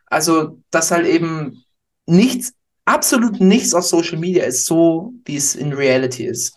Also 0.08 0.60
dass 0.70 0.92
halt 0.92 1.08
eben 1.08 1.64
nichts, 2.08 2.54
absolut 2.84 3.40
nichts 3.40 3.74
auf 3.74 3.86
Social 3.86 4.18
Media 4.18 4.44
ist 4.44 4.66
so, 4.66 5.14
wie 5.24 5.38
es 5.38 5.56
in 5.56 5.72
Reality 5.72 6.26
ist. 6.26 6.54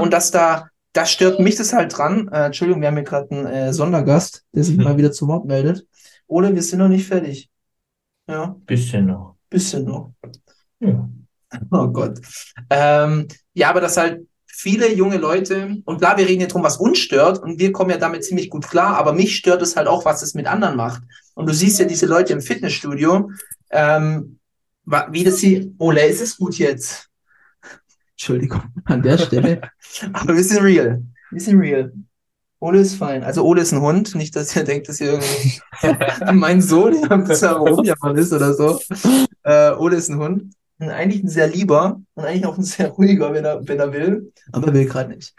Und 0.00 0.12
dass 0.12 0.32
da 0.32 0.68
das 0.96 1.10
stört 1.10 1.40
mich 1.40 1.56
das 1.56 1.72
halt 1.72 1.96
dran. 1.96 2.28
Äh, 2.32 2.46
Entschuldigung, 2.46 2.80
wir 2.80 2.88
haben 2.88 2.96
hier 2.96 3.04
gerade 3.04 3.30
einen 3.30 3.46
äh, 3.46 3.72
Sondergast, 3.72 4.44
der 4.54 4.64
sich 4.64 4.76
mal 4.76 4.96
wieder 4.96 5.12
zu 5.12 5.28
Wort 5.28 5.44
meldet. 5.44 5.86
Ole, 6.26 6.54
wir 6.54 6.62
sind 6.62 6.78
noch 6.78 6.88
nicht 6.88 7.06
fertig. 7.06 7.50
Ja, 8.28 8.56
Bisschen 8.66 9.06
noch. 9.06 9.36
bisschen 9.50 9.84
noch. 9.84 10.12
Ja. 10.80 11.08
Oh 11.70 11.86
Gott. 11.86 12.18
Ähm, 12.68 13.28
ja, 13.54 13.70
aber 13.70 13.80
dass 13.80 13.96
halt 13.96 14.26
viele 14.46 14.92
junge 14.92 15.16
Leute, 15.16 15.76
und 15.84 15.98
klar, 15.98 16.18
wir 16.18 16.26
reden 16.26 16.40
hier 16.40 16.48
drum, 16.48 16.64
was 16.64 16.76
uns 16.76 16.98
stört, 16.98 17.38
und 17.38 17.60
wir 17.60 17.70
kommen 17.72 17.90
ja 17.90 17.98
damit 17.98 18.24
ziemlich 18.24 18.50
gut 18.50 18.68
klar, 18.68 18.96
aber 18.96 19.12
mich 19.12 19.36
stört 19.36 19.62
es 19.62 19.76
halt 19.76 19.86
auch, 19.86 20.04
was 20.04 20.22
es 20.22 20.34
mit 20.34 20.48
anderen 20.48 20.76
macht. 20.76 21.02
Und 21.34 21.48
du 21.48 21.54
siehst 21.54 21.78
ja 21.78 21.84
diese 21.84 22.06
Leute 22.06 22.32
im 22.32 22.40
Fitnessstudio, 22.40 23.30
ähm, 23.70 24.38
wie 24.84 25.24
das 25.24 25.36
sie, 25.38 25.72
Ole, 25.78 26.04
ist 26.06 26.20
es 26.20 26.36
gut 26.36 26.58
jetzt? 26.58 27.08
Entschuldigung 28.16 28.62
an 28.86 29.02
der 29.02 29.18
Stelle. 29.18 29.60
Aber 30.14 30.34
wir 30.34 30.42
sind 30.42 30.62
real. 30.62 31.02
Wir 31.30 31.40
sind 31.40 31.60
real. 31.60 31.92
Ole 32.60 32.80
ist 32.80 32.94
fein. 32.94 33.22
Also 33.22 33.44
Ole 33.44 33.60
ist 33.60 33.72
ein 33.72 33.82
Hund, 33.82 34.14
nicht, 34.14 34.34
dass 34.34 34.56
ihr 34.56 34.64
denkt, 34.64 34.88
dass 34.88 35.00
ihr 35.00 35.12
irgendwie 35.12 35.60
mein 36.32 36.62
Sohn 36.62 36.94
hier 36.94 37.10
am 37.10 37.22
Rumjammern 37.24 38.16
ist 38.16 38.32
oder 38.32 38.54
so. 38.54 38.80
Äh, 39.42 39.72
Ole 39.72 39.96
ist 39.96 40.08
ein 40.08 40.18
Hund. 40.18 40.54
Und 40.78 40.90
eigentlich 40.90 41.22
ein 41.22 41.28
sehr 41.28 41.48
lieber 41.48 42.00
und 42.14 42.24
eigentlich 42.24 42.46
auch 42.46 42.56
ein 42.56 42.64
sehr 42.64 42.88
ruhiger, 42.88 43.32
wenn 43.32 43.44
er, 43.44 43.66
wenn 43.66 43.78
er 43.78 43.92
will. 43.92 44.32
Aber 44.52 44.68
er 44.68 44.74
will 44.74 44.86
gerade 44.86 45.10
nicht. 45.10 45.34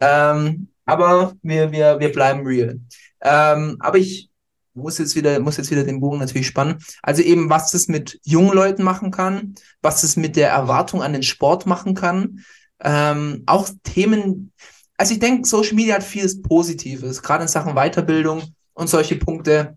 Ähm, 0.00 0.68
aber 0.84 1.32
wir, 1.42 1.72
wir, 1.72 1.98
wir 1.98 2.12
bleiben 2.12 2.46
real. 2.46 2.78
Ähm, 3.22 3.76
aber 3.80 3.98
ich 3.98 4.30
muss 4.74 4.98
jetzt 4.98 5.14
wieder, 5.16 5.38
muss 5.40 5.56
jetzt 5.56 5.70
wieder 5.70 5.84
den 5.84 6.00
Bogen 6.00 6.18
natürlich 6.18 6.46
spannen. 6.46 6.78
Also 7.02 7.22
eben, 7.22 7.50
was 7.50 7.70
das 7.70 7.88
mit 7.88 8.18
jungen 8.24 8.54
Leuten 8.54 8.82
machen 8.82 9.10
kann, 9.10 9.54
was 9.82 10.02
es 10.02 10.16
mit 10.16 10.36
der 10.36 10.50
Erwartung 10.50 11.02
an 11.02 11.12
den 11.12 11.22
Sport 11.22 11.66
machen 11.66 11.94
kann. 11.94 12.40
Ähm, 12.80 13.42
auch 13.46 13.68
Themen, 13.84 14.52
also 14.96 15.12
ich 15.14 15.20
denke, 15.20 15.46
Social 15.46 15.74
Media 15.74 15.94
hat 15.96 16.02
vieles 16.04 16.42
Positives, 16.42 17.22
gerade 17.22 17.42
in 17.42 17.48
Sachen 17.48 17.74
Weiterbildung 17.74 18.42
und 18.74 18.88
solche 18.88 19.16
Punkte 19.16 19.76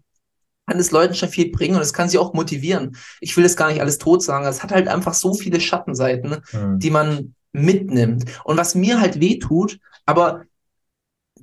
kann 0.68 0.80
es 0.80 0.92
Leuten 0.92 1.14
schon 1.14 1.30
viel 1.30 1.52
bringen 1.52 1.76
und 1.76 1.82
es 1.82 1.94
kann 1.94 2.10
sie 2.10 2.18
auch 2.18 2.34
motivieren. 2.34 2.98
Ich 3.20 3.38
will 3.38 3.44
das 3.44 3.56
gar 3.56 3.70
nicht 3.70 3.82
alles 3.82 4.00
tot 4.00 4.24
sagen. 4.24 4.46
Es 4.48 4.64
hat 4.64 4.72
halt 4.72 4.88
einfach 4.88 5.14
so 5.14 5.34
viele 5.34 5.60
Schattenseiten, 5.60 6.38
Hm. 6.50 6.80
die 6.80 6.90
man 6.90 7.36
mitnimmt. 7.52 8.26
Und 8.44 8.58
was 8.58 8.74
mir 8.76 9.00
halt 9.00 9.20
weh 9.20 9.38
tut, 9.38 9.78
aber 10.06 10.44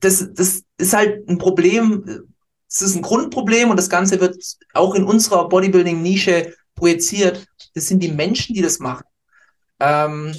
das, 0.01 0.29
das 0.35 0.63
ist 0.77 0.93
halt 0.93 1.29
ein 1.29 1.39
Problem, 1.39 2.05
es 2.73 2.83
ist 2.83 2.97
ein 2.97 3.03
Grundproblem 3.03 3.71
und 3.71 3.77
das 3.77 3.91
Ganze 3.91 4.21
wird 4.21 4.43
auch 4.73 4.95
in 4.95 5.05
unserer 5.05 5.49
Bodybuilding-Nische 5.49 6.55
projiziert. 6.75 7.47
Das 7.75 7.87
sind 7.87 8.03
die 8.03 8.11
Menschen, 8.11 8.55
die 8.55 8.63
das 8.63 8.79
machen. 8.79 9.05
Ähm, 9.79 10.35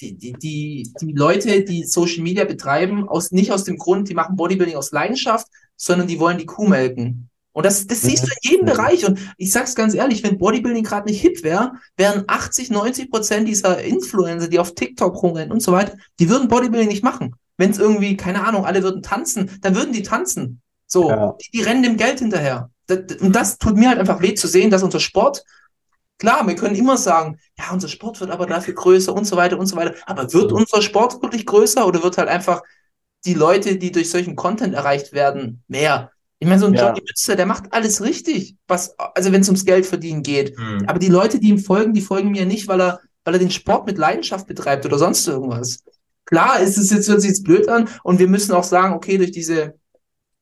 die, 0.00 0.16
die, 0.16 0.32
die, 0.32 0.92
die 1.00 1.12
Leute, 1.12 1.62
die 1.62 1.84
Social 1.84 2.22
Media 2.22 2.44
betreiben, 2.44 3.08
aus, 3.08 3.30
nicht 3.30 3.52
aus 3.52 3.64
dem 3.64 3.78
Grund, 3.78 4.08
die 4.08 4.14
machen 4.14 4.36
Bodybuilding 4.36 4.76
aus 4.76 4.90
Leidenschaft, 4.90 5.46
sondern 5.76 6.06
die 6.06 6.20
wollen 6.20 6.38
die 6.38 6.46
Kuh 6.46 6.66
melken. 6.66 7.30
Und 7.52 7.64
das, 7.64 7.86
das 7.86 8.02
siehst 8.02 8.24
du 8.24 8.32
in 8.42 8.50
jedem. 8.50 8.66
Bereich. 8.66 9.06
Und 9.06 9.18
ich 9.36 9.52
sag's 9.52 9.76
ganz 9.76 9.94
ehrlich, 9.94 10.22
wenn 10.24 10.38
Bodybuilding 10.38 10.82
gerade 10.82 11.08
nicht 11.08 11.20
hip 11.20 11.44
wäre, 11.44 11.74
wären 11.96 12.24
80, 12.26 12.70
90 12.70 13.10
Prozent 13.10 13.48
dieser 13.48 13.80
Influencer, 13.82 14.48
die 14.48 14.58
auf 14.58 14.74
TikTok 14.74 15.22
rumrennen 15.22 15.52
und 15.52 15.60
so 15.60 15.70
weiter, 15.70 15.96
die 16.18 16.28
würden 16.28 16.48
Bodybuilding 16.48 16.88
nicht 16.88 17.04
machen. 17.04 17.36
Wenn 17.56 17.70
es 17.70 17.78
irgendwie, 17.78 18.16
keine 18.16 18.44
Ahnung, 18.44 18.64
alle 18.64 18.82
würden 18.82 19.02
tanzen, 19.02 19.58
dann 19.60 19.76
würden 19.76 19.92
die 19.92 20.02
tanzen. 20.02 20.62
So, 20.86 21.10
Ja. 21.10 21.36
die, 21.40 21.58
die 21.58 21.62
rennen 21.62 21.82
dem 21.82 21.96
Geld 21.96 22.18
hinterher. 22.20 22.70
Das, 22.86 22.98
und 23.20 23.34
das 23.34 23.58
tut 23.58 23.76
mir 23.76 23.88
halt 23.88 23.98
einfach 23.98 24.20
weh 24.20 24.34
zu 24.34 24.46
sehen, 24.46 24.70
dass 24.70 24.82
unser 24.82 25.00
Sport 25.00 25.42
Klar, 26.18 26.46
wir 26.46 26.54
können 26.54 26.76
immer 26.76 26.96
sagen, 26.96 27.38
ja, 27.58 27.72
unser 27.72 27.88
Sport 27.88 28.20
wird 28.20 28.30
aber 28.30 28.46
dafür 28.46 28.74
größer 28.74 29.12
und 29.12 29.24
so 29.24 29.36
weiter 29.36 29.58
und 29.58 29.66
so 29.66 29.76
weiter. 29.76 29.94
Aber 30.06 30.32
wird 30.32 30.52
unser 30.52 30.80
Sport 30.80 31.20
wirklich 31.22 31.44
größer 31.44 31.86
oder 31.86 32.02
wird 32.02 32.18
halt 32.18 32.28
einfach 32.28 32.62
die 33.24 33.34
Leute, 33.34 33.76
die 33.76 33.90
durch 33.90 34.10
solchen 34.10 34.36
Content 34.36 34.74
erreicht 34.74 35.12
werden, 35.12 35.62
mehr? 35.66 36.12
Ich 36.38 36.46
meine, 36.46 36.60
so 36.60 36.66
ein 36.66 36.74
Ja. 36.74 36.86
Johnny 36.88 37.00
Mützer, 37.00 37.36
der 37.36 37.46
macht 37.46 37.72
alles 37.72 38.00
richtig, 38.02 38.56
was, 38.68 38.96
also 38.98 39.32
wenn 39.32 39.40
es 39.40 39.48
ums 39.48 39.64
Geld 39.64 39.86
verdienen 39.86 40.22
geht. 40.22 40.56
Hm. 40.56 40.84
Aber 40.86 40.98
die 40.98 41.08
Leute, 41.08 41.40
die 41.40 41.48
ihm 41.48 41.58
folgen, 41.58 41.94
die 41.94 42.00
folgen 42.00 42.30
mir 42.30 42.46
nicht, 42.46 42.68
weil 42.68 42.80
er, 42.80 43.00
weil 43.24 43.34
er 43.34 43.40
den 43.40 43.50
Sport 43.50 43.86
mit 43.86 43.98
Leidenschaft 43.98 44.46
betreibt 44.46 44.86
oder 44.86 44.98
sonst 44.98 45.26
irgendwas. 45.26 45.82
Klar, 46.26 46.60
ist 46.60 46.78
es 46.78 46.90
jetzt, 46.90 47.08
hört 47.08 47.20
sich 47.22 47.30
jetzt 47.30 47.44
blöd 47.44 47.68
an 47.68 47.88
und 48.02 48.18
wir 48.18 48.28
müssen 48.28 48.52
auch 48.52 48.64
sagen, 48.64 48.94
okay, 48.94 49.18
durch 49.18 49.32
diese, 49.32 49.74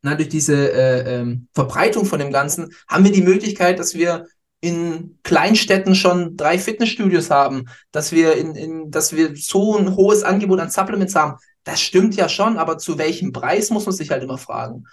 na, 0.02 0.14
durch 0.14 0.28
diese 0.28 0.72
äh, 0.72 1.20
ähm, 1.20 1.48
Verbreitung 1.54 2.04
von 2.04 2.18
dem 2.18 2.32
Ganzen 2.32 2.74
haben 2.88 3.04
wir 3.04 3.12
die 3.12 3.22
Möglichkeit, 3.22 3.78
dass 3.78 3.94
wir 3.94 4.26
in 4.60 5.18
Kleinstädten 5.22 5.94
schon 5.94 6.36
drei 6.36 6.58
Fitnessstudios 6.58 7.30
haben, 7.30 7.66
dass 7.90 8.12
wir 8.12 8.36
in, 8.36 8.54
in, 8.54 8.90
dass 8.90 9.14
wir 9.14 9.34
so 9.36 9.76
ein 9.76 9.96
hohes 9.96 10.22
Angebot 10.22 10.60
an 10.60 10.70
Supplements 10.70 11.14
haben. 11.14 11.38
Das 11.64 11.80
stimmt 11.80 12.14
ja 12.16 12.28
schon, 12.28 12.56
aber 12.58 12.78
zu 12.78 12.98
welchem 12.98 13.32
Preis 13.32 13.70
muss 13.70 13.86
man 13.86 13.94
sich 13.94 14.10
halt 14.10 14.22
immer 14.22 14.38
fragen. 14.38 14.84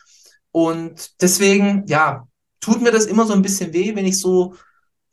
Und 0.52 1.22
deswegen, 1.22 1.84
ja, 1.88 2.28
tut 2.60 2.82
mir 2.82 2.92
das 2.92 3.06
immer 3.06 3.26
so 3.26 3.34
ein 3.34 3.42
bisschen 3.42 3.74
weh, 3.74 3.96
wenn 3.96 4.06
ich 4.06 4.20
so, 4.20 4.56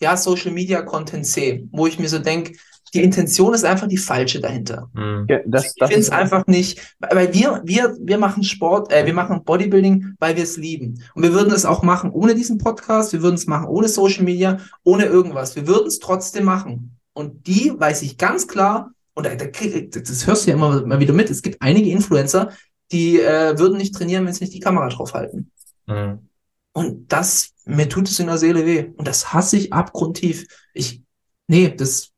ja, 0.01 0.16
Social 0.16 0.52
Media 0.52 0.82
Content 0.82 1.27
sehe, 1.27 1.68
wo 1.70 1.86
ich 1.86 1.98
mir 1.98 2.09
so 2.09 2.18
denke, 2.18 2.56
die 2.95 3.03
Intention 3.03 3.53
ist 3.55 3.65
einfach 3.65 3.89
die 3.89 3.97
falsche 3.97 4.41
dahinter. 4.41 4.89
Hm. 4.95 5.27
Ja, 5.29 5.41
das, 5.47 5.75
Ich 5.77 5.87
finde 5.87 5.99
es 5.99 6.11
einfach 6.11 6.47
nicht, 6.47 6.97
weil 6.99 7.33
wir, 7.35 7.63
wir, 7.65 7.97
wir 8.01 8.19
machen 8.19 8.43
Sport, 8.43 8.93
äh, 8.93 9.07
wir 9.07 9.15
machen 9.15 9.45
Bodybuilding, 9.45 10.15
weil 10.19 10.37
wir 10.37 10.45
es 10.45 10.57
lieben. 10.57 11.03
Und 11.15 11.23
wir 11.23 11.33
würden 11.33 11.53
es 11.53 11.65
auch 11.65 11.83
machen 11.83 12.11
ohne 12.11 12.35
diesen 12.35 12.59
Podcast, 12.59 13.13
wir 13.13 13.23
würden 13.23 13.35
es 13.35 13.47
machen 13.47 13.67
ohne 13.67 13.89
Social 13.89 14.25
Media, 14.25 14.59
ohne 14.85 15.05
irgendwas. 15.05 15.57
Wir 15.57 15.67
würden 15.67 15.87
es 15.87 15.99
trotzdem 15.99 16.45
machen. 16.45 16.97
Und 17.13 17.47
die 17.47 17.73
weiß 17.77 18.03
ich 18.03 18.19
ganz 18.19 18.47
klar, 18.47 18.93
und 19.15 19.25
da, 19.25 19.35
da, 19.35 19.47
das 19.47 20.27
hörst 20.27 20.47
du 20.47 20.51
ja 20.51 20.57
immer 20.57 20.85
mal 20.87 21.01
wieder 21.01 21.15
mit, 21.15 21.31
es 21.31 21.43
gibt 21.43 21.63
einige 21.63 21.91
Influencer, 21.91 22.51
die 22.93 23.19
äh, 23.19 23.59
würden 23.59 23.79
nicht 23.79 23.95
trainieren, 23.95 24.27
wenn 24.27 24.33
sie 24.35 24.45
nicht 24.45 24.55
die 24.55 24.61
Kamera 24.61 24.89
drauf 24.89 25.15
halten. 25.15 25.51
Hm. 25.89 26.29
Und 26.73 27.11
das, 27.11 27.55
mir 27.65 27.89
tut 27.89 28.09
es 28.09 28.21
in 28.21 28.27
der 28.27 28.37
Seele 28.37 28.67
weh. 28.67 28.91
Und 28.97 29.09
das 29.09 29.33
hasse 29.33 29.57
ich 29.57 29.73
abgrundtief. 29.73 30.47
Ich, 30.75 31.03
nee, 31.49 31.75
das 31.75 32.13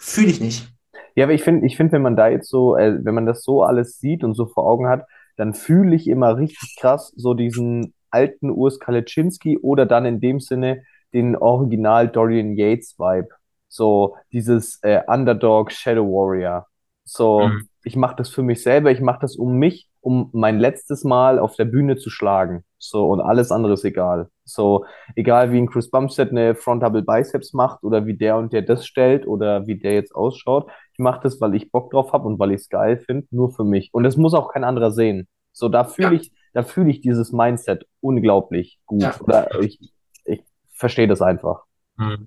fühle 0.00 0.28
ich 0.28 0.40
nicht. 0.40 0.68
Ja, 1.14 1.24
aber 1.24 1.34
ich 1.34 1.42
finde, 1.42 1.66
ich 1.66 1.76
finde, 1.76 1.92
wenn 1.92 2.02
man 2.02 2.16
da 2.16 2.28
jetzt 2.28 2.48
so, 2.48 2.76
äh, 2.76 3.04
wenn 3.04 3.14
man 3.14 3.26
das 3.26 3.42
so 3.42 3.62
alles 3.62 3.98
sieht 3.98 4.24
und 4.24 4.34
so 4.34 4.46
vor 4.46 4.66
Augen 4.66 4.88
hat, 4.88 5.06
dann 5.36 5.54
fühle 5.54 5.94
ich 5.96 6.08
immer 6.08 6.36
richtig 6.36 6.76
krass 6.78 7.12
so 7.16 7.34
diesen 7.34 7.94
alten 8.10 8.50
Urs 8.50 8.78
Kalecinski 8.78 9.58
oder 9.58 9.86
dann 9.86 10.04
in 10.06 10.20
dem 10.20 10.40
Sinne 10.40 10.82
den 11.12 11.36
Original 11.36 12.08
Dorian 12.08 12.54
Yates 12.56 12.98
Vibe. 12.98 13.28
So 13.68 14.16
dieses 14.32 14.78
äh, 14.82 15.02
Underdog 15.06 15.72
Shadow 15.72 16.04
Warrior. 16.06 16.66
So, 17.04 17.40
Mhm. 17.40 17.68
Ich 17.82 17.96
mache 17.96 18.16
das 18.16 18.28
für 18.28 18.42
mich 18.42 18.62
selber, 18.62 18.90
ich 18.90 19.00
mache 19.00 19.20
das 19.20 19.36
um 19.36 19.56
mich, 19.56 19.88
um 20.00 20.30
mein 20.32 20.58
letztes 20.58 21.04
Mal 21.04 21.38
auf 21.38 21.56
der 21.56 21.64
Bühne 21.64 21.96
zu 21.96 22.10
schlagen. 22.10 22.64
So, 22.78 23.06
und 23.08 23.20
alles 23.20 23.50
andere 23.52 23.74
ist 23.74 23.84
egal. 23.84 24.28
So, 24.44 24.84
egal 25.16 25.52
wie 25.52 25.58
ein 25.58 25.68
Chris 25.68 25.90
Bumstead 25.90 26.30
eine 26.30 26.54
Front 26.54 26.82
Double 26.82 27.02
Biceps 27.02 27.52
macht 27.52 27.82
oder 27.82 28.06
wie 28.06 28.16
der 28.16 28.36
und 28.36 28.52
der 28.52 28.62
das 28.62 28.86
stellt 28.86 29.26
oder 29.26 29.66
wie 29.66 29.78
der 29.78 29.92
jetzt 29.94 30.14
ausschaut. 30.14 30.70
Ich 30.92 30.98
mache 30.98 31.20
das, 31.22 31.40
weil 31.40 31.54
ich 31.54 31.70
Bock 31.70 31.90
drauf 31.90 32.12
habe 32.12 32.26
und 32.26 32.38
weil 32.38 32.52
ich 32.52 32.62
es 32.62 32.68
geil 32.68 32.98
finde, 32.98 33.26
nur 33.30 33.50
für 33.52 33.64
mich. 33.64 33.90
Und 33.92 34.04
das 34.04 34.16
muss 34.16 34.34
auch 34.34 34.52
kein 34.52 34.64
anderer 34.64 34.90
sehen. 34.90 35.28
So, 35.52 35.68
da 35.68 35.84
fühle 35.84 36.14
Ja. 36.14 36.20
ich, 36.20 36.32
da 36.52 36.62
fühle 36.62 36.90
ich 36.90 37.00
dieses 37.00 37.32
Mindset 37.32 37.86
unglaublich 38.00 38.80
gut. 38.86 39.02
Ja. 39.02 39.14
Oder 39.20 39.60
ich, 39.60 39.78
ich 40.24 40.42
verstehe 40.72 41.08
das 41.08 41.22
einfach. 41.22 41.64
Hm. 41.98 42.26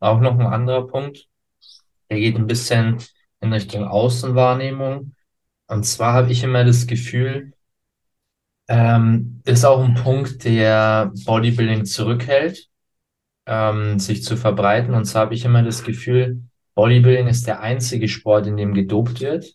Auch 0.00 0.20
noch 0.20 0.38
ein 0.38 0.46
anderer 0.46 0.86
Punkt, 0.86 1.28
der 2.10 2.18
geht 2.18 2.36
ein 2.36 2.46
bisschen 2.46 2.98
in 3.42 3.52
Richtung 3.52 3.84
Außenwahrnehmung. 3.86 5.14
Und 5.68 5.84
zwar 5.84 6.14
habe 6.14 6.32
ich 6.32 6.44
immer 6.44 6.64
das 6.64 6.86
Gefühl, 6.86 7.52
ähm, 8.68 9.40
ist 9.44 9.64
auch 9.64 9.82
ein 9.82 9.94
Punkt, 9.94 10.44
der 10.44 11.12
Bodybuilding 11.26 11.84
zurückhält, 11.84 12.68
ähm, 13.46 13.98
sich 13.98 14.22
zu 14.24 14.36
verbreiten. 14.36 14.94
Und 14.94 15.04
zwar 15.04 15.22
habe 15.22 15.34
ich 15.34 15.44
immer 15.44 15.62
das 15.62 15.82
Gefühl, 15.82 16.42
Bodybuilding 16.74 17.26
ist 17.28 17.46
der 17.46 17.60
einzige 17.60 18.08
Sport, 18.08 18.46
in 18.46 18.56
dem 18.56 18.74
gedopt 18.74 19.20
wird. 19.20 19.54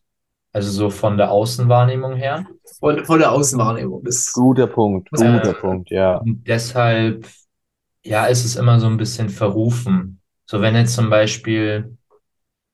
Also 0.53 0.72
so 0.72 0.89
von 0.89 1.18
der 1.18 1.31
Außenwahrnehmung 1.31 2.15
her. 2.15 2.45
Voll, 2.80 3.05
volle 3.05 3.30
Außenwahrnehmung. 3.30 4.03
Das, 4.03 4.31
Guter 4.34 4.68
Punkt, 4.68 5.09
guter 5.11 5.49
Äh, 5.49 5.53
Punkt, 5.53 5.89
ja. 5.89 6.18
Und 6.18 6.47
deshalb, 6.47 7.27
ja, 8.03 8.26
ist 8.26 8.45
es 8.45 8.55
immer 8.55 8.80
so 8.80 8.88
ein 8.88 8.97
bisschen 8.97 9.30
verrufen. 9.30 10.22
So, 10.45 10.61
wenn 10.61 10.76
jetzt 10.76 10.95
zum 10.95 11.09
Beispiel 11.09 11.97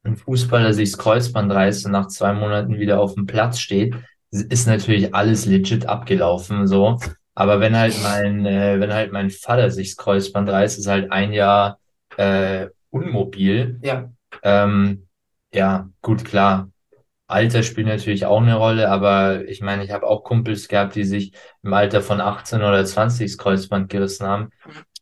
ein 0.03 0.17
Fußballer 0.17 0.73
sich 0.73 0.91
das 0.91 0.99
Kreuzband 0.99 1.51
reißt 1.51 1.85
und 1.85 1.91
nach 1.91 2.07
zwei 2.07 2.33
Monaten 2.33 2.77
wieder 2.77 2.99
auf 2.99 3.15
dem 3.15 3.25
Platz 3.25 3.59
steht, 3.59 3.95
ist 4.31 4.67
natürlich 4.67 5.13
alles 5.15 5.45
legit 5.45 5.85
abgelaufen, 5.85 6.67
so. 6.67 6.99
Aber 7.35 7.59
wenn 7.59 7.77
halt 7.77 7.95
mein, 8.03 8.45
äh, 8.45 8.79
wenn 8.79 8.93
halt 8.93 9.11
mein 9.11 9.29
Vater 9.29 9.71
sich 9.71 9.95
das 9.95 9.97
Kreuzband 9.97 10.49
reißt, 10.49 10.77
ist 10.77 10.87
halt 10.87 11.11
ein 11.11 11.33
Jahr 11.33 11.79
äh, 12.17 12.67
unmobil. 12.89 13.79
ja. 13.83 14.09
Ähm, 14.41 15.07
ja, 15.53 15.89
gut, 16.01 16.25
klar. 16.25 16.69
Alter 17.27 17.63
spielt 17.63 17.87
natürlich 17.87 18.25
auch 18.25 18.41
eine 18.41 18.55
Rolle, 18.55 18.89
aber 18.89 19.47
ich 19.47 19.61
meine, 19.61 19.83
ich 19.83 19.91
habe 19.91 20.07
auch 20.07 20.23
Kumpels 20.23 20.67
gehabt, 20.67 20.95
die 20.95 21.03
sich 21.03 21.33
im 21.61 21.73
Alter 21.73 22.01
von 22.01 22.19
18 22.19 22.61
oder 22.61 22.83
20 22.83 23.31
das 23.31 23.37
Kreuzband 23.37 23.89
gerissen 23.89 24.27
haben. 24.27 24.49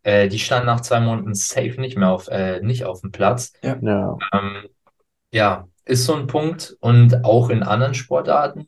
Äh, 0.04 0.28
die 0.28 0.40
standen 0.40 0.68
nach 0.68 0.82
zwei 0.82 1.00
Monaten 1.00 1.34
safe 1.34 1.80
nicht 1.80 1.98
mehr 1.98 2.10
auf, 2.10 2.28
äh, 2.28 2.62
nicht 2.62 2.86
auf 2.86 3.02
dem 3.02 3.12
Platz. 3.12 3.54
Ja. 3.64 4.18
Ähm, 4.34 4.68
ja, 5.32 5.68
ist 5.86 6.06
so 6.06 6.14
ein 6.16 6.28
Punkt. 6.28 6.76
Und 6.80 7.26
auch 7.26 7.50
in 7.50 7.64
anderen 7.64 7.94
Sportarten 7.94 8.68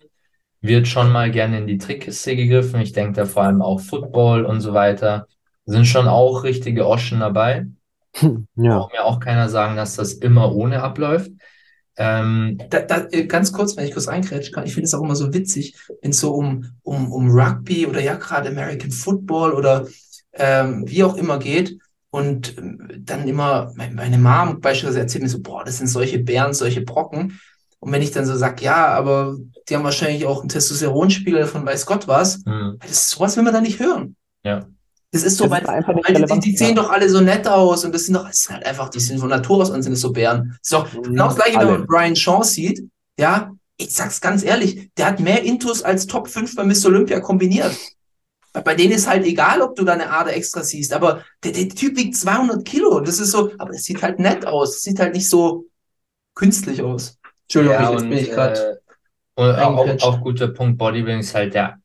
wird 0.61 0.88
schon 0.88 1.11
mal 1.11 1.30
gerne 1.30 1.60
in 1.60 1.68
die 1.68 1.77
Trickkiste 1.77 2.35
gegriffen. 2.35 2.81
Ich 2.81 2.94
denke 2.94 3.14
da 3.14 3.26
vor 3.26 3.44
allem 3.44 3.61
auch 3.61 3.80
Football 3.80 4.45
und 4.45 4.61
so 4.61 4.73
weiter. 4.73 5.27
Sind 5.65 5.85
schon 5.85 6.07
auch 6.07 6.44
richtige 6.44 6.88
Oschen 6.88 7.19
dabei. 7.19 7.68
Ja. 8.56 8.77
Braucht 8.77 8.94
mir 8.94 9.03
auch 9.03 9.19
keiner 9.19 9.49
sagen, 9.49 9.76
dass 9.76 9.95
das 9.95 10.14
immer 10.14 10.53
ohne 10.53 10.84
abläuft. 10.84 11.31
Ähm, 11.95 12.60
Da, 12.69 12.81
da, 12.81 12.99
ganz 13.27 13.52
kurz, 13.52 13.76
wenn 13.76 13.85
ich 13.85 13.94
kurz 13.94 14.07
eingrätschen 14.07 14.53
kann, 14.53 14.65
ich 14.65 14.73
finde 14.73 14.85
es 14.85 14.94
auch 14.94 15.03
immer 15.03 15.15
so 15.15 15.34
witzig, 15.34 15.76
wenn 16.02 16.11
es 16.11 16.19
so 16.19 16.34
um, 16.34 16.65
um, 16.84 17.11
um 17.11 17.30
Rugby 17.31 17.85
oder 17.85 18.02
ja 18.02 18.15
gerade 18.15 18.49
American 18.49 18.91
Football 18.91 19.53
oder 19.53 19.88
ähm, 20.34 20.84
wie 20.88 21.03
auch 21.03 21.15
immer 21.15 21.40
geht 21.40 21.77
und 22.14 22.60
ähm, 22.60 22.77
dann 22.99 23.27
immer 23.27 23.73
meine, 23.76 24.19
Mom 24.19 24.61
beispielsweise 24.61 24.99
erzählt 24.99 25.23
mir 25.23 25.30
so, 25.30 25.41
boah, 25.41 25.64
das 25.65 25.80
sind 25.80 25.88
solche 25.88 26.19
Bären, 26.19 26.53
solche 26.53 26.81
Brocken. 26.81 27.40
Und 27.80 27.91
wenn 27.91 28.03
ich 28.03 28.11
dann 28.11 28.27
so 28.27 28.35
sag, 28.35 28.61
ja, 28.61 28.85
aber 28.90 29.35
die 29.68 29.76
haben 29.76 29.84
wahrscheinlich 29.84 30.23
auch 30.27 30.41
einen 30.41 30.49
Testosteronspiegel 30.49 31.48
von 31.48 31.65
weiß 31.65 31.88
Gott 31.88 32.07
was, 32.07 32.40
hm, 32.45 32.77
das 32.80 32.91
ist, 32.91 33.10
sowas 33.10 33.35
will 33.35 33.44
man 33.44 33.53
da 33.53 33.61
nicht 33.61 33.80
hören. 33.80 34.15
ja. 34.44 34.68
Das 35.11 35.23
ist 35.23 35.38
so, 35.38 35.45
Das 35.45 35.52
weil, 35.68 35.80
ist 35.80 35.88
weil 35.88 36.40
die, 36.40 36.52
die 36.52 36.57
sehen 36.57 36.76
ja. 36.76 36.84
doch 36.84 36.90
alle 36.90 37.07
so 37.07 37.22
nett 37.22 37.48
aus 37.48 37.85
und 37.85 37.94
das 37.94 38.06
sind 38.06 38.15
doch, 38.15 38.27
das 38.27 38.41
sind 38.41 38.56
halt 38.56 38.65
einfach, 38.65 38.90
die 38.90 38.99
sind 38.99 39.19
von 39.19 39.30
Natur 39.30 39.61
aus 39.61 39.69
und 39.69 39.84
sind 39.84 39.94
es 39.94 40.02
so 40.02 40.11
Bären. 40.11 40.49
Das 40.49 40.60
ist 40.61 40.73
doch 40.73 41.03
genau 41.03 41.27
das 41.27 41.35
gleiche, 41.35 41.60
wenn 41.60 41.68
man 41.68 41.88
Brian 41.88 42.15
Shaw 42.15 42.44
sieht. 42.44 42.84
Ja, 43.19 43.52
ich 43.77 43.94
sag's 43.94 44.22
ganz 44.22 44.44
ehrlich, 44.44 44.90
der 44.98 45.07
hat 45.07 45.19
mehr 45.19 45.44
Intus 45.44 45.84
als 45.84 46.07
Top 46.07 46.27
5 46.27 46.56
bei 46.56 46.64
Mr. 46.64 46.85
Olympia 46.88 47.19
kombiniert. 47.19 47.76
Bei- 48.53 48.75
denen 48.75 48.93
ist 48.93 49.07
halt 49.07 49.25
egal, 49.25 49.61
ob 49.61 49.75
du 49.75 49.84
da 49.84 49.93
eine 49.93 50.09
Ader 50.09 50.34
extra 50.35 50.63
siehst, 50.63 50.93
aber 50.93 51.23
der, 51.43 51.51
der 51.53 51.69
Typ 51.69 51.97
wiegt 51.97 52.15
200 52.15 52.65
Kilo. 52.65 52.99
Das 52.99 53.19
ist 53.19 53.31
so, 53.31 53.51
aber 53.57 53.71
es 53.71 53.84
sieht 53.84 54.01
halt 54.03 54.19
nett 54.19 54.45
aus. 54.45 54.75
Es 54.77 54.84
sieht 54.84 54.99
halt 54.99 55.15
nicht 55.15 55.30
so 55.30 55.65
künstlich 56.35 56.81
aus. 56.81 57.17
Entschuldigung, 57.43 57.77
Ja, 57.77 57.91
jetzt 57.91 58.01
und, 58.01 58.09
bin 58.09 58.17
ich 58.19 58.30
gerade. 58.31 58.81
äh, 59.38 59.41
und 59.41 59.55
auch, 59.55 60.01
auch 60.03 60.21
guter 60.21 60.47
Punkt, 60.49 60.77
Bodybuilding 60.77 61.19
ist 61.19 61.35
halt 61.35 61.53
der, 61.53 61.77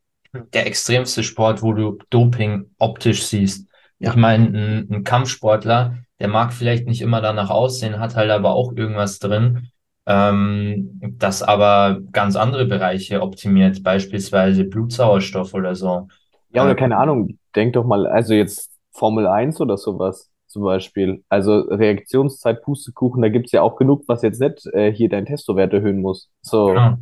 der 0.53 0.67
extremste 0.67 1.23
Sport, 1.23 1.63
wo 1.63 1.73
du 1.73 1.99
Doping 2.11 2.71
optisch 2.79 3.25
siehst. 3.27 3.69
Ja. 3.99 4.11
Ich 4.11 4.17
meine, 4.17 4.47
ein, 4.47 4.89
ein 4.91 5.05
Kampfsportler, 5.05 5.99
der 6.21 6.29
mag 6.29 6.53
vielleicht 6.53 6.87
nicht 6.87 7.01
immer 7.01 7.21
danach 7.21 7.51
aussehen, 7.51 7.99
hat 7.99 8.15
halt 8.17 8.31
aber 8.31 8.51
auch 8.53 8.73
irgendwas 8.77 9.19
drin, 9.19 9.71
ähm, 10.07 11.01
das 11.19 11.43
aber 11.43 12.01
ganz 12.13 12.37
andere 12.37 12.67
Bereiche 12.67 13.23
optimiert, 13.23 13.83
beispielsweise 13.83 14.65
Blutsauerstoff 14.65 15.55
oder 15.55 15.75
so. 15.75 16.09
Ja, 16.53 16.65
oder 16.65 16.75
keine 16.75 16.97
Ahnung, 16.97 17.39
denk 17.55 17.75
doch 17.75 17.85
mal, 17.85 18.07
also 18.07 18.35
jetzt 18.35 18.71
Formel 18.93 19.27
1 19.27 19.61
oder 19.61 19.77
sowas 19.77 20.31
zum 20.47 20.63
Beispiel. 20.63 21.23
Also 21.29 21.61
Reaktionszeit, 21.61 22.63
Pustekuchen, 22.63 23.23
da 23.23 23.29
gibt's 23.29 23.53
ja 23.53 23.63
auch 23.63 23.77
genug, 23.77 24.05
was 24.07 24.23
jetzt 24.23 24.41
nicht 24.41 24.67
äh, 24.73 24.93
hier 24.93 25.09
deinen 25.09 25.27
Testowert 25.27 25.73
erhöhen 25.73 26.01
muss. 26.01 26.31
So, 26.41 26.69
Genau. 26.69 26.97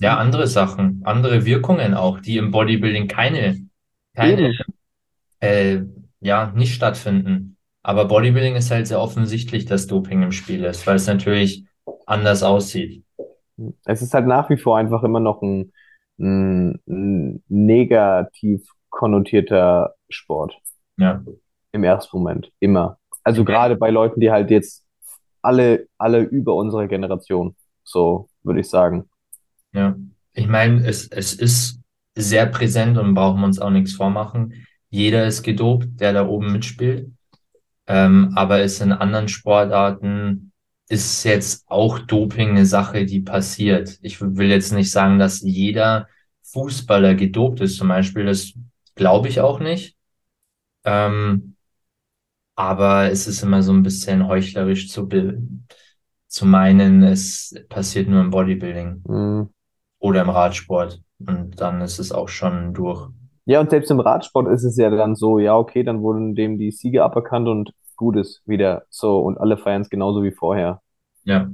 Ja, 0.00 0.16
andere 0.16 0.46
Sachen, 0.46 1.02
andere 1.04 1.44
Wirkungen 1.44 1.92
auch, 1.92 2.20
die 2.20 2.38
im 2.38 2.50
Bodybuilding 2.50 3.06
keine, 3.06 3.58
keine, 4.14 4.54
äh, 5.40 5.80
ja, 6.20 6.52
nicht 6.56 6.74
stattfinden. 6.74 7.58
Aber 7.82 8.06
Bodybuilding 8.06 8.56
ist 8.56 8.70
halt 8.70 8.86
sehr 8.86 9.00
offensichtlich, 9.00 9.66
dass 9.66 9.86
Doping 9.86 10.22
im 10.22 10.32
Spiel 10.32 10.64
ist, 10.64 10.86
weil 10.86 10.96
es 10.96 11.06
natürlich 11.06 11.64
anders 12.06 12.42
aussieht. 12.42 13.04
es 13.84 14.02
ist 14.02 14.14
halt 14.14 14.26
nach 14.26 14.48
wie 14.50 14.56
vor 14.56 14.78
einfach 14.78 15.02
immer 15.02 15.20
noch 15.20 15.42
ein, 15.42 15.72
ein, 16.18 16.80
ein 16.86 17.42
negativ 17.48 18.62
konnotierter 18.90 19.94
Sport 20.08 20.56
Ja. 20.96 21.22
im 21.72 21.84
ersten 21.84 22.16
Moment. 22.18 22.50
Immer. 22.60 22.98
Also 23.22 23.44
gerade 23.44 23.76
bei 23.76 23.90
Leuten, 23.90 24.20
die 24.20 24.30
halt 24.30 24.50
jetzt 24.50 24.84
alle, 25.42 25.86
alle 25.98 26.20
über 26.20 26.54
unsere 26.54 26.88
Generation, 26.88 27.54
so 27.84 28.28
würde 28.42 28.60
ich 28.60 28.68
sagen. 28.68 29.08
Ja, 29.72 29.96
ich 30.34 30.46
meine, 30.48 30.86
es, 30.86 31.08
es 31.08 31.32
ist 31.32 31.80
sehr 32.16 32.46
präsent 32.46 32.98
und 32.98 33.14
brauchen 33.14 33.40
wir 33.40 33.46
uns 33.46 33.58
auch 33.60 33.70
nichts 33.70 33.92
vormachen. 33.92 34.66
Jeder 34.90 35.26
ist 35.26 35.42
gedopt, 35.42 35.86
der 36.00 36.12
da 36.12 36.26
oben 36.26 36.52
mitspielt. 36.52 37.10
Ähm, 37.86 38.32
aber 38.34 38.60
es 38.60 38.80
in 38.80 38.92
anderen 38.92 39.28
Sportarten 39.28 40.52
ist 40.88 41.24
jetzt 41.24 41.64
auch 41.68 41.98
Doping 42.00 42.50
eine 42.50 42.66
Sache, 42.66 43.06
die 43.06 43.20
passiert. 43.20 43.98
Ich 44.02 44.20
will 44.20 44.48
jetzt 44.48 44.72
nicht 44.72 44.90
sagen, 44.90 45.18
dass 45.18 45.40
jeder 45.40 46.08
Fußballer 46.42 47.14
gedopt 47.14 47.60
ist, 47.60 47.76
zum 47.76 47.88
Beispiel. 47.88 48.24
Das 48.26 48.52
glaube 49.00 49.28
ich 49.28 49.40
auch 49.40 49.60
nicht. 49.60 49.96
Ähm, 50.84 51.56
aber 52.54 53.10
es 53.10 53.26
ist 53.26 53.42
immer 53.42 53.62
so 53.62 53.72
ein 53.72 53.82
bisschen 53.82 54.28
heuchlerisch 54.28 54.90
zu, 54.90 55.08
zu 56.28 56.46
meinen, 56.46 57.02
es 57.02 57.54
passiert 57.68 58.08
nur 58.08 58.20
im 58.20 58.30
Bodybuilding 58.30 59.02
Mhm. 59.06 59.48
oder 59.98 60.20
im 60.22 60.30
Radsport. 60.30 61.00
Und 61.26 61.60
dann 61.60 61.80
ist 61.80 61.98
es 61.98 62.12
auch 62.12 62.28
schon 62.28 62.72
durch. 62.74 63.08
Ja, 63.46 63.60
und 63.60 63.70
selbst 63.70 63.90
im 63.90 64.00
Radsport 64.00 64.48
ist 64.52 64.64
es 64.64 64.76
ja 64.76 64.90
dann 64.90 65.16
so, 65.16 65.38
ja, 65.38 65.56
okay, 65.56 65.82
dann 65.82 66.02
wurden 66.02 66.34
dem 66.34 66.58
die 66.58 66.70
Siege 66.70 67.02
aberkannt 67.02 67.48
und 67.48 67.72
gut 67.96 68.16
ist 68.16 68.42
wieder 68.46 68.84
so 68.90 69.20
und 69.20 69.38
alle 69.38 69.56
feiern 69.58 69.82
es 69.82 69.90
genauso 69.90 70.22
wie 70.22 70.30
vorher. 70.32 70.80
Ja, 71.24 71.50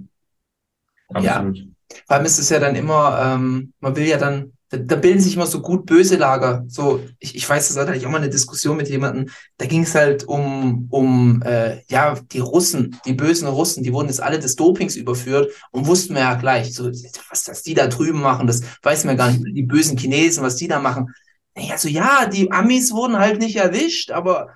Ja. 1.14 1.38
absolut. 1.38 1.58
Vor 2.06 2.16
allem 2.16 2.26
ist 2.26 2.38
es 2.38 2.50
ja 2.50 2.58
dann 2.58 2.74
immer, 2.74 3.18
ähm, 3.22 3.72
man 3.80 3.96
will 3.96 4.06
ja 4.06 4.18
dann, 4.18 4.52
da, 4.68 4.78
da 4.78 4.96
bilden 4.96 5.20
sich 5.20 5.34
immer 5.34 5.46
so 5.46 5.60
gut 5.60 5.86
böse 5.86 6.16
Lager. 6.16 6.64
So, 6.68 7.02
ich, 7.18 7.36
ich 7.36 7.48
weiß, 7.48 7.68
das 7.68 7.76
hatte 7.76 7.96
ich 7.96 8.06
auch 8.06 8.10
mal 8.10 8.18
eine 8.18 8.30
Diskussion 8.30 8.76
mit 8.76 8.88
jemandem, 8.88 9.28
da 9.58 9.66
ging 9.66 9.82
es 9.82 9.94
halt 9.94 10.24
um, 10.24 10.88
um 10.90 11.42
äh, 11.42 11.82
ja, 11.88 12.18
die 12.32 12.40
Russen, 12.40 12.98
die 13.06 13.14
bösen 13.14 13.48
Russen, 13.48 13.82
die 13.82 13.92
wurden 13.92 14.08
jetzt 14.08 14.22
alle 14.22 14.38
des 14.38 14.56
Dopings 14.56 14.96
überführt 14.96 15.52
und 15.70 15.86
wussten 15.86 16.14
wir 16.14 16.22
ja 16.22 16.34
gleich, 16.34 16.74
so, 16.74 16.90
was, 17.30 17.48
was 17.48 17.62
die 17.62 17.74
da 17.74 17.86
drüben 17.86 18.20
machen, 18.20 18.46
das 18.46 18.62
weiß 18.82 19.04
man 19.04 19.16
gar 19.16 19.30
nicht, 19.30 19.44
die 19.44 19.62
bösen 19.62 19.96
Chinesen, 19.96 20.42
was 20.42 20.56
die 20.56 20.68
da 20.68 20.80
machen. 20.80 21.14
Nee, 21.54 21.70
also 21.72 21.88
ja, 21.88 22.26
die 22.26 22.50
Amis 22.50 22.92
wurden 22.92 23.18
halt 23.18 23.38
nicht 23.40 23.56
erwischt, 23.56 24.10
aber 24.10 24.50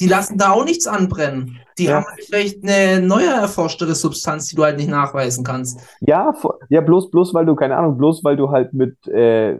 die 0.00 0.08
lassen 0.08 0.38
da 0.38 0.52
auch 0.52 0.64
nichts 0.64 0.86
anbrennen. 0.86 1.58
Die 1.78 1.84
Ja. 1.84 1.96
haben 1.96 2.06
halt 2.06 2.24
vielleicht 2.24 2.62
eine 2.64 3.00
neue 3.04 3.28
erforschtere 3.28 3.94
Substanz, 3.94 4.48
die 4.48 4.56
du 4.56 4.64
halt 4.64 4.76
nicht 4.76 4.88
nachweisen 4.90 5.44
kannst. 5.44 5.80
Ja, 6.00 6.34
ja, 6.68 6.80
bloß, 6.80 7.10
bloß 7.10 7.34
weil 7.34 7.46
du, 7.46 7.54
keine 7.54 7.76
Ahnung, 7.76 7.96
bloß 7.96 8.24
weil 8.24 8.36
du 8.36 8.50
halt 8.50 8.72
mit 8.72 9.06
äh, 9.08 9.58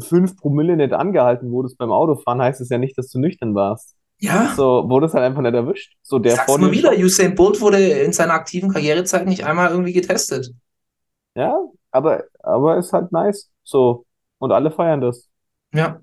5 0.00 0.36
Promille 0.36 0.76
nicht 0.76 0.92
angehalten 0.92 1.50
wurdest 1.50 1.76
beim 1.78 1.92
Autofahren, 1.92 2.40
heißt 2.40 2.60
es 2.60 2.68
ja 2.70 2.78
nicht, 2.78 2.96
dass 2.96 3.08
du 3.10 3.18
nüchtern 3.18 3.54
warst. 3.54 3.94
Ja. 4.18 4.52
So, 4.56 4.88
wurdest 4.88 5.14
halt 5.14 5.24
einfach 5.24 5.42
nicht 5.42 5.54
erwischt. 5.54 5.94
So, 6.02 6.18
der 6.20 6.36
Sag's 6.36 6.56
mal 6.56 6.70
wieder, 6.70 6.92
Usain 6.92 7.34
Bolt 7.34 7.60
wurde 7.60 7.78
in 7.78 8.12
seiner 8.12 8.34
aktiven 8.34 8.70
Karrierezeit 8.70 9.26
nicht 9.26 9.44
einmal 9.44 9.70
irgendwie 9.70 9.92
getestet. 9.92 10.52
Ja, 11.34 11.56
aber, 11.90 12.24
aber 12.40 12.76
ist 12.78 12.92
halt 12.92 13.10
nice. 13.10 13.50
So, 13.64 14.06
und 14.38 14.52
alle 14.52 14.70
feiern 14.70 15.00
das. 15.00 15.28
Ja. 15.74 16.00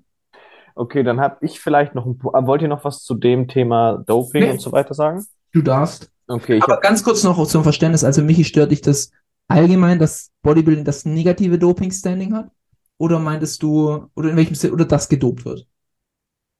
Okay, 0.80 1.02
dann 1.02 1.20
habe 1.20 1.44
ich 1.44 1.60
vielleicht 1.60 1.94
noch 1.94 2.06
ein, 2.06 2.16
Po- 2.16 2.32
äh, 2.34 2.46
wollt 2.46 2.62
ihr 2.62 2.68
noch 2.68 2.84
was 2.84 3.02
zu 3.04 3.14
dem 3.14 3.48
Thema 3.48 3.98
Doping 4.06 4.42
Nee. 4.42 4.50
und 4.52 4.60
so 4.62 4.72
weiter 4.72 4.94
sagen? 4.94 5.26
Du 5.52 5.60
darfst. 5.62 6.10
Okay, 6.26 6.56
ich 6.56 6.62
Aber 6.62 6.74
hab, 6.74 6.82
ganz 6.82 7.02
kurz 7.04 7.22
noch 7.22 7.44
zum 7.46 7.62
Verständnis, 7.64 8.02
also 8.04 8.22
Michi, 8.22 8.44
stört 8.44 8.70
dich 8.70 8.80
das 8.80 9.10
allgemein, 9.48 9.98
dass 9.98 10.30
Bodybuilding 10.42 10.84
das 10.84 11.04
negative 11.04 11.58
Doping-Standing 11.58 12.34
hat? 12.34 12.50
Oder 12.98 13.18
meintest 13.18 13.62
du, 13.62 14.06
oder 14.14 14.30
in 14.30 14.36
welchem 14.36 14.54
Sinne, 14.54 14.72
oder 14.72 14.84
das 14.86 15.08
gedopt 15.08 15.44
wird? 15.44 15.66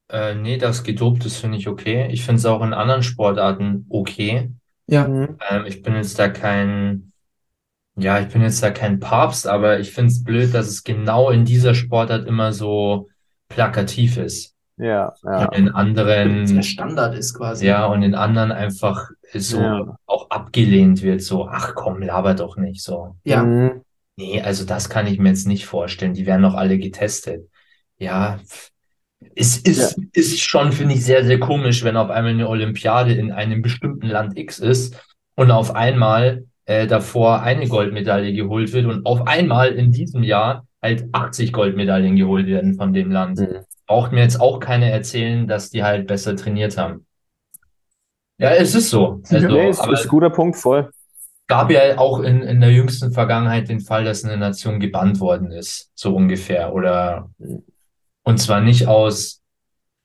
Äh, 0.09 0.35
nee, 0.35 0.57
das 0.57 0.83
gedopt 0.83 1.25
ist, 1.25 1.37
finde 1.37 1.57
ich 1.57 1.67
okay. 1.67 2.07
Ich 2.11 2.23
finde 2.25 2.39
es 2.39 2.45
auch 2.45 2.61
in 2.61 2.73
anderen 2.73 3.03
Sportarten 3.03 3.85
okay. 3.89 4.51
Ja. 4.87 5.07
Mhm. 5.07 5.37
Ähm, 5.49 5.65
ich 5.65 5.81
bin 5.81 5.95
jetzt 5.95 6.19
da 6.19 6.29
kein, 6.29 7.13
ja, 7.97 8.19
ich 8.21 8.29
bin 8.29 8.41
jetzt 8.41 8.63
da 8.63 8.71
kein 8.71 8.99
Papst, 8.99 9.47
aber 9.47 9.79
ich 9.79 9.91
finde 9.91 10.11
es 10.11 10.23
blöd, 10.23 10.53
dass 10.53 10.67
es 10.67 10.83
genau 10.83 11.29
in 11.31 11.45
dieser 11.45 11.75
Sportart 11.75 12.27
immer 12.27 12.53
so 12.53 13.09
plakativ 13.53 14.17
ist. 14.17 14.55
ja, 14.77 15.13
ja. 15.23 15.45
Und 15.47 15.55
in 15.55 15.65
Der 15.65 15.75
anderen, 15.75 16.63
Standard 16.63 17.15
ist 17.15 17.35
quasi. 17.37 17.65
ja, 17.67 17.85
und 17.85 18.01
in 18.03 18.15
anderen 18.15 18.51
einfach 18.51 19.09
so 19.33 19.59
Ja. 19.61 19.95
auch 20.05 20.29
abgelehnt 20.29 21.01
wird, 21.03 21.21
so, 21.21 21.47
ach 21.47 21.73
komm, 21.75 22.01
laber 22.01 22.33
doch 22.33 22.57
nicht 22.57 22.81
so. 22.81 23.15
Ja. 23.23 23.43
Mhm. 23.43 23.81
Nee, 24.17 24.41
also 24.41 24.65
das 24.65 24.89
kann 24.89 25.07
ich 25.07 25.19
mir 25.19 25.29
jetzt 25.29 25.47
nicht 25.47 25.65
vorstellen. 25.65 26.13
Die 26.13 26.25
werden 26.25 26.41
doch 26.43 26.53
alle 26.55 26.77
getestet. 26.77 27.47
Ja, 27.97 28.39
es 29.35 29.57
ist, 29.57 29.97
ist 30.13 30.41
schon, 30.41 30.71
finde 30.71 30.95
ich, 30.95 31.05
sehr, 31.05 31.23
sehr 31.23 31.39
komisch, 31.39 31.83
wenn 31.83 31.95
auf 31.95 32.09
einmal 32.09 32.33
eine 32.33 32.49
Olympiade 32.49 33.13
in 33.13 33.31
einem 33.31 33.61
bestimmten 33.61 34.07
Land 34.07 34.37
X 34.37 34.59
ist 34.59 34.95
und 35.35 35.51
auf 35.51 35.75
einmal 35.75 36.45
äh, 36.65 36.87
davor 36.87 37.41
eine 37.41 37.67
Goldmedaille 37.67 38.33
geholt 38.33 38.73
wird 38.73 38.85
und 38.87 39.05
auf 39.05 39.27
einmal 39.27 39.69
in 39.69 39.91
diesem 39.91 40.23
Jahr 40.23 40.65
halt 40.81 41.05
80 41.11 41.53
Goldmedaillen 41.53 42.15
geholt 42.15 42.47
werden 42.47 42.75
von 42.75 42.93
dem 42.93 43.11
Land. 43.11 43.39
Mhm. 43.39 43.65
Braucht 43.87 44.11
mir 44.11 44.21
jetzt 44.21 44.39
auch 44.39 44.59
keiner 44.59 44.87
erzählen, 44.87 45.47
dass 45.47 45.69
die 45.69 45.83
halt 45.83 46.07
besser 46.07 46.35
trainiert 46.35 46.77
haben. 46.77 47.05
Ja, 48.37 48.51
es 48.51 48.73
ist 48.73 48.89
so. 48.89 49.21
Also, 49.29 49.47
Nee, 49.47 49.69
ist, 49.69 49.79
aber 49.79 49.93
ist 49.93 50.03
ein 50.05 50.09
guter 50.09 50.29
Punkt, 50.31 50.57
voll. 50.57 50.89
gab 51.47 51.69
ja 51.71 51.97
auch 51.97 52.19
in, 52.21 52.41
in 52.41 52.61
der 52.61 52.71
jüngsten 52.71 53.11
Vergangenheit 53.11 53.69
den 53.69 53.81
Fall, 53.81 54.03
dass 54.05 54.23
eine 54.23 54.37
Nation 54.37 54.79
gebannt 54.79 55.19
worden 55.19 55.51
ist, 55.51 55.91
so 55.95 56.15
ungefähr. 56.15 56.73
Oder 56.73 57.29
und 58.23 58.37
zwar 58.39 58.61
nicht 58.61 58.87
aus 58.87 59.41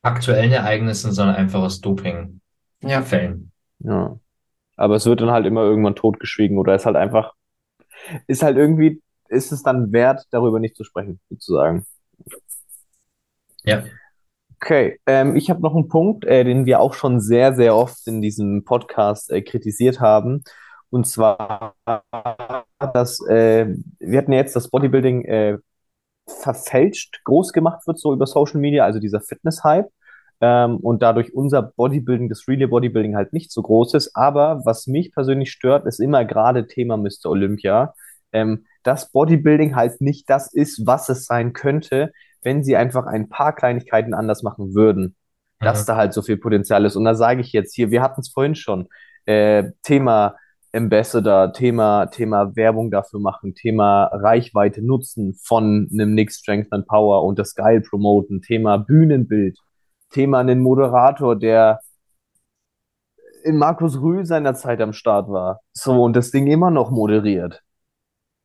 aktuellen 0.03 0.53
Ereignissen, 0.53 1.12
sondern 1.12 1.36
einfach 1.36 1.61
aus 1.62 1.81
Dopingfällen. 1.81 2.40
Ja. 2.82 3.03
Ja. 3.81 4.19
Aber 4.77 4.97
es 4.97 5.07
wird 5.07 5.20
dann 5.20 5.31
halt 5.31 5.47
immer 5.47 5.62
irgendwann 5.62 5.94
totgeschwiegen 5.94 6.59
oder 6.59 6.74
ist 6.74 6.86
halt 6.86 6.97
einfach, 6.97 7.32
ist 8.27 8.43
halt 8.43 8.57
irgendwie, 8.57 9.03
ist 9.28 9.53
es 9.53 9.62
dann 9.62 9.93
wert, 9.93 10.24
darüber 10.31 10.61
nicht 10.61 10.77
zu 10.77 10.85
sprechen, 10.85 11.20
sozusagen. 11.31 11.86
Ja. 13.65 13.85
Okay, 14.61 14.98
ähm, 15.07 15.36
ich 15.36 15.51
habe 15.51 15.61
noch 15.61 15.74
einen 15.74 15.89
Punkt, 15.89 16.24
äh, 16.24 16.43
den 16.43 16.65
wir 16.65 16.81
auch 16.81 16.94
schon 16.94 17.20
sehr, 17.20 17.55
sehr 17.55 17.77
oft 17.77 18.07
in 18.07 18.23
diesem 18.23 18.65
Podcast 18.65 19.31
äh, 19.31 19.43
kritisiert 19.43 20.01
haben. 20.01 20.44
Und 20.89 21.07
zwar, 21.07 21.74
dass 22.94 23.20
äh, 23.28 23.74
wir 23.98 24.19
hatten 24.19 24.32
ja 24.32 24.39
jetzt 24.39 24.57
das 24.57 24.70
Bodybuilding 24.70 25.24
äh, 25.24 25.59
verfälscht 26.27 27.20
groß 27.24 27.53
gemacht 27.53 27.86
wird, 27.86 27.98
so 27.98 28.12
über 28.12 28.27
Social 28.27 28.61
Media, 28.61 28.85
also 28.85 28.98
dieser 28.98 29.20
Fitness-Hype. 29.20 29.90
Ähm, 30.40 30.77
und 30.78 31.03
dadurch 31.03 31.35
unser 31.35 31.62
Bodybuilding, 31.62 32.28
das 32.28 32.47
Relay 32.48 32.66
Bodybuilding 32.66 33.16
halt 33.16 33.32
nicht 33.32 33.51
so 33.51 33.62
groß 33.62 33.94
ist. 33.94 34.15
Aber 34.15 34.62
was 34.65 34.86
mich 34.86 35.12
persönlich 35.12 35.51
stört, 35.51 35.86
ist 35.86 36.01
immer 36.01 36.24
gerade 36.24 36.66
Thema 36.66 36.97
Mr. 36.97 37.27
Olympia, 37.27 37.94
ähm, 38.32 38.66
dass 38.87 39.11
Bodybuilding 39.11 39.75
halt 39.77 40.01
nicht 40.01 40.31
das 40.31 40.53
ist, 40.53 40.87
was 40.87 41.09
es 41.09 41.27
sein 41.27 41.53
könnte, 41.53 42.13
wenn 42.43 42.63
sie 42.63 42.77
einfach 42.77 43.07
ein 43.07 43.29
paar 43.29 43.55
Kleinigkeiten 43.55 44.15
anders 44.15 44.43
machen 44.43 44.75
würden. 44.75 45.17
Dass 45.59 45.83
Mhm. 45.83 45.87
da 45.87 45.97
halt 45.97 46.13
so 46.13 46.23
viel 46.23 46.37
Potenzial 46.37 46.85
ist. 46.85 46.97
Und 46.97 47.05
da 47.05 47.15
sage 47.15 47.41
ich 47.41 47.53
jetzt 47.53 47.75
hier, 47.75 47.91
wir 47.91 48.03
hatten 48.03 48.21
es 48.21 48.29
vorhin 48.29 48.55
schon, 48.55 48.89
äh, 49.25 49.71
Thema 49.83 50.37
Ambassador, 50.73 51.53
Thema, 51.53 52.07
Thema 52.07 52.55
Werbung 52.55 52.91
dafür 52.91 53.21
machen, 53.21 53.55
Thema 53.55 54.05
Reichweite 54.13 54.85
nutzen 54.85 55.35
von 55.43 55.89
einem 55.91 56.15
Nick 56.15 56.31
Strength 56.31 56.73
and 56.73 56.87
Power 56.87 57.25
und 57.25 57.39
das 57.39 57.55
geil 57.55 57.81
promoten, 57.81 58.43
Thema 58.43 58.77
Bühnenbild, 58.77 59.59
Thema 60.11 60.41
einen 60.41 60.61
Moderator, 60.61 61.35
der 61.37 61.81
in 63.45 63.57
Markus 63.57 64.01
Rühl 64.01 64.27
seiner 64.27 64.55
Zeit 64.55 64.81
am 64.81 64.93
Start 64.93 65.29
war. 65.31 65.61
So, 65.73 66.03
und 66.03 66.15
das 66.15 66.31
Ding 66.31 66.47
immer 66.47 66.71
noch 66.71 66.91
moderiert. 66.91 67.63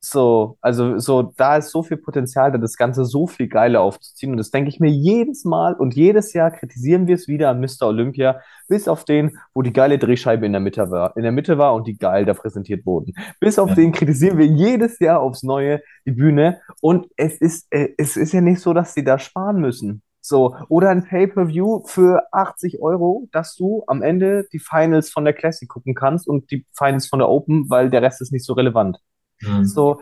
So, 0.04 0.58
also 0.62 0.98
so, 0.98 1.32
da 1.38 1.58
ist 1.58 1.70
so 1.70 1.84
viel 1.84 1.98
Potenzial, 1.98 2.52
da 2.52 2.58
das 2.58 2.76
Ganze 2.76 3.06
so 3.06 3.28
viel 3.28 3.48
geiler 3.48 3.82
aufzuziehen. 3.82 4.32
Und 4.32 4.38
das 4.38 4.50
denke 4.50 4.70
ich 4.70 4.80
mir 4.80 4.90
jedes 4.90 5.46
Mal 5.46 5.76
und 5.76 5.94
jedes 5.96 6.34
Jahr 6.34 6.50
kritisieren 6.50 7.06
wir 7.06 7.14
es 7.14 7.28
wieder 7.28 7.52
an 7.52 7.60
Mr. 7.62 7.84
Olympia, 7.84 8.40
bis 8.68 8.88
auf 8.88 9.06
den, 9.06 9.38
wo 9.54 9.62
die 9.62 9.74
geile 9.74 10.00
Drehscheibe 10.00 10.44
in 10.48 10.54
der 10.54 10.62
Mitte 10.62 10.90
war, 10.90 11.16
in 11.18 11.22
der 11.22 11.32
Mitte 11.32 11.60
war 11.60 11.76
und 11.76 11.86
die 11.88 12.00
geil 12.00 12.26
da 12.26 12.34
präsentiert 12.34 12.84
wurden. 12.84 13.14
Bis 13.40 13.60
auf 13.60 13.70
Ja. 13.70 13.76
den 13.76 13.92
kritisieren 13.92 14.40
wir 14.40 14.48
jedes 14.48 14.98
Jahr 15.00 15.20
aufs 15.20 15.44
Neue 15.44 15.82
die 16.08 16.12
Bühne. 16.12 16.62
Und 16.82 17.08
es 17.16 17.40
ist, 17.40 17.68
äh, 17.70 17.90
es 18.00 18.18
ist 18.18 18.34
ja 18.34 18.42
nicht 18.42 18.60
so, 18.60 18.74
dass 18.74 18.96
sie 18.96 19.04
da 19.04 19.20
sparen 19.20 19.62
müssen. 19.62 20.02
So, 20.20 20.56
oder 20.70 20.90
ein 20.90 21.06
Pay-per-View 21.06 21.84
für 21.86 22.24
80 22.32 22.82
Euro, 22.82 23.28
dass 23.32 23.56
du 23.56 23.84
am 23.86 24.02
Ende 24.02 24.48
die 24.52 24.60
Finals 24.60 25.12
von 25.12 25.26
der 25.26 25.34
Classic 25.34 25.68
gucken 25.70 25.94
kannst 25.94 26.28
und 26.28 26.50
die 26.50 26.66
Finals 26.76 27.08
von 27.08 27.20
der 27.20 27.30
Open, 27.30 27.70
weil 27.70 27.92
der 27.92 28.02
Rest 28.02 28.22
ist 28.22 28.32
nicht 28.32 28.46
so 28.46 28.54
relevant. 28.54 28.98
Mhm. 29.42 29.66
So, 29.66 30.02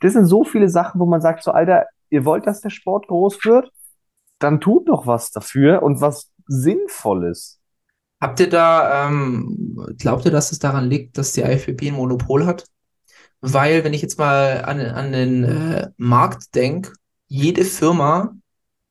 das 0.00 0.12
sind 0.12 0.26
so 0.26 0.44
viele 0.44 0.68
Sachen, 0.68 1.00
wo 1.00 1.06
man 1.06 1.20
sagt, 1.20 1.42
so, 1.42 1.50
Alter, 1.52 1.86
ihr 2.10 2.24
wollt, 2.24 2.46
dass 2.46 2.60
der 2.60 2.70
Sport 2.70 3.08
groß 3.08 3.44
wird? 3.44 3.70
Dann 4.38 4.60
tut 4.60 4.88
doch 4.88 5.06
was 5.06 5.30
dafür 5.30 5.82
und 5.82 6.00
was 6.00 6.30
Sinnvolles. 6.46 7.60
Habt 8.20 8.40
ihr 8.40 8.48
da, 8.48 9.06
ähm, 9.06 9.94
glaubt 9.98 10.24
ihr, 10.24 10.30
dass 10.30 10.52
es 10.52 10.58
daran 10.58 10.88
liegt, 10.88 11.18
dass 11.18 11.32
die 11.32 11.42
IFBB 11.42 11.88
ein 11.88 11.94
Monopol 11.94 12.46
hat? 12.46 12.64
Weil, 13.40 13.84
wenn 13.84 13.92
ich 13.92 14.02
jetzt 14.02 14.18
mal 14.18 14.64
an, 14.64 14.80
an 14.80 15.12
den 15.12 15.44
äh, 15.44 15.90
Markt 15.96 16.54
denke, 16.54 16.92
jede 17.26 17.64
Firma 17.64 18.34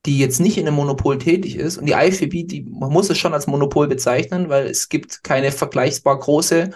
die 0.05 0.19
jetzt 0.19 0.39
nicht 0.39 0.57
in 0.57 0.67
einem 0.67 0.75
Monopol 0.75 1.17
tätig 1.17 1.55
ist. 1.55 1.77
Und 1.77 1.85
die 1.85 1.93
IFBB, 1.93 2.45
die, 2.45 2.67
man 2.69 2.91
muss 2.91 3.09
es 3.09 3.17
schon 3.17 3.33
als 3.33 3.47
Monopol 3.47 3.87
bezeichnen, 3.87 4.49
weil 4.49 4.67
es 4.67 4.89
gibt 4.89 5.23
keine 5.23 5.51
vergleichbar 5.51 6.19
große 6.19 6.71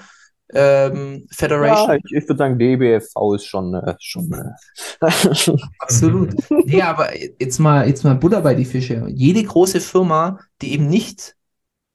ähm, 0.54 1.28
Federation. 1.32 1.90
Ja, 1.90 1.96
ich, 1.96 2.04
ich 2.12 2.30
würde 2.30 2.38
sagen, 2.38 2.58
DBFV 2.58 3.36
ist 3.36 3.46
schon, 3.46 3.74
äh, 3.74 3.96
schon 4.00 4.32
äh, 4.32 5.06
Absolut. 5.80 6.36
Nee, 6.66 6.82
aber 6.82 7.10
jetzt 7.18 7.60
mal, 7.60 7.88
jetzt 7.88 8.04
mal 8.04 8.16
Butter 8.16 8.42
bei 8.42 8.56
die 8.56 8.66
Fische. 8.66 9.06
Jede 9.10 9.44
große 9.44 9.82
Firma, 9.82 10.40
die 10.62 10.74
eben 10.74 10.88
nicht 10.88 11.36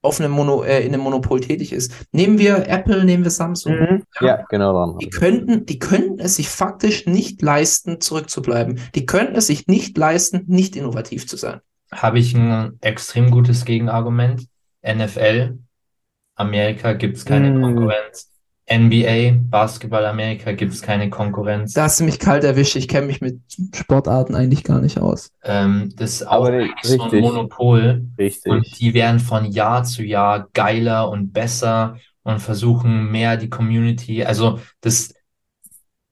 auf 0.03 0.19
einem 0.19 0.31
Mono, 0.31 0.63
äh, 0.63 0.81
in 0.81 0.93
einem 0.93 1.01
Monopol 1.01 1.39
tätig 1.39 1.71
ist. 1.71 1.93
Nehmen 2.11 2.37
wir 2.37 2.67
Apple, 2.67 3.05
nehmen 3.05 3.23
wir 3.23 3.31
Samsung. 3.31 3.73
Mhm. 3.73 4.03
Ja, 4.19 4.43
genau 4.49 4.73
dann. 4.73 4.97
Die 4.99 5.09
könnten, 5.09 5.65
die 5.65 5.79
könnten 5.79 6.19
es 6.19 6.35
sich 6.35 6.49
faktisch 6.49 7.05
nicht 7.05 7.41
leisten, 7.41 8.01
zurückzubleiben. 8.01 8.79
Die 8.95 9.05
könnten 9.05 9.35
es 9.37 9.47
sich 9.47 9.67
nicht 9.67 9.97
leisten, 9.97 10.43
nicht 10.47 10.75
innovativ 10.75 11.25
zu 11.25 11.37
sein. 11.37 11.61
Habe 11.91 12.19
ich 12.19 12.35
ein 12.35 12.77
extrem 12.81 13.31
gutes 13.31 13.63
Gegenargument. 13.65 14.47
NFL, 14.85 15.59
Amerika 16.35 16.93
gibt 16.93 17.17
es 17.17 17.25
keine 17.25 17.51
Mm. 17.51 17.61
Konkurrenz. 17.61 18.32
NBA, 18.67 19.31
Basketball 19.49 20.05
Amerika 20.05 20.53
gibt 20.53 20.73
es 20.73 20.81
keine 20.81 21.09
Konkurrenz. 21.09 21.73
Da 21.73 21.83
hast 21.83 21.99
du 21.99 22.05
mich 22.05 22.19
kalt 22.19 22.43
erwischt. 22.43 22.75
Ich 22.75 22.87
kenne 22.87 23.07
mich 23.07 23.21
mit 23.21 23.41
Sportarten 23.75 24.35
eigentlich 24.35 24.63
gar 24.63 24.79
nicht 24.79 24.99
aus. 24.99 25.31
Ähm, 25.43 25.91
das 25.95 26.11
ist 26.13 26.27
auch 26.27 26.45
Aber 26.45 26.51
so 26.81 26.93
ein 26.93 27.09
richtig. 27.09 27.21
Monopol. 27.21 28.05
Richtig. 28.17 28.51
Und 28.51 28.79
die 28.79 28.93
werden 28.93 29.19
von 29.19 29.45
Jahr 29.45 29.83
zu 29.83 30.03
Jahr 30.03 30.47
geiler 30.53 31.09
und 31.09 31.33
besser 31.33 31.97
und 32.23 32.39
versuchen 32.39 33.11
mehr 33.11 33.35
die 33.37 33.49
Community. 33.49 34.23
Also 34.23 34.59
das, 34.81 35.13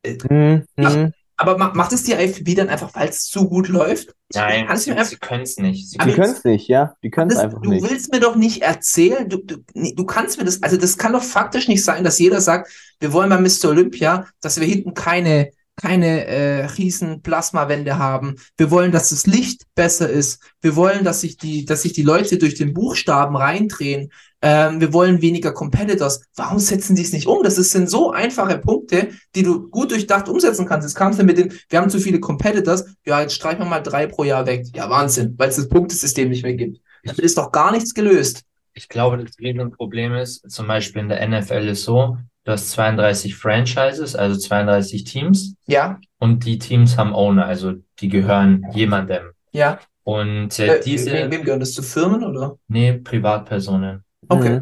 Mhm, 0.03 0.65
Ach, 0.77 0.95
mhm. 0.95 1.13
Aber 1.41 1.57
ma 1.57 1.71
macht 1.73 1.91
es 1.91 2.03
die 2.03 2.11
IFBB 2.11 2.55
dann 2.55 2.69
einfach, 2.69 2.93
weil 2.93 3.09
es 3.09 3.25
zu 3.25 3.49
gut 3.49 3.67
läuft? 3.67 4.13
nein, 4.33 4.67
du 4.67 4.71
einfach, 4.71 5.05
sie 5.05 5.17
können 5.17 5.41
es 5.41 5.57
nicht. 5.57 5.89
Sie 5.89 5.97
können 5.97 6.21
es 6.21 6.43
nicht, 6.43 6.67
ja. 6.67 6.93
Die 7.03 7.09
können 7.09 7.31
es 7.31 7.37
einfach 7.37 7.61
du 7.61 7.71
nicht. 7.71 7.89
willst 7.89 8.13
mir 8.13 8.19
doch 8.19 8.35
nicht 8.35 8.61
erzählen, 8.61 9.27
du, 9.27 9.37
du, 9.37 9.57
nee, 9.73 9.93
du 9.95 10.05
kannst 10.05 10.37
mir 10.37 10.45
das, 10.45 10.61
also 10.61 10.77
das 10.77 10.97
kann 10.97 11.13
doch 11.13 11.23
faktisch 11.23 11.67
nicht 11.67 11.83
sein, 11.83 12.03
dass 12.03 12.19
jeder 12.19 12.41
sagt, 12.41 12.71
wir 12.99 13.11
wollen 13.11 13.29
bei 13.29 13.39
Mr. 13.39 13.69
Olympia, 13.69 14.27
dass 14.39 14.59
wir 14.59 14.67
hinten 14.67 14.93
keine, 14.93 15.51
keine 15.75 16.25
äh, 16.25 16.65
riesen 16.65 17.21
Plasmawände 17.21 17.97
haben. 17.97 18.35
Wir 18.57 18.71
wollen, 18.71 18.91
dass 18.91 19.09
das 19.09 19.25
Licht 19.25 19.63
besser 19.75 20.09
ist. 20.09 20.41
Wir 20.61 20.75
wollen, 20.75 21.03
dass 21.03 21.21
sich 21.21 21.37
die, 21.37 21.65
dass 21.65 21.81
sich 21.81 21.93
die 21.93 22.03
Leute 22.03 22.37
durch 22.37 22.55
den 22.55 22.73
Buchstaben 22.73 23.35
reindrehen. 23.35 24.11
Ähm, 24.41 24.79
wir 24.79 24.91
wollen 24.93 25.21
weniger 25.21 25.53
Competitors. 25.53 26.23
Warum 26.35 26.59
setzen 26.59 26.95
die 26.95 27.03
es 27.03 27.13
nicht 27.13 27.27
um? 27.27 27.43
Das 27.43 27.55
sind 27.55 27.89
so 27.89 28.11
einfache 28.11 28.57
Punkte, 28.57 29.09
die 29.35 29.43
du 29.43 29.69
gut 29.69 29.91
durchdacht 29.91 30.27
umsetzen 30.27 30.65
kannst. 30.65 30.87
Jetzt 30.87 30.95
kamst 30.95 31.19
du 31.19 31.23
mit 31.23 31.37
dem, 31.37 31.51
wir 31.69 31.79
haben 31.79 31.89
zu 31.89 31.99
viele 31.99 32.19
Competitors. 32.19 32.85
Ja, 33.05 33.21
jetzt 33.21 33.35
streichen 33.35 33.59
wir 33.59 33.65
mal 33.65 33.81
drei 33.81 34.07
pro 34.07 34.23
Jahr 34.23 34.45
weg. 34.45 34.65
Ja, 34.75 34.89
Wahnsinn, 34.89 35.35
weil 35.37 35.49
es 35.49 35.55
das 35.55 35.69
Punktesystem 35.69 36.29
nicht 36.29 36.43
mehr 36.43 36.55
gibt. 36.55 36.79
Damit 37.03 37.19
ist 37.19 37.37
doch 37.37 37.51
gar 37.51 37.71
nichts 37.71 37.93
gelöst. 37.93 38.43
Ich 38.73 38.87
glaube, 38.87 39.17
das 39.17 39.37
Riesenproblem 39.39 40.15
ist, 40.15 40.49
zum 40.49 40.67
Beispiel 40.67 41.01
in 41.01 41.09
der 41.09 41.27
NFL 41.27 41.67
ist 41.67 41.83
so, 41.83 42.17
du 42.43 42.51
hast 42.51 42.71
32 42.71 43.35
Franchises, 43.35 44.15
also 44.15 44.37
32 44.39 45.03
Teams, 45.03 45.55
Ja, 45.67 45.99
und 46.19 46.45
die 46.45 46.57
Teams 46.59 46.97
haben 46.97 47.13
Owner, 47.13 47.45
also 47.45 47.73
die 47.99 48.09
gehören 48.09 48.65
jemandem. 48.73 49.31
ja. 49.51 49.79
Und 50.03 50.57
äh, 50.57 50.77
Äh, 50.77 50.83
diese, 50.83 51.13
wem, 51.13 51.29
wem 51.31 51.43
gehören 51.43 51.59
das 51.59 51.73
zu 51.73 51.83
Firmen 51.83 52.23
oder? 52.23 52.57
nee, 52.67 52.93
Privatpersonen. 52.93 54.03
Okay. 54.27 54.61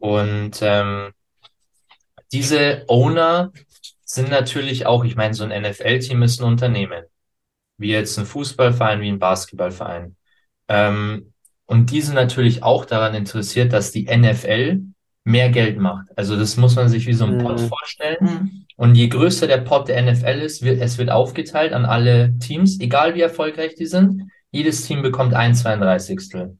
Und 0.00 0.58
ähm, 0.62 1.12
diese 2.32 2.84
Owner 2.88 3.52
sind 4.04 4.30
natürlich 4.30 4.86
auch, 4.86 5.04
ich 5.04 5.14
meine, 5.14 5.34
so 5.34 5.44
ein 5.44 5.62
NFL-Team 5.62 6.22
ist 6.22 6.40
ein 6.40 6.46
Unternehmen, 6.46 7.04
wie 7.76 7.90
jetzt 7.90 8.18
ein 8.18 8.24
Fußballverein, 8.26 9.00
wie 9.02 9.10
ein 9.10 9.18
Basketballverein. 9.18 10.16
Ähm, 10.68 11.32
und 11.66 11.90
die 11.90 12.00
sind 12.00 12.14
natürlich 12.14 12.62
auch 12.62 12.84
daran 12.86 13.14
interessiert, 13.14 13.72
dass 13.74 13.92
die 13.92 14.04
NFL 14.06 14.80
mehr 15.24 15.50
Geld 15.50 15.78
macht. 15.78 16.06
Also 16.16 16.36
das 16.36 16.56
muss 16.56 16.74
man 16.74 16.88
sich 16.88 17.06
wie 17.06 17.12
so 17.12 17.24
ein 17.26 17.38
Pot 17.38 17.60
Mhm. 17.60 17.68
vorstellen. 17.68 18.16
Hm. 18.20 18.50
Und 18.76 18.94
je 18.96 19.08
größer 19.08 19.46
der 19.46 19.58
Pot 19.58 19.88
der 19.88 19.98
NFL 20.02 20.40
ist, 20.40 20.62
wird, 20.62 20.80
es 20.80 20.98
wird 20.98 21.10
aufgeteilt 21.10 21.72
an 21.72 21.84
alle 21.84 22.36
Teams, 22.38 22.80
egal 22.80 23.14
wie 23.14 23.20
erfolgreich 23.20 23.74
die 23.76 23.86
sind. 23.86 24.30
Jedes 24.50 24.82
Team 24.86 25.02
bekommt 25.02 25.34
ein 25.34 25.54
32. 25.54 26.56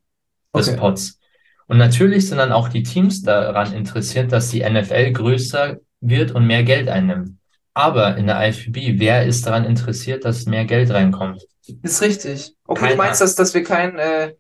des 0.55 0.69
Okay. 0.69 0.77
Pots. 0.77 1.19
Und 1.67 1.79
natürlich 1.79 2.29
sind 2.29 2.39
dann 2.39 2.53
auch 2.53 2.69
die 2.69 2.83
Teams 2.83 3.23
daran 3.23 3.73
interessiert, 3.73 4.31
dass 4.33 4.51
die 4.51 4.61
NFL 4.63 5.13
größer 5.13 5.79
wird 6.01 6.33
und 6.33 6.47
mehr 6.47 6.63
Geld 6.65 6.89
einnimmt. 6.89 7.39
Aber 7.75 8.17
in 8.19 8.27
der 8.27 8.47
IFBB, 8.49 8.99
wer 9.01 9.25
ist 9.25 9.47
daran 9.47 9.65
interessiert, 9.65 10.25
dass 10.25 10.45
mehr 10.47 10.67
Geld 10.67 10.91
reinkommt? 10.91 11.43
Ist 11.83 12.03
richtig. 12.03 12.53
Okay, 12.67 12.81
Keiner. 12.81 12.93
du 12.93 12.99
meinst, 12.99 13.21
dass, 13.23 13.35
dass 13.35 13.55
wir 13.55 13.63
kein, 13.65 13.99
äh, 13.99 14.35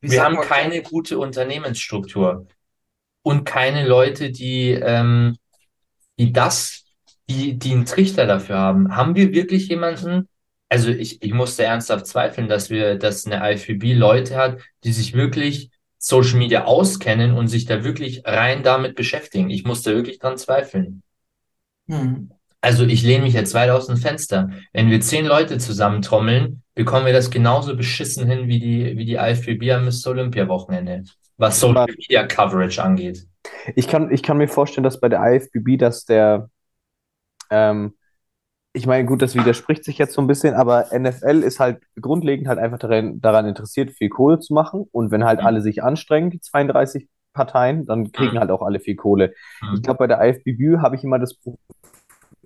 Wir 0.00 0.24
haben 0.24 0.40
keine 0.40 0.80
gute 0.82 1.18
Unternehmensstruktur 1.18 2.46
und 3.26 3.44
keine 3.44 3.84
Leute, 3.84 4.30
die, 4.30 4.70
ähm, 4.70 5.36
die 6.16 6.32
das, 6.32 6.84
die, 7.28 7.58
die 7.58 7.72
einen 7.72 7.84
Trichter 7.84 8.24
dafür 8.24 8.56
haben. 8.56 8.94
Haben 8.94 9.16
wir 9.16 9.32
wirklich 9.32 9.66
jemanden? 9.66 10.28
Also 10.68 10.90
ich, 10.90 11.24
ich 11.24 11.32
musste 11.32 11.64
ernsthaft 11.64 12.06
zweifeln, 12.06 12.46
dass 12.48 12.70
wir, 12.70 12.94
dass 12.94 13.26
eine 13.26 13.52
IFBB 13.52 13.94
Leute 13.94 14.36
hat, 14.36 14.60
die 14.84 14.92
sich 14.92 15.12
wirklich 15.14 15.70
Social 15.98 16.38
Media 16.38 16.66
auskennen 16.66 17.32
und 17.32 17.48
sich 17.48 17.64
da 17.64 17.82
wirklich 17.82 18.22
rein 18.24 18.62
damit 18.62 18.94
beschäftigen. 18.94 19.50
Ich 19.50 19.64
musste 19.64 19.96
wirklich 19.96 20.20
dran 20.20 20.38
zweifeln. 20.38 21.02
Hm. 21.88 22.30
Also 22.60 22.84
ich 22.84 23.02
lehne 23.02 23.24
mich 23.24 23.34
jetzt 23.34 23.54
weit 23.54 23.70
aus 23.70 23.88
dem 23.88 23.96
Fenster. 23.96 24.50
Wenn 24.72 24.88
wir 24.88 25.00
zehn 25.00 25.26
Leute 25.26 25.58
zusammentrommeln, 25.58 26.62
bekommen 26.76 27.06
wir 27.06 27.12
das 27.12 27.32
genauso 27.32 27.76
beschissen 27.76 28.30
hin 28.30 28.46
wie 28.46 28.60
die, 28.60 28.96
wie 28.96 29.04
die 29.04 29.14
IFBB 29.14 29.72
am 29.72 29.84
Mr. 29.84 30.10
Olympia 30.10 30.46
Wochenende, 30.46 31.02
was 31.38 31.60
Social 31.60 31.86
Media 31.86 32.26
Coverage 32.26 32.82
angeht. 32.82 33.26
Ich 33.74 33.88
kann, 33.88 34.10
ich 34.12 34.22
kann 34.22 34.38
mir 34.38 34.48
vorstellen, 34.48 34.84
dass 34.84 35.00
bei 35.00 35.08
der 35.08 35.20
IFBB, 35.20 35.76
dass 35.78 36.04
der, 36.04 36.50
ähm, 37.50 37.94
ich 38.74 38.86
meine, 38.86 39.06
gut, 39.06 39.22
das 39.22 39.34
widerspricht 39.34 39.84
sich 39.84 39.98
jetzt 39.98 40.14
so 40.14 40.22
ein 40.22 40.28
bisschen, 40.28 40.54
aber 40.54 40.92
NFL 40.92 41.42
ist 41.42 41.60
halt 41.60 41.82
grundlegend 42.00 42.48
halt 42.48 42.58
einfach 42.58 42.78
daran, 42.78 43.20
daran 43.20 43.46
interessiert, 43.46 43.92
viel 43.92 44.10
Kohle 44.10 44.40
zu 44.40 44.54
machen. 44.54 44.86
Und 44.92 45.10
wenn 45.12 45.24
halt 45.24 45.40
Mhm. 45.40 45.46
alle 45.46 45.62
sich 45.62 45.82
anstrengen, 45.82 46.30
die 46.30 46.40
32 46.40 47.08
Parteien, 47.34 47.86
dann 47.86 48.12
kriegen 48.12 48.36
Mhm. 48.36 48.40
halt 48.40 48.50
auch 48.50 48.62
alle 48.62 48.80
viel 48.80 48.96
Kohle. 48.96 49.34
Mhm. 49.62 49.76
Ich 49.76 49.82
glaube, 49.82 49.98
bei 49.98 50.06
der 50.08 50.20
IFBB 50.26 50.78
habe 50.80 50.96
ich 50.96 51.04
immer 51.04 51.18
das, 51.18 51.36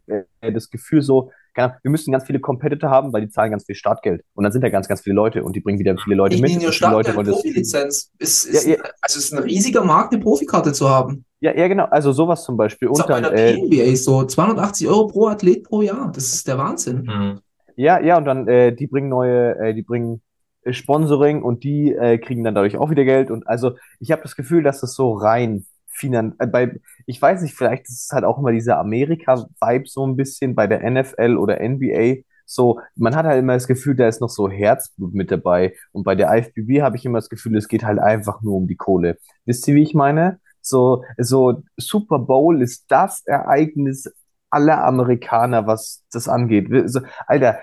äh, 0.06 0.52
das 0.52 0.70
Gefühl 0.70 1.02
so, 1.02 1.32
keine 1.55 1.68
Ahnung, 1.68 1.78
wir 1.82 1.90
müssen 1.90 2.12
ganz 2.12 2.24
viele 2.24 2.40
Competitor 2.40 2.90
haben, 2.90 3.12
weil 3.12 3.22
die 3.22 3.28
zahlen 3.28 3.51
ganz 3.51 3.64
viel 3.64 3.74
Startgeld. 3.74 4.22
Und 4.35 4.44
dann 4.44 4.52
sind 4.52 4.62
da 4.62 4.68
ganz, 4.68 4.89
ganz 4.89 5.01
viele 5.01 5.14
Leute 5.16 5.43
und 5.44 5.55
die 5.56 5.60
bringen 5.60 5.78
wieder 5.78 5.97
viele 6.02 6.16
Leute 6.16 6.35
Nicht, 6.36 6.43
mit. 6.43 6.51
nicht 6.51 6.59
viele 6.78 6.90
Leute 6.93 7.10
Startgeld, 7.10 7.16
wollen 7.16 7.27
das. 7.27 7.35
Profilizenz. 7.36 8.10
Ist, 8.18 8.44
ist, 8.47 8.66
Ja, 8.66 8.77
ein- 8.77 8.82
also 9.02 9.18
ist 9.18 9.32
ein 9.32 9.43
riesiger 9.43 9.85
Markt, 9.85 10.12
eine 10.14 10.22
Profikarte 10.22 10.72
zu 10.72 10.89
haben. 10.89 11.24
Ja, 11.40 11.55
ja, 11.56 11.68
genau. 11.68 11.85
Also 11.90 12.12
sowas 12.12 12.44
zum 12.44 12.56
Beispiel. 12.56 12.89
Und 12.89 13.01
auch 13.01 13.06
bei 13.09 13.20
dann, 13.20 13.35
der 13.35 13.55
äh, 13.55 13.55
PNBA 13.56 13.97
so 13.97 14.24
280 14.24 14.89
Euro 14.89 15.06
pro 15.06 15.27
Athlet 15.28 15.64
pro 15.64 15.81
Jahr. 15.82 16.12
Das 16.14 16.24
ist 16.32 16.47
der 16.47 16.59
Wahnsinn. 16.59 17.02
Mhm. 17.02 17.40
Ja, 17.77 17.98
ja, 18.01 18.18
und 18.18 18.27
dann, 18.27 18.47
äh, 18.47 18.74
die 18.74 18.86
bringen 18.86 19.09
neue, 19.09 19.56
äh, 19.59 19.74
die 19.74 19.82
bringen 19.82 20.20
äh, 20.64 20.74
Sponsoring 20.74 21.43
und 21.43 21.64
die 21.64 21.93
äh, 21.94 22.18
kriegen 22.18 22.44
dann 22.44 22.55
dadurch 22.55 22.77
auch 22.77 22.90
wieder 22.90 23.05
Geld. 23.05 23.31
Und 23.31 23.47
also 23.48 23.72
ich 24.01 24.12
habe 24.12 24.20
das 24.22 24.36
Gefühl, 24.36 24.62
dass 24.62 24.82
das 24.82 24.94
so 24.94 25.12
rein 25.14 25.64
finan 26.01 26.35
äh, 26.39 26.47
bei, 26.47 26.81
ich 27.06 27.20
weiß 27.20 27.43
nicht, 27.43 27.55
vielleicht 27.55 27.89
ist 27.89 28.06
es 28.06 28.10
halt 28.10 28.24
auch 28.24 28.39
immer 28.39 28.52
dieser 28.52 28.78
Amerika-Vibe 28.78 29.85
so 29.86 30.06
ein 30.06 30.16
bisschen 30.16 30.55
bei 30.55 30.66
der 30.66 30.89
NFL 30.90 31.36
oder 31.36 31.60
NBA. 31.60 32.22
So, 32.47 32.81
man 32.97 33.14
hat 33.14 33.27
halt 33.27 33.39
immer 33.39 33.52
das 33.55 33.68
Gefühl, 33.68 33.94
da 33.94 34.09
ist 34.09 34.20
noch 34.20 34.31
so 34.31 34.48
Herzblut 34.48 35.14
mit 35.14 35.31
dabei. 35.31 35.74
Und 35.93 36.02
bei 36.02 36.16
der 36.16 36.35
IFBB 36.35 36.82
habe 36.82 36.97
ich 36.97 37.05
immer 37.05 37.18
das 37.18 37.28
Gefühl, 37.28 37.56
es 37.56 37.68
geht 37.68 37.85
halt 37.85 38.01
einfach 38.01 38.43
nur 38.43 38.56
um 38.56 38.66
die 38.66 38.77
Kohle. 38.77 39.18
Wisst 39.44 39.68
ihr, 39.68 39.77
wie 39.77 39.82
ich 39.82 39.94
meine? 39.94 40.40
So, 40.60 41.05
so 41.16 41.62
Super 41.77 42.18
Bowl 42.18 42.60
ist 42.60 42.86
das 42.89 43.24
Ereignis 43.24 44.12
aller 44.51 44.85
Amerikaner, 44.85 45.66
was 45.66 46.05
das 46.12 46.28
angeht. 46.28 46.68
So, 46.86 47.01
Alter, 47.27 47.60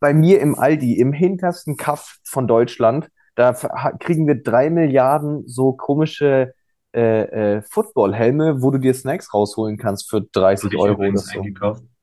bei 0.00 0.12
mir 0.12 0.40
im 0.40 0.58
Aldi, 0.58 0.98
im 0.98 1.12
hintersten 1.12 1.76
Kaff 1.76 2.18
von 2.24 2.48
Deutschland, 2.48 3.08
da 3.36 3.52
kriegen 4.00 4.26
wir 4.26 4.42
drei 4.42 4.68
Milliarden 4.68 5.46
so 5.46 5.72
komische 5.72 6.54
äh, 6.94 7.56
äh, 7.56 7.62
Football-Helme, 7.62 8.62
wo 8.62 8.70
du 8.70 8.78
dir 8.78 8.94
Snacks 8.94 9.32
rausholen 9.32 9.78
kannst 9.78 10.10
für 10.10 10.22
30 10.22 10.66
Hab 10.66 10.72
ich 10.72 10.78
Euro 10.78 11.02
oder 11.02 11.16
so. 11.16 11.42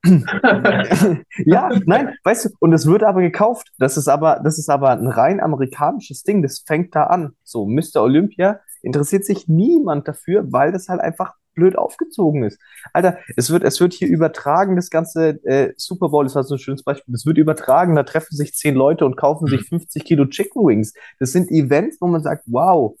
Ja, 1.44 1.70
nein, 1.84 2.14
weißt 2.24 2.46
du, 2.46 2.48
und 2.60 2.72
es 2.72 2.86
wird 2.86 3.02
aber 3.02 3.20
gekauft. 3.20 3.72
Das 3.78 3.96
ist 3.96 4.08
aber, 4.08 4.40
das 4.42 4.58
ist 4.58 4.68
aber 4.70 4.90
ein 4.90 5.06
rein 5.06 5.40
amerikanisches 5.40 6.22
Ding. 6.22 6.42
Das 6.42 6.64
fängt 6.66 6.94
da 6.94 7.04
an. 7.04 7.32
So, 7.44 7.66
Mr. 7.66 8.02
Olympia 8.02 8.60
interessiert 8.82 9.24
sich 9.24 9.46
niemand 9.46 10.08
dafür, 10.08 10.50
weil 10.50 10.72
das 10.72 10.88
halt 10.88 11.00
einfach 11.00 11.34
blöd 11.54 11.76
aufgezogen 11.76 12.44
ist. 12.44 12.58
Alter, 12.92 13.18
es 13.36 13.50
wird, 13.50 13.64
es 13.64 13.80
wird 13.80 13.92
hier 13.92 14.08
übertragen, 14.08 14.76
das 14.76 14.88
ganze 14.88 15.44
äh, 15.44 15.74
Super 15.76 16.08
Bowl 16.08 16.24
ist 16.24 16.36
halt 16.36 16.46
so 16.46 16.54
ein 16.54 16.58
schönes 16.58 16.82
Beispiel. 16.82 17.14
Es 17.14 17.26
wird 17.26 17.38
übertragen, 17.38 17.96
da 17.96 18.02
treffen 18.02 18.34
sich 18.34 18.54
zehn 18.54 18.74
Leute 18.74 19.04
und 19.04 19.16
kaufen 19.16 19.46
sich 19.46 19.68
50 19.68 20.04
Kilo 20.04 20.26
Chicken 20.26 20.66
Wings. 20.66 20.94
Das 21.18 21.32
sind 21.32 21.50
Events, 21.50 21.98
wo 22.00 22.06
man 22.06 22.22
sagt, 22.22 22.44
wow, 22.46 22.96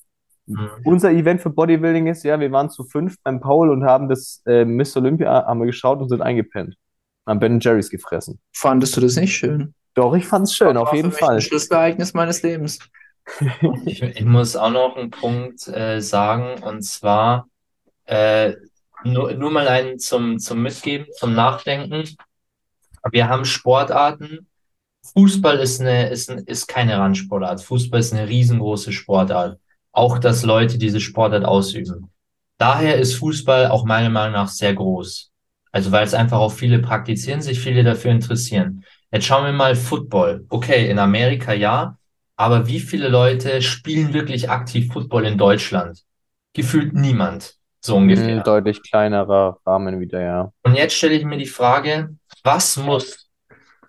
Mhm. 0.50 0.68
unser 0.84 1.12
Event 1.12 1.40
für 1.40 1.50
Bodybuilding 1.50 2.08
ist, 2.08 2.24
ja, 2.24 2.40
wir 2.40 2.50
waren 2.50 2.70
zu 2.70 2.84
fünf 2.84 3.16
beim 3.22 3.40
Paul 3.40 3.70
und 3.70 3.84
haben 3.84 4.08
das 4.08 4.42
äh, 4.46 4.64
Miss 4.64 4.96
Olympia 4.96 5.46
haben 5.46 5.60
wir 5.60 5.66
geschaut 5.66 6.00
und 6.00 6.08
sind 6.08 6.22
eingepennt. 6.22 6.76
Haben 7.26 7.38
Ben 7.38 7.60
Jerry's 7.60 7.90
gefressen. 7.90 8.40
Fandest 8.52 8.96
du 8.96 9.00
das 9.00 9.16
nicht 9.16 9.36
schön? 9.36 9.74
Doch, 9.94 10.14
ich 10.14 10.26
fand's 10.26 10.54
schön, 10.54 10.74
War 10.74 10.82
auf 10.82 10.90
für 10.90 10.96
jeden 10.96 11.10
mich 11.10 11.18
Fall. 11.18 11.36
Ein 11.36 11.40
Schlüsselereignis 11.40 12.14
meines 12.14 12.42
Lebens. 12.42 12.78
Ich, 13.84 14.02
ich 14.02 14.24
muss 14.24 14.56
auch 14.56 14.70
noch 14.70 14.96
einen 14.96 15.10
Punkt 15.10 15.68
äh, 15.68 16.00
sagen, 16.00 16.60
und 16.64 16.82
zwar 16.82 17.46
äh, 18.06 18.54
nur, 19.04 19.32
nur 19.34 19.50
mal 19.52 19.68
einen 19.68 20.00
zum, 20.00 20.40
zum 20.40 20.62
Mitgeben, 20.62 21.06
zum 21.12 21.34
Nachdenken. 21.34 22.08
Wir 23.12 23.28
haben 23.28 23.44
Sportarten. 23.44 24.48
Fußball 25.12 25.58
ist 25.58 25.80
eine, 25.80 26.08
ist, 26.08 26.28
ist 26.30 26.66
keine 26.66 26.98
Randsportart. 26.98 27.62
Fußball 27.62 28.00
ist 28.00 28.12
eine 28.12 28.28
riesengroße 28.28 28.90
Sportart. 28.90 29.60
Auch, 29.92 30.18
dass 30.18 30.44
Leute 30.44 30.78
diese 30.78 31.00
Sportart 31.00 31.44
ausüben. 31.44 32.10
Daher 32.58 32.96
ist 32.96 33.14
Fußball 33.14 33.68
auch 33.68 33.84
meiner 33.84 34.10
Meinung 34.10 34.34
nach 34.34 34.48
sehr 34.48 34.74
groß. 34.74 35.30
Also, 35.72 35.92
weil 35.92 36.04
es 36.04 36.14
einfach 36.14 36.38
auch 36.38 36.52
viele 36.52 36.80
praktizieren, 36.80 37.42
sich 37.42 37.60
viele 37.60 37.84
dafür 37.84 38.10
interessieren. 38.10 38.84
Jetzt 39.12 39.26
schauen 39.26 39.44
wir 39.44 39.52
mal 39.52 39.74
Football. 39.74 40.44
Okay, 40.48 40.90
in 40.90 40.98
Amerika 40.98 41.52
ja, 41.52 41.96
aber 42.36 42.66
wie 42.66 42.80
viele 42.80 43.08
Leute 43.08 43.62
spielen 43.62 44.14
wirklich 44.14 44.50
aktiv 44.50 44.92
Football 44.92 45.26
in 45.26 45.38
Deutschland? 45.38 46.02
Gefühlt 46.52 46.94
niemand, 46.94 47.56
so 47.80 47.96
ungefähr. 47.96 48.38
Ein 48.38 48.42
deutlich 48.42 48.82
kleinerer 48.82 49.58
Rahmen 49.66 50.00
wieder, 50.00 50.20
ja. 50.20 50.52
Und 50.62 50.74
jetzt 50.74 50.94
stelle 50.94 51.14
ich 51.14 51.24
mir 51.24 51.38
die 51.38 51.46
Frage, 51.46 52.16
was 52.42 52.76
muss 52.76 53.28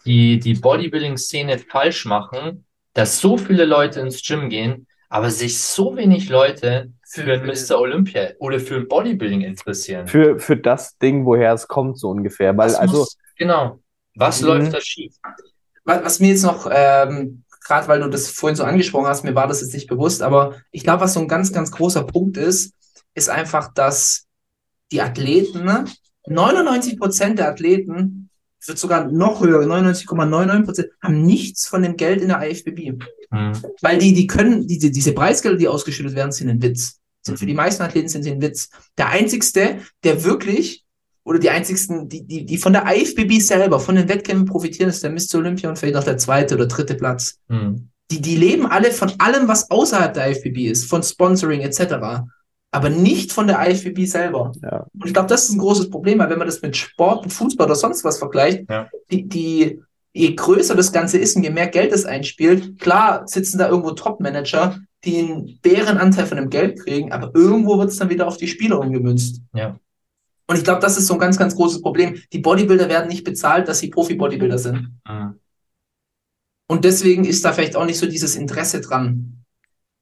die, 0.05 0.39
die 0.39 0.55
Bodybuilding-Szene 0.55 1.59
falsch 1.59 2.05
machen, 2.05 2.65
dass 2.93 3.19
so 3.19 3.37
viele 3.37 3.65
Leute 3.65 4.01
ins 4.01 4.21
Gym 4.21 4.49
gehen, 4.49 4.87
aber 5.11 5.29
sich 5.29 5.59
so 5.61 5.97
wenig 5.97 6.29
Leute 6.29 6.89
für 7.03 7.37
Mr. 7.39 7.77
Olympia 7.77 8.29
oder 8.39 8.61
für 8.61 8.79
Bodybuilding 8.85 9.41
interessieren? 9.41 10.07
Für, 10.07 10.39
für 10.39 10.55
das 10.55 10.97
Ding, 10.99 11.25
woher 11.25 11.53
es 11.53 11.67
kommt, 11.67 11.99
so 11.99 12.09
ungefähr. 12.09 12.55
Weil, 12.57 12.69
Was 12.69 12.75
also, 12.75 12.99
muss, 12.99 13.17
genau, 13.37 13.79
was 14.15 14.39
Mhm. 14.41 14.47
läuft 14.47 14.73
da 14.73 14.79
schief? 14.79 15.13
Was, 15.83 16.05
was 16.05 16.19
mir 16.21 16.29
jetzt 16.29 16.43
noch, 16.43 16.69
ähm, 16.73 17.43
gerade 17.65 17.89
weil 17.89 17.99
du 17.99 18.09
das 18.09 18.29
vorhin 18.29 18.55
so 18.55 18.63
angesprochen 18.63 19.07
hast, 19.07 19.25
mir 19.25 19.35
war 19.35 19.47
das 19.47 19.59
jetzt 19.59 19.73
nicht 19.73 19.89
bewusst, 19.89 20.21
aber 20.21 20.55
ich 20.71 20.83
glaube, 20.83 21.01
was 21.01 21.13
so 21.13 21.19
ein 21.19 21.27
ganz, 21.27 21.51
ganz 21.51 21.71
großer 21.71 22.03
Punkt 22.05 22.37
ist, 22.37 22.73
ist 23.13 23.29
einfach, 23.29 23.73
dass 23.73 24.27
die 24.93 25.01
Athleten, 25.01 25.65
ne, 25.65 25.83
99 26.25 26.97
Prozent 26.97 27.37
der 27.37 27.49
Athleten, 27.49 28.29
wird 28.65 28.77
sogar 28.77 29.11
noch 29.11 29.41
höher, 29.43 29.65
99,99 29.65 30.63
Prozent, 30.63 30.89
haben 31.03 31.21
nichts 31.23 31.67
von 31.67 31.81
dem 31.81 31.97
Geld 31.97 32.21
in 32.21 32.29
der 32.29 32.49
IFBB. 32.49 33.03
Hm. 33.31 33.53
Weil 33.81 33.97
die, 33.97 34.13
die 34.13 34.27
können, 34.27 34.67
diese, 34.67 34.91
diese 34.91 35.13
Preisgelder, 35.13 35.57
die 35.57 35.67
ausgeschüttet 35.67 36.15
werden, 36.15 36.31
sind 36.31 36.49
ein 36.49 36.61
Witz. 36.61 36.99
Sind 37.21 37.37
für 37.37 37.45
die 37.45 37.53
meisten 37.53 37.83
Athleten 37.83 38.09
sind 38.09 38.23
sie 38.23 38.31
ein 38.31 38.41
Witz. 38.41 38.69
Der 38.97 39.09
einzigste, 39.09 39.77
der 40.03 40.23
wirklich, 40.23 40.83
oder 41.23 41.39
die 41.39 41.49
einzigsten, 41.49 42.09
die, 42.09 42.25
die, 42.25 42.45
die 42.45 42.57
von 42.57 42.73
der 42.73 42.85
IFBB 42.85 43.39
selber, 43.39 43.79
von 43.79 43.95
den 43.95 44.09
Wettkämpfen 44.09 44.45
profitieren, 44.47 44.89
ist 44.89 45.03
der 45.03 45.11
Mr. 45.11 45.35
Olympia 45.35 45.69
und 45.69 45.77
vielleicht 45.77 45.95
noch 45.95 46.03
der 46.03 46.17
zweite 46.17 46.55
oder 46.55 46.65
dritte 46.65 46.95
Platz. 46.95 47.37
Hm. 47.47 47.89
Die, 48.09 48.21
die 48.21 48.35
leben 48.35 48.65
alle 48.65 48.91
von 48.91 49.11
allem, 49.19 49.47
was 49.47 49.71
außerhalb 49.71 50.13
der 50.13 50.31
IFBB 50.31 50.69
ist, 50.69 50.85
von 50.85 51.01
Sponsoring 51.01 51.61
etc. 51.61 52.25
Aber 52.71 52.89
nicht 52.89 53.31
von 53.31 53.47
der 53.47 53.69
IFBB 53.69 54.05
selber. 54.05 54.51
Ja. 54.61 54.87
Und 54.93 55.05
ich 55.05 55.13
glaube, 55.13 55.29
das 55.29 55.45
ist 55.45 55.51
ein 55.51 55.59
großes 55.59 55.89
Problem, 55.89 56.19
weil 56.19 56.29
wenn 56.29 56.39
man 56.39 56.47
das 56.47 56.61
mit 56.61 56.75
Sport, 56.75 57.23
mit 57.23 57.33
Fußball 57.33 57.67
oder 57.67 57.75
sonst 57.75 58.03
was 58.03 58.17
vergleicht, 58.17 58.69
Ja. 58.69 58.89
die, 59.11 59.27
die, 59.27 59.81
je 60.13 60.35
größer 60.35 60.75
das 60.75 60.91
Ganze 60.91 61.17
ist 61.17 61.35
und 61.35 61.43
je 61.43 61.49
mehr 61.49 61.67
Geld 61.67 61.91
es 61.93 62.05
einspielt, 62.05 62.79
klar 62.79 63.27
sitzen 63.27 63.57
da 63.57 63.69
irgendwo 63.69 63.91
Top-Manager, 63.91 64.79
die 65.05 65.17
einen 65.19 65.59
Bärenanteil 65.61 66.25
von 66.25 66.37
dem 66.37 66.49
Geld 66.49 66.79
kriegen, 66.79 67.11
aber 67.11 67.31
irgendwo 67.33 67.77
wird 67.79 67.89
es 67.89 67.97
dann 67.97 68.09
wieder 68.09 68.27
auf 68.27 68.37
die 68.37 68.47
Spieler 68.47 68.79
umgemünzt. 68.79 69.41
Ja. 69.53 69.79
Und 70.47 70.57
ich 70.57 70.63
glaube, 70.63 70.81
das 70.81 70.97
ist 70.97 71.07
so 71.07 71.13
ein 71.13 71.19
ganz, 71.19 71.37
ganz 71.37 71.55
großes 71.55 71.81
Problem. 71.81 72.21
Die 72.33 72.39
Bodybuilder 72.39 72.89
werden 72.89 73.07
nicht 73.07 73.23
bezahlt, 73.23 73.67
dass 73.67 73.79
sie 73.79 73.89
Profi-Bodybuilder 73.89 74.57
sind. 74.57 74.99
Hm. 75.07 75.39
Und 76.67 76.85
deswegen 76.85 77.25
ist 77.25 77.43
da 77.45 77.53
vielleicht 77.53 77.75
auch 77.75 77.85
nicht 77.85 77.97
so 77.99 78.05
dieses 78.05 78.35
Interesse 78.35 78.81
dran, 78.81 79.43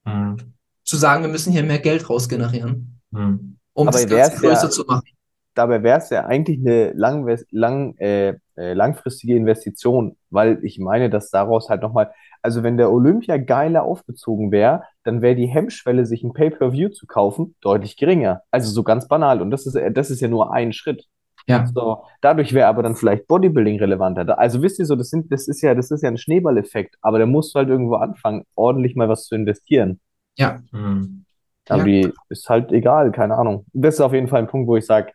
Hm. 0.06 0.38
zu 0.84 0.98
sagen, 0.98 1.24
wir 1.24 1.30
müssen 1.30 1.52
hier 1.54 1.64
mehr 1.64 1.80
Geld 1.80 2.10
rausgenerieren, 2.10 3.00
Hm. 3.14 3.58
um 3.74 3.88
Aber 3.88 3.98
das 3.98 4.08
Ganze 4.08 4.38
größer 4.38 4.64
ja- 4.64 4.70
zu 4.70 4.84
machen. 4.86 5.08
Dabei 5.56 5.84
wäre 5.84 5.98
es 5.98 6.10
ja 6.10 6.26
eigentlich 6.26 6.60
eine 6.60 6.92
lang, 6.94 7.28
lang, 7.52 7.96
äh, 7.98 8.36
äh, 8.58 8.74
langfristige 8.74 9.36
Investition, 9.36 10.18
weil 10.30 10.60
ich 10.64 10.80
meine, 10.80 11.10
dass 11.10 11.30
daraus 11.32 11.70
halt 11.70 11.82
nochmal, 11.82 12.12
also 12.42 12.64
wenn 12.64 12.78
der 12.78 12.92
Olympia 12.92 13.38
geiler 13.38 13.84
aufgezogen 13.84 14.52
wäre, 14.52 14.84
dann 15.04 15.22
wäre 15.22 15.36
die 15.36 15.48
Hemmschwelle, 15.48 16.06
sich 16.06 16.24
ein 16.24 16.34
Pay-per-View 16.34 16.90
zu 16.90 17.08
kaufen, 17.08 17.56
deutlich 17.62 17.98
geringer. 17.98 18.42
Also 18.52 18.72
so 18.72 18.84
ganz 18.84 19.08
banal. 19.08 19.42
Und 19.42 19.52
das 19.52 19.66
ist, 19.66 19.76
äh, 19.76 19.92
das 19.92 20.10
ist 20.12 20.22
ja 20.22 20.28
nur 20.28 20.54
ein 20.54 20.72
Schritt. 20.74 21.06
Ja. 21.48 21.66
So, 21.74 22.04
dadurch 22.22 22.54
wäre 22.54 22.68
aber 22.68 22.84
dann 22.84 22.96
vielleicht 22.96 23.28
Bodybuilding 23.28 23.80
relevanter. 23.80 24.38
Also 24.38 24.62
wisst 24.62 24.78
ihr 24.80 24.86
so, 24.86 24.96
das 24.96 25.10
sind, 25.10 25.32
das 25.32 25.48
ist 25.48 25.62
ja, 25.62 25.74
das 25.74 25.90
ist 25.90 26.04
ja 26.04 26.10
ein 26.10 26.18
Schneeballeffekt, 26.18 26.96
aber 27.02 27.18
da 27.18 27.26
musst 27.26 27.56
du 27.56 27.60
halt 27.60 27.70
irgendwo 27.70 27.96
anfangen, 27.96 28.44
ordentlich 28.56 28.96
mal 28.96 29.10
was 29.10 29.24
zu 29.26 29.36
investieren. 29.36 30.00
Hm. 30.72 31.26
Aber 31.68 31.80
Ja. 31.80 31.86
die 31.86 32.14
ist 32.30 32.50
halt 32.50 32.72
egal, 32.72 33.12
keine 33.12 33.36
Ahnung. 33.36 33.66
Das 33.74 33.96
ist 33.96 34.02
auf 34.02 34.14
jeden 34.14 34.28
Fall 34.28 34.42
ein 34.42 34.48
Punkt, 34.48 34.68
wo 34.68 34.76
ich 34.78 34.86
sage, 34.86 35.12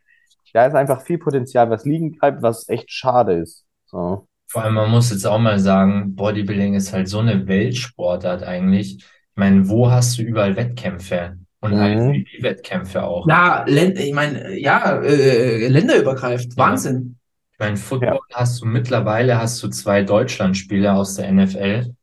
da 0.55 0.67
ist 0.67 0.75
einfach 0.75 1.03
viel 1.03 1.19
Potenzial, 1.19 1.69
was 1.69 1.85
liegen 1.85 2.13
bleibt, 2.13 2.43
was 2.43 2.69
echt 2.71 2.91
schade 2.91 3.35
ist. 3.35 3.67
So. 3.87 4.27
Vor 4.47 4.63
allem, 4.63 4.75
man 4.75 4.91
muss 4.91 5.11
jetzt 5.11 5.27
auch 5.27 5.39
mal 5.39 5.59
sagen, 5.59 6.15
Bodybuilding 6.15 6.75
ist 6.75 6.93
halt 6.93 7.09
so 7.09 7.19
eine 7.19 7.47
Weltsportart 7.49 8.43
eigentlich. 8.45 8.97
Ich 8.99 9.05
meine, 9.37 9.69
wo 9.69 9.91
hast 9.91 10.17
du 10.19 10.23
überall 10.23 10.57
Wettkämpfe? 10.57 11.37
Und 11.61 11.73
Mhm. 11.73 12.15
IFBB-Wettkämpfe 12.15 13.03
auch. 13.03 13.27
Ja, 13.27 13.65
ich 13.67 14.13
meine, 14.13 14.57
ja, 14.59 15.01
äh, 15.03 15.67
länderübergreifend, 15.69 16.55
Ja. 16.57 16.65
Wahnsinn. 16.65 17.17
Ich 17.53 17.59
meine, 17.59 17.77
Football 17.77 18.19
hast 18.33 18.61
du 18.61 18.67
mittlerweile 18.67 19.39
hast 19.39 19.63
du 19.63 19.69
zwei 19.69 20.03
Deutschlandspieler 20.03 20.95
aus 20.95 21.15
der 21.17 21.33
NFL 21.33 21.95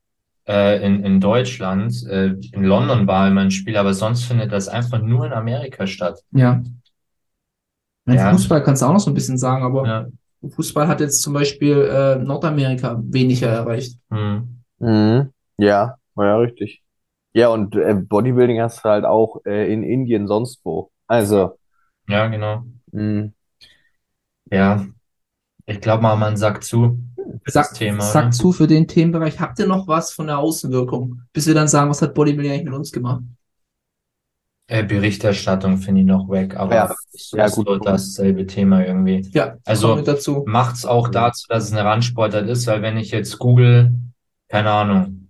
äh, 0.47 0.85
in, 0.85 1.03
in 1.05 1.19
Deutschland. 1.21 1.93
Äh, 2.09 2.33
in 2.53 2.63
London 2.63 3.05
war 3.07 3.27
immer 3.27 3.41
ein 3.41 3.51
Spiel, 3.51 3.77
aber 3.77 3.93
sonst 3.93 4.23
findet 4.23 4.51
das 4.51 4.67
einfach 4.67 5.01
nur 5.01 5.25
in 5.27 5.33
Amerika 5.33 5.85
statt. 5.87 6.19
Ja. 6.31 6.61
Mein 8.05 8.17
Ja. 8.17 8.31
Fußball 8.31 8.63
kannst 8.63 8.81
du 8.81 8.85
auch 8.87 8.93
noch 8.93 8.99
so 8.99 9.11
ein 9.11 9.13
bisschen 9.13 9.37
sagen, 9.37 9.63
aber 9.63 9.85
Ja. 9.87 10.07
Fußball 10.49 10.87
hat 10.87 11.01
jetzt 11.01 11.21
zum 11.21 11.33
Beispiel 11.33 11.77
äh, 11.77 12.15
Nordamerika 12.15 12.99
weniger 13.03 13.47
erreicht. 13.47 13.97
Hm. 14.09 14.63
Mhm. 14.79 15.29
Ja, 15.57 15.97
ja, 16.17 16.37
richtig. 16.37 16.81
Ja, 17.33 17.49
und 17.49 17.75
äh, 17.75 17.93
Bodybuilding 17.93 18.59
hast 18.59 18.83
du 18.83 18.89
halt 18.89 19.05
auch 19.05 19.41
äh, 19.45 19.71
in 19.71 19.83
Indien 19.83 20.27
sonst 20.27 20.59
wo. 20.63 20.91
Also, 21.07 21.57
Ja, 22.07 22.27
genau. 22.27 22.63
mh, 22.91 23.29
Ja. 24.51 24.85
Ich 25.67 25.79
glaube 25.79 26.03
mal, 26.03 26.15
man 26.15 26.35
sagt 26.37 26.63
zu 26.63 26.99
für 27.43 27.51
Sag, 27.51 27.69
das 27.69 27.73
Thema, 27.77 28.09
oder? 28.11 28.31
zu 28.31 28.51
für 28.51 28.67
den 28.67 28.87
Themenbereich. 28.87 29.39
Habt 29.39 29.59
ihr 29.59 29.67
noch 29.67 29.87
was 29.87 30.11
von 30.11 30.27
der 30.27 30.39
Außenwirkung? 30.39 31.21
Bis 31.31 31.47
wir 31.47 31.53
dann 31.53 31.67
sagen, 31.67 31.89
was 31.89 32.01
hat 32.01 32.13
Bodybuilding 32.15 32.51
eigentlich 32.51 32.65
mit 32.65 32.73
uns 32.73 32.91
gemacht? 32.91 33.21
Äh, 34.71 34.83
Berichterstattung 34.85 35.79
finde 35.79 35.99
ich 35.99 36.07
noch 36.07 36.29
weg, 36.29 36.55
aber 36.55 36.73
Ja. 36.73 36.95
so 37.11 37.35
Ja, 37.35 37.45
ist 37.45 37.55
gut. 37.55 37.67
so 37.67 37.77
dasselbe 37.77 38.47
Thema 38.47 38.85
irgendwie. 38.85 39.29
Ja, 39.33 39.57
Also- 39.65 39.99
dazu. 40.01 40.45
Macht's 40.47 40.85
auch 40.85 41.09
dazu, 41.09 41.45
dass 41.49 41.65
es 41.65 41.73
eine 41.73 41.83
Randsportart 41.83 42.47
ist, 42.47 42.67
weil 42.67 42.81
wenn 42.81 42.95
ich 42.95 43.11
jetzt 43.11 43.37
google, 43.37 43.91
keine 44.47 44.71
Ahnung, 44.71 45.29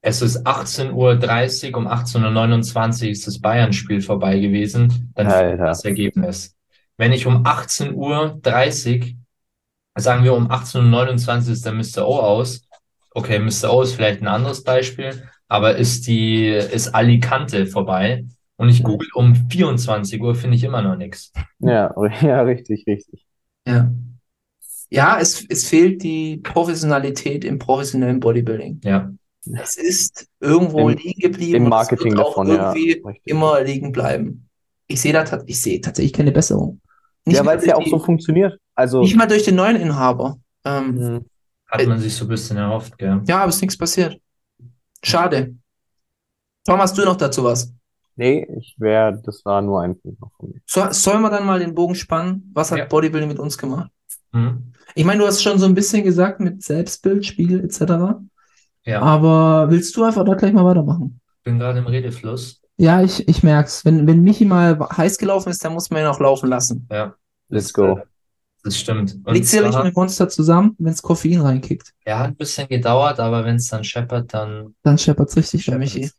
es 0.00 0.22
ist 0.22 0.46
18.30 0.46 1.72
Uhr, 1.74 1.80
um 1.80 1.86
18.29 1.86 3.04
Uhr 3.08 3.10
ist 3.12 3.26
das 3.26 3.40
Bayern-Spiel 3.40 4.00
vorbei 4.00 4.38
gewesen, 4.38 5.12
dann 5.16 5.26
Alter. 5.26 5.66
das 5.66 5.84
Ergebnis. 5.84 6.56
Wenn 6.96 7.12
ich 7.12 7.26
um 7.26 7.44
18.30 7.44 7.92
Uhr, 9.02 10.00
sagen 10.00 10.24
wir 10.24 10.32
um 10.32 10.48
18.29 10.50 11.46
Uhr 11.48 11.52
ist 11.52 11.66
der 11.66 11.74
Mr. 11.74 12.08
O 12.08 12.20
aus, 12.20 12.62
okay, 13.10 13.38
Mr. 13.38 13.70
O 13.70 13.82
ist 13.82 13.92
vielleicht 13.94 14.22
ein 14.22 14.28
anderes 14.28 14.64
Beispiel, 14.64 15.28
aber 15.46 15.76
ist 15.76 16.06
die, 16.06 16.46
ist 16.48 16.94
Alicante 16.94 17.66
vorbei 17.66 18.24
und 18.56 18.68
ich 18.68 18.82
google 18.82 19.08
um 19.14 19.34
24 19.50 20.20
Uhr, 20.20 20.34
finde 20.34 20.56
ich 20.56 20.64
immer 20.64 20.82
noch 20.82 20.96
nichts. 20.96 21.32
ja, 21.58 21.92
ja, 22.22 22.42
richtig, 22.42 22.84
richtig. 22.86 23.26
Ja. 23.66 23.90
Ja, 24.90 25.18
es, 25.18 25.44
es 25.48 25.66
fehlt 25.68 26.02
die 26.02 26.36
Professionalität 26.38 27.44
im 27.44 27.58
professionellen 27.58 28.20
Bodybuilding. 28.20 28.80
Ja. 28.84 29.10
Es 29.60 29.76
ist 29.76 30.28
irgendwo 30.38 30.88
Im- 30.88 30.98
liegen 30.98 31.20
geblieben 31.20 31.54
Im 31.56 31.62
und 31.64 31.68
es 31.68 31.70
Marketing 31.70 32.12
wird 32.12 32.20
auch 32.20 32.28
davon, 32.36 32.48
ja. 32.48 32.74
irgendwie 32.74 32.92
Richtig. 33.04 33.22
immer 33.24 33.62
liegen 33.62 33.90
bleiben. 33.92 34.48
Ich 34.86 35.00
sehe 35.00 35.12
da 35.12 35.24
tat- 35.24 35.44
ich 35.46 35.60
sehe 35.60 35.80
tatsächlich 35.80 36.12
keine 36.12 36.30
Besserung. 36.30 36.80
Nicht 37.24 37.38
Ja, 37.38 37.46
weil 37.46 37.58
es 37.58 37.64
ja 37.64 37.74
auch 37.74 37.78
durch 37.78 37.90
so 37.90 37.98
die, 37.98 38.04
funktioniert. 38.04 38.58
Also, 38.74 39.00
nicht 39.00 39.16
mal 39.16 39.26
durch 39.26 39.44
den 39.44 39.54
neuen 39.56 39.76
Inhaber. 39.76 40.38
Ähm, 40.64 40.94
mh, 40.94 41.20
Hat 41.68 41.86
man 41.86 41.98
sich 41.98 42.14
so 42.14 42.26
ein 42.26 42.28
bisschen 42.28 42.56
erhofft, 42.58 42.98
gell? 42.98 43.22
ja, 43.26 43.38
aber 43.40 43.48
es 43.48 43.56
ist 43.56 43.62
nichts 43.62 43.78
passiert. 43.78 44.20
Schade. 45.02 45.54
Tom, 46.66 46.78
hast 46.80 46.96
du 46.98 47.04
noch 47.04 47.16
dazu 47.16 47.42
was? 47.44 47.72
Nee, 48.16 48.46
ich 48.58 48.74
wäre, 48.78 49.20
das 49.24 49.44
war 49.44 49.62
nur 49.62 49.80
ein 49.82 49.98
Punkt 49.98 50.20
noch 50.20 50.30
von 50.38 50.50
mir. 50.50 50.60
So, 50.66 50.90
sollen 50.90 51.22
wir 51.22 51.30
dann 51.30 51.46
mal 51.46 51.58
den 51.58 51.74
Bogen 51.74 51.94
spannen? 51.94 52.50
Was 52.54 52.70
hat 52.70 52.78
Ja. 52.78 52.84
Bodybuilding 52.86 53.28
mit 53.28 53.38
uns 53.38 53.56
gemacht? 53.58 53.90
Hm? 54.32 54.72
Ich 54.94 55.04
meine, 55.04 55.20
du 55.20 55.26
hast 55.26 55.42
schon 55.42 55.58
so 55.58 55.66
ein 55.66 55.74
bisschen 55.74 56.04
gesagt 56.04 56.40
mit 56.40 56.62
Selbstbild, 56.62 57.24
Spiegel 57.24 57.64
etc. 57.64 58.20
Ja, 58.84 59.00
Aber 59.00 59.70
willst 59.70 59.96
du 59.96 60.04
einfach 60.04 60.24
da 60.24 60.34
gleich 60.34 60.52
mal 60.52 60.64
weitermachen? 60.64 61.20
bin 61.44 61.58
gerade 61.58 61.78
im 61.80 61.86
Redefluss. 61.86 62.60
Ja, 62.76 63.02
ich, 63.02 63.26
ich 63.28 63.42
merk's. 63.42 63.84
Wenn, 63.84 64.06
wenn 64.06 64.22
Michi 64.22 64.44
mal 64.44 64.78
heiß 64.78 65.18
gelaufen 65.18 65.50
ist, 65.50 65.64
dann 65.64 65.72
muss 65.72 65.90
man 65.90 66.02
ihn 66.02 66.06
auch 66.06 66.20
laufen 66.20 66.48
lassen. 66.48 66.86
Ja. 66.90 67.14
Let's 67.48 67.72
go. 67.72 68.00
Das 68.64 68.76
stimmt. 68.78 69.18
Liegt 69.26 69.46
sicherlich 69.46 69.76
mit 69.82 69.94
Monster 69.96 70.28
zusammen, 70.28 70.76
wenn 70.78 70.92
es 70.92 71.02
Koffein 71.02 71.40
reinkickt. 71.40 71.92
er 72.04 72.18
hat 72.20 72.28
ein 72.28 72.36
bisschen 72.36 72.68
gedauert, 72.68 73.18
aber 73.18 73.44
wenn 73.44 73.56
es 73.56 73.66
dann 73.68 73.82
scheppert, 73.82 74.32
dann 74.32 74.74
Dann 74.84 74.98
scheppert's 74.98 75.36
richtig 75.36 75.64
für 75.64 75.76
Michi. 75.76 76.10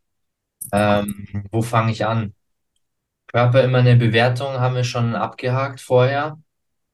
Ähm, 0.74 1.46
wo 1.52 1.62
fange 1.62 1.92
ich 1.92 2.06
an? 2.06 2.34
Körper 3.28 3.64
immer 3.64 3.80
eine 3.80 3.96
Bewertung 3.96 4.60
haben 4.60 4.76
wir 4.76 4.84
schon 4.84 5.16
abgehakt 5.16 5.80
vorher. 5.80 6.40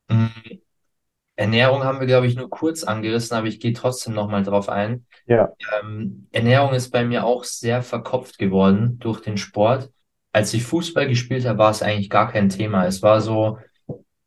Mm, 0.09 0.27
Ernährung 1.37 1.85
haben 1.85 2.01
wir, 2.01 2.07
glaube 2.07 2.27
ich, 2.27 2.35
nur 2.35 2.49
kurz 2.49 2.83
angerissen, 2.83 3.37
aber 3.37 3.47
ich 3.47 3.61
gehe 3.61 3.71
trotzdem 3.71 4.13
nochmal 4.13 4.43
drauf 4.43 4.67
ein. 4.67 5.05
Ja. 5.25 5.53
Ähm, 5.81 6.27
Ernährung 6.33 6.73
ist 6.73 6.91
bei 6.91 7.05
mir 7.05 7.25
auch 7.25 7.45
sehr 7.45 7.81
verkopft 7.81 8.37
geworden 8.37 8.99
durch 8.99 9.21
den 9.21 9.37
Sport. 9.37 9.89
Als 10.33 10.53
ich 10.53 10.63
Fußball 10.63 11.07
gespielt 11.07 11.45
habe, 11.45 11.59
war 11.59 11.71
es 11.71 11.81
eigentlich 11.81 12.09
gar 12.09 12.29
kein 12.29 12.49
Thema. 12.49 12.85
Es 12.85 13.01
war 13.01 13.21
so, 13.21 13.59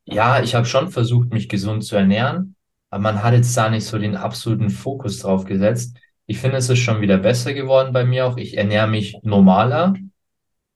ja, 0.07 0.43
ich 0.43 0.55
habe 0.55 0.65
schon 0.65 0.91
versucht, 0.91 1.31
mich 1.33 1.51
gesund 1.51 1.85
zu 1.85 1.97
ernähren, 1.97 2.57
aber 2.89 3.03
man 3.03 3.23
hat 3.23 3.35
jetzt 3.35 3.55
da 3.57 3.69
nicht 3.69 3.85
so 3.85 3.99
den 3.99 4.17
absoluten 4.17 4.71
Fokus 4.71 5.19
drauf 5.19 5.45
gesetzt. 5.45 5.99
Ich 6.33 6.39
finde, 6.39 6.57
es 6.57 6.71
ist 6.71 6.79
schon 6.79 7.03
wieder 7.03 7.19
besser 7.19 7.53
geworden 7.53 7.93
bei 7.93 8.07
mir 8.07 8.25
auch. 8.25 8.39
Ich 8.39 8.57
ernähre 8.57 8.87
mich 8.89 9.19
normaler. 9.23 9.93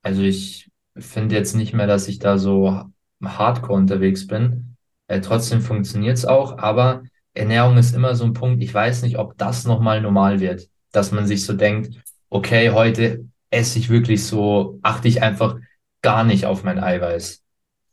Also 0.02 0.20
ich 0.20 0.70
finde 0.98 1.34
jetzt 1.34 1.54
nicht 1.54 1.72
mehr, 1.72 1.86
dass 1.86 2.08
ich 2.08 2.18
da 2.18 2.36
so 2.36 2.82
hardcore 3.24 3.78
unterwegs 3.78 4.26
bin. 4.26 4.76
Äh, 5.08 5.22
trotzdem 5.22 5.62
funktioniert 5.62 6.18
es 6.18 6.26
auch, 6.26 6.58
aber 6.58 7.04
Ernährung 7.32 7.78
ist 7.78 7.94
immer 7.94 8.14
so 8.14 8.24
ein 8.24 8.34
Punkt. 8.34 8.62
Ich 8.62 8.74
weiß 8.74 9.00
nicht, 9.00 9.16
ob 9.16 9.38
das 9.38 9.64
nochmal 9.64 10.02
normal 10.02 10.40
wird, 10.40 10.68
dass 10.92 11.10
man 11.10 11.26
sich 11.26 11.42
so 11.46 11.54
denkt, 11.54 12.02
okay, 12.28 12.72
heute 12.72 13.24
esse 13.48 13.78
ich 13.78 13.88
wirklich 13.88 14.26
so, 14.26 14.78
achte 14.82 15.08
ich 15.08 15.22
einfach 15.22 15.56
gar 16.02 16.22
nicht 16.22 16.44
auf 16.44 16.64
mein 16.64 16.78
Eiweiß. 16.78 17.42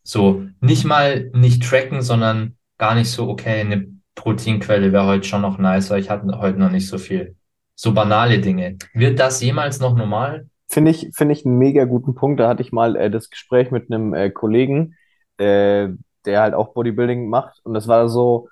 So, 0.03 0.43
nicht 0.59 0.83
mal 0.83 1.29
nicht 1.33 1.63
tracken, 1.63 2.01
sondern 2.01 2.57
gar 2.77 2.93
nicht 2.93 3.09
so, 3.09 3.29
okay, 3.29 3.61
eine 3.61 3.87
Proteinquelle 4.15 4.91
wäre 4.91 5.05
heute 5.05 5.25
schon 5.25 5.43
noch 5.43 5.57
nice, 5.57 5.89
weil 5.91 6.01
ich 6.01 6.09
hatte 6.09 6.27
heute 6.39 6.59
noch 6.59 6.69
nicht 6.69 6.89
so 6.89 6.97
viel. 6.97 7.37
So 7.75 7.93
banale 7.93 8.39
Dinge. 8.39 8.77
Wird 8.93 9.19
das 9.19 9.41
jemals 9.41 9.79
noch 9.79 9.95
normal? 9.95 10.47
Finde 10.67 10.91
ich, 10.91 11.09
finde 11.13 11.33
ich 11.33 11.45
einen 11.45 11.57
mega 11.57 11.85
guten 11.85 12.15
Punkt. 12.15 12.39
Da 12.39 12.47
hatte 12.47 12.61
ich 12.61 12.71
mal 12.71 12.95
äh, 12.95 13.09
das 13.09 13.29
Gespräch 13.29 13.71
mit 13.71 13.91
einem 13.91 14.13
äh, 14.13 14.29
Kollegen, 14.29 14.95
äh, 15.37 15.89
der 16.25 16.41
halt 16.41 16.53
auch 16.53 16.73
Bodybuilding 16.73 17.29
macht. 17.29 17.59
Und 17.63 17.73
das 17.73 17.87
war 17.87 18.07
so, 18.09 18.49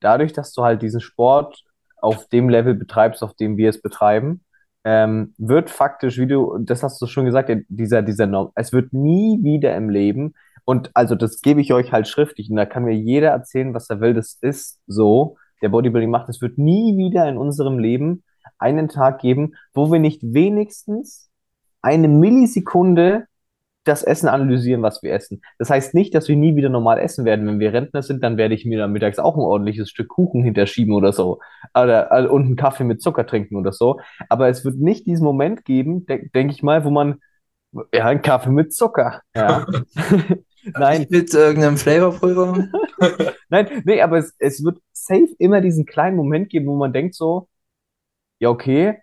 dadurch, 0.00 0.32
dass 0.32 0.52
du 0.52 0.62
halt 0.62 0.82
diesen 0.82 1.00
Sport 1.00 1.62
auf 2.00 2.28
dem 2.28 2.48
Level 2.48 2.74
betreibst, 2.74 3.22
auf 3.22 3.34
dem 3.34 3.56
wir 3.56 3.70
es 3.70 3.80
betreiben, 3.80 4.44
ähm, 4.84 5.34
wird 5.38 5.70
faktisch, 5.70 6.18
wie 6.18 6.26
du, 6.26 6.58
das 6.58 6.82
hast 6.82 7.00
du 7.00 7.06
schon 7.06 7.24
gesagt, 7.24 7.50
dieser, 7.68 8.02
dieser 8.02 8.26
Norm, 8.26 8.50
es 8.54 8.72
wird 8.72 8.92
nie 8.92 9.42
wieder 9.42 9.74
im 9.74 9.88
Leben, 9.88 10.34
und 10.66 10.90
also 10.94 11.14
das 11.14 11.40
gebe 11.40 11.60
ich 11.60 11.72
euch 11.72 11.92
halt 11.92 12.06
schriftlich, 12.06 12.50
und 12.50 12.56
da 12.56 12.66
kann 12.66 12.84
mir 12.84 12.94
jeder 12.94 13.30
erzählen, 13.30 13.72
was 13.72 13.88
er 13.88 14.00
will, 14.00 14.12
das 14.12 14.38
ist 14.42 14.78
so, 14.86 15.36
der 15.62 15.70
Bodybuilding 15.70 16.10
macht, 16.10 16.28
es 16.28 16.42
wird 16.42 16.58
nie 16.58 16.98
wieder 16.98 17.26
in 17.28 17.38
unserem 17.38 17.78
Leben 17.78 18.22
einen 18.64 18.88
Tag 18.88 19.20
geben, 19.20 19.54
wo 19.72 19.92
wir 19.92 20.00
nicht 20.00 20.22
wenigstens 20.22 21.30
eine 21.82 22.08
Millisekunde 22.08 23.26
das 23.84 24.02
Essen 24.02 24.28
analysieren, 24.28 24.82
was 24.82 25.02
wir 25.02 25.12
essen. 25.12 25.42
Das 25.58 25.68
heißt 25.68 25.94
nicht, 25.94 26.14
dass 26.14 26.26
wir 26.28 26.36
nie 26.36 26.56
wieder 26.56 26.70
normal 26.70 26.98
essen 26.98 27.26
werden. 27.26 27.46
Wenn 27.46 27.60
wir 27.60 27.74
Rentner 27.74 28.02
sind, 28.02 28.24
dann 28.24 28.38
werde 28.38 28.54
ich 28.54 28.64
mir 28.64 28.78
dann 28.78 28.92
mittags 28.92 29.18
auch 29.18 29.36
ein 29.36 29.42
ordentliches 29.42 29.90
Stück 29.90 30.08
Kuchen 30.08 30.42
hinterschieben 30.42 30.94
oder 30.94 31.12
so. 31.12 31.40
Oder, 31.74 32.10
äh, 32.10 32.26
und 32.26 32.46
einen 32.46 32.56
Kaffee 32.56 32.84
mit 32.84 33.02
Zucker 33.02 33.26
trinken 33.26 33.56
oder 33.56 33.72
so. 33.72 34.00
Aber 34.30 34.48
es 34.48 34.64
wird 34.64 34.76
nicht 34.76 35.06
diesen 35.06 35.24
Moment 35.24 35.64
geben, 35.66 36.06
de 36.06 36.30
denke 36.30 36.54
ich 36.54 36.62
mal, 36.62 36.84
wo 36.84 36.90
man, 36.90 37.20
ja, 37.92 38.06
einen 38.06 38.22
Kaffee 38.22 38.50
mit 38.50 38.72
Zucker. 38.72 39.20
Ja. 39.36 39.66
Nein. 40.72 41.06
Mit 41.10 41.34
irgendeinem 41.34 41.76
Flavorpulver. 41.76 42.68
Nein, 43.50 43.82
nee, 43.84 44.00
aber 44.00 44.16
es, 44.16 44.34
es 44.38 44.64
wird 44.64 44.78
safe 44.92 45.28
immer 45.38 45.60
diesen 45.60 45.84
kleinen 45.84 46.16
Moment 46.16 46.48
geben, 46.48 46.66
wo 46.66 46.76
man 46.76 46.94
denkt 46.94 47.14
so, 47.14 47.48
ja, 48.38 48.48
okay, 48.48 48.98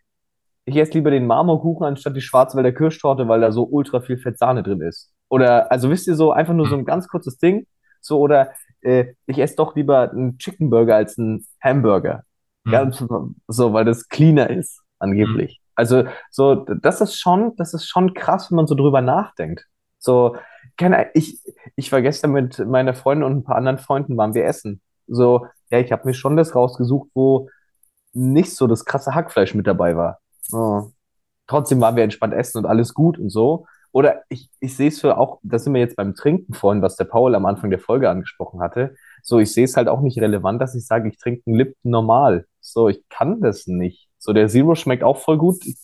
ich 0.66 0.76
esse 0.78 0.94
lieber 0.94 1.12
den 1.12 1.26
Marmorkuchen 1.26 1.86
anstatt 1.86 2.16
die 2.16 2.22
Schwarzwälder 2.22 2.72
Kirschtorte, 2.72 3.28
weil 3.28 3.41
da 3.41 3.52
so 3.52 3.64
ultra 3.64 3.99
viel 4.02 4.18
Fettsahne 4.18 4.64
drin 4.64 4.82
ist. 4.82 5.12
Oder, 5.30 5.72
also 5.72 5.90
wisst 5.90 6.08
ihr 6.08 6.16
so, 6.16 6.32
einfach 6.32 6.53
nur 6.53 6.68
so 6.68 6.76
ein 6.76 6.86
ganz 6.86 7.08
kurzes 7.08 7.38
Ding. 7.38 7.66
So, 7.99 8.20
oder 8.20 8.52
äh, 8.82 9.14
ich 9.26 9.40
esse 9.40 9.56
doch 9.56 9.76
lieber 9.76 10.12
einen 10.12 10.38
Chicken 10.38 10.70
Burger 10.70 10.95
als 10.95 11.18
einen 11.18 11.45
Hamburger. 11.62 12.24
Hm. 12.66 12.72
Ganz 12.72 13.03
so, 13.48 13.74
weil 13.74 13.86
das 13.86 14.08
cleaner 14.10 14.49
ist, 14.49 14.82
angeblich. 14.99 15.62
Also, 15.76 16.03
so, 16.30 16.56
das 16.56 17.02
ist 17.02 17.20
schon, 17.20 17.56
das 17.58 17.74
ist 17.74 17.88
schon 17.88 18.14
krass, 18.14 18.52
wenn 18.52 18.58
man 18.58 18.68
so 18.68 18.76
drüber 18.76 19.02
nachdenkt. 19.02 19.66
So, 19.98 20.36
keine, 20.78 21.10
ich, 21.14 21.40
ich 21.76 21.91
war 21.91 22.02
gestern 22.02 22.32
mit 22.32 22.60
meiner 22.60 22.94
Freundin 22.94 23.26
und 23.26 23.38
ein 23.38 23.44
paar 23.44 23.56
anderen 23.56 23.78
Freunden 23.78 24.18
waren 24.18 24.34
wir 24.34 24.45
essen. 24.45 24.82
So, 25.08 25.48
ja, 25.70 25.80
ich 25.80 25.91
habe 25.91 26.08
mir 26.08 26.14
schon 26.14 26.38
das 26.38 26.56
rausgesucht, 26.56 27.10
wo 27.14 27.49
nicht 28.13 28.55
so 28.55 28.67
das 28.67 28.85
krasse 28.85 29.15
Hackfleisch 29.15 29.53
mit 29.53 29.67
dabei 29.67 29.95
war. 29.95 30.19
Oh. 30.51 30.89
Trotzdem 31.47 31.81
waren 31.81 31.95
wir 31.95 32.03
entspannt 32.03 32.33
essen 32.33 32.59
und 32.59 32.65
alles 32.65 32.93
gut 32.93 33.17
und 33.17 33.29
so. 33.29 33.65
Oder 33.93 34.23
ich, 34.29 34.49
ich 34.59 34.75
sehe 34.75 34.88
es 34.88 35.01
für 35.01 35.17
auch, 35.17 35.39
da 35.43 35.59
sind 35.59 35.73
wir 35.73 35.81
jetzt 35.81 35.97
beim 35.97 36.15
Trinken 36.15 36.53
vorhin, 36.53 36.81
was 36.81 36.95
der 36.95 37.05
Paul 37.05 37.35
am 37.35 37.45
Anfang 37.45 37.69
der 37.69 37.79
Folge 37.79 38.09
angesprochen 38.09 38.61
hatte. 38.61 38.95
So, 39.21 39.39
ich 39.39 39.51
sehe 39.51 39.65
es 39.65 39.75
halt 39.75 39.89
auch 39.89 40.01
nicht 40.01 40.19
relevant, 40.21 40.61
dass 40.61 40.75
ich 40.75 40.85
sage, 40.85 41.09
ich 41.09 41.17
trinke 41.17 41.43
einen 41.45 41.57
Lipton 41.57 41.91
normal. 41.91 42.45
So, 42.61 42.88
ich 42.88 43.03
kann 43.09 43.41
das 43.41 43.67
nicht. 43.67 44.07
So, 44.17 44.31
der 44.33 44.47
Zero 44.47 44.75
schmeckt 44.75 45.03
auch 45.03 45.17
voll 45.17 45.38
gut. 45.38 45.65
Ich, 45.65 45.75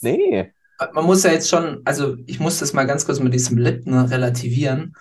nee. 0.00 0.52
Man 0.92 1.06
muss 1.06 1.22
ja 1.22 1.30
jetzt 1.30 1.48
schon, 1.48 1.82
also 1.84 2.16
ich 2.26 2.40
muss 2.40 2.58
das 2.58 2.72
mal 2.72 2.84
ganz 2.84 3.06
kurz 3.06 3.20
mit 3.20 3.34
diesem 3.34 3.58
Lipton 3.58 3.94
relativieren. 3.94 4.94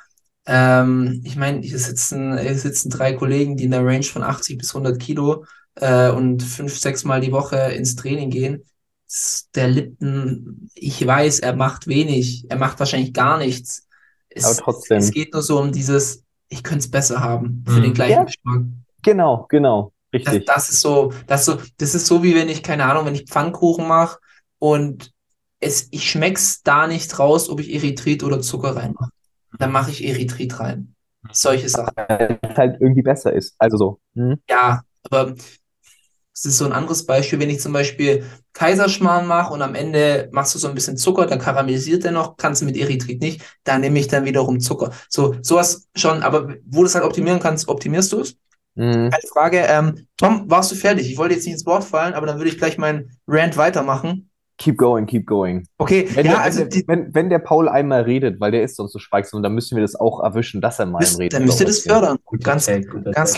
Ähm, 0.45 1.21
ich 1.23 1.35
meine, 1.35 1.61
hier 1.61 1.79
sitzen, 1.79 2.37
hier 2.37 2.55
sitzen 2.55 2.89
drei 2.89 3.13
Kollegen, 3.13 3.57
die 3.57 3.65
in 3.65 3.71
der 3.71 3.85
Range 3.85 4.03
von 4.03 4.23
80 4.23 4.57
bis 4.57 4.75
100 4.75 4.99
Kilo 4.99 5.45
äh, 5.79 6.09
und 6.11 6.43
fünf, 6.43 6.77
sechs 6.77 7.03
Mal 7.03 7.21
die 7.21 7.31
Woche 7.31 7.57
ins 7.73 7.95
Training 7.95 8.29
gehen. 8.29 8.63
Der 9.55 9.69
Lipton, 9.69 10.69
ich 10.73 11.05
weiß, 11.05 11.39
er 11.39 11.55
macht 11.55 11.87
wenig, 11.87 12.45
er 12.49 12.57
macht 12.57 12.79
wahrscheinlich 12.79 13.13
gar 13.13 13.37
nichts. 13.37 13.87
Es, 14.29 14.45
Aber 14.45 14.57
trotzdem. 14.57 14.97
es 14.97 15.11
geht 15.11 15.33
nur 15.33 15.41
so 15.41 15.59
um 15.59 15.71
dieses, 15.71 16.23
ich 16.49 16.61
könnte 16.63 16.79
es 16.79 16.91
besser 16.91 17.21
haben 17.21 17.63
für 17.65 17.79
Mhm. 17.79 17.83
den 17.83 17.93
gleichen 17.93 18.13
Ja. 18.13 18.23
Geschmack. 18.25 18.63
Genau, 19.03 19.45
genau. 19.49 19.93
Das, 20.11 20.33
Richtig. 20.33 20.45
das 20.45 20.69
ist 20.69 20.81
so, 20.81 21.13
das 21.27 21.45
so, 21.45 21.57
das 21.77 21.95
ist 21.95 22.05
so 22.07 22.23
wie 22.23 22.35
wenn 22.35 22.49
ich, 22.49 22.63
keine 22.63 22.85
Ahnung, 22.85 23.05
wenn 23.05 23.15
ich 23.15 23.25
Pfannkuchen 23.29 23.87
mache 23.87 24.19
und 24.59 25.11
es, 25.59 25.87
ich 25.91 26.09
schmeck's 26.09 26.61
da 26.63 26.87
nicht 26.87 27.17
raus, 27.17 27.49
ob 27.49 27.59
ich 27.61 27.73
Erythrit 27.73 28.23
oder 28.23 28.41
Zucker 28.41 28.75
reinmache. 28.75 29.11
Dann 29.57 29.71
mache 29.71 29.91
ich 29.91 30.05
Erythrit 30.05 30.59
rein. 30.59 30.93
Solche 31.31 31.67
Sachen. 31.69 31.93
Weil 31.95 32.39
es 32.41 32.57
halt 32.57 32.79
irgendwie 32.81 33.01
besser 33.01 33.33
ist. 33.33 33.55
Also 33.57 33.77
so. 33.77 33.99
Hm? 34.15 34.37
Ja, 34.49 34.83
aber 35.09 35.33
es 36.37 36.45
ist 36.45 36.57
so 36.59 36.65
ein 36.65 36.71
anderes 36.71 37.05
Beispiel, 37.07 37.39
wenn 37.39 37.49
ich 37.49 37.59
zum 37.59 37.73
Beispiel 37.73 38.23
Kaiserschmarrn 38.53 39.25
mache 39.25 39.51
und 39.53 39.63
am 39.63 39.73
Ende 39.73 40.29
machst 40.31 40.53
du 40.53 40.59
so 40.59 40.67
ein 40.67 40.75
bisschen 40.75 40.95
Zucker, 40.95 41.25
dann 41.25 41.39
karamellisiert 41.39 42.05
er 42.05 42.11
noch, 42.11 42.37
kannst 42.37 42.61
du 42.61 42.65
mit 42.65 42.77
Erythrit 42.77 43.21
nicht, 43.21 43.41
da 43.63 43.79
nehme 43.79 43.97
ich 43.97 44.07
dann 44.07 44.25
wiederum 44.25 44.59
Zucker. 44.59 44.91
So, 45.09 45.35
sowas 45.41 45.87
schon, 45.95 46.21
aber 46.21 46.55
wo 46.65 46.81
du 46.81 46.85
es 46.85 46.93
halt 46.93 47.05
optimieren 47.05 47.39
kannst, 47.39 47.67
optimierst 47.67 48.11
du 48.11 48.19
es. 48.21 48.35
Hm. 48.75 49.09
Eine 49.11 49.29
Frage, 49.33 49.57
ähm, 49.67 50.07
Tom, 50.15 50.47
warst 50.47 50.71
du 50.71 50.75
fertig? 50.75 51.09
Ich 51.09 51.17
wollte 51.17 51.33
jetzt 51.33 51.45
nicht 51.45 51.53
ins 51.53 51.65
Wort 51.65 51.83
fallen, 51.83 52.13
aber 52.13 52.27
dann 52.27 52.37
würde 52.37 52.51
ich 52.51 52.59
gleich 52.59 52.77
meinen 52.77 53.17
Rant 53.27 53.57
weitermachen. 53.57 54.29
Keep 54.57 54.77
going, 54.77 55.05
keep 55.05 55.27
going. 55.27 55.67
Okay, 55.77 56.07
Wenn, 56.13 56.25
ja, 56.25 56.31
der, 56.33 56.41
also 56.41 56.61
wenn, 56.61 56.69
die, 56.69 56.85
der, 56.85 56.87
wenn, 56.87 57.13
wenn 57.13 57.29
der 57.29 57.39
Paul 57.39 57.69
einmal 57.69 58.01
redet, 58.01 58.39
weil 58.39 58.51
der 58.51 58.63
ist 58.63 58.75
sonst 58.75 58.91
so 58.91 58.97
schweigsam, 58.97 59.43
dann 59.43 59.53
müssen 59.53 59.75
wir 59.75 59.83
das 59.83 59.95
auch 59.95 60.23
erwischen, 60.23 60.61
dass 60.61 60.79
er 60.79 60.87
mal 60.87 60.97
im 60.97 61.01
müsst, 61.01 61.19
Reden 61.19 61.33
dann 61.35 61.45
müsst 61.45 61.59
ihr 61.59 61.67
das 61.67 61.79
fördern. 61.81 62.17
Guter 62.25 62.43
Ganz, 62.43 62.65
guter 62.65 63.11
ganz, 63.11 63.37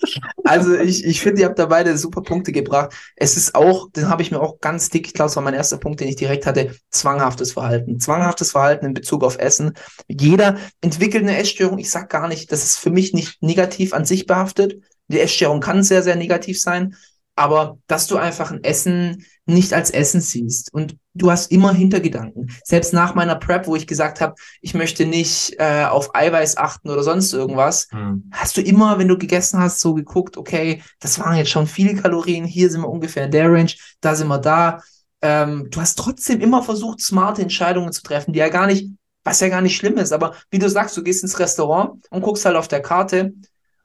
also 0.44 0.74
ich, 0.74 1.04
ich 1.04 1.20
finde, 1.20 1.42
ihr 1.42 1.46
habt 1.46 1.60
da 1.60 1.66
beide 1.66 1.96
super 1.96 2.22
Punkte 2.22 2.50
gebracht. 2.50 2.92
Es 3.14 3.36
ist 3.36 3.54
auch, 3.54 3.88
den 3.92 4.08
habe 4.08 4.22
ich 4.22 4.32
mir 4.32 4.40
auch 4.40 4.60
ganz 4.60 4.90
dick, 4.90 5.06
ich 5.06 5.14
glaube, 5.14 5.28
das 5.28 5.36
war 5.36 5.44
mein 5.44 5.54
erster 5.54 5.78
Punkt, 5.78 6.00
den 6.00 6.08
ich 6.08 6.16
direkt 6.16 6.44
hatte, 6.44 6.74
zwanghaftes 6.90 7.52
Verhalten. 7.52 8.00
Zwanghaftes 8.00 8.50
Verhalten 8.50 8.86
in 8.86 8.94
Bezug 8.94 9.22
auf 9.22 9.38
Essen. 9.38 9.74
Jeder 10.08 10.56
entwickelt 10.80 11.22
eine 11.22 11.38
Essstörung. 11.38 11.78
Ich 11.78 11.90
sag 11.90 12.10
gar 12.10 12.26
nicht, 12.26 12.50
das 12.50 12.64
ist 12.64 12.78
für 12.78 12.90
mich 12.90 13.14
nicht 13.14 13.40
negativ 13.42 13.92
an 13.92 14.04
sich 14.04 14.26
behaftet. 14.26 14.80
Die 15.06 15.20
Essstörung 15.20 15.60
kann 15.60 15.84
sehr, 15.84 16.02
sehr 16.02 16.16
negativ 16.16 16.60
sein. 16.60 16.96
Aber 17.36 17.78
dass 17.86 18.08
du 18.08 18.16
einfach 18.16 18.50
ein 18.50 18.64
Essen 18.64 19.24
nicht 19.48 19.72
als 19.72 19.90
Essen 19.90 20.20
siehst 20.20 20.72
und 20.72 20.96
du 21.14 21.30
hast 21.30 21.50
immer 21.50 21.72
Hintergedanken. 21.72 22.50
Selbst 22.64 22.92
nach 22.92 23.14
meiner 23.14 23.34
Prep, 23.36 23.66
wo 23.66 23.74
ich 23.76 23.86
gesagt 23.86 24.20
habe, 24.20 24.34
ich 24.60 24.74
möchte 24.74 25.06
nicht 25.06 25.54
äh, 25.58 25.84
auf 25.84 26.14
Eiweiß 26.14 26.56
achten 26.58 26.90
oder 26.90 27.02
sonst 27.02 27.32
irgendwas, 27.32 27.88
Hm. 27.90 28.30
hast 28.30 28.56
du 28.56 28.60
immer, 28.60 28.98
wenn 28.98 29.08
du 29.08 29.18
gegessen 29.18 29.58
hast, 29.60 29.80
so 29.80 29.94
geguckt, 29.94 30.36
okay, 30.36 30.82
das 31.00 31.18
waren 31.18 31.36
jetzt 31.36 31.50
schon 31.50 31.66
viele 31.66 31.94
Kalorien, 31.94 32.44
hier 32.44 32.70
sind 32.70 32.82
wir 32.82 32.88
ungefähr 32.90 33.24
in 33.24 33.30
der 33.30 33.50
Range, 33.50 33.72
da 34.00 34.14
sind 34.14 34.28
wir 34.28 34.38
da. 34.38 34.82
Ähm, 35.22 35.68
du 35.70 35.80
hast 35.80 35.98
trotzdem 35.98 36.40
immer 36.40 36.62
versucht, 36.62 37.00
smarte 37.00 37.42
Entscheidungen 37.42 37.90
zu 37.92 38.02
treffen, 38.02 38.32
die 38.32 38.38
ja 38.38 38.48
gar 38.50 38.66
nicht, 38.66 38.88
was 39.24 39.40
ja 39.40 39.48
gar 39.48 39.62
nicht 39.62 39.76
schlimm 39.76 39.96
ist, 39.98 40.12
aber 40.12 40.34
wie 40.50 40.58
du 40.60 40.68
sagst, 40.70 40.96
du 40.96 41.02
gehst 41.02 41.22
ins 41.22 41.38
Restaurant 41.40 42.06
und 42.10 42.22
guckst 42.22 42.44
halt 42.44 42.56
auf 42.56 42.68
der 42.68 42.80
Karte, 42.82 43.32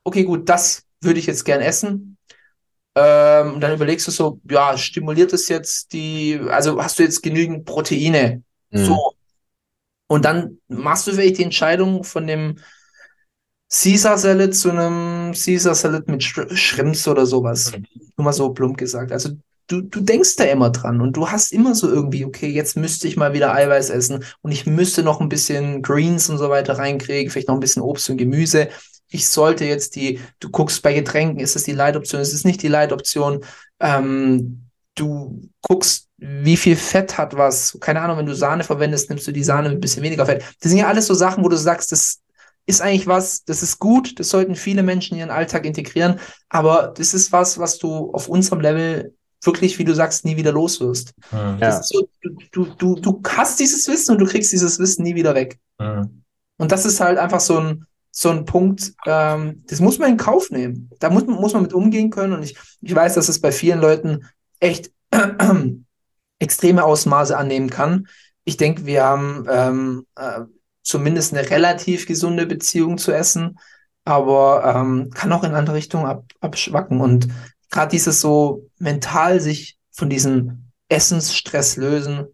okay, 0.04 0.24
gut, 0.24 0.48
das 0.50 0.84
würde 1.02 1.20
ich 1.20 1.26
jetzt 1.26 1.44
gern 1.46 1.62
essen. 1.62 2.13
Ähm, 2.96 3.56
und 3.56 3.62
dann 3.62 3.74
überlegst 3.74 4.08
du 4.08 4.12
so, 4.12 4.40
ja, 4.50 4.78
stimuliert 4.78 5.34
es 5.34 5.50
jetzt 5.50 5.94
die, 5.94 6.40
also 6.50 6.82
hast 6.82 7.00
du 7.00 7.04
jetzt 7.04 7.24
genügend 7.24 7.66
Proteine? 7.66 8.44
Mhm. 8.72 8.86
So. 8.86 9.14
Und 10.08 10.26
dann 10.26 10.60
machst 10.68 11.08
du 11.08 11.12
vielleicht 11.12 11.40
die 11.40 11.44
Entscheidung 11.44 12.04
von 12.04 12.28
dem 12.28 12.58
Caesar 13.72 14.18
Salad 14.20 14.54
zu 14.54 14.70
einem 14.70 15.34
Caesar 15.34 15.74
Salad 15.74 16.08
mit 16.08 16.24
Shrimps 16.24 17.08
oder 17.08 17.26
sowas. 17.26 17.72
Nur 18.18 18.26
mal 18.26 18.34
so 18.34 18.54
plump 18.54 18.78
gesagt. 18.78 19.12
Also 19.12 19.30
du, 19.68 19.82
du 19.82 20.02
denkst 20.02 20.36
da 20.36 20.44
immer 20.44 20.70
dran 20.70 21.02
und 21.02 21.18
du 21.18 21.30
hast 21.30 21.52
immer 21.52 21.74
so 21.74 21.90
irgendwie, 21.90 22.26
okay, 22.26 22.50
jetzt 22.50 22.78
müsste 22.78 23.08
ich 23.08 23.18
mal 23.18 23.34
wieder 23.34 23.54
Eiweiß 23.54 23.90
essen 23.90 24.24
und 24.42 24.52
ich 24.52 24.68
müsste 24.68 25.02
noch 25.02 25.22
ein 25.22 25.30
bisschen 25.30 25.82
Greens 25.82 26.30
und 26.30 26.38
so 26.38 26.50
weiter 26.50 26.78
reinkriegen, 26.78 27.32
vielleicht 27.32 27.48
noch 27.48 27.56
ein 27.56 27.62
bisschen 27.62 27.82
Obst 27.82 28.10
und 28.10 28.18
Gemüse. 28.18 28.70
Ich 29.14 29.28
sollte 29.28 29.66
jetzt 29.66 29.96
die, 29.96 30.20
du 30.40 30.50
guckst 30.50 30.82
bei 30.82 30.94
Getränken, 30.94 31.40
ist 31.40 31.56
es 31.56 31.64
die 31.64 31.72
Leitoption, 31.72 32.22
ist 32.22 32.34
es 32.34 32.46
nicht 32.46 32.62
die 32.62 32.68
Leitoption? 32.68 33.44
Ähm, 33.80 34.66
du 34.96 35.50
guckst, 35.62 36.10
wie 36.18 36.58
viel 36.58 36.76
Fett 36.76 37.18
hat 37.18 37.36
was. 37.36 37.78
Keine 37.80 38.02
Ahnung, 38.02 38.18
wenn 38.18 38.26
du 38.26 38.36
Sahne 38.36 38.64
verwendest, 38.64 39.10
nimmst 39.10 39.28
du 39.28 39.32
die 39.32 39.44
Sahne 39.44 39.70
mit 39.70 39.78
ein 39.78 39.82
bisschen 39.82 40.04
weniger 40.04 40.26
Fett. 40.26 40.44
Das 40.62 40.70
sind 40.70 40.80
ja 40.80 40.88
alles 40.88 41.08
so 41.08 41.14
Sachen, 41.14 41.44
wo 41.44 41.50
du 41.50 41.58
sagst, 41.58 41.92
das 41.92 42.22
ist 42.66 42.82
eigentlich 42.82 43.08
was, 43.08 43.44
das 43.44 43.62
ist 43.62 43.80
gut, 43.80 44.20
das 44.20 44.30
sollten 44.30 44.56
viele 44.56 44.84
Menschen 44.84 45.16
in 45.16 45.20
ihren 45.20 45.32
Alltag 45.32 45.66
integrieren, 45.66 46.20
aber 46.50 46.94
das 46.96 47.14
ist 47.14 47.32
was, 47.32 47.60
was 47.60 47.78
du 47.78 48.12
auf 48.14 48.30
unserem 48.30 48.62
Level 48.62 49.14
wirklich, 49.42 49.78
wie 49.80 49.84
du 49.84 49.94
sagst, 49.94 50.24
nie 50.24 50.38
wieder 50.38 50.54
los 50.54 50.80
wirst. 50.80 51.14
Mhm. 51.32 51.60
So, 51.82 52.08
du, 52.52 52.66
du, 52.78 52.96
du 52.96 53.22
hast 53.28 53.60
dieses 53.60 53.88
Wissen 53.88 54.14
und 54.14 54.20
du 54.20 54.26
kriegst 54.26 54.54
dieses 54.54 54.80
Wissen 54.80 55.04
nie 55.04 55.16
wieder 55.16 55.36
weg. 55.36 55.60
Mhm. 55.80 56.24
Und 56.58 56.72
das 56.72 56.86
ist 56.86 57.02
halt 57.02 57.18
einfach 57.18 57.42
so 57.42 57.60
ein, 57.60 57.86
so 58.16 58.30
ein 58.30 58.46
Punkt, 58.46 58.94
ähm, 59.08 59.64
das 59.68 59.80
muss 59.80 59.98
man 59.98 60.12
in 60.12 60.18
Kauf 60.18 60.52
nehmen. 60.52 60.92
Da 61.00 61.10
muss, 61.10 61.26
muss 61.26 61.54
man 61.54 61.64
mit 61.64 61.74
umgehen 61.74 62.12
können. 62.12 62.34
Und 62.34 62.44
ich, 62.44 62.56
ich 62.80 62.94
weiß, 62.94 63.16
dass 63.16 63.28
es 63.28 63.42
bei 63.42 63.52
vielen 63.52 63.82
Leuten 63.82 64.28
echt 64.60 64.92
extreme 66.40 66.84
Ausmaße 66.84 67.36
annehmen 67.36 67.72
kann. 67.72 68.08
Ich 68.46 68.58
denke, 68.58 68.86
wir 68.86 69.04
haben 69.04 69.48
ähm, 69.50 70.06
äh, 70.16 70.42
zumindest 70.84 71.34
eine 71.34 71.50
relativ 71.50 72.06
gesunde 72.06 72.46
Beziehung 72.46 73.00
zu 73.00 73.12
Essen, 73.12 73.58
aber 74.06 74.64
ähm, 74.76 75.10
kann 75.10 75.32
auch 75.32 75.44
in 75.44 75.56
andere 75.56 75.76
Richtungen 75.76 76.06
ab, 76.06 76.26
abschwacken. 76.40 77.02
Und 77.02 77.30
gerade 77.72 77.90
dieses 77.90 78.22
so 78.22 78.70
mental 78.78 79.40
sich 79.40 79.80
von 79.92 80.10
diesem 80.10 80.70
Essensstress 80.88 81.78
lösen, 81.78 82.28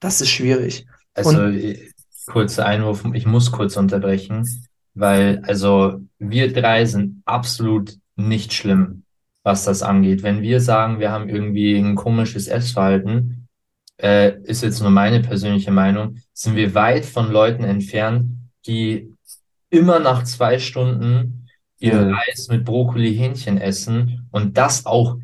das 0.00 0.20
ist 0.20 0.30
schwierig. 0.30 0.84
Also, 1.14 1.44
äh, 1.44 1.90
kurzer 2.26 2.66
Einwurf, 2.66 3.04
ich 3.12 3.26
muss 3.26 3.52
kurz 3.52 3.76
unterbrechen, 3.76 4.48
weil, 4.94 5.42
also, 5.46 6.00
wir 6.18 6.52
drei 6.52 6.84
sind 6.84 7.22
absolut 7.24 7.96
nicht 8.16 8.52
schlimm, 8.52 9.04
was 9.42 9.64
das 9.64 9.82
angeht. 9.82 10.22
Wenn 10.22 10.42
wir 10.42 10.60
sagen, 10.60 10.98
wir 11.00 11.10
haben 11.10 11.28
irgendwie 11.28 11.76
ein 11.78 11.94
komisches 11.96 12.48
Essverhalten, 12.48 13.48
äh, 14.00 14.38
ist 14.42 14.62
jetzt 14.62 14.80
nur 14.80 14.90
meine 14.90 15.20
persönliche 15.20 15.70
Meinung, 15.70 16.16
sind 16.32 16.56
wir 16.56 16.74
weit 16.74 17.04
von 17.04 17.30
Leuten 17.30 17.64
entfernt, 17.64 18.30
die 18.66 19.08
immer 19.70 19.98
nach 20.00 20.24
zwei 20.24 20.58
Stunden 20.58 21.48
ihr 21.78 21.94
Mhm. 21.94 22.14
Reis 22.14 22.48
mit 22.48 22.64
Brokkoli, 22.64 23.14
Hähnchen 23.16 23.58
essen 23.58 24.28
und 24.30 24.56
das 24.56 24.86
auch 24.86 25.18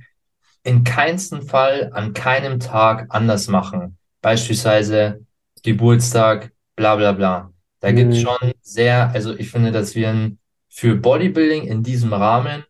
in 0.64 0.84
keinsten 0.84 1.42
Fall 1.42 1.90
an 1.92 2.12
keinem 2.12 2.60
Tag 2.60 3.06
anders 3.10 3.48
machen. 3.48 3.96
Beispielsweise 4.22 5.24
Geburtstag, 5.62 6.52
bla 6.76 6.96
bla 6.96 7.12
bla. 7.12 7.52
Da 7.80 7.92
gibt 7.92 8.12
es 8.12 8.18
Mhm. 8.18 8.22
schon 8.22 8.52
sehr, 8.62 9.10
also 9.10 9.34
ich 9.34 9.50
finde, 9.50 9.72
dass 9.72 9.94
wir 9.94 10.08
ein, 10.10 10.38
für 10.68 10.96
Bodybuilding 10.96 11.64
in 11.64 11.82
diesem 11.82 12.12
Rahmen 12.12 12.64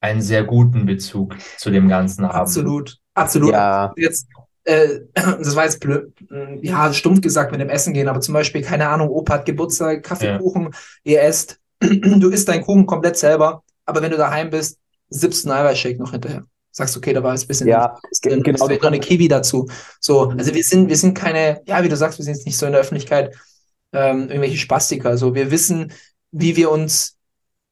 einen 0.00 0.22
sehr 0.22 0.44
guten 0.44 0.86
Bezug 0.86 1.36
zu 1.58 1.70
dem 1.70 1.88
Ganzen 1.88 2.26
haben. 2.26 2.36
Absolut, 2.36 2.98
absolut. 3.14 3.52
Ja. 3.52 3.92
Jetzt, 3.96 4.26
äh, 4.64 5.00
das 5.14 5.54
war 5.56 5.64
jetzt 5.64 5.80
blöd, 5.80 6.12
ja, 6.62 6.92
stumpf 6.92 7.20
gesagt 7.20 7.52
mit 7.52 7.60
dem 7.60 7.68
Essen 7.68 7.94
gehen, 7.94 8.08
aber 8.08 8.20
zum 8.20 8.34
Beispiel, 8.34 8.62
keine 8.62 8.88
Ahnung, 8.88 9.08
Opa 9.10 9.34
hat 9.34 9.46
Geburtstag, 9.46 10.02
Kaffeekuchen, 10.02 10.70
ihr 11.04 11.22
esst, 11.22 11.60
du 11.80 12.28
isst 12.30 12.48
deinen 12.48 12.62
Kuchen 12.62 12.86
komplett 12.86 13.16
selber, 13.16 13.62
aber 13.86 14.02
wenn 14.02 14.10
du 14.10 14.16
daheim 14.16 14.50
bist, 14.50 14.78
sippst 15.10 15.46
einen 15.46 15.56
Eiweißshake 15.56 15.98
noch 15.98 16.12
hinterher. 16.12 16.44
Sagst, 16.74 16.96
okay, 16.96 17.12
da 17.12 17.22
war 17.22 17.32
jetzt 17.34 17.44
ein 17.44 17.48
bisschen 17.48 17.68
Ja, 17.68 17.98
drin, 18.22 18.42
genau, 18.42 18.66
noch 18.66 18.82
eine 18.84 18.98
Kiwi 18.98 19.28
dazu. 19.28 19.68
So, 20.00 20.30
also 20.30 20.54
wir 20.54 20.64
sind, 20.64 20.88
wir 20.88 20.96
sind 20.96 21.12
keine, 21.14 21.60
ja, 21.66 21.84
wie 21.84 21.88
du 21.90 21.96
sagst, 21.96 22.18
wir 22.18 22.24
sind 22.24 22.34
jetzt 22.34 22.46
nicht 22.46 22.56
so 22.56 22.64
in 22.64 22.72
der 22.72 22.80
Öffentlichkeit 22.80 23.36
ähm, 23.92 24.28
irgendwelche 24.28 24.56
Spastiker. 24.56 25.08
Also 25.10 25.34
wir 25.34 25.50
wissen, 25.50 25.92
wie 26.30 26.56
wir 26.56 26.70
uns, 26.70 27.18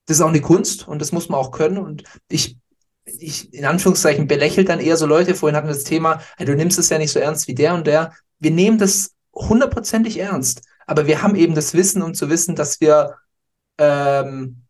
das 0.06 0.18
ist 0.18 0.22
auch 0.22 0.28
eine 0.28 0.40
Kunst 0.40 0.86
und 0.86 1.00
das 1.00 1.12
muss 1.12 1.28
man 1.28 1.40
auch 1.40 1.50
können. 1.50 1.78
Und 1.78 2.04
ich, 2.28 2.56
ich 3.04 3.52
in 3.54 3.64
Anführungszeichen 3.64 4.26
belächelt 4.26 4.68
dann 4.68 4.80
eher 4.80 4.96
so 4.96 5.06
Leute, 5.06 5.34
vorhin 5.34 5.56
hatten 5.56 5.68
wir 5.68 5.74
das 5.74 5.84
Thema, 5.84 6.20
hey, 6.36 6.46
du 6.46 6.54
nimmst 6.54 6.78
es 6.78 6.88
ja 6.90 6.98
nicht 6.98 7.12
so 7.12 7.18
ernst 7.18 7.48
wie 7.48 7.54
der 7.54 7.74
und 7.74 7.86
der. 7.86 8.12
Wir 8.38 8.50
nehmen 8.50 8.78
das 8.78 9.14
hundertprozentig 9.34 10.18
ernst, 10.18 10.62
aber 10.86 11.06
wir 11.06 11.22
haben 11.22 11.36
eben 11.36 11.54
das 11.54 11.74
Wissen, 11.74 12.02
um 12.02 12.14
zu 12.14 12.28
wissen, 12.28 12.56
dass 12.56 12.80
wir 12.80 13.16
ähm, 13.78 14.62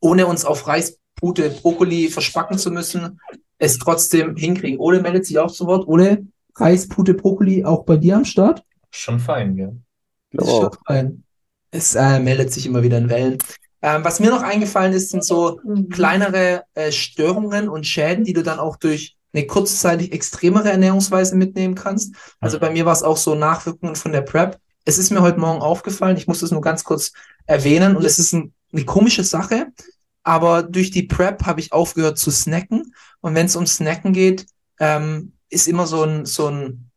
ohne 0.00 0.26
uns 0.26 0.44
auf 0.44 0.66
Reis, 0.66 0.98
Pute, 1.16 1.50
Brokkoli 1.50 2.08
verspacken 2.08 2.58
zu 2.58 2.70
müssen, 2.70 3.20
es 3.58 3.78
trotzdem 3.78 4.36
hinkriegen. 4.36 4.80
Ole 4.80 5.00
meldet 5.00 5.26
sich 5.26 5.38
auch 5.38 5.52
zu 5.52 5.66
Wort. 5.66 5.86
Ole, 5.86 6.26
Reis, 6.56 6.88
Pute, 6.88 7.14
Brokkoli 7.14 7.64
auch 7.64 7.84
bei 7.84 7.96
dir 7.96 8.16
am 8.16 8.24
Start? 8.24 8.64
Schon 8.90 9.20
fein, 9.20 9.54
gell? 9.54 9.76
Fein. 10.86 11.24
Es 11.70 11.94
äh, 11.94 12.18
meldet 12.18 12.52
sich 12.52 12.66
immer 12.66 12.82
wieder 12.82 12.98
in 12.98 13.08
Wellen. 13.08 13.38
Ähm, 13.82 14.04
was 14.04 14.20
mir 14.20 14.30
noch 14.30 14.42
eingefallen 14.42 14.92
ist, 14.92 15.10
sind 15.10 15.24
so 15.24 15.60
kleinere 15.90 16.64
äh, 16.74 16.92
Störungen 16.92 17.68
und 17.68 17.86
Schäden, 17.86 18.24
die 18.24 18.32
du 18.32 18.42
dann 18.42 18.58
auch 18.58 18.76
durch 18.76 19.16
eine 19.32 19.46
kurzzeitig 19.46 20.12
extremere 20.12 20.70
Ernährungsweise 20.70 21.36
mitnehmen 21.36 21.74
kannst. 21.74 22.14
Also 22.40 22.58
bei 22.58 22.70
mir 22.70 22.84
war 22.84 22.92
es 22.92 23.02
auch 23.02 23.16
so 23.16 23.34
Nachwirkungen 23.34 23.96
von 23.96 24.12
der 24.12 24.22
Prep. 24.22 24.58
Es 24.84 24.98
ist 24.98 25.10
mir 25.10 25.22
heute 25.22 25.38
Morgen 25.38 25.62
aufgefallen, 25.62 26.16
ich 26.16 26.26
muss 26.26 26.40
das 26.40 26.50
nur 26.50 26.60
ganz 26.60 26.84
kurz 26.84 27.12
erwähnen 27.46 27.96
und 27.96 28.04
es 28.04 28.18
ist 28.18 28.32
ein, 28.32 28.52
eine 28.72 28.84
komische 28.84 29.24
Sache, 29.24 29.68
aber 30.22 30.62
durch 30.62 30.90
die 30.90 31.04
Prep 31.04 31.46
habe 31.46 31.60
ich 31.60 31.72
aufgehört 31.72 32.18
zu 32.18 32.30
snacken 32.30 32.94
und 33.20 33.34
wenn 33.34 33.46
es 33.46 33.56
um 33.56 33.66
Snacken 33.66 34.12
geht, 34.12 34.46
ähm, 34.78 35.32
ist 35.48 35.68
immer 35.68 35.86
so 35.86 36.02
ein, 36.02 36.26
so 36.26 36.48
ein 36.48 36.90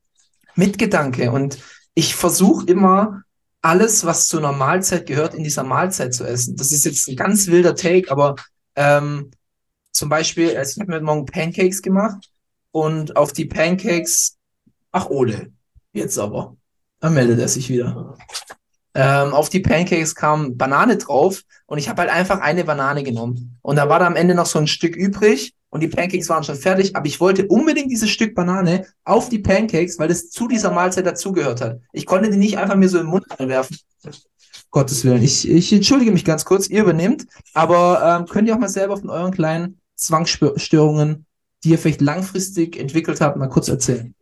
Mitgedanke 0.55 1.31
und 1.31 1.59
ich 1.93 2.15
versuche 2.15 2.65
immer 2.65 3.23
alles, 3.61 4.05
was 4.05 4.27
zu 4.27 4.37
einer 4.37 4.51
Mahlzeit 4.51 5.05
gehört, 5.05 5.33
in 5.33 5.43
dieser 5.43 5.63
Mahlzeit 5.63 6.13
zu 6.13 6.25
essen. 6.25 6.55
Das 6.57 6.71
ist 6.71 6.85
jetzt 6.85 7.07
ein 7.07 7.15
ganz 7.15 7.47
wilder 7.47 7.75
Take, 7.75 8.11
aber 8.11 8.35
ähm, 8.75 9.31
zum 9.91 10.09
Beispiel, 10.09 10.57
also 10.57 10.71
ich 10.71 10.79
habe 10.81 10.91
mir 10.91 11.01
Morgen 11.01 11.25
Pancakes 11.25 11.81
gemacht 11.81 12.29
und 12.71 13.15
auf 13.15 13.31
die 13.31 13.45
Pancakes, 13.45 14.37
ach 14.91 15.09
Ole, 15.09 15.53
jetzt 15.93 16.17
aber, 16.17 16.57
da 16.99 17.09
meldet 17.09 17.39
er 17.39 17.47
sich 17.47 17.69
wieder. 17.69 18.17
Ähm, 18.95 19.33
auf 19.33 19.49
die 19.49 19.59
Pancakes 19.59 20.13
kam 20.13 20.55
Banane 20.55 20.97
drauf 20.97 21.41
und 21.65 21.79
ich 21.79 21.89
habe 21.89 22.01
halt 22.01 22.11
einfach 22.11 22.39
eine 22.39 22.63
Banane 22.63 23.03
genommen. 23.03 23.57
Und 23.61 23.77
da 23.77 23.89
war 23.89 23.99
da 23.99 24.07
am 24.07 24.15
Ende 24.15 24.35
noch 24.35 24.45
so 24.45 24.59
ein 24.59 24.67
Stück 24.67 24.95
übrig 24.95 25.55
und 25.69 25.81
die 25.81 25.87
Pancakes 25.87 26.29
waren 26.29 26.43
schon 26.43 26.55
fertig, 26.55 26.95
aber 26.95 27.07
ich 27.07 27.19
wollte 27.19 27.47
unbedingt 27.47 27.89
dieses 27.91 28.11
Stück 28.11 28.35
Banane 28.35 28.85
auf 29.03 29.29
die 29.29 29.39
Pancakes, 29.39 29.97
weil 29.97 30.07
das 30.07 30.29
zu 30.29 30.47
dieser 30.47 30.71
Mahlzeit 30.71 31.07
dazugehört 31.07 31.61
hat. 31.61 31.79
Ich 31.91 32.05
konnte 32.05 32.29
die 32.29 32.37
nicht 32.37 32.59
einfach 32.59 32.75
mir 32.75 32.89
so 32.89 32.99
im 32.99 33.07
Mund 33.07 33.25
reinwerfen. 33.39 33.77
Gottes 34.69 35.03
Willen. 35.05 35.23
Ich, 35.23 35.49
ich 35.49 35.73
entschuldige 35.73 36.11
mich 36.11 36.25
ganz 36.25 36.45
kurz, 36.45 36.67
ihr 36.67 36.81
übernehmt, 36.81 37.25
aber 37.53 38.19
ähm, 38.19 38.27
könnt 38.27 38.47
ihr 38.47 38.55
auch 38.55 38.59
mal 38.59 38.69
selber 38.69 38.97
von 38.97 39.09
euren 39.09 39.31
kleinen 39.31 39.79
Zwangsstörungen, 39.95 41.25
die 41.63 41.69
ihr 41.69 41.77
vielleicht 41.79 42.01
langfristig 42.01 42.77
entwickelt 42.77 43.21
habt, 43.21 43.37
mal 43.37 43.49
kurz 43.49 43.67
erzählen. 43.67 44.13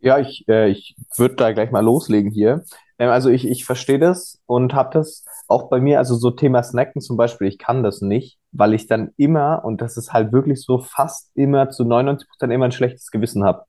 Ja, 0.00 0.18
ich, 0.18 0.46
äh, 0.48 0.70
ich 0.70 0.96
würde 1.16 1.34
da 1.34 1.52
gleich 1.52 1.70
mal 1.70 1.84
loslegen 1.84 2.30
hier. 2.30 2.64
Ähm, 2.98 3.10
also 3.10 3.30
ich, 3.30 3.46
ich 3.46 3.64
verstehe 3.64 3.98
das 3.98 4.40
und 4.46 4.74
habe 4.74 4.90
das 4.98 5.24
auch 5.48 5.68
bei 5.68 5.80
mir, 5.80 5.98
also 5.98 6.14
so 6.16 6.30
Thema 6.30 6.62
Snacken 6.62 7.00
zum 7.00 7.16
Beispiel, 7.16 7.48
ich 7.48 7.58
kann 7.58 7.82
das 7.82 8.00
nicht, 8.00 8.38
weil 8.52 8.74
ich 8.74 8.86
dann 8.86 9.12
immer, 9.16 9.64
und 9.64 9.80
das 9.80 9.96
ist 9.96 10.12
halt 10.12 10.32
wirklich 10.32 10.62
so 10.62 10.78
fast 10.78 11.30
immer 11.34 11.70
zu 11.70 11.84
99 11.84 12.28
Prozent 12.28 12.52
immer 12.52 12.66
ein 12.66 12.72
schlechtes 12.72 13.10
Gewissen 13.10 13.44
habe. 13.44 13.64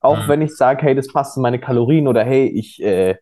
Auch 0.00 0.26
Mhm. 0.26 0.28
wenn 0.28 0.42
ich 0.42 0.56
sage, 0.56 0.82
hey, 0.82 0.94
das 0.94 1.08
passt 1.12 1.36
in 1.36 1.42
meine 1.42 1.60
Kalorien 1.60 2.08
oder 2.08 2.24
hey, 2.24 2.46
ich 2.48 2.82
äh, 2.82 3.16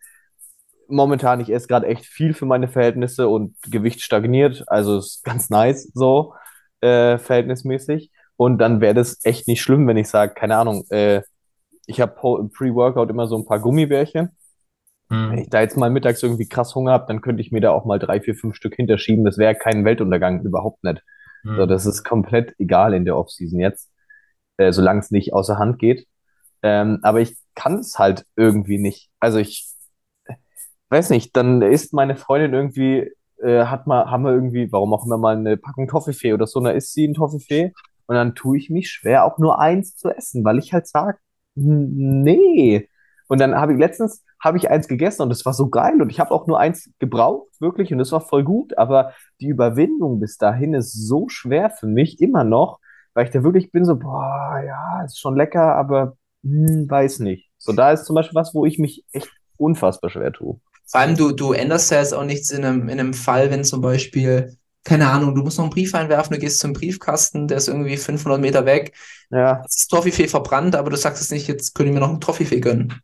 momentan, 0.88 1.40
ich 1.40 1.50
esse 1.52 1.66
gerade 1.68 1.86
echt 1.86 2.06
viel 2.06 2.34
für 2.34 2.46
meine 2.46 2.68
Verhältnisse 2.68 3.28
und 3.28 3.56
Gewicht 3.70 4.02
stagniert, 4.02 4.64
also 4.68 4.98
ist 4.98 5.24
ganz 5.24 5.50
nice 5.50 5.90
so 5.94 6.34
äh, 6.80 7.18
verhältnismäßig. 7.18 8.10
Und 8.36 8.58
dann 8.58 8.80
wäre 8.80 8.94
das 8.94 9.24
echt 9.24 9.48
nicht 9.48 9.62
schlimm, 9.62 9.86
wenn 9.88 9.96
ich 9.96 10.08
sage, 10.08 10.34
keine 10.34 10.56
Ahnung, 10.56 10.84
äh, 10.90 11.22
ich 11.86 12.00
habe 12.00 12.14
Pre-Workout 12.54 13.10
immer 13.10 13.26
so 13.28 13.36
ein 13.38 13.46
paar 13.46 13.60
Gummibärchen. 13.60 14.30
Wenn 15.28 15.38
Hm. 15.38 15.38
ich 15.38 15.50
da 15.50 15.60
jetzt 15.60 15.76
mal 15.76 15.90
mittags 15.90 16.22
irgendwie 16.22 16.48
krass 16.48 16.74
Hunger 16.74 16.92
habe, 16.92 17.06
dann 17.08 17.20
könnte 17.20 17.40
ich 17.42 17.52
mir 17.52 17.60
da 17.60 17.70
auch 17.70 17.84
mal 17.84 17.98
drei, 17.98 18.20
vier, 18.20 18.34
fünf 18.34 18.56
Stück 18.56 18.74
hinterschieben. 18.76 19.24
Das 19.24 19.38
wäre 19.38 19.54
kein 19.54 19.84
Weltuntergang, 19.84 20.42
überhaupt 20.42 20.82
nicht. 20.84 21.02
So, 21.44 21.62
Hm. 21.62 21.68
das 21.68 21.86
ist 21.86 22.04
komplett 22.04 22.54
egal 22.58 22.94
in 22.94 23.04
der 23.04 23.16
Offseason 23.16 23.60
jetzt, 23.60 23.90
äh, 24.58 24.72
solange 24.72 25.00
es 25.00 25.10
nicht 25.10 25.32
außer 25.34 25.58
Hand 25.58 25.78
geht. 25.78 26.06
Ähm, 26.62 27.00
aber 27.02 27.20
ich 27.20 27.36
kann 27.54 27.78
es 27.80 27.98
halt 27.98 28.26
irgendwie 28.36 28.78
nicht. 28.78 29.10
Also 29.20 29.38
ich 29.38 29.66
weiß 30.90 31.10
nicht, 31.10 31.36
dann 31.36 31.62
isst 31.62 31.92
meine 31.92 32.16
Freundin 32.16 32.54
irgendwie, 32.54 33.10
äh, 33.42 33.64
hat 33.66 33.86
mal, 33.86 34.10
haben 34.10 34.24
wir 34.24 34.32
irgendwie, 34.32 34.70
warum 34.72 34.94
auch 34.94 35.04
immer 35.06 35.18
mal 35.18 35.36
eine 35.36 35.56
Packung 35.56 35.88
Toffifee 35.88 36.32
oder 36.32 36.46
so, 36.46 36.60
dann 36.60 36.76
isst 36.76 36.92
sie 36.92 37.06
ein 37.06 37.14
Toffifee 37.14 37.72
und 38.06 38.14
dann 38.14 38.34
tue 38.34 38.58
ich 38.58 38.70
mich 38.70 38.90
schwer, 38.90 39.24
auch 39.24 39.38
nur 39.38 39.58
eins 39.60 39.96
zu 39.96 40.10
essen, 40.10 40.44
weil 40.44 40.58
ich 40.58 40.72
halt 40.72 40.86
sage, 40.86 41.18
nee. 41.54 42.88
Und 43.28 43.40
dann 43.40 43.54
habe 43.56 43.72
ich 43.72 43.78
letztens, 43.78 44.22
habe 44.40 44.58
ich 44.58 44.70
eins 44.70 44.88
gegessen 44.88 45.22
und 45.22 45.30
es 45.30 45.44
war 45.46 45.54
so 45.54 45.68
geil 45.68 46.00
und 46.02 46.10
ich 46.10 46.20
habe 46.20 46.30
auch 46.30 46.46
nur 46.46 46.60
eins 46.60 46.90
gebraucht, 46.98 47.48
wirklich, 47.60 47.92
und 47.92 48.00
es 48.00 48.12
war 48.12 48.20
voll 48.20 48.44
gut, 48.44 48.76
aber 48.78 49.12
die 49.40 49.48
Überwindung 49.48 50.20
bis 50.20 50.36
dahin 50.38 50.74
ist 50.74 50.92
so 50.92 51.28
schwer 51.28 51.70
für 51.70 51.86
mich 51.86 52.20
immer 52.20 52.44
noch, 52.44 52.78
weil 53.14 53.24
ich 53.26 53.30
da 53.32 53.42
wirklich 53.42 53.72
bin 53.72 53.84
so, 53.84 53.96
boah, 53.96 54.62
ja, 54.66 55.02
ist 55.04 55.18
schon 55.18 55.36
lecker, 55.36 55.74
aber 55.74 56.16
hm, 56.42 56.88
weiß 56.88 57.20
nicht. 57.20 57.50
So, 57.58 57.72
da 57.72 57.92
ist 57.92 58.04
zum 58.04 58.14
Beispiel 58.14 58.34
was, 58.36 58.54
wo 58.54 58.66
ich 58.66 58.78
mich 58.78 59.04
echt 59.12 59.30
unfassbar 59.56 60.10
schwer 60.10 60.32
tue. 60.32 60.60
Vor 60.86 61.00
allem, 61.00 61.16
du, 61.16 61.32
du 61.32 61.52
änderst 61.52 61.90
ja 61.90 61.98
jetzt 61.98 62.14
auch 62.14 62.24
nichts 62.24 62.50
in 62.50 62.64
einem, 62.64 62.88
in 62.88 63.00
einem 63.00 63.14
Fall, 63.14 63.50
wenn 63.50 63.64
zum 63.64 63.80
Beispiel, 63.80 64.56
keine 64.84 65.08
Ahnung, 65.10 65.34
du 65.34 65.42
musst 65.42 65.58
noch 65.58 65.64
einen 65.64 65.72
Brief 65.72 65.94
einwerfen, 65.94 66.34
du 66.34 66.40
gehst 66.40 66.60
zum 66.60 66.72
Briefkasten, 66.72 67.48
der 67.48 67.56
ist 67.58 67.68
irgendwie 67.68 67.96
500 67.96 68.40
Meter 68.40 68.66
weg, 68.66 68.94
Ja, 69.30 69.64
das 69.64 69.76
ist 69.76 69.88
Toffifee 69.88 70.28
verbrannt, 70.28 70.76
aber 70.76 70.90
du 70.90 70.96
sagst 70.96 71.22
es 71.22 71.30
nicht, 71.30 71.48
jetzt 71.48 71.74
könnte 71.74 71.90
ich 71.90 71.94
mir 71.94 72.00
noch 72.00 72.10
einen 72.10 72.20
Toffifee 72.20 72.60
gönnen. 72.60 73.00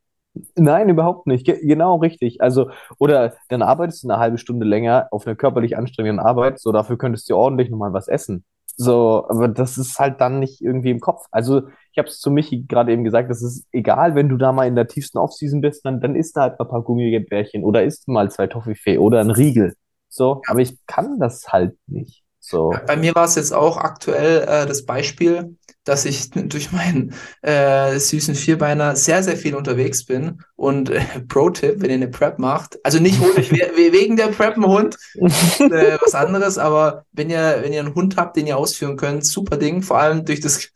Nein, 0.56 0.88
überhaupt 0.88 1.26
nicht. 1.26 1.44
Ge 1.46 1.58
genau 1.66 1.96
richtig. 1.96 2.40
Also, 2.40 2.70
oder 2.98 3.34
dann 3.48 3.62
arbeitest 3.62 4.04
du 4.04 4.08
eine 4.08 4.18
halbe 4.18 4.38
Stunde 4.38 4.66
länger 4.66 5.08
auf 5.10 5.26
einer 5.26 5.36
körperlich 5.36 5.76
anstrengenden 5.76 6.24
Arbeit, 6.24 6.60
so 6.60 6.72
dafür 6.72 6.98
könntest 6.98 7.28
du 7.30 7.36
ordentlich 7.36 7.70
nochmal 7.70 7.92
was 7.92 8.08
essen. 8.08 8.44
So, 8.76 9.26
aber 9.28 9.48
das 9.48 9.76
ist 9.76 9.98
halt 9.98 10.20
dann 10.20 10.38
nicht 10.38 10.62
irgendwie 10.62 10.90
im 10.90 11.00
Kopf. 11.00 11.26
Also, 11.30 11.68
ich 11.92 11.98
habe 11.98 12.08
es 12.08 12.20
zu 12.20 12.30
Michi 12.30 12.64
gerade 12.66 12.92
eben 12.92 13.04
gesagt, 13.04 13.30
das 13.30 13.42
ist 13.42 13.66
egal, 13.70 14.14
wenn 14.14 14.28
du 14.30 14.36
da 14.38 14.52
mal 14.52 14.66
in 14.66 14.74
der 14.76 14.88
tiefsten 14.88 15.18
Offseason 15.18 15.60
bist, 15.60 15.84
dann, 15.84 16.00
dann 16.00 16.16
isst 16.16 16.36
du 16.36 16.40
halt 16.40 16.58
mal 16.58 16.64
ein 16.64 16.70
paar 16.70 16.82
Gummibärchen 16.82 17.64
oder 17.64 17.84
isst 17.84 18.08
mal 18.08 18.30
zwei 18.30 18.46
Toffifee 18.46 18.98
oder 18.98 19.20
ein 19.20 19.30
Riegel. 19.30 19.74
So, 20.08 20.42
aber 20.46 20.60
ich 20.60 20.78
kann 20.86 21.18
das 21.18 21.48
halt 21.52 21.76
nicht. 21.86 22.22
So, 22.52 22.74
Bei 22.86 22.98
mir 22.98 23.14
war 23.14 23.24
es 23.24 23.34
jetzt 23.36 23.54
auch 23.54 23.78
aktuell 23.78 24.42
äh, 24.42 24.66
das 24.66 24.84
Beispiel, 24.84 25.56
dass 25.84 26.04
ich 26.04 26.30
durch 26.34 26.70
meinen 26.70 27.14
äh, 27.40 27.98
süßen 27.98 28.34
Vierbeiner 28.34 28.94
sehr, 28.94 29.22
sehr 29.22 29.38
viel 29.38 29.54
unterwegs 29.54 30.04
bin. 30.04 30.42
Und 30.54 30.90
äh, 30.90 31.00
Pro-Tipp, 31.28 31.76
wenn 31.78 31.88
ihr 31.88 31.96
eine 31.96 32.08
Prep 32.08 32.38
macht, 32.38 32.78
also 32.84 32.98
nicht 32.98 33.18
wegen 33.90 34.18
der 34.18 34.26
Prep 34.26 34.56
einen 34.56 34.66
Hund, 34.66 34.98
äh, 35.14 35.96
was 36.04 36.14
anderes, 36.14 36.58
aber 36.58 37.06
wenn 37.12 37.30
ihr, 37.30 37.60
wenn 37.62 37.72
ihr 37.72 37.80
einen 37.80 37.94
Hund 37.94 38.18
habt, 38.18 38.36
den 38.36 38.46
ihr 38.46 38.58
ausführen 38.58 38.98
könnt, 38.98 39.24
super 39.24 39.56
Ding. 39.56 39.80
Vor 39.80 39.98
allem 39.98 40.26
durch 40.26 40.40
das, 40.40 40.68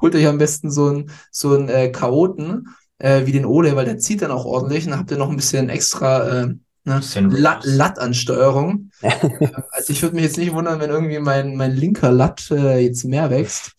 holt 0.00 0.14
euch 0.14 0.26
am 0.26 0.38
besten 0.38 0.70
so 0.70 0.86
einen 0.86 1.10
so 1.30 1.54
einen 1.54 1.68
äh, 1.68 1.90
Chaoten 1.90 2.68
äh, 2.96 3.26
wie 3.26 3.32
den 3.32 3.44
Ole, 3.44 3.76
weil 3.76 3.84
der 3.84 3.98
zieht 3.98 4.22
dann 4.22 4.30
auch 4.30 4.46
ordentlich. 4.46 4.86
Und 4.86 4.96
habt 4.96 5.10
ihr 5.10 5.18
noch 5.18 5.28
ein 5.28 5.36
bisschen 5.36 5.68
extra 5.68 6.44
äh, 6.44 6.54
ne, 6.90 7.32
Release. 7.32 7.76
Lattansteuerung. 7.76 8.90
Also 9.72 9.92
ich 9.92 10.02
würde 10.02 10.16
mich 10.16 10.24
jetzt 10.24 10.36
nicht 10.36 10.52
wundern, 10.52 10.80
wenn 10.80 10.90
irgendwie 10.90 11.18
mein, 11.18 11.56
mein 11.56 11.74
linker 11.74 12.10
Latt 12.10 12.50
äh, 12.50 12.78
jetzt 12.78 13.04
mehr 13.04 13.30
wächst. 13.30 13.72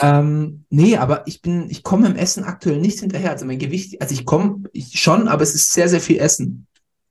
Ähm, 0.00 0.64
nee, 0.70 0.96
aber 0.96 1.26
ich 1.26 1.40
bin, 1.40 1.70
ich 1.70 1.82
komme 1.82 2.08
im 2.08 2.16
Essen 2.16 2.44
aktuell 2.44 2.78
nicht 2.78 3.00
hinterher. 3.00 3.30
Also 3.30 3.46
mein 3.46 3.58
Gewicht, 3.58 4.00
also 4.02 4.12
ich 4.12 4.26
komme 4.26 4.64
schon, 4.92 5.28
aber 5.28 5.42
es 5.42 5.54
ist 5.54 5.72
sehr, 5.72 5.88
sehr 5.88 6.00
viel 6.00 6.18
Essen. 6.18 6.66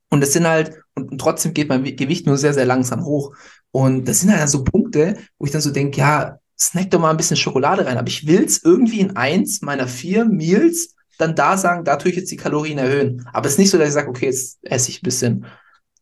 Und 0.09 0.21
das 0.21 0.33
sind 0.33 0.47
halt, 0.47 0.81
und, 0.95 1.11
und 1.11 1.19
trotzdem 1.19 1.53
geht 1.53 1.69
mein 1.69 1.83
Gewicht 1.83 2.25
nur 2.25 2.37
sehr, 2.37 2.53
sehr 2.53 2.65
langsam 2.65 3.05
hoch. 3.05 3.35
Und 3.71 4.07
das 4.07 4.19
sind 4.19 4.31
halt 4.31 4.41
dann 4.41 4.47
so 4.47 4.63
Punkte, 4.63 5.17
wo 5.37 5.45
ich 5.45 5.51
dann 5.51 5.61
so 5.61 5.71
denke, 5.71 5.99
ja, 5.99 6.39
snack 6.59 6.91
doch 6.91 6.99
mal 6.99 7.11
ein 7.11 7.17
bisschen 7.17 7.37
Schokolade 7.37 7.85
rein. 7.85 7.97
Aber 7.97 8.07
ich 8.07 8.27
will 8.27 8.43
es 8.43 8.63
irgendwie 8.63 8.99
in 8.99 9.15
eins 9.15 9.61
meiner 9.61 9.87
vier 9.87 10.25
Meals 10.25 10.95
dann 11.19 11.35
da 11.35 11.57
sagen, 11.57 11.83
da 11.83 11.97
tue 11.97 12.11
ich 12.11 12.17
jetzt 12.17 12.31
die 12.31 12.37
Kalorien 12.37 12.77
erhöhen. 12.79 13.27
Aber 13.33 13.45
es 13.45 13.53
ist 13.53 13.59
nicht 13.59 13.69
so, 13.69 13.77
dass 13.77 13.89
ich 13.89 13.93
sage, 13.93 14.09
okay, 14.09 14.25
jetzt 14.25 14.57
esse 14.63 14.89
ich 14.89 15.01
ein 15.01 15.05
bisschen. 15.05 15.45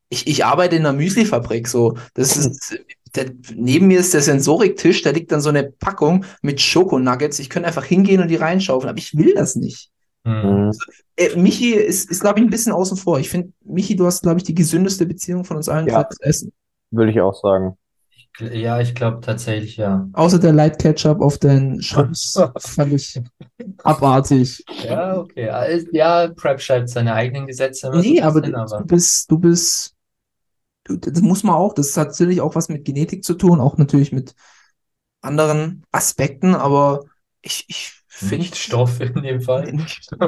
Ich, 0.10 0.28
ich 0.28 0.46
arbeite 0.46 0.78
in 0.78 0.86
einer 0.86 0.98
Müslifabrik, 0.98 1.68
so. 1.68 1.98
Das 2.14 2.38
ist, 2.38 2.80
der, 3.16 3.32
neben 3.54 3.88
mir 3.88 4.00
ist 4.00 4.14
der 4.14 4.22
Sensoriktisch, 4.22 5.02
da 5.02 5.10
liegt 5.10 5.32
dann 5.32 5.42
so 5.42 5.50
eine 5.50 5.64
Packung 5.64 6.24
mit 6.42 6.62
Schokonuggets. 6.62 7.40
Ich 7.40 7.50
könnte 7.50 7.68
einfach 7.68 7.84
hingehen 7.84 8.22
und 8.22 8.30
die 8.30 8.36
reinschaufeln, 8.36 8.90
aber 8.90 9.00
ich 9.00 9.18
will 9.18 9.34
das 9.34 9.56
nicht. 9.56 9.90
Hm. 10.24 10.66
Mhm. 10.68 10.72
Äh, 11.16 11.36
Michi 11.36 11.74
ist, 11.74 12.10
ist 12.12 12.22
glaube 12.22 12.40
ich, 12.40 12.46
ein 12.46 12.50
bisschen 12.52 12.72
außen 12.74 12.96
vor. 12.96 13.20
Ich 13.20 13.30
finde, 13.30 13.52
Michi, 13.66 13.96
du 13.96 14.06
hast, 14.06 14.22
glaube 14.22 14.38
ich, 14.38 14.44
die 14.44 14.56
gesündeste 14.56 15.06
Beziehung 15.06 15.44
von 15.44 15.58
uns 15.58 15.68
allen 15.68 15.88
Ja. 15.88 16.04
fürs 16.04 16.20
Essen. 16.22 16.54
würde 16.92 17.12
ich 17.12 17.20
auch 17.20 17.34
sagen. 17.42 17.76
Ja, 18.40 18.80
ich 18.80 18.94
glaube 18.94 19.22
tatsächlich 19.22 19.78
ja. 19.78 20.08
Außer 20.14 20.40
der 20.40 20.54
Light 20.54 20.80
Ketchup 20.80 21.22
auf 21.22 21.38
den 21.40 21.82
Schrimps. 21.82 22.40
fand 22.60 22.94
ich 22.94 23.20
abartig. 23.84 24.64
Ja, 24.84 25.18
okay. 25.18 25.50
Also, 25.50 25.88
Ja, 25.92 26.28
Prep 26.28 26.62
schreibt 26.62 26.90
seine 26.90 27.14
eigenen 27.14 27.48
Gesetze. 27.48 27.90
Nee, 27.94 28.22
aber 28.22 28.42
bisschen, 28.42 28.80
du 28.80 28.86
bist, 28.86 29.32
du 29.32 29.40
bist, 29.40 29.96
du, 30.84 30.98
das 30.98 31.22
muss 31.22 31.44
man 31.44 31.56
auch, 31.56 31.74
das 31.74 31.98
hat 31.98 32.10
natürlich 32.10 32.42
auch 32.42 32.56
was 32.56 32.70
mit 32.70 32.86
Genetik 32.86 33.24
zu 33.24 33.34
tun, 33.34 33.60
auch 33.60 33.78
natürlich 33.78 34.12
mit 34.12 34.36
anderen 35.22 35.84
Aspekten, 35.92 36.54
aber 36.54 37.06
ich, 37.42 37.66
ich 37.68 37.94
finde, 38.08 38.38
nicht 38.38 38.56
Stoff 38.56 39.00
in 39.00 39.22
dem 39.22 39.42
Fall. 39.42 39.74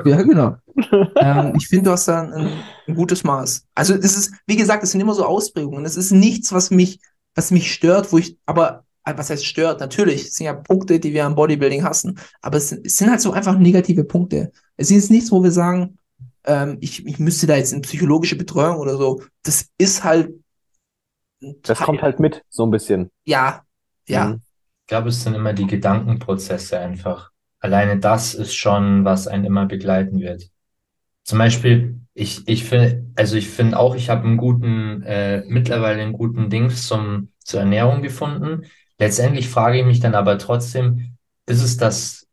ja, 0.06 0.22
genau. 0.22 0.56
ähm, 1.16 1.54
ich 1.58 1.68
finde, 1.68 1.86
du 1.86 1.92
hast 1.92 2.08
da 2.08 2.22
ein, 2.22 2.52
ein 2.88 2.96
gutes 2.96 3.24
Maß. 3.24 3.68
Also, 3.76 3.94
es 3.94 4.18
ist, 4.18 4.34
wie 4.48 4.56
gesagt, 4.56 4.84
es 4.84 4.92
sind 4.92 5.02
immer 5.02 5.14
so 5.14 5.26
Ausprägungen. 5.26 5.86
Es 5.86 5.98
ist 5.98 6.12
nichts, 6.12 6.52
was 6.54 6.72
mich, 6.72 7.00
was 7.36 7.52
mich 7.52 7.72
stört, 7.74 8.12
wo 8.12 8.18
ich, 8.18 8.38
aber, 8.46 8.86
äh, 9.06 9.14
was 9.18 9.30
heißt 9.30 9.46
stört? 9.46 9.80
Natürlich, 9.80 10.24
es 10.26 10.36
sind 10.36 10.46
ja 10.46 10.54
Punkte, 10.54 11.00
die 11.00 11.14
wir 11.14 11.26
am 11.26 11.36
Bodybuilding 11.36 11.84
hassen, 11.84 12.20
aber 12.42 12.58
es, 12.58 12.70
sind- 12.70 12.86
es 12.86 12.98
sind 12.98 13.10
halt 13.10 13.22
so 13.22 13.32
einfach 13.34 13.58
negative 13.58 14.04
Punkte. 14.04 14.52
Es 14.78 14.90
ist 14.92 14.96
jetzt 14.98 15.12
nichts, 15.12 15.32
wo 15.32 15.44
wir 15.44 15.52
sagen, 15.52 15.98
ähm, 16.46 16.78
ich, 16.82 17.06
ich 17.06 17.20
müsste 17.20 17.48
da 17.48 17.56
jetzt 17.58 17.74
in 17.74 17.82
psychologische 17.82 18.36
Betreuung 18.36 18.78
oder 18.78 18.98
so. 18.98 19.22
Das 19.44 19.68
ist 19.78 20.04
halt, 20.04 20.34
ein 21.42 21.62
Das 21.64 21.82
kommt 21.82 22.02
halt 22.02 22.20
mit, 22.20 22.44
so 22.50 22.66
ein 22.66 22.72
bisschen. 22.72 23.12
ja, 23.26 23.66
ja. 24.08 24.34
Mhm. 24.34 24.42
Ich 24.84 24.88
glaube, 24.88 25.10
es 25.10 25.24
sind 25.24 25.36
immer 25.36 25.54
die 25.54 25.68
Gedankenprozesse 25.68 26.80
einfach. 26.80 27.32
Alleine 27.60 28.00
das 28.00 28.34
ist 28.34 28.56
schon, 28.56 29.06
was 29.06 29.28
einen 29.28 29.46
immer 29.46 29.66
begleiten 29.66 30.20
wird. 30.20 30.50
Zum 31.30 31.38
Beispiel, 31.38 32.00
ich, 32.16 32.48
ich 32.48 32.64
finde, 32.64 33.06
also 33.16 33.36
ich 33.36 33.50
finde 33.50 33.78
auch, 33.78 33.94
ich 33.94 34.10
habe 34.10 34.26
einen 34.26 34.38
guten, 34.38 35.04
äh, 35.04 35.44
mittlerweile 35.46 36.02
einen 36.02 36.14
guten 36.14 36.50
Dings 36.50 36.88
zum, 36.88 37.30
zur 37.38 37.60
Ernährung 37.60 38.02
gefunden. 38.02 38.64
Letztendlich 38.98 39.48
frage 39.48 39.80
ich 39.80 39.86
mich 39.86 40.00
dann 40.00 40.16
aber 40.16 40.40
trotzdem, 40.40 41.18
ist 41.46 41.62
es 41.62 41.78
das, 41.78 42.28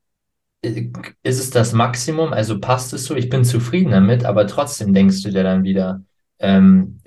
äh, 0.63 0.89
ist 1.23 1.41
es 1.41 1.51
das 1.51 1.75
Maximum? 1.75 2.33
Also 2.33 2.59
passt 2.59 2.95
es 2.95 3.05
so? 3.05 3.15
Ich 3.15 3.29
bin 3.29 3.45
zufrieden 3.45 3.91
damit, 3.91 4.25
aber 4.25 4.47
trotzdem 4.47 4.95
denkst 4.95 5.23
du 5.25 5.31
dir 5.31 5.43
dann 5.43 5.63
wieder, 5.63 6.03
ähm, 6.39 7.01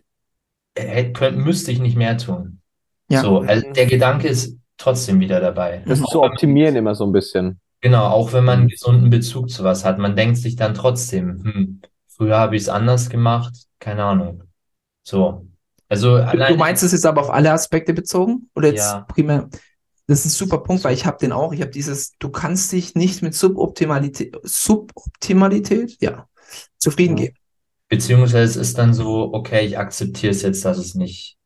hätte, 0.77 1.13
könnte, 1.13 1.39
müsste 1.39 1.71
ich 1.71 1.79
nicht 1.79 1.97
mehr 1.97 2.19
tun. 2.19 2.59
Ja. 3.09 3.21
So, 3.21 3.39
also 3.39 3.67
der 3.71 3.87
Gedanke 3.87 4.27
ist 4.27 4.55
trotzdem 4.77 5.19
wieder 5.19 5.39
dabei. 5.39 5.81
Das 5.87 6.01
zu 6.01 6.21
optimieren 6.21 6.75
immer 6.75 6.93
so 6.93 7.07
ein 7.07 7.11
bisschen. 7.11 7.59
Genau, 7.81 8.05
auch 8.07 8.33
wenn 8.33 8.43
man 8.43 8.59
einen 8.59 8.67
gesunden 8.67 9.09
Bezug 9.09 9.49
zu 9.49 9.63
was 9.63 9.85
hat, 9.85 9.99
man 9.99 10.15
denkt 10.15 10.37
sich 10.37 10.55
dann 10.55 10.73
trotzdem, 10.73 11.43
hm, 11.43 11.81
früher 12.07 12.37
habe 12.37 12.55
ich 12.57 12.63
es 12.63 12.69
anders 12.69 13.09
gemacht, 13.09 13.53
keine 13.79 14.03
Ahnung. 14.03 14.43
So. 15.03 15.45
Also 15.87 16.15
Du, 16.15 16.23
allein, 16.27 16.53
du 16.53 16.59
meinst 16.59 16.83
es 16.83 16.91
jetzt 16.91 17.05
aber 17.05 17.21
auf 17.21 17.29
alle 17.29 17.51
Aspekte 17.51 17.93
bezogen? 17.93 18.49
Oder 18.55 18.69
jetzt 18.69 18.87
Ja. 18.89 19.01
primär? 19.07 19.49
Das 20.07 20.19
ist 20.19 20.25
ein 20.25 20.29
super 20.29 20.59
Punkt, 20.59 20.83
weil 20.83 20.93
ich 20.93 21.05
habe 21.05 21.17
den 21.19 21.31
auch. 21.31 21.53
Ich 21.53 21.61
habe 21.61 21.71
dieses, 21.71 22.17
du 22.17 22.29
kannst 22.29 22.71
dich 22.71 22.95
nicht 22.95 23.21
mit 23.21 23.33
Suboptimalität, 23.35 24.35
Suboptimalität, 24.43 25.97
ja, 26.01 26.27
zufrieden 26.77 27.17
Ja. 27.17 27.23
geben. 27.25 27.35
beziehungsweise 27.89 28.43
es 28.61 28.69
ist 28.69 28.77
dann 28.79 28.93
so, 28.93 29.33
okay, 29.33 29.65
ich 29.65 29.77
akzeptiere 29.79 30.31
es 30.31 30.43
jetzt, 30.43 30.65
dass 30.65 30.77
es 30.77 30.95
nicht 30.95 31.38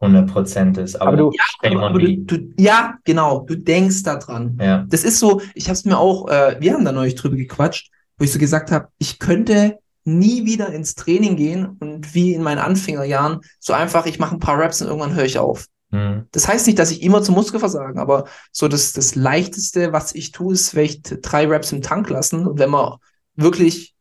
100% 0.00 0.78
ist, 0.78 0.96
aber, 0.96 1.08
Aber 1.08 1.16
du- 1.16 1.32
shame 1.62 1.78
Aber 1.78 1.98
du, 1.98 2.16
du, 2.18 2.52
ja, 2.58 2.98
genau, 3.04 3.40
du 3.40 3.56
denkst 3.56 4.02
da 4.02 4.16
dran. 4.16 4.58
Ja, 4.60 4.84
Das 4.88 5.04
ist 5.04 5.18
so, 5.18 5.40
ich 5.54 5.64
habe 5.66 5.74
es 5.74 5.84
mir 5.84 5.98
auch, 5.98 6.28
äh, 6.28 6.56
wir 6.60 6.74
haben 6.74 6.84
da 6.84 6.92
neulich 6.92 7.14
drüber 7.14 7.36
gequatscht, 7.36 7.90
wo 8.18 8.24
ich 8.24 8.32
so 8.32 8.38
gesagt 8.38 8.70
habe, 8.70 8.88
ich 8.98 9.18
könnte 9.18 9.78
nie 10.04 10.44
wieder 10.44 10.68
ins 10.72 10.94
Training 10.94 11.34
gehen 11.36 11.76
und 11.80 12.14
wie 12.14 12.34
in 12.34 12.42
meinen 12.42 12.58
Anfängerjahren 12.60 13.40
so 13.58 13.72
einfach, 13.72 14.06
ich 14.06 14.18
mache 14.20 14.36
ein 14.36 14.40
paar 14.40 14.58
Reps 14.58 14.80
und 14.80 14.86
irgendwann 14.88 15.14
höre 15.14 15.24
ich 15.24 15.38
auf. 15.38 15.66
hm, 15.90 16.26
Das 16.30 16.46
heißt 16.46 16.66
nicht, 16.68 16.78
dass 16.78 16.92
ich 16.92 17.02
immer 17.02 17.22
zum 17.22 17.34
Muskelversagen, 17.34 17.98
aber 17.98 18.26
so 18.52 18.68
das, 18.68 18.92
das 18.92 19.16
Leichteste, 19.16 19.92
was 19.92 20.14
ich 20.14 20.30
tue, 20.30 20.54
ist 20.54 20.70
vielleicht 20.70 21.18
drei 21.22 21.46
Reps 21.48 21.72
im 21.72 21.82
Tank 21.82 22.08
lassen. 22.08 22.46
Und 22.46 22.58
wenn 22.60 22.70
man 22.70 22.98
wirklich, 23.34 23.95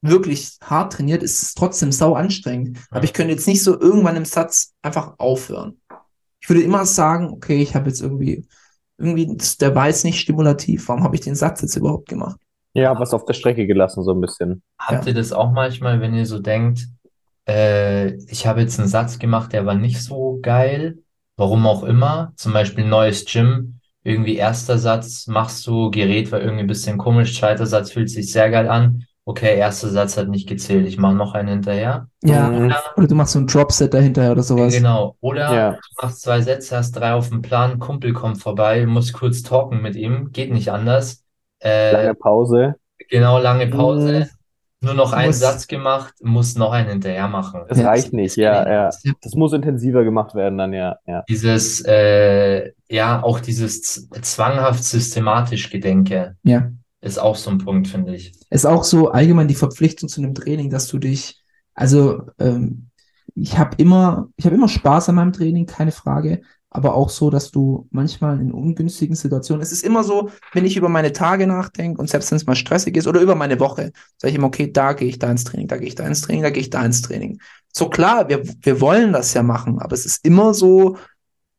wirklich 0.00 0.58
hart 0.62 0.92
trainiert, 0.92 1.22
ist 1.22 1.42
es 1.42 1.54
trotzdem 1.54 1.92
sau 1.92 2.14
anstrengend. 2.14 2.78
Aber 2.90 3.04
ich 3.04 3.12
könnte 3.12 3.32
jetzt 3.32 3.48
nicht 3.48 3.62
so 3.62 3.78
irgendwann 3.78 4.16
im 4.16 4.24
Satz 4.24 4.74
einfach 4.82 5.14
aufhören. 5.18 5.80
Ich 6.40 6.48
würde 6.48 6.62
immer 6.62 6.86
sagen, 6.86 7.30
okay, 7.30 7.60
ich 7.60 7.74
habe 7.74 7.88
jetzt 7.88 8.00
irgendwie, 8.00 8.46
irgendwie, 8.96 9.36
der 9.60 9.74
war 9.74 9.88
jetzt 9.88 10.04
nicht 10.04 10.20
stimulativ. 10.20 10.88
Warum 10.88 11.02
habe 11.02 11.16
ich 11.16 11.22
den 11.22 11.34
Satz 11.34 11.62
jetzt 11.62 11.76
überhaupt 11.76 12.08
gemacht? 12.08 12.38
Ja, 12.74 12.98
was 12.98 13.12
auf 13.12 13.24
der 13.24 13.34
Strecke 13.34 13.66
gelassen, 13.66 14.04
so 14.04 14.12
ein 14.12 14.20
bisschen. 14.20 14.62
Habt 14.78 15.06
ihr 15.06 15.14
das 15.14 15.32
auch 15.32 15.50
manchmal, 15.50 16.00
wenn 16.00 16.14
ihr 16.14 16.26
so 16.26 16.38
denkt, 16.38 16.86
äh, 17.48 18.14
ich 18.30 18.46
habe 18.46 18.60
jetzt 18.60 18.78
einen 18.78 18.88
Satz 18.88 19.18
gemacht, 19.18 19.52
der 19.52 19.66
war 19.66 19.74
nicht 19.74 20.00
so 20.00 20.38
geil, 20.42 20.98
warum 21.36 21.66
auch 21.66 21.82
immer, 21.82 22.32
zum 22.36 22.52
Beispiel 22.52 22.84
neues 22.84 23.24
Gym, 23.24 23.80
irgendwie 24.04 24.36
erster 24.36 24.78
Satz 24.78 25.26
machst 25.26 25.66
du, 25.66 25.90
Gerät 25.90 26.30
war 26.30 26.40
irgendwie 26.40 26.62
ein 26.62 26.68
bisschen 26.68 26.98
komisch, 26.98 27.38
zweiter 27.38 27.66
Satz 27.66 27.90
fühlt 27.90 28.10
sich 28.10 28.30
sehr 28.30 28.50
geil 28.50 28.68
an, 28.68 29.04
okay, 29.28 29.56
erster 29.58 29.88
Satz 29.88 30.16
hat 30.16 30.28
nicht 30.28 30.48
gezählt, 30.48 30.86
ich 30.88 30.96
mache 30.98 31.14
noch 31.14 31.34
einen 31.34 31.48
hinterher. 31.48 32.08
Ja, 32.24 32.48
Mhm. 32.48 32.72
oder 32.96 33.06
du 33.06 33.14
machst 33.14 33.34
so 33.34 33.38
ein 33.38 33.46
Dropset 33.46 33.92
dahinter 33.92 34.32
oder 34.32 34.42
sowas. 34.42 34.72
Genau, 34.74 35.16
oder 35.20 35.54
Ja. 35.54 35.70
du 35.72 35.78
machst 36.02 36.22
zwei 36.22 36.40
Sätze, 36.40 36.76
hast 36.78 36.92
drei 36.92 37.12
auf 37.12 37.28
dem 37.28 37.42
Plan, 37.42 37.78
Kumpel 37.78 38.12
kommt 38.14 38.40
vorbei, 38.40 38.86
musst 38.86 39.12
kurz 39.12 39.42
talken 39.42 39.82
mit 39.82 39.96
ihm, 39.96 40.30
geht 40.32 40.50
nicht 40.52 40.72
anders. 40.72 41.22
Äh, 41.60 41.92
Lange 41.92 42.14
Pause. 42.14 42.74
Genau, 43.10 43.38
lange 43.38 43.66
Pause. 43.66 44.28
Nur 44.80 44.94
noch 44.94 45.12
einen 45.12 45.26
musst- 45.30 45.40
Satz 45.40 45.66
gemacht, 45.66 46.14
muss 46.22 46.54
noch 46.56 46.70
einen 46.72 46.88
hinterher 46.88 47.26
machen. 47.26 47.62
Das 47.68 47.78
Ja, 47.78 47.88
reicht 47.88 48.12
nicht, 48.12 48.36
ja, 48.36 48.64
ja. 48.64 48.90
Ja. 49.04 49.12
Das 49.22 49.34
muss 49.34 49.52
intensiver 49.52 50.04
gemacht 50.04 50.34
werden 50.36 50.56
dann, 50.56 50.72
ja, 50.72 50.96
ja. 51.04 51.24
Dieses, 51.28 51.84
äh, 51.84 52.70
ja, 52.88 53.20
auch 53.22 53.40
dieses 53.40 54.08
zwanghaft 54.22 54.84
systematisch 54.84 55.68
Gedenke 55.70 56.36
Ja. 56.44 56.70
Ist 57.00 57.18
auch 57.18 57.36
so 57.36 57.50
ein 57.50 57.58
Punkt, 57.58 57.88
finde 57.88 58.14
ich. 58.14 58.32
ist 58.50 58.66
auch 58.66 58.84
so 58.84 59.10
allgemein 59.10 59.48
die 59.48 59.54
Verpflichtung 59.54 60.08
zu 60.08 60.20
einem 60.20 60.34
Training, 60.34 60.70
dass 60.70 60.88
du 60.88 60.98
dich, 60.98 61.42
also 61.74 62.22
ähm, 62.38 62.90
ich 63.34 63.56
habe 63.58 63.76
immer, 63.76 64.28
ich 64.36 64.46
habe 64.46 64.56
immer 64.56 64.68
Spaß 64.68 65.08
an 65.10 65.14
meinem 65.14 65.32
Training, 65.32 65.66
keine 65.66 65.92
Frage, 65.92 66.40
aber 66.70 66.94
auch 66.94 67.08
so, 67.08 67.30
dass 67.30 67.50
du 67.50 67.86
manchmal 67.90 68.40
in 68.40 68.52
ungünstigen 68.52 69.14
Situationen, 69.16 69.62
es 69.62 69.72
ist 69.72 69.84
immer 69.84 70.04
so, 70.04 70.30
wenn 70.52 70.64
ich 70.64 70.76
über 70.76 70.88
meine 70.88 71.12
Tage 71.12 71.46
nachdenke 71.46 72.00
und 72.00 72.10
selbst 72.10 72.30
wenn 72.30 72.36
es 72.36 72.46
mal 72.46 72.56
stressig 72.56 72.96
ist 72.96 73.06
oder 73.06 73.20
über 73.20 73.34
meine 73.34 73.60
Woche, 73.60 73.92
sage 74.18 74.30
ich 74.30 74.34
immer, 74.36 74.48
okay, 74.48 74.70
da 74.70 74.92
gehe 74.92 75.08
ich 75.08 75.18
da 75.18 75.30
ins 75.30 75.44
Training, 75.44 75.68
da 75.68 75.76
gehe 75.78 75.88
ich 75.88 75.94
da 75.94 76.06
ins 76.06 76.20
Training, 76.22 76.42
da 76.42 76.50
gehe 76.50 76.60
ich 76.62 76.70
da 76.70 76.84
ins 76.84 77.00
Training. 77.02 77.40
So 77.72 77.88
klar, 77.88 78.28
wir, 78.28 78.42
wir 78.60 78.80
wollen 78.80 79.12
das 79.12 79.34
ja 79.34 79.42
machen, 79.42 79.78
aber 79.78 79.94
es 79.94 80.04
ist 80.04 80.24
immer 80.24 80.52
so, 80.52 80.96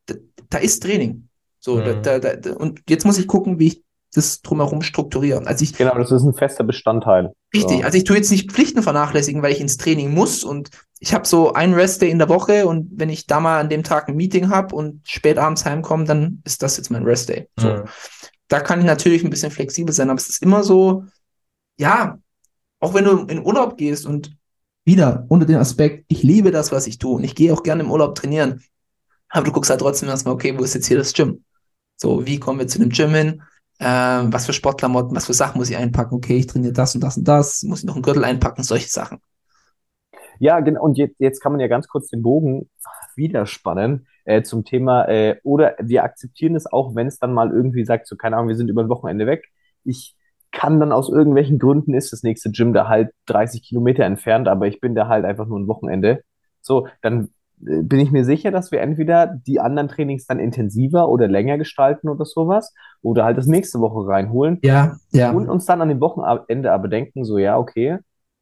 da, 0.06 0.16
da 0.50 0.58
ist 0.60 0.84
Training. 0.84 1.30
So, 1.60 1.80
Mhm. 1.80 2.02
da, 2.04 2.20
da, 2.20 2.54
und 2.56 2.82
jetzt 2.90 3.06
muss 3.06 3.18
ich 3.18 3.28
gucken, 3.28 3.60
wie 3.60 3.68
ich 3.68 3.84
das 4.14 4.42
drumherum 4.42 4.82
strukturiere. 4.82 5.46
Also 5.46 5.64
ich, 5.64 5.74
Genau, 5.74 5.96
das 5.98 6.12
ist 6.12 6.24
ein 6.24 6.34
fester 6.34 6.64
Bestandteil. 6.64 7.32
Richtig, 7.54 7.80
So. 7.80 7.84
also 7.84 7.98
ich 7.98 8.04
tue 8.04 8.16
jetzt 8.16 8.32
nicht 8.32 8.52
Pflichten 8.52 8.82
vernachlässigen, 8.82 9.42
weil 9.42 9.52
ich 9.52 9.62
ins 9.62 9.78
Training 9.78 10.14
muss 10.14 10.44
und 10.44 10.70
ich 11.00 11.14
habe 11.14 11.28
so 11.28 11.54
einen 11.54 11.74
Restday 11.74 12.10
in 12.10 12.18
der 12.20 12.30
Woche 12.30 12.68
und 12.68 12.90
wenn 12.96 13.10
ich 13.10 13.28
da 13.28 13.40
mal 13.40 13.60
an 13.60 13.70
dem 13.70 13.84
Tag 13.84 14.10
ein 14.10 14.16
Meeting 14.16 14.50
habe 14.50 14.76
und 14.76 15.08
spät 15.08 15.38
abends 15.38 15.64
heimkomme, 15.66 16.06
dann 16.06 16.42
ist 16.44 16.62
das 16.64 16.78
jetzt 16.78 16.90
mein 16.90 17.04
Restday. 17.04 17.48
So. 17.58 17.70
Mhm. 17.70 17.84
Da 18.48 18.60
kann 18.60 18.80
ich 18.80 18.86
natürlich 18.86 19.24
ein 19.24 19.30
bisschen 19.30 19.52
flexibel 19.52 19.94
sein, 19.94 20.10
aber 20.10 20.18
es 20.20 20.28
ist 20.28 20.42
immer 20.42 20.64
so, 20.64 21.04
ja, 21.78 22.18
auch 22.80 22.94
wenn 22.94 23.06
du 23.06 23.26
in 23.26 23.46
Urlaub 23.46 23.78
gehst 23.78 24.06
und 24.06 24.36
wieder 24.86 25.26
unter 25.30 25.46
dem 25.46 25.60
Aspekt, 25.60 26.06
ich 26.08 26.24
liebe 26.24 26.50
das, 26.52 26.72
was 26.72 26.88
ich 26.88 26.98
tue 26.98 27.18
und 27.18 27.24
ich 27.24 27.36
gehe 27.36 27.54
auch 27.54 27.62
gerne 27.64 27.84
im 27.84 27.92
Urlaub 27.92 28.16
trainieren, 28.16 28.64
aber 29.30 29.46
du 29.46 29.52
guckst 29.52 29.70
halt 29.70 29.82
trotzdem 29.82 30.10
erstmal, 30.10 30.34
okay, 30.34 30.58
wo 30.58 30.64
ist 30.64 30.74
jetzt 30.74 30.88
hier 30.88 30.98
das 30.98 31.14
Gym? 31.14 31.44
So, 31.96 32.26
wie 32.26 32.40
kommen 32.40 32.60
wir 32.60 32.68
zu 32.68 32.80
dem 32.80 32.90
Gym 32.90 33.14
hin? 33.14 33.42
Ähm, 33.80 34.34
was 34.34 34.46
für 34.46 34.54
Sportklamotten, 34.54 35.16
was 35.16 35.26
für 35.26 35.34
Sachen 35.34 35.58
muss 35.58 35.70
ich 35.70 35.78
einpacken? 35.78 36.16
Okay, 36.16 36.38
ich 36.38 36.48
trainiere 36.48 36.74
das 36.74 36.96
und 36.96 37.02
das 37.02 37.18
und 37.18 37.28
das, 37.28 37.64
muss 37.64 37.80
ich 37.80 37.86
noch 37.86 37.96
einen 37.96 38.04
Gürtel 38.04 38.26
einpacken, 38.26 38.64
solche 38.64 38.90
Sachen. 38.90 39.20
Ja, 40.40 40.60
genau. 40.60 40.84
Und 40.84 40.98
jetzt, 40.98 41.16
jetzt 41.20 41.42
kann 41.42 41.52
man 41.52 41.62
ja 41.62 41.68
ganz 41.68 41.88
kurz 41.88 42.10
den 42.10 42.22
Bogen 42.22 42.70
wieder 43.16 43.46
spannen 43.46 44.08
äh, 44.26 44.42
zum 44.42 44.64
Thema, 44.66 45.08
äh, 45.08 45.40
oder 45.44 45.76
wir 45.80 46.04
akzeptieren 46.04 46.56
es 46.56 46.66
auch, 46.66 46.96
wenn 46.96 47.08
es 47.08 47.20
dann 47.20 47.34
mal 47.34 47.52
irgendwie 47.52 47.86
sagt, 47.86 48.08
so 48.08 48.16
keine 48.16 48.38
Ahnung, 48.38 48.50
wir 48.50 48.56
sind 48.56 48.70
über 48.70 48.82
ein 48.84 48.90
Wochenende 48.90 49.26
weg. 49.26 49.50
Ich 49.84 50.16
kann 50.52 50.80
dann 50.80 50.92
aus 50.92 51.10
irgendwelchen 51.10 51.60
Gründen 51.60 51.94
ist 51.94 52.12
das 52.12 52.24
nächste 52.24 52.52
Gym 52.52 52.74
da 52.74 52.88
halt 52.88 53.12
30 53.28 53.64
Kilometer 53.64 54.04
entfernt, 54.04 54.48
aber 54.48 54.68
ich 54.68 54.80
bin 54.80 54.96
da 54.96 55.08
halt 55.08 55.26
einfach 55.26 55.46
nur 55.46 55.60
ein 55.60 55.68
Wochenende. 55.68 56.24
So, 56.62 56.88
dann 57.02 57.30
bin 57.60 58.00
ich 58.00 58.12
mir 58.12 58.24
sicher, 58.24 58.52
dass 58.52 58.72
wir 58.72 58.82
entweder 58.82 59.28
die 59.28 59.60
anderen 59.60 59.90
Trainings 59.90 60.26
dann 60.26 60.40
intensiver 60.40 61.10
oder 61.10 61.28
länger 61.28 61.58
gestalten 61.58 62.10
oder 62.10 62.26
sowas, 62.26 62.74
oder 63.02 63.26
halt 63.26 63.38
das 63.38 63.48
nächste 63.48 63.80
Woche 63.80 64.08
reinholen 64.08 64.60
Ja, 64.64 64.96
ja. 65.12 65.32
und 65.32 65.50
uns 65.50 65.66
dann 65.66 65.82
an 65.82 65.90
dem 65.90 66.00
Wochenende 66.02 66.72
aber 66.72 66.88
denken, 66.88 67.26
so, 67.26 67.38
ja, 67.38 67.58
okay, 67.58 67.98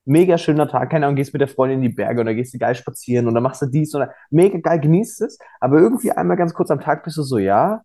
mega 0.06 0.38
schöner 0.38 0.68
Tag, 0.68 0.90
keine 0.90 1.06
Ahnung, 1.06 1.16
gehst 1.16 1.34
mit 1.34 1.42
der 1.42 1.48
Freundin 1.48 1.80
in 1.80 1.90
die 1.90 1.96
Berge 1.96 2.22
oder 2.22 2.34
gehst 2.34 2.54
du 2.54 2.58
geil 2.60 2.76
spazieren 2.76 3.28
und 3.28 3.34
dann 3.34 3.44
machst 3.44 3.62
du 3.62 3.66
dies 3.66 3.94
oder 3.94 4.12
mega 4.30 4.58
geil, 4.60 4.80
genießt 4.80 5.22
es, 5.22 5.38
aber 5.60 5.80
irgendwie 5.80 6.12
einmal 6.12 6.38
ganz 6.38 6.54
kurz 6.54 6.72
am 6.72 6.80
Tag 6.80 7.04
bist 7.04 7.18
du 7.18 7.24
so, 7.24 7.38
ja, 7.40 7.82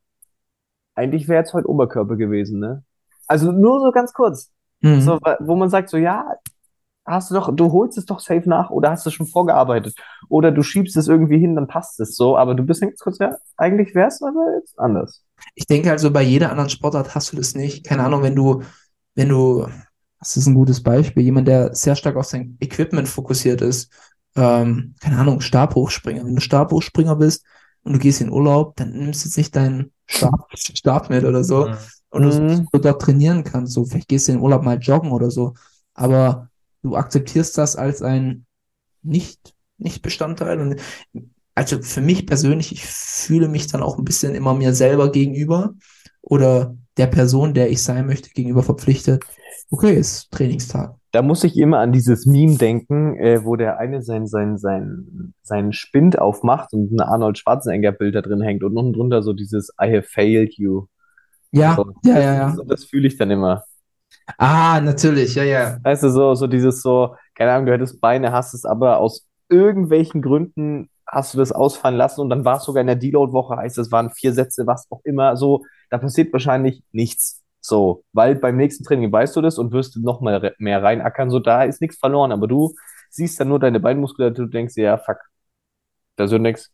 eigentlich 0.95 1.29
wäre 1.29 1.41
jetzt 1.41 1.55
heute 1.55 1.69
Oberkörper 1.69 2.17
gewesen, 2.17 2.61
ne? 2.61 2.85
Also 3.27 3.51
nur 3.53 3.81
so 3.81 3.93
ganz 3.93 4.13
kurz, 4.13 4.51
Mhm. 4.83 5.01
so, 5.01 5.19
wo 5.41 5.57
man 5.57 5.71
sagt, 5.71 5.89
so, 5.89 5.97
ja, 5.97 6.27
hast 7.05 7.31
du 7.31 7.35
doch, 7.35 7.55
du 7.55 7.73
holst 7.73 7.99
es 7.99 8.07
doch 8.07 8.21
safe 8.21 8.49
nach 8.49 8.71
oder 8.71 8.91
hast 8.91 9.05
du 9.07 9.11
schon 9.11 9.27
vorgearbeitet 9.27 9.95
oder 10.29 10.53
du 10.53 10.63
schiebst 10.63 10.97
es 10.97 11.09
irgendwie 11.09 11.39
hin, 11.39 11.55
dann 11.57 11.67
passt 11.67 11.99
es 12.01 12.17
so, 12.17 12.37
aber 12.39 12.55
du 12.55 12.63
bist 12.65 12.81
ganz 12.81 12.99
kurz, 13.01 13.19
ja, 13.19 13.37
eigentlich 13.57 13.95
wäre 13.95 14.09
es 14.09 14.23
aber 14.23 14.55
jetzt 14.59 14.79
anders. 14.79 15.25
Ich 15.55 15.67
denke 15.67 15.91
also, 15.91 16.11
bei 16.11 16.23
jeder 16.23 16.51
anderen 16.51 16.71
Sportart 16.71 17.15
hast 17.15 17.33
du 17.33 17.37
das 17.37 17.55
nicht. 17.55 17.85
Keine 17.85 18.05
Ahnung, 18.05 18.23
wenn 18.23 18.37
du, 18.37 18.63
wenn 19.15 19.29
du, 19.29 19.67
das 20.19 20.37
ist 20.37 20.47
ein 20.47 20.55
gutes 20.55 20.83
Beispiel, 20.83 21.25
jemand, 21.25 21.49
der 21.49 21.75
sehr 21.75 21.97
stark 21.97 22.17
auf 22.17 22.27
sein 22.27 22.57
Equipment 22.61 23.09
fokussiert 23.09 23.61
ist, 23.61 23.91
ähm, 24.37 24.95
keine 25.01 25.19
Ahnung, 25.19 25.41
Stabhochspringer. 25.41 26.25
Wenn 26.25 26.37
du 26.37 26.41
Stabhochspringer 26.41 27.17
bist 27.17 27.45
und 27.83 27.95
du 27.95 27.99
gehst 27.99 28.21
in 28.21 28.31
Urlaub, 28.31 28.77
dann 28.77 28.93
nimmst 28.93 29.25
du 29.25 29.29
jetzt 29.29 29.37
nicht 29.37 29.55
deinen 29.57 29.93
Stab, 30.07 30.47
Stab 30.55 31.11
mit 31.11 31.25
oder 31.25 31.45
so 31.45 31.69
Mhm. 31.69 31.77
und 32.11 32.23
du, 32.23 32.31
Mhm. 32.31 32.69
du 32.73 32.79
dort 32.79 33.03
trainieren 33.03 33.45
kannst. 33.45 33.73
So, 33.75 33.85
vielleicht 33.85 34.09
gehst 34.09 34.29
du 34.29 34.33
in 34.33 34.39
den 34.39 34.45
Urlaub 34.45 34.63
mal 34.63 34.79
joggen 34.79 35.11
oder 35.13 35.31
so. 35.31 35.55
Aber 35.95 36.49
du 36.83 36.97
akzeptierst 36.97 37.57
das 37.59 37.77
als 37.77 38.03
ein 38.03 38.47
nicht, 39.03 39.55
nicht 39.79 40.03
Bestandteil. 40.03 40.61
Und 40.61 40.81
also 41.55 41.81
für 41.83 42.01
mich 42.01 42.27
persönlich, 42.27 42.73
ich 42.73 42.85
fühle 42.85 43.49
mich 43.49 43.67
dann 43.67 43.83
auch 43.83 43.99
ein 43.99 44.05
bisschen 44.05 44.35
immer 44.35 44.55
mir 44.55 44.75
selber 44.75 45.11
gegenüber 45.13 45.75
oder 46.21 46.77
der 46.97 47.07
Person, 47.07 47.55
der 47.55 47.71
ich 47.71 47.83
sein 47.83 48.07
möchte, 48.07 48.31
gegenüber 48.31 48.63
verpflichtet. 48.63 49.25
Okay, 49.71 49.95
ist 49.95 50.31
Trainingstag. 50.31 50.95
Da 51.13 51.23
muss 51.23 51.45
ich 51.45 51.57
immer 51.57 51.79
an 51.79 51.93
dieses 51.93 52.27
Meme 52.27 52.57
denken, 52.57 53.17
äh, 53.19 53.45
wo 53.45 53.57
der 53.57 53.79
eine 53.79 54.03
sein, 54.03 54.27
sein, 54.27 54.57
sein, 54.57 55.35
seinen 55.43 55.73
Spind 55.73 56.19
aufmacht 56.19 56.73
und 56.73 56.93
ein 56.93 57.01
Arnold 57.01 57.39
Schwarzenegger-Bild 57.39 58.15
da 58.15 58.23
drin 58.23 58.41
hängt 58.41 58.63
und 58.63 58.77
unten 58.77 58.93
drunter 58.95 59.23
so 59.23 59.33
dieses 59.33 59.71
I 59.81 59.95
have 59.95 60.05
failed 60.05 60.55
you. 60.55 60.87
Ja, 61.51 61.77
So, 61.77 61.87
ja, 62.05 62.15
das, 62.15 62.25
ja, 62.25 62.35
ja. 62.35 62.55
So, 62.55 62.65
das 62.65 62.85
fühle 62.85 63.09
ich 63.09 63.19
dann 63.19 63.31
immer. 63.31 63.65
Ah, 64.39 64.81
natürlich, 64.81 65.35
ja, 65.35 65.43
ja. 65.45 65.79
Weißt 65.83 66.03
du, 66.03 66.11
so, 66.11 66.35
so 66.35 66.47
dieses 66.47 66.83
so, 66.83 67.17
keine 67.35 67.53
Ahnung, 67.53 67.67
du 67.67 67.73
hättest 67.73 68.01
Beine, 68.01 68.33
hast 68.33 68.55
es 68.55 68.65
aber 68.65 68.99
aus 68.99 69.27
irgendwelchen 69.49 70.23
Gründen 70.23 70.89
hast 71.07 71.35
du 71.35 71.39
das 71.39 71.53
ausfallen 71.53 71.97
lassen 71.97 72.21
und 72.23 72.31
dann 72.31 72.45
war 72.45 72.57
es 72.57 72.65
sogar 72.65 72.81
in 72.81 72.87
der 72.87 72.97
Deload-Woche, 72.97 73.57
heißt 73.57 73.77
es 73.79 73.91
waren 73.93 74.11
vier 74.11 74.33
Sätze, 74.33 74.67
was 74.67 74.87
auch 74.91 75.01
immer, 75.05 75.37
so, 75.37 75.65
da 75.91 75.99
passiert 75.99 76.33
wahrscheinlich 76.33 76.83
nichts. 76.93 77.43
So, 77.61 78.05
weil 78.13 78.35
beim 78.37 78.57
nächsten 78.57 78.83
Training 78.85 79.13
weißt 79.13 79.37
du 79.37 79.41
das 79.43 79.59
und 79.59 79.73
wirst 79.73 79.97
noch 79.99 80.21
mal 80.21 80.37
re- 80.37 80.55
mehr 80.59 80.83
reinackern, 80.83 81.29
so, 81.31 81.39
da 81.39 81.65
ist 81.65 81.81
nichts 81.81 81.99
verloren, 81.99 82.33
aber 82.33 82.47
du 82.49 82.75
siehst 83.11 83.39
dann 83.41 83.49
nur 83.49 83.59
deine 83.61 83.79
Beinmuskulatur, 83.81 84.47
du 84.47 84.51
denkst 84.51 84.75
dir, 84.75 84.85
ja, 84.85 84.97
fuck, 84.99 85.19
da 86.17 86.25
ist 86.25 86.33
ja 86.33 86.39
nichts. 86.39 86.71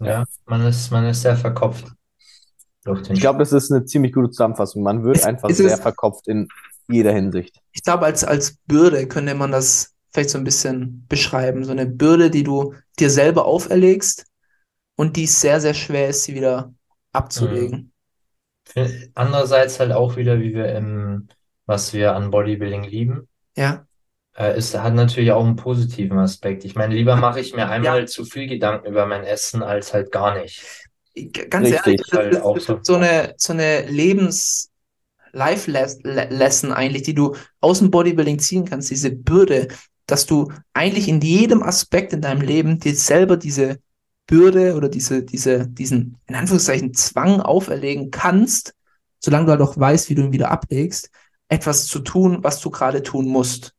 Ja, 0.00 0.24
man 0.46 0.60
ist, 0.66 0.90
man 0.90 1.06
ist 1.06 1.22
sehr 1.22 1.34
verkopft 1.36 1.86
Ich 3.10 3.20
glaube, 3.20 3.38
das 3.38 3.52
ist 3.52 3.70
eine 3.70 3.84
ziemlich 3.84 4.12
gute 4.12 4.30
Zusammenfassung. 4.30 4.82
Man 4.82 5.04
wird 5.04 5.18
Es- 5.18 5.24
einfach 5.24 5.48
es 5.50 5.58
sehr 5.58 5.74
ist- 5.74 5.82
verkopft 5.82 6.26
in 6.28 6.48
jeder 6.88 7.12
Hinsicht. 7.12 7.56
Ich 7.72 7.82
glaube, 7.82 8.06
als, 8.06 8.24
als 8.24 8.56
Bürde 8.66 9.06
könnte 9.06 9.34
man 9.34 9.52
das 9.52 9.94
vielleicht 10.12 10.30
so 10.30 10.38
ein 10.38 10.44
bisschen 10.44 11.06
beschreiben. 11.08 11.64
So 11.64 11.70
eine 11.70 11.86
Bürde, 11.86 12.30
die 12.30 12.42
du 12.42 12.74
dir 12.98 13.08
selber 13.08 13.46
auferlegst 13.46 14.26
und 14.96 15.16
die 15.16 15.26
sehr, 15.26 15.60
sehr 15.60 15.74
schwer 15.74 16.08
ist, 16.08 16.24
sie 16.24 16.34
wieder 16.34 16.74
abzulegen. 17.12 17.92
Andererseits 19.14 19.80
halt 19.80 19.92
auch 19.92 20.16
wieder, 20.16 20.40
wie 20.40 20.54
wir 20.54 20.74
im, 20.74 21.28
was 21.66 21.92
wir 21.92 22.14
an 22.14 22.30
Bodybuilding 22.30 22.84
lieben, 22.84 23.28
Ja, 23.56 23.86
äh, 24.34 24.52
es 24.52 24.74
hat 24.76 24.94
natürlich 24.94 25.32
auch 25.32 25.44
einen 25.44 25.56
positiven 25.56 26.18
Aspekt. 26.18 26.64
Ich 26.64 26.74
meine, 26.74 26.94
lieber 26.94 27.16
mache 27.16 27.40
ich 27.40 27.54
mir 27.54 27.68
einmal 27.68 28.08
zu 28.08 28.24
viel 28.24 28.46
Gedanken 28.48 28.86
über 28.88 29.06
mein 29.06 29.24
Essen 29.24 29.62
als 29.62 29.92
halt 29.92 30.10
gar 30.10 30.38
nicht. 30.38 30.81
Ganz 31.50 31.68
Richtig. 31.68 31.86
ehrlich, 31.86 32.02
das 32.02 32.12
Halt 32.18 32.34
ist, 32.34 32.42
auch 32.42 32.56
das 32.56 32.86
so. 32.86 32.96
eine, 32.96 33.34
so 33.36 33.52
eine 33.52 33.86
Lebens-Life-Lesson 33.86 36.72
eigentlich, 36.72 37.02
die 37.02 37.14
du 37.14 37.36
aus 37.60 37.80
dem 37.80 37.90
Bodybuilding 37.90 38.38
ziehen 38.38 38.64
kannst, 38.64 38.90
diese 38.90 39.10
Bürde, 39.10 39.68
dass 40.06 40.26
du 40.26 40.50
eigentlich 40.72 41.08
in 41.08 41.20
jedem 41.20 41.62
Aspekt 41.62 42.12
in 42.12 42.22
deinem 42.22 42.40
Leben 42.40 42.78
dir 42.78 42.94
selber 42.94 43.36
diese 43.36 43.78
Bürde 44.26 44.74
oder 44.74 44.88
diese, 44.88 45.22
diese, 45.22 45.68
diesen, 45.68 46.18
in 46.26 46.34
Anführungszeichen, 46.34 46.94
Zwang 46.94 47.40
auferlegen 47.40 48.10
kannst, 48.10 48.74
solange 49.20 49.46
du 49.46 49.52
halt 49.52 49.60
auch 49.60 49.78
weißt, 49.78 50.08
wie 50.08 50.14
du 50.14 50.22
ihn 50.22 50.32
wieder 50.32 50.50
ablegst, 50.50 51.10
etwas 51.48 51.86
zu 51.86 51.98
tun, 51.98 52.38
was 52.42 52.60
du 52.60 52.70
gerade 52.70 53.02
tun 53.02 53.26
musst. 53.26 53.74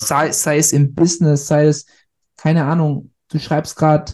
Sei, 0.00 0.32
sei 0.32 0.58
es 0.58 0.72
im 0.72 0.94
Business, 0.94 1.46
sei 1.46 1.66
es, 1.66 1.86
keine 2.36 2.64
Ahnung, 2.64 3.12
du 3.28 3.38
schreibst 3.38 3.76
gerade, 3.76 4.12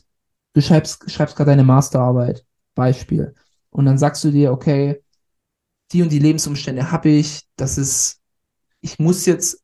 du 0.54 0.60
schreibst, 0.60 1.10
schreibst 1.10 1.36
gerade 1.36 1.50
deine 1.50 1.64
Masterarbeit, 1.64 2.44
Beispiel. 2.74 3.34
Und 3.70 3.86
dann 3.86 3.98
sagst 3.98 4.22
du 4.24 4.30
dir, 4.30 4.52
okay, 4.52 5.02
die 5.92 6.02
und 6.02 6.10
die 6.10 6.18
Lebensumstände 6.18 6.90
habe 6.90 7.10
ich, 7.10 7.42
das 7.56 7.78
ist, 7.78 8.20
ich 8.80 8.98
muss 8.98 9.26
jetzt 9.26 9.62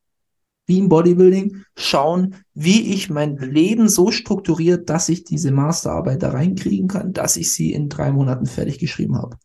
wie 0.65 0.77
im 0.77 0.89
Bodybuilding 0.89 1.63
schauen, 1.75 2.35
wie 2.53 2.93
ich 2.93 3.09
mein 3.09 3.37
Leben 3.37 3.89
so 3.89 4.11
strukturiert, 4.11 4.87
dass 4.87 5.09
ich 5.09 5.23
diese 5.23 5.51
Masterarbeit 5.51 6.21
da 6.21 6.29
reinkriegen 6.29 6.87
kann, 6.87 7.11
dass 7.11 7.37
ich 7.37 7.51
sie 7.51 7.73
in 7.73 7.89
drei 7.89 8.11
Monaten 8.11 8.45
fertig 8.45 8.77
geschrieben 8.77 9.17
habe. 9.17 9.37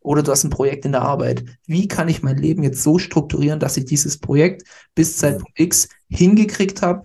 Oder 0.00 0.22
du 0.22 0.32
hast 0.32 0.44
ein 0.44 0.50
Projekt 0.50 0.86
in 0.86 0.92
der 0.92 1.02
Arbeit. 1.02 1.44
Wie 1.66 1.88
kann 1.88 2.08
ich 2.08 2.22
mein 2.22 2.38
Leben 2.38 2.62
jetzt 2.62 2.82
so 2.82 2.98
strukturieren, 2.98 3.60
dass 3.60 3.76
ich 3.76 3.84
dieses 3.84 4.18
Projekt 4.18 4.66
bis 4.94 5.18
Zeitpunkt 5.18 5.60
X 5.60 5.90
hingekriegt 6.08 6.80
habe, 6.80 7.02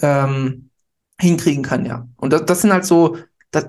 ähm, 0.00 0.70
hinkriegen 1.20 1.62
kann, 1.62 1.86
ja. 1.86 2.08
Und 2.16 2.32
das, 2.32 2.44
das 2.44 2.62
sind 2.62 2.72
halt 2.72 2.84
so, 2.84 3.16
das, 3.50 3.68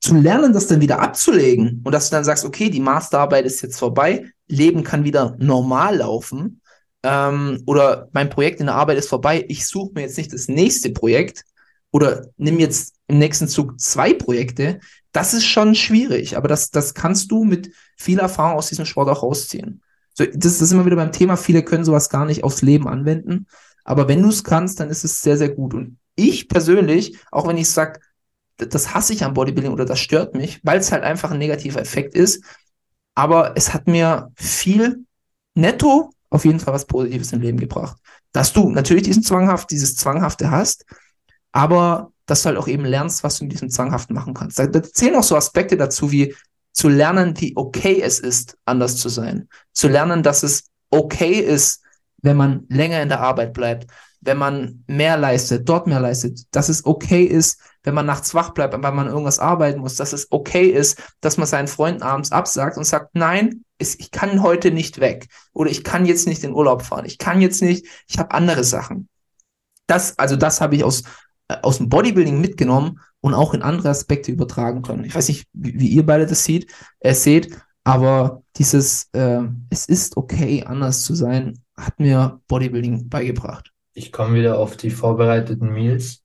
zu 0.00 0.14
lernen, 0.14 0.52
das 0.52 0.66
dann 0.66 0.80
wieder 0.80 1.00
abzulegen 1.00 1.82
und 1.84 1.92
dass 1.92 2.08
du 2.08 2.16
dann 2.16 2.24
sagst, 2.24 2.44
okay, 2.44 2.70
die 2.70 2.80
Masterarbeit 2.80 3.44
ist 3.44 3.60
jetzt 3.60 3.78
vorbei, 3.78 4.26
Leben 4.48 4.82
kann 4.82 5.04
wieder 5.04 5.36
normal 5.38 5.98
laufen, 5.98 6.60
ähm, 7.02 7.62
oder 7.66 8.08
mein 8.12 8.30
Projekt 8.30 8.60
in 8.60 8.66
der 8.66 8.74
Arbeit 8.74 8.98
ist 8.98 9.08
vorbei, 9.08 9.44
ich 9.48 9.66
suche 9.66 9.92
mir 9.94 10.02
jetzt 10.02 10.18
nicht 10.18 10.32
das 10.32 10.48
nächste 10.48 10.90
Projekt 10.90 11.44
oder 11.92 12.26
nimm 12.36 12.58
jetzt 12.58 12.94
im 13.08 13.18
nächsten 13.18 13.48
Zug 13.48 13.78
zwei 13.80 14.14
Projekte, 14.14 14.80
das 15.12 15.34
ist 15.34 15.46
schon 15.46 15.74
schwierig, 15.74 16.36
aber 16.36 16.48
das, 16.48 16.70
das 16.70 16.94
kannst 16.94 17.30
du 17.30 17.44
mit 17.44 17.70
viel 17.96 18.18
Erfahrung 18.18 18.56
aus 18.56 18.68
diesem 18.68 18.86
Sport 18.86 19.08
auch 19.08 19.22
rausziehen. 19.22 19.82
So, 20.14 20.24
das, 20.24 20.34
das 20.34 20.60
ist 20.62 20.72
immer 20.72 20.86
wieder 20.86 20.96
beim 20.96 21.12
Thema, 21.12 21.36
viele 21.36 21.62
können 21.62 21.84
sowas 21.84 22.08
gar 22.08 22.24
nicht 22.24 22.44
aufs 22.44 22.62
Leben 22.62 22.88
anwenden, 22.88 23.46
aber 23.84 24.08
wenn 24.08 24.22
du 24.22 24.28
es 24.28 24.44
kannst, 24.44 24.80
dann 24.80 24.90
ist 24.90 25.04
es 25.04 25.20
sehr, 25.20 25.36
sehr 25.36 25.48
gut. 25.48 25.74
Und 25.74 25.98
ich 26.28 26.48
persönlich, 26.48 27.18
auch 27.30 27.46
wenn 27.46 27.56
ich 27.56 27.70
sage, 27.70 28.00
das 28.56 28.94
hasse 28.94 29.12
ich 29.12 29.24
am 29.24 29.34
Bodybuilding 29.34 29.72
oder 29.72 29.84
das 29.84 30.00
stört 30.00 30.34
mich, 30.34 30.60
weil 30.62 30.78
es 30.78 30.92
halt 30.92 31.02
einfach 31.02 31.30
ein 31.30 31.38
negativer 31.38 31.80
Effekt 31.80 32.14
ist, 32.14 32.44
aber 33.14 33.54
es 33.56 33.72
hat 33.72 33.86
mir 33.86 34.30
viel 34.36 35.04
netto 35.54 36.10
auf 36.30 36.44
jeden 36.44 36.60
Fall 36.60 36.74
was 36.74 36.86
Positives 36.86 37.32
im 37.32 37.40
Leben 37.40 37.58
gebracht. 37.58 37.96
Dass 38.32 38.52
du 38.52 38.70
natürlich 38.70 39.02
diesen 39.02 39.22
zwanghaft, 39.22 39.70
dieses 39.70 39.96
Zwanghafte 39.96 40.50
hast, 40.50 40.84
aber 41.52 42.12
dass 42.26 42.42
du 42.42 42.50
halt 42.50 42.58
auch 42.58 42.68
eben 42.68 42.84
lernst, 42.84 43.24
was 43.24 43.38
du 43.38 43.44
in 43.44 43.50
diesem 43.50 43.70
Zwanghaften 43.70 44.14
machen 44.14 44.34
kannst. 44.34 44.58
Da, 44.58 44.66
da 44.66 44.82
zählen 44.82 45.16
auch 45.16 45.24
so 45.24 45.36
Aspekte 45.36 45.76
dazu, 45.76 46.12
wie 46.12 46.34
zu 46.72 46.88
lernen, 46.88 47.34
wie 47.40 47.56
okay 47.56 48.00
es 48.00 48.20
ist, 48.20 48.56
anders 48.64 48.96
zu 48.96 49.08
sein. 49.08 49.48
Zu 49.72 49.88
lernen, 49.88 50.22
dass 50.22 50.44
es 50.44 50.64
okay 50.90 51.40
ist, 51.40 51.82
wenn 52.22 52.36
man 52.36 52.66
länger 52.68 53.02
in 53.02 53.08
der 53.08 53.20
Arbeit 53.20 53.52
bleibt, 53.52 53.90
wenn 54.20 54.38
man 54.38 54.84
mehr 54.86 55.16
leistet, 55.16 55.68
dort 55.68 55.86
mehr 55.86 56.00
leistet, 56.00 56.42
dass 56.50 56.68
es 56.68 56.84
okay 56.84 57.24
ist, 57.24 57.60
wenn 57.82 57.94
man 57.94 58.06
nachts 58.06 58.34
wach 58.34 58.50
bleibt, 58.50 58.74
weil 58.74 58.92
man 58.92 59.06
irgendwas 59.06 59.38
arbeiten 59.38 59.80
muss, 59.80 59.96
dass 59.96 60.12
es 60.12 60.30
okay 60.30 60.66
ist, 60.66 61.02
dass 61.20 61.38
man 61.38 61.46
seinen 61.46 61.68
Freunden 61.68 62.02
abends 62.02 62.30
absagt 62.30 62.76
und 62.76 62.84
sagt, 62.84 63.14
nein, 63.14 63.64
ich 63.78 64.10
kann 64.10 64.42
heute 64.42 64.70
nicht 64.70 65.00
weg 65.00 65.28
oder 65.54 65.70
ich 65.70 65.84
kann 65.84 66.04
jetzt 66.04 66.26
nicht 66.26 66.44
in 66.44 66.52
Urlaub 66.52 66.82
fahren, 66.82 67.06
ich 67.06 67.16
kann 67.18 67.40
jetzt 67.40 67.62
nicht, 67.62 67.86
ich 68.06 68.18
habe 68.18 68.32
andere 68.32 68.62
Sachen. 68.64 69.08
Das, 69.86 70.18
also 70.18 70.36
das 70.36 70.60
habe 70.60 70.76
ich 70.76 70.84
aus, 70.84 71.02
äh, 71.48 71.56
aus 71.62 71.78
dem 71.78 71.88
Bodybuilding 71.88 72.40
mitgenommen 72.40 73.00
und 73.20 73.34
auch 73.34 73.54
in 73.54 73.62
andere 73.62 73.88
Aspekte 73.88 74.30
übertragen 74.30 74.82
können. 74.82 75.04
Ich 75.04 75.14
weiß 75.14 75.28
nicht, 75.28 75.48
wie, 75.52 75.80
wie 75.80 75.88
ihr 75.88 76.04
beide 76.04 76.26
das 76.26 76.44
sieht, 76.44 76.70
äh, 77.00 77.14
seht, 77.14 77.56
aber 77.84 78.42
dieses, 78.56 79.08
äh, 79.12 79.42
es 79.70 79.86
ist 79.86 80.16
okay, 80.16 80.64
anders 80.64 81.02
zu 81.02 81.14
sein, 81.14 81.58
hat 81.76 81.98
mir 81.98 82.40
Bodybuilding 82.46 83.08
beigebracht. 83.08 83.72
Ich 83.92 84.12
komme 84.12 84.36
wieder 84.36 84.58
auf 84.58 84.76
die 84.76 84.90
vorbereiteten 84.90 85.72
Meals. 85.72 86.22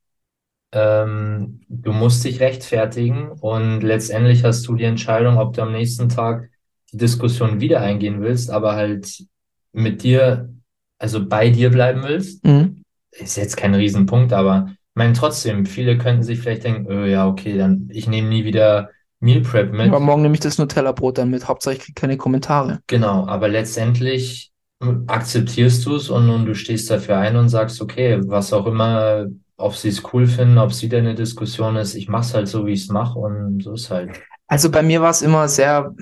Ähm, 0.71 1.61
du 1.69 1.93
musst 1.93 2.23
dich 2.25 2.39
rechtfertigen 2.39 3.31
und 3.31 3.81
letztendlich 3.81 4.43
hast 4.43 4.67
du 4.67 4.75
die 4.75 4.83
Entscheidung, 4.83 5.37
ob 5.37 5.53
du 5.53 5.61
am 5.61 5.71
nächsten 5.71 6.09
Tag 6.09 6.49
die 6.91 6.97
Diskussion 6.97 7.59
wieder 7.61 7.81
eingehen 7.81 8.21
willst, 8.21 8.49
aber 8.49 8.75
halt 8.75 9.23
mit 9.71 10.03
dir, 10.03 10.53
also 10.99 11.25
bei 11.25 11.49
dir 11.49 11.69
bleiben 11.69 12.03
willst. 12.03 12.43
Mhm. 12.45 12.83
Ist 13.11 13.37
jetzt 13.37 13.57
kein 13.57 13.73
Riesenpunkt, 13.73 14.33
aber 14.33 14.67
ich 14.69 14.75
meine 14.95 15.13
trotzdem, 15.13 15.65
viele 15.65 15.97
könnten 15.97 16.23
sich 16.23 16.39
vielleicht 16.39 16.65
denken, 16.65 16.91
oh, 16.91 17.05
ja, 17.05 17.27
okay, 17.27 17.57
dann 17.57 17.89
ich 17.91 18.07
nehme 18.07 18.29
nie 18.29 18.43
wieder 18.43 18.89
Meal 19.19 19.41
Prep 19.41 19.71
mit. 19.71 19.87
Aber 19.87 19.99
morgen 19.99 20.21
nehme 20.21 20.35
ich 20.35 20.39
das 20.39 20.57
Nutella-Brot 20.57 21.17
dann 21.17 21.29
mit. 21.29 21.47
Hauptsache 21.47 21.75
ich 21.75 21.81
kriege 21.81 21.99
keine 21.99 22.17
Kommentare. 22.17 22.81
Genau, 22.87 23.25
aber 23.27 23.47
letztendlich 23.47 24.51
akzeptierst 24.79 25.85
du 25.85 25.95
es 25.95 26.09
und, 26.09 26.29
und 26.29 26.45
du 26.45 26.55
stehst 26.55 26.89
dafür 26.89 27.17
ein 27.17 27.35
und 27.35 27.49
sagst, 27.49 27.81
okay, 27.81 28.19
was 28.25 28.53
auch 28.53 28.65
immer, 28.65 29.27
ob 29.57 29.75
sie 29.75 29.89
es 29.89 30.03
cool 30.13 30.27
finden, 30.27 30.57
ob 30.57 30.71
es 30.71 30.81
wieder 30.81 30.97
eine 30.97 31.15
Diskussion 31.15 31.75
ist, 31.77 31.95
ich 31.95 32.09
mache 32.09 32.23
es 32.23 32.33
halt 32.33 32.47
so, 32.47 32.65
wie 32.65 32.73
ich 32.73 32.83
es 32.83 32.89
mache 32.89 33.17
und 33.17 33.63
so 33.63 33.73
ist 33.73 33.89
halt. 33.89 34.11
Also 34.47 34.69
bei 34.69 34.83
mir 34.83 35.01
war 35.01 35.11
es 35.11 35.21
immer 35.21 35.47
sehr 35.47 35.95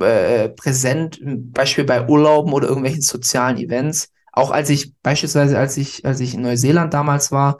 äh, 0.00 0.48
präsent, 0.50 1.18
Beispiel 1.22 1.84
bei 1.84 2.08
Urlauben 2.08 2.52
oder 2.52 2.68
irgendwelchen 2.68 3.02
sozialen 3.02 3.58
Events. 3.58 4.12
Auch 4.32 4.50
als 4.50 4.70
ich, 4.70 4.94
beispielsweise 5.02 5.58
als 5.58 5.76
ich, 5.76 6.06
als 6.06 6.20
ich 6.20 6.34
in 6.34 6.42
Neuseeland 6.42 6.94
damals 6.94 7.32
war, 7.32 7.58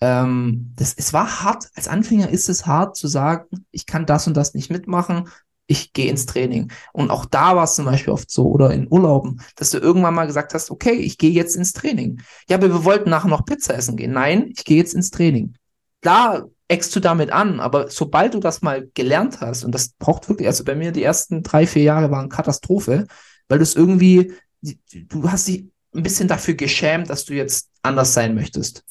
ähm, 0.00 0.72
das, 0.76 0.94
es 0.94 1.12
war 1.12 1.42
hart, 1.42 1.68
als 1.74 1.88
Anfänger 1.88 2.28
ist 2.28 2.48
es 2.48 2.66
hart 2.66 2.96
zu 2.96 3.08
sagen, 3.08 3.46
ich 3.70 3.86
kann 3.86 4.06
das 4.06 4.26
und 4.26 4.36
das 4.36 4.54
nicht 4.54 4.70
mitmachen, 4.70 5.28
ich 5.68 5.92
gehe 5.92 6.10
ins 6.10 6.26
Training. 6.26 6.72
Und 6.92 7.10
auch 7.10 7.26
da 7.26 7.54
war 7.54 7.64
es 7.64 7.74
zum 7.74 7.84
Beispiel 7.84 8.12
oft 8.12 8.30
so, 8.30 8.46
oder 8.46 8.72
in 8.72 8.88
Urlauben, 8.90 9.40
dass 9.54 9.70
du 9.70 9.78
irgendwann 9.78 10.14
mal 10.14 10.26
gesagt 10.26 10.54
hast, 10.54 10.70
okay, 10.70 10.94
ich 10.94 11.18
gehe 11.18 11.30
jetzt 11.30 11.54
ins 11.54 11.74
Training. 11.74 12.20
Ja, 12.48 12.56
aber 12.56 12.68
wir 12.68 12.84
wollten 12.84 13.10
nachher 13.10 13.28
noch 13.28 13.44
Pizza 13.44 13.74
essen 13.74 13.96
gehen. 13.96 14.12
Nein, 14.12 14.50
ich 14.56 14.64
gehe 14.64 14.78
jetzt 14.78 14.94
ins 14.94 15.10
Training. 15.10 15.54
Klar, 16.00 16.48
eckst 16.68 16.96
du 16.96 17.00
damit 17.00 17.30
an, 17.30 17.60
aber 17.60 17.90
sobald 17.90 18.34
du 18.34 18.40
das 18.40 18.62
mal 18.62 18.88
gelernt 18.94 19.40
hast, 19.40 19.64
und 19.64 19.72
das 19.72 19.90
braucht 19.90 20.28
wirklich, 20.28 20.48
also 20.48 20.64
bei 20.64 20.74
mir 20.74 20.90
die 20.90 21.02
ersten 21.02 21.42
drei, 21.42 21.66
vier 21.66 21.82
Jahre 21.82 22.10
waren 22.10 22.28
Katastrophe, 22.28 23.06
weil 23.48 23.58
du 23.58 23.62
es 23.62 23.76
irgendwie, 23.76 24.32
du 24.62 25.30
hast 25.30 25.48
dich 25.48 25.66
ein 25.94 26.02
bisschen 26.02 26.28
dafür 26.28 26.54
geschämt, 26.54 27.10
dass 27.10 27.24
du 27.24 27.34
jetzt 27.34 27.68
anders 27.82 28.14
sein 28.14 28.34
möchtest. 28.34 28.84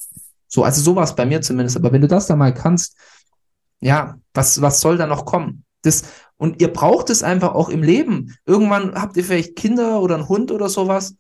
So, 0.48 0.64
also 0.64 0.82
so 0.82 0.96
war 0.96 1.04
es 1.04 1.16
bei 1.16 1.26
mir 1.26 1.42
zumindest. 1.42 1.78
Aber 1.78 1.92
wenn 1.92 2.02
du 2.02 2.08
das 2.08 2.28
da 2.28 2.36
mal 2.36 2.54
kannst, 2.54 2.96
ja, 3.80 4.18
was, 4.34 4.62
was 4.62 4.80
soll 4.80 4.98
da 4.98 5.06
noch 5.06 5.26
kommen? 5.26 5.64
Das, 5.84 6.04
und 6.38 6.62
ihr 6.62 6.72
braucht 6.72 7.10
es 7.10 7.24
einfach 7.24 7.54
auch 7.54 7.70
im 7.70 7.84
Leben. 7.84 8.36
Irgendwann 8.46 8.94
habt 8.96 9.18
ihr 9.18 9.24
vielleicht 9.24 9.56
Kinder 9.56 10.02
oder 10.02 10.16
einen 10.16 10.30
Hund 10.30 10.52
oder 10.52 10.70
sowas, 10.70 11.16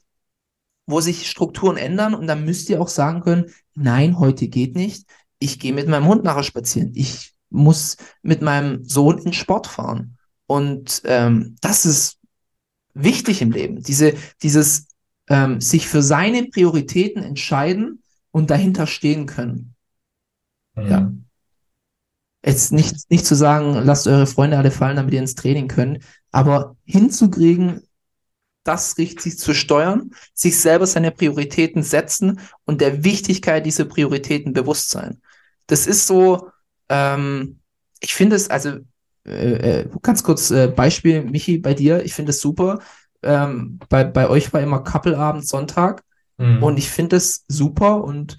wo 0.85 1.01
sich 1.01 1.29
Strukturen 1.29 1.77
ändern 1.77 2.13
und 2.13 2.27
dann 2.27 2.45
müsst 2.45 2.69
ihr 2.69 2.81
auch 2.81 2.87
sagen 2.87 3.21
können, 3.21 3.51
nein, 3.75 4.19
heute 4.19 4.47
geht 4.47 4.75
nicht. 4.75 5.07
Ich 5.39 5.59
gehe 5.59 5.73
mit 5.73 5.87
meinem 5.87 6.07
Hund 6.07 6.23
nachher 6.23 6.43
spazieren. 6.43 6.91
Ich 6.95 7.33
muss 7.49 7.97
mit 8.21 8.41
meinem 8.41 8.83
Sohn 8.83 9.17
in 9.19 9.33
Sport 9.33 9.67
fahren. 9.67 10.17
Und 10.45 11.01
ähm, 11.05 11.57
das 11.61 11.85
ist 11.85 12.19
wichtig 12.93 13.41
im 13.41 13.51
Leben. 13.51 13.81
Diese, 13.81 14.13
dieses 14.41 14.87
ähm, 15.29 15.59
sich 15.61 15.87
für 15.87 16.01
seine 16.01 16.45
Prioritäten 16.45 17.21
entscheiden 17.21 18.01
und 18.31 18.49
dahinter 18.49 18.87
stehen 18.87 19.25
können. 19.25 19.75
Mhm. 20.75 20.87
Ja. 20.87 21.11
Jetzt 22.45 22.71
nicht, 22.71 22.95
nicht 23.09 23.25
zu 23.25 23.35
sagen, 23.35 23.73
lasst 23.83 24.07
eure 24.07 24.27
Freunde 24.27 24.57
alle 24.57 24.71
fallen, 24.71 24.95
damit 24.95 25.13
ihr 25.13 25.19
ins 25.19 25.35
Training 25.35 25.67
könnt, 25.67 26.03
aber 26.31 26.75
hinzukriegen, 26.85 27.81
das 28.63 28.97
richtig 28.97 29.39
zu 29.39 29.53
steuern, 29.53 30.11
sich 30.33 30.59
selber 30.59 30.85
seine 30.85 31.11
Prioritäten 31.11 31.83
setzen 31.83 32.39
und 32.65 32.81
der 32.81 33.03
Wichtigkeit 33.03 33.65
dieser 33.65 33.85
Prioritäten 33.85 34.53
bewusst 34.53 34.89
sein. 34.89 35.21
Das 35.67 35.87
ist 35.87 36.05
so, 36.05 36.49
ähm, 36.89 37.59
ich 38.01 38.13
finde 38.13 38.35
es, 38.35 38.49
also 38.49 38.77
äh, 39.25 39.81
äh, 39.81 39.89
ganz 40.01 40.23
kurz 40.23 40.51
äh, 40.51 40.67
Beispiel, 40.67 41.23
Michi, 41.23 41.57
bei 41.59 41.73
dir, 41.73 42.03
ich 42.03 42.13
finde 42.13 42.31
es 42.31 42.41
super. 42.41 42.79
Ähm, 43.23 43.79
bei, 43.89 44.03
bei 44.03 44.29
euch 44.29 44.51
war 44.53 44.61
immer 44.61 44.83
Kappelabend 44.83 45.47
Sonntag 45.47 46.03
Mhm. 46.39 46.61
und 46.61 46.77
ich 46.77 46.91
finde 46.91 47.15
es 47.15 47.45
super 47.47 48.03
und 48.03 48.37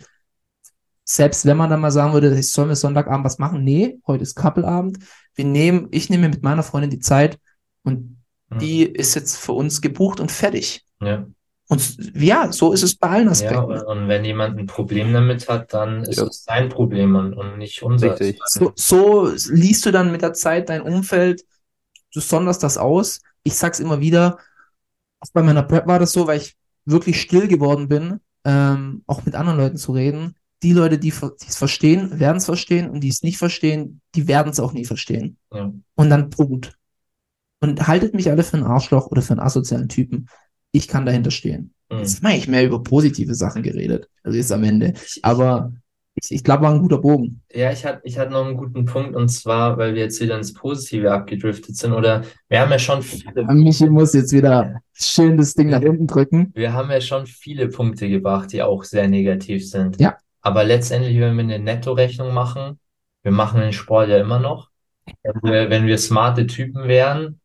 selbst 1.10 1.46
wenn 1.46 1.56
man 1.56 1.70
dann 1.70 1.80
mal 1.80 1.90
sagen 1.90 2.12
würde, 2.12 2.38
ich 2.38 2.52
soll 2.52 2.66
mir 2.66 2.76
Sonntagabend 2.76 3.24
was 3.24 3.38
machen, 3.38 3.64
nee, 3.64 3.98
heute 4.06 4.22
ist 4.22 4.34
Kappelabend. 4.34 4.98
Wir 5.34 5.46
nehmen, 5.46 5.88
ich 5.90 6.10
nehme 6.10 6.28
mit 6.28 6.42
meiner 6.42 6.62
Freundin 6.62 6.90
die 6.90 6.98
Zeit 6.98 7.38
und 7.82 8.16
Mhm. 8.50 8.58
die 8.60 8.82
ist 8.84 9.14
jetzt 9.14 9.36
für 9.36 9.52
uns 9.52 9.80
gebucht 9.80 10.20
und 10.20 10.30
fertig. 10.32 10.82
Ja. 11.02 11.26
Und 11.68 12.14
ja, 12.14 12.50
so 12.50 12.72
ist 12.72 12.82
es 12.82 12.96
bei 12.96 13.08
allen 13.08 13.26
Ja, 13.26 13.32
Aspekten. 13.32 13.64
und, 13.72 13.82
und 13.82 14.08
wenn 14.08 14.24
jemand 14.24 14.58
ein 14.58 14.66
Problem 14.66 15.12
damit 15.12 15.48
hat, 15.48 15.74
dann 15.74 16.02
ist 16.04 16.16
Ja. 16.18 16.24
es 16.24 16.44
sein 16.44 16.70
Problem 16.70 17.14
und, 17.14 17.34
und 17.34 17.58
nicht 17.58 17.82
unser. 17.82 18.16
So, 18.46 18.72
so 18.74 19.30
liest 19.50 19.84
du 19.84 19.90
dann 19.92 20.10
mit 20.12 20.22
der 20.22 20.32
Zeit 20.32 20.70
dein 20.70 20.80
Umfeld, 20.80 21.44
du 22.14 22.20
sonderst 22.20 22.62
das 22.62 22.78
aus. 22.78 23.20
Ich 23.42 23.54
sag's 23.54 23.80
immer 23.80 24.00
wieder, 24.00 24.38
auch 25.20 25.28
bei 25.34 25.42
meiner 25.42 25.62
Prep 25.62 25.86
war 25.86 25.98
das 25.98 26.12
so, 26.12 26.26
weil 26.26 26.38
ich 26.38 26.56
wirklich 26.86 27.20
still 27.20 27.48
geworden 27.48 27.88
bin, 27.88 28.20
ähm, 28.44 29.02
auch 29.06 29.26
mit 29.26 29.34
anderen 29.34 29.58
Leuten 29.58 29.76
zu 29.76 29.92
reden. 29.92 30.36
Die 30.62 30.72
Leute, 30.72 30.98
die 30.98 31.12
es 31.46 31.56
verstehen, 31.56 32.18
werden 32.18 32.38
es 32.38 32.46
verstehen 32.46 32.90
und 32.90 33.00
die 33.00 33.08
es 33.08 33.22
nicht 33.22 33.38
verstehen, 33.38 34.00
die 34.14 34.26
werden 34.26 34.50
es 34.50 34.60
auch 34.60 34.72
nie 34.72 34.84
verstehen. 34.84 35.36
Ja. 35.52 35.72
Und 35.94 36.10
dann 36.10 36.30
Punkt. 36.30 36.76
Und 37.60 37.86
haltet 37.86 38.14
mich 38.14 38.30
alle 38.30 38.42
für 38.42 38.56
einen 38.56 38.66
Arschloch 38.66 39.08
oder 39.08 39.22
für 39.22 39.32
einen 39.32 39.40
asozialen 39.40 39.88
Typen. 39.88 40.28
Ich 40.72 40.88
kann 40.88 41.06
dahinter 41.06 41.30
stehen. 41.30 41.74
Mhm. 41.90 41.98
Jetzt 41.98 42.22
habe 42.22 42.36
ich 42.36 42.48
mehr 42.48 42.64
über 42.64 42.82
positive 42.82 43.34
Sachen 43.34 43.62
geredet. 43.62 44.08
Also 44.22 44.36
jetzt 44.36 44.52
am 44.52 44.64
Ende. 44.64 44.94
Aber 45.22 45.72
ich, 46.22 46.32
ich 46.32 46.44
glaube, 46.44 46.64
war 46.64 46.72
ein 46.72 46.80
guter 46.80 46.98
Bogen. 46.98 47.42
Ja, 47.52 47.70
ich 47.70 47.84
hatte, 47.84 48.00
ich 48.04 48.18
hatte 48.18 48.32
noch 48.32 48.46
einen 48.46 48.56
guten 48.56 48.84
Punkt 48.84 49.14
und 49.14 49.28
zwar, 49.28 49.78
weil 49.78 49.94
wir 49.94 50.02
jetzt 50.02 50.20
wieder 50.20 50.36
ins 50.36 50.52
Positive 50.52 51.12
abgedriftet 51.12 51.76
sind 51.76 51.92
oder 51.92 52.22
wir 52.48 52.60
haben 52.60 52.70
ja 52.70 52.78
schon 52.78 53.02
viele, 53.02 53.44
Michi 53.54 53.88
muss 53.88 54.14
jetzt 54.14 54.32
wieder 54.32 54.80
schön 54.92 55.36
das 55.36 55.54
Ding 55.54 55.70
nach 55.70 55.82
unten 55.82 56.06
drücken. 56.06 56.50
wir 56.54 56.72
haben 56.72 56.90
ja 56.90 57.00
schon 57.00 57.26
viele 57.26 57.68
Punkte 57.68 58.08
gebracht, 58.08 58.52
die 58.52 58.62
auch 58.62 58.84
sehr 58.84 59.08
negativ 59.08 59.68
sind. 59.68 60.00
Ja. 60.00 60.16
Aber 60.40 60.64
letztendlich, 60.64 61.18
wenn 61.20 61.36
wir 61.36 61.42
eine 61.42 61.58
Nettorechnung 61.58 62.32
machen, 62.32 62.78
wir 63.22 63.32
machen 63.32 63.60
den 63.60 63.72
Sport 63.72 64.08
ja 64.08 64.18
immer 64.18 64.38
noch. 64.38 64.70
Wenn 65.22 65.40
wir, 65.42 65.70
wenn 65.70 65.86
wir 65.86 65.98
smarte 65.98 66.46
Typen 66.46 66.86
wären 66.86 67.40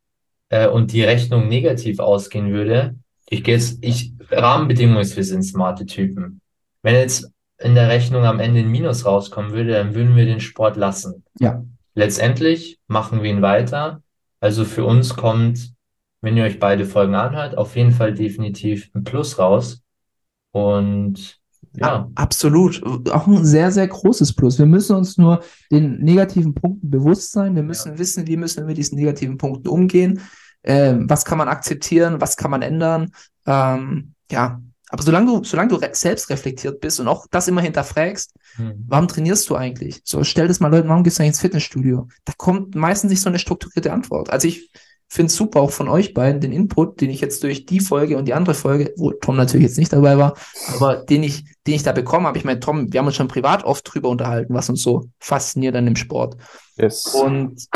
äh, 0.50 0.68
und 0.68 0.92
die 0.92 1.04
Rechnung 1.04 1.48
negativ 1.48 2.00
ausgehen 2.00 2.52
würde, 2.52 2.96
ich 3.30 3.44
gehe 3.44 3.56
jetzt, 3.56 3.84
ich, 3.84 4.14
Rahmenbedingung 4.30 4.98
ist, 4.98 5.16
wir 5.16 5.24
sind 5.24 5.44
smarte 5.44 5.86
Typen. 5.86 6.42
Wenn 6.82 6.96
jetzt 6.96 7.32
in 7.58 7.76
der 7.76 7.90
Rechnung 7.90 8.26
am 8.26 8.40
Ende 8.40 8.60
ein 8.60 8.70
Minus 8.70 9.06
rauskommen 9.06 9.54
würde, 9.54 9.74
dann 9.74 9.96
würden 9.96 10.16
wir 10.16 10.26
den 10.26 10.40
Sport 10.40 10.76
lassen. 10.76 11.24
Ja. 11.40 11.64
Letztendlich 11.96 12.80
machen 12.88 13.24
wir 13.24 13.30
ihn 13.30 13.42
weiter. 13.42 14.02
Also 14.40 14.66
für 14.66 14.84
uns 14.84 15.16
kommt 15.16 15.74
wenn 16.24 16.38
ihr 16.38 16.46
euch 16.46 16.58
beide 16.58 16.86
Folgen 16.86 17.16
anhört, 17.16 17.58
auf 17.58 17.76
jeden 17.76 17.92
Fall 17.92 18.14
definitiv 18.14 18.90
ein 18.96 19.04
Plus 19.04 19.38
raus. 19.38 19.84
Und 20.52 21.42
ja, 21.74 22.10
Absolut. 22.16 22.84
Auch 23.12 23.28
ein 23.28 23.46
sehr, 23.46 23.72
sehr 23.72 23.88
großes 23.88 24.34
Plus. 24.34 24.60
Wir 24.60 24.66
müssen 24.66 24.96
uns 24.96 25.18
nur 25.18 25.42
den 25.72 26.00
negativen 26.00 26.54
Punkten 26.54 26.90
bewusst 26.90 27.32
sein. 27.32 27.56
Wir 27.56 27.64
müssen 27.64 27.98
wissen, 27.98 28.28
wie 28.28 28.38
müssen 28.38 28.58
wir 28.58 28.66
mit 28.66 28.78
diesen 28.78 28.98
negativen 28.98 29.38
Punkten 29.38 29.68
umgehen. 29.68 30.22
Ähm, 30.64 31.10
was 31.10 31.26
kann 31.26 31.38
man 31.38 31.48
akzeptieren? 31.48 32.22
Was 32.22 32.38
kann 32.38 32.52
man 32.52 32.62
ändern? 32.62 33.12
Ähm, 33.46 34.14
ja. 34.32 34.62
Aber 34.90 35.02
solange 35.02 35.26
du, 35.26 35.44
solange 35.44 35.70
du 35.70 35.76
re 35.78 35.90
selbst 35.94 36.30
reflektiert 36.30 36.80
bist 36.80 37.00
und 37.00 37.08
auch 37.08 37.26
das 37.32 37.48
immer 37.48 37.62
hinterfragst, 37.62 38.32
hm. 38.58 38.86
warum 38.88 39.08
trainierst 39.08 39.50
du 39.50 39.56
eigentlich? 39.56 40.02
So, 40.06 40.24
stell 40.24 40.48
das 40.48 40.60
mal 40.60 40.68
Leuten, 40.68 40.88
warum 40.88 41.04
gehst 41.04 41.18
du 41.18 41.24
eigentlich 41.24 41.30
ins 41.30 41.42
Fitnessstudio? 41.42 42.08
Da 42.26 42.34
kommt 42.38 42.76
meistens 42.76 43.10
nicht 43.10 43.22
so 43.22 43.30
eine 43.30 43.40
strukturierte 43.40 43.92
Antwort. 43.92 44.30
Also 44.30 44.48
ich 44.48 44.70
finde 45.14 45.28
es 45.28 45.36
super 45.36 45.62
auch 45.62 45.72
von 45.72 45.88
euch 45.88 46.14
beiden, 46.14 46.42
den 46.42 46.52
Input, 46.52 47.00
den 47.00 47.12
ich 47.12 47.22
jetzt 47.22 47.44
durch 47.44 47.68
die 47.68 47.80
Folge 47.80 48.18
und 48.18 48.26
die 48.26 48.34
andere 48.34 48.56
Folge, 48.56 48.94
wo 48.98 49.12
Tom 49.12 49.36
natürlich 49.36 49.68
jetzt 49.68 49.78
nicht 49.78 49.94
dabei 49.94 50.18
war, 50.18 50.36
aber 50.76 50.98
den 50.98 51.22
ich, 51.22 51.46
den 51.68 51.76
ich 51.76 51.84
da 51.84 51.92
bekommen 51.92 52.26
habe. 52.26 52.38
Ich 52.40 52.46
meine, 52.46 52.60
Tom, 52.60 52.92
wir 52.92 53.00
haben 53.00 53.06
uns 53.06 53.16
schon 53.16 53.28
privat 53.28 53.64
oft 53.64 53.94
drüber 53.94 54.10
unterhalten, 54.10 54.56
was 54.56 54.70
uns 54.70 54.82
so 54.82 55.10
fasziniert 55.20 55.76
an 55.76 55.86
dem 55.86 55.96
Sport. 55.96 56.38
Yes. 56.78 57.06
Und 57.14 57.68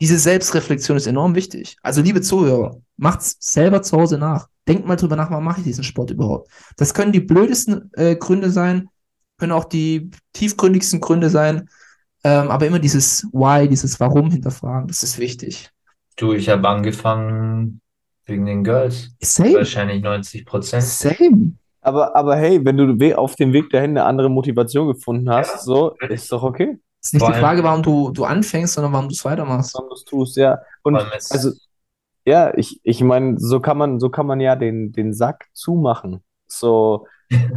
diese 0.00 0.18
Selbstreflexion 0.18 0.96
ist 0.96 1.08
enorm 1.08 1.34
wichtig. 1.34 1.76
Also, 1.82 2.00
liebe 2.00 2.20
Zuhörer, 2.20 2.78
macht's 2.96 3.36
selber 3.40 3.82
zu 3.82 3.96
Hause 3.96 4.18
nach. 4.18 4.46
Denkt 4.68 4.86
mal 4.86 4.96
drüber 4.96 5.16
nach, 5.16 5.30
warum 5.30 5.44
mache 5.44 5.60
ich 5.60 5.66
diesen 5.66 5.84
Sport 5.84 6.12
überhaupt? 6.12 6.48
Das 6.76 6.94
können 6.94 7.10
die 7.10 7.20
blödesten 7.20 7.90
äh, 7.94 8.14
Gründe 8.14 8.50
sein, 8.50 8.88
können 9.38 9.52
auch 9.52 9.64
die 9.64 10.10
tiefgründigsten 10.32 11.00
Gründe 11.00 11.28
sein, 11.28 11.68
ähm, 12.22 12.48
aber 12.48 12.66
immer 12.66 12.78
dieses 12.78 13.24
Why, 13.32 13.68
dieses 13.68 13.98
Warum 13.98 14.30
hinterfragen, 14.30 14.86
das 14.86 15.02
ist 15.02 15.18
wichtig. 15.18 15.73
Du, 16.16 16.32
ich 16.32 16.48
habe 16.48 16.68
angefangen 16.68 17.80
wegen 18.26 18.46
den 18.46 18.64
Girls. 18.64 19.10
Same. 19.20 19.54
Wahrscheinlich 19.54 20.02
90 20.02 20.46
Prozent. 20.46 20.82
Same. 20.82 21.52
Aber, 21.80 22.16
aber 22.16 22.36
hey, 22.36 22.64
wenn 22.64 22.76
du 22.76 23.18
auf 23.18 23.36
dem 23.36 23.52
Weg 23.52 23.68
dahin 23.70 23.90
eine 23.90 24.04
andere 24.04 24.30
Motivation 24.30 24.86
gefunden 24.86 25.28
hast, 25.28 25.64
so, 25.64 25.94
ist 26.08 26.32
doch 26.32 26.42
okay, 26.42 26.78
Es 27.00 27.08
ist 27.08 27.14
nicht 27.14 27.22
Vor 27.22 27.32
die 27.32 27.38
Frage, 27.38 27.62
warum 27.62 27.82
du, 27.82 28.10
du 28.10 28.24
anfängst, 28.24 28.74
sondern 28.74 28.92
warum 28.94 29.08
du 29.08 29.12
es 29.12 29.24
weitermachst. 29.24 29.74
warum 29.74 29.90
du 29.90 29.94
es 29.94 30.04
tust, 30.04 30.36
ja. 30.36 30.60
Und 30.82 30.96
also, 30.96 31.50
ja, 32.24 32.56
ich, 32.56 32.80
ich 32.84 33.02
meine, 33.02 33.38
so 33.38 33.60
kann 33.60 33.76
man, 33.76 34.00
so 34.00 34.08
kann 34.08 34.26
man 34.26 34.40
ja 34.40 34.56
den, 34.56 34.92
den 34.92 35.12
Sack 35.12 35.46
zumachen. 35.52 36.22
So, 36.46 37.06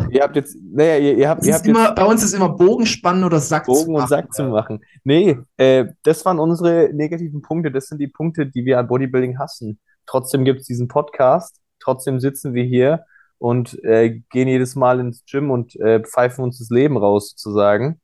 ihr 0.09 0.23
habt 0.23 0.35
jetzt, 0.35 0.57
naja, 0.61 0.97
ihr, 0.97 1.17
ihr 1.17 1.29
habt, 1.29 1.43
ihr 1.43 1.49
ist 1.49 1.55
habt 1.55 1.67
immer, 1.67 1.93
bei 1.93 2.05
uns 2.05 2.23
ist 2.23 2.33
immer 2.33 2.49
Bogenspannen 2.49 3.23
oder 3.23 3.39
Sack 3.39 3.65
zu 3.65 3.71
Bogen 3.71 3.95
und 3.95 4.01
machen. 4.01 4.07
Sack 4.07 4.33
zu 4.33 4.43
machen. 4.45 4.79
Nee, 5.03 5.37
äh, 5.57 5.85
das 6.03 6.25
waren 6.25 6.39
unsere 6.39 6.89
negativen 6.93 7.41
Punkte. 7.41 7.71
Das 7.71 7.87
sind 7.87 7.99
die 7.99 8.07
Punkte, 8.07 8.45
die 8.45 8.65
wir 8.65 8.79
an 8.79 8.87
Bodybuilding 8.87 9.39
hassen. 9.39 9.79
Trotzdem 10.05 10.45
gibt 10.45 10.61
es 10.61 10.67
diesen 10.67 10.87
Podcast. 10.87 11.59
Trotzdem 11.79 12.19
sitzen 12.19 12.53
wir 12.53 12.63
hier 12.63 13.05
und 13.37 13.81
äh, 13.83 14.21
gehen 14.29 14.47
jedes 14.47 14.75
Mal 14.75 14.99
ins 14.99 15.23
Gym 15.25 15.51
und 15.51 15.75
äh, 15.79 16.01
pfeifen 16.01 16.43
uns 16.43 16.59
das 16.59 16.69
Leben 16.69 16.97
raus, 16.97 17.29
sozusagen. 17.31 18.01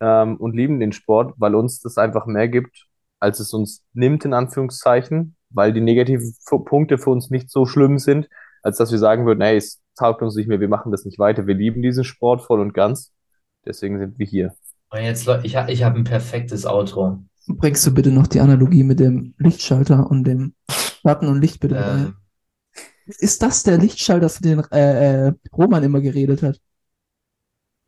Ähm, 0.00 0.36
und 0.36 0.54
lieben 0.54 0.78
den 0.78 0.92
Sport, 0.92 1.34
weil 1.38 1.54
uns 1.54 1.80
das 1.80 1.98
einfach 1.98 2.26
mehr 2.26 2.48
gibt, 2.48 2.86
als 3.18 3.40
es 3.40 3.52
uns 3.52 3.84
nimmt, 3.92 4.24
in 4.24 4.32
Anführungszeichen, 4.32 5.34
weil 5.50 5.72
die 5.72 5.80
negativen 5.80 6.34
Punkte 6.64 6.98
für 6.98 7.10
uns 7.10 7.30
nicht 7.30 7.50
so 7.50 7.66
schlimm 7.66 7.98
sind, 7.98 8.28
als 8.62 8.76
dass 8.76 8.92
wir 8.92 8.98
sagen 8.98 9.26
würden, 9.26 9.42
hey, 9.42 9.56
es 9.56 9.80
taugt 9.98 10.22
uns 10.22 10.34
nicht 10.36 10.48
mehr, 10.48 10.60
wir 10.60 10.68
machen 10.68 10.92
das 10.92 11.04
nicht 11.04 11.18
weiter. 11.18 11.46
Wir 11.46 11.54
lieben 11.54 11.82
diesen 11.82 12.04
Sport 12.04 12.42
voll 12.42 12.60
und 12.60 12.74
ganz. 12.74 13.12
Deswegen 13.64 13.98
sind 13.98 14.18
wir 14.18 14.26
hier. 14.26 14.54
Und 14.90 15.02
jetzt, 15.02 15.28
ich, 15.42 15.56
ich 15.56 15.82
habe 15.82 15.98
ein 15.98 16.04
perfektes 16.04 16.64
Outro. 16.64 17.22
Bringst 17.46 17.86
du 17.86 17.92
bitte 17.92 18.10
noch 18.10 18.26
die 18.26 18.40
Analogie 18.40 18.84
mit 18.84 19.00
dem 19.00 19.34
Lichtschalter 19.38 20.10
und 20.10 20.24
dem 20.24 20.54
Button 21.02 21.28
und 21.28 21.40
Licht 21.40 21.60
bitte? 21.60 21.76
Ähm, 21.76 22.14
Ist 23.06 23.42
das 23.42 23.62
der 23.62 23.78
Lichtschalter, 23.78 24.28
für 24.28 24.42
den 24.42 24.62
äh, 24.70 25.28
äh, 25.28 25.32
Roman 25.52 25.82
immer 25.82 26.00
geredet 26.00 26.42
hat? 26.42 26.60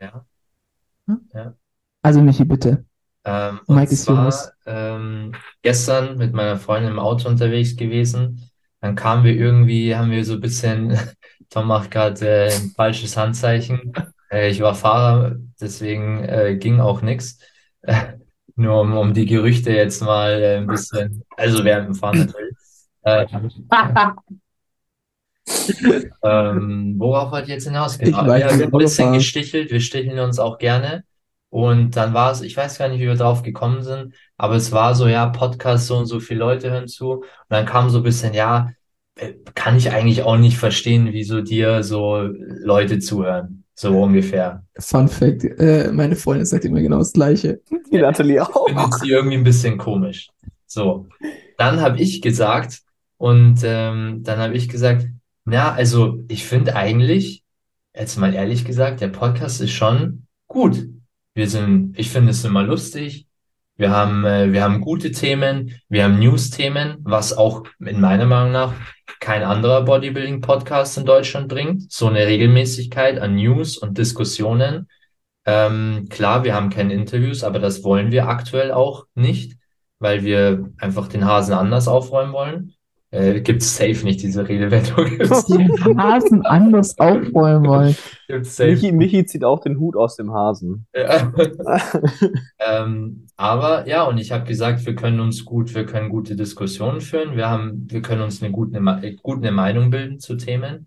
ja. 0.00 1.54
Also 2.02 2.22
Michi, 2.22 2.44
bitte. 2.44 2.84
Ähm, 3.24 3.60
und 3.66 3.76
Mike 3.76 3.92
ist 3.92 4.04
zwar 4.04 4.32
ähm, 4.66 5.32
gestern 5.62 6.16
mit 6.16 6.32
meiner 6.32 6.56
Freundin 6.56 6.92
im 6.92 6.98
Auto 6.98 7.28
unterwegs 7.28 7.76
gewesen. 7.76 8.50
Dann 8.80 8.94
kamen 8.94 9.24
wir 9.24 9.34
irgendwie, 9.34 9.94
haben 9.94 10.10
wir 10.10 10.24
so 10.24 10.34
ein 10.34 10.40
bisschen, 10.40 10.98
Tom 11.48 11.66
macht 11.66 11.90
gerade 11.90 12.26
äh, 12.26 12.52
ein 12.52 12.72
falsches 12.76 13.16
Handzeichen. 13.16 13.92
Äh, 14.30 14.50
ich 14.50 14.60
war 14.60 14.74
Fahrer, 14.74 15.36
deswegen 15.60 16.22
äh, 16.24 16.56
ging 16.56 16.80
auch 16.80 17.02
nichts. 17.02 17.38
Nur 18.56 18.80
um, 18.80 18.96
um 18.96 19.14
die 19.14 19.26
Gerüchte 19.26 19.72
jetzt 19.72 20.02
mal 20.02 20.32
äh, 20.32 20.56
ein 20.58 20.66
bisschen, 20.66 21.24
also 21.36 21.64
während 21.64 21.88
dem 21.88 21.94
Fahren 21.94 22.18
natürlich. 22.18 22.56
Äh, 23.02 23.26
ähm, 26.22 26.94
worauf 26.98 27.40
ich 27.42 27.48
jetzt 27.48 27.64
hinaus? 27.64 27.98
Genau, 27.98 28.26
wir 28.26 28.44
haben 28.44 28.62
ein 28.62 28.70
bisschen 28.70 28.74
Autofahren. 28.74 29.12
gestichelt, 29.14 29.70
wir 29.70 29.80
sticheln 29.80 30.18
uns 30.18 30.38
auch 30.38 30.58
gerne. 30.58 31.04
Und 31.48 31.96
dann 31.96 32.14
war 32.14 32.30
es, 32.30 32.42
ich 32.42 32.56
weiß 32.56 32.78
gar 32.78 32.88
nicht, 32.88 33.00
wie 33.00 33.06
wir 33.08 33.16
drauf 33.16 33.42
gekommen 33.42 33.82
sind, 33.82 34.14
aber 34.36 34.54
es 34.54 34.70
war 34.70 34.94
so, 34.94 35.08
ja, 35.08 35.26
Podcast, 35.26 35.88
so 35.88 35.96
und 35.96 36.06
so 36.06 36.20
viele 36.20 36.40
Leute 36.40 36.70
hören 36.70 36.86
zu. 36.86 37.14
Und 37.14 37.26
dann 37.48 37.66
kam 37.66 37.90
so 37.90 37.98
ein 37.98 38.04
bisschen, 38.04 38.34
ja, 38.34 38.70
kann 39.54 39.76
ich 39.76 39.90
eigentlich 39.90 40.22
auch 40.22 40.36
nicht 40.36 40.56
verstehen, 40.56 41.08
wieso 41.12 41.40
dir 41.40 41.82
so 41.82 42.28
Leute 42.62 42.98
zuhören. 42.98 43.64
So 43.74 44.02
ungefähr. 44.02 44.62
Fun 44.78 45.08
Fact, 45.08 45.44
äh, 45.44 45.90
meine 45.90 46.14
Freundin 46.14 46.44
sagt 46.44 46.66
immer 46.66 46.82
genau 46.82 46.98
das 46.98 47.14
Gleiche. 47.14 47.60
Die 47.90 47.98
Nathalie 47.98 48.42
auch. 48.42 48.66
Findet 48.66 48.94
sie 48.94 49.10
irgendwie 49.10 49.38
ein 49.38 49.44
bisschen 49.44 49.78
komisch. 49.78 50.28
So. 50.66 51.08
Dann 51.56 51.80
habe 51.80 51.98
ich 51.98 52.20
gesagt, 52.20 52.80
und 53.16 53.60
ähm, 53.64 54.20
dann 54.22 54.38
habe 54.38 54.54
ich 54.54 54.68
gesagt, 54.68 55.06
na, 55.44 55.72
also 55.72 56.22
ich 56.28 56.44
finde 56.44 56.76
eigentlich, 56.76 57.42
jetzt 57.94 58.18
mal 58.18 58.34
ehrlich 58.34 58.64
gesagt, 58.64 59.00
der 59.00 59.08
Podcast 59.08 59.60
ist 59.60 59.72
schon 59.72 60.26
gut. 60.46 60.86
Wir 61.34 61.48
sind, 61.48 61.98
ich 61.98 62.10
finde 62.10 62.32
es 62.32 62.44
immer 62.44 62.62
lustig. 62.62 63.26
Wir 63.80 63.92
haben, 63.92 64.26
äh, 64.26 64.52
wir 64.52 64.62
haben 64.62 64.82
gute 64.82 65.10
Themen, 65.10 65.80
wir 65.88 66.04
haben 66.04 66.18
News-Themen, 66.18 66.98
was 67.00 67.32
auch 67.32 67.64
in 67.78 67.98
meiner 67.98 68.26
Meinung 68.26 68.52
nach 68.52 68.74
kein 69.20 69.42
anderer 69.42 69.86
Bodybuilding-Podcast 69.86 70.98
in 70.98 71.06
Deutschland 71.06 71.48
bringt. 71.48 71.90
So 71.90 72.06
eine 72.08 72.26
Regelmäßigkeit 72.26 73.18
an 73.18 73.36
News 73.36 73.78
und 73.78 73.96
Diskussionen. 73.96 74.86
Ähm, 75.46 76.08
klar, 76.10 76.44
wir 76.44 76.54
haben 76.54 76.68
keine 76.68 76.92
Interviews, 76.92 77.42
aber 77.42 77.58
das 77.58 77.82
wollen 77.82 78.12
wir 78.12 78.28
aktuell 78.28 78.70
auch 78.70 79.06
nicht, 79.14 79.56
weil 79.98 80.24
wir 80.24 80.70
einfach 80.76 81.08
den 81.08 81.24
Hasen 81.24 81.54
anders 81.54 81.88
aufräumen 81.88 82.34
wollen. 82.34 82.74
Äh, 83.12 83.40
gibt's 83.40 83.76
safe 83.76 84.04
nicht, 84.04 84.22
diese 84.22 84.46
Redewendung. 84.48 85.04
Gibt's, 85.18 85.46
Den 85.46 85.98
Hasen 86.00 86.46
anders 86.46 86.96
aufräumen 86.98 87.66
wollen. 87.66 87.96
gibt's 88.28 88.54
safe. 88.54 88.70
Michi, 88.70 88.92
Michi 88.92 89.26
zieht 89.26 89.42
auch 89.42 89.60
den 89.60 89.80
Hut 89.80 89.96
aus 89.96 90.16
dem 90.16 90.32
Hasen. 90.32 90.86
Ja. 90.94 91.32
Ähm, 92.62 93.26
aber 93.36 93.88
ja, 93.88 94.04
und 94.04 94.18
ich 94.18 94.32
habe 94.32 94.44
gesagt, 94.44 94.84
wir 94.84 94.94
können 94.94 95.18
uns 95.18 95.44
gut, 95.44 95.74
wir 95.74 95.86
können 95.86 96.10
gute 96.10 96.36
Diskussionen 96.36 97.00
führen, 97.00 97.36
wir 97.36 97.48
haben, 97.48 97.86
wir 97.90 98.02
können 98.02 98.20
uns 98.20 98.42
eine 98.42 98.52
gute, 98.52 98.78
äh, 98.78 99.16
gut 99.16 99.38
eine 99.38 99.50
Meinung 99.50 99.90
bilden 99.90 100.20
zu 100.20 100.36
Themen. 100.36 100.86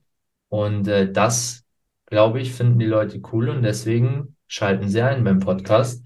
Und 0.49 0.87
äh, 0.87 1.11
das, 1.11 1.63
glaube 2.05 2.39
ich, 2.39 2.53
finden 2.53 2.77
die 2.77 2.85
Leute 2.85 3.21
cool 3.31 3.49
und 3.49 3.63
deswegen 3.63 4.35
schalten 4.47 4.87
sie 4.87 5.01
ein 5.01 5.23
beim 5.23 5.39
Podcast. 5.39 6.03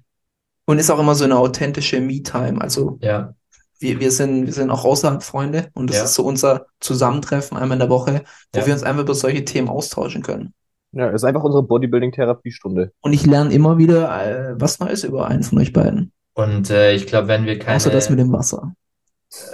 Und 0.65 0.79
ist 0.79 0.89
auch 0.89 0.99
immer 0.99 1.15
so 1.15 1.25
eine 1.25 1.37
authentische 1.37 1.99
Me-Time. 1.99 2.61
Also 2.61 2.97
Ja, 3.01 3.35
wir, 3.79 3.99
wir 3.99 4.11
sind, 4.11 4.45
wir 4.45 4.53
sind 4.53 4.69
auch 4.71 4.85
außerhalb 4.85 5.23
Freunde 5.23 5.69
und 5.73 5.89
das 5.89 5.97
Ja. 5.97 6.03
ist 6.05 6.13
so 6.15 6.23
unser 6.23 6.65
Zusammentreffen 6.79 7.57
einmal 7.57 7.75
in 7.75 7.79
der 7.79 7.89
Woche, 7.89 8.23
wo 8.53 8.59
Ja. 8.59 8.65
wir 8.67 8.73
uns 8.73 8.83
einfach 8.83 9.03
über 9.03 9.15
solche 9.15 9.45
Themen 9.45 9.69
austauschen 9.69 10.23
können. 10.23 10.53
Ja, 10.93 11.09
ist 11.09 11.23
einfach 11.25 11.43
unsere 11.43 11.63
Bodybuilding-Therapiestunde. 11.63 12.91
Und 13.01 13.13
ich 13.13 13.25
lerne 13.25 13.53
immer 13.53 13.77
wieder 13.77 14.09
äh, 14.25 14.55
was 14.59 14.79
Neues 14.79 15.03
über 15.03 15.27
einen 15.27 15.43
von 15.43 15.59
euch 15.59 15.73
beiden. 15.73 16.11
und 16.33 16.69
äh, 16.69 16.93
ich 16.93 17.07
glaube, 17.07 17.27
wenn 17.27 17.45
wir 17.45 17.55
Außer 17.67 17.89
das 17.89 18.09
mit 18.09 18.17
keine, 18.19 18.29
dem 18.29 18.33
Wasser. 18.33 18.73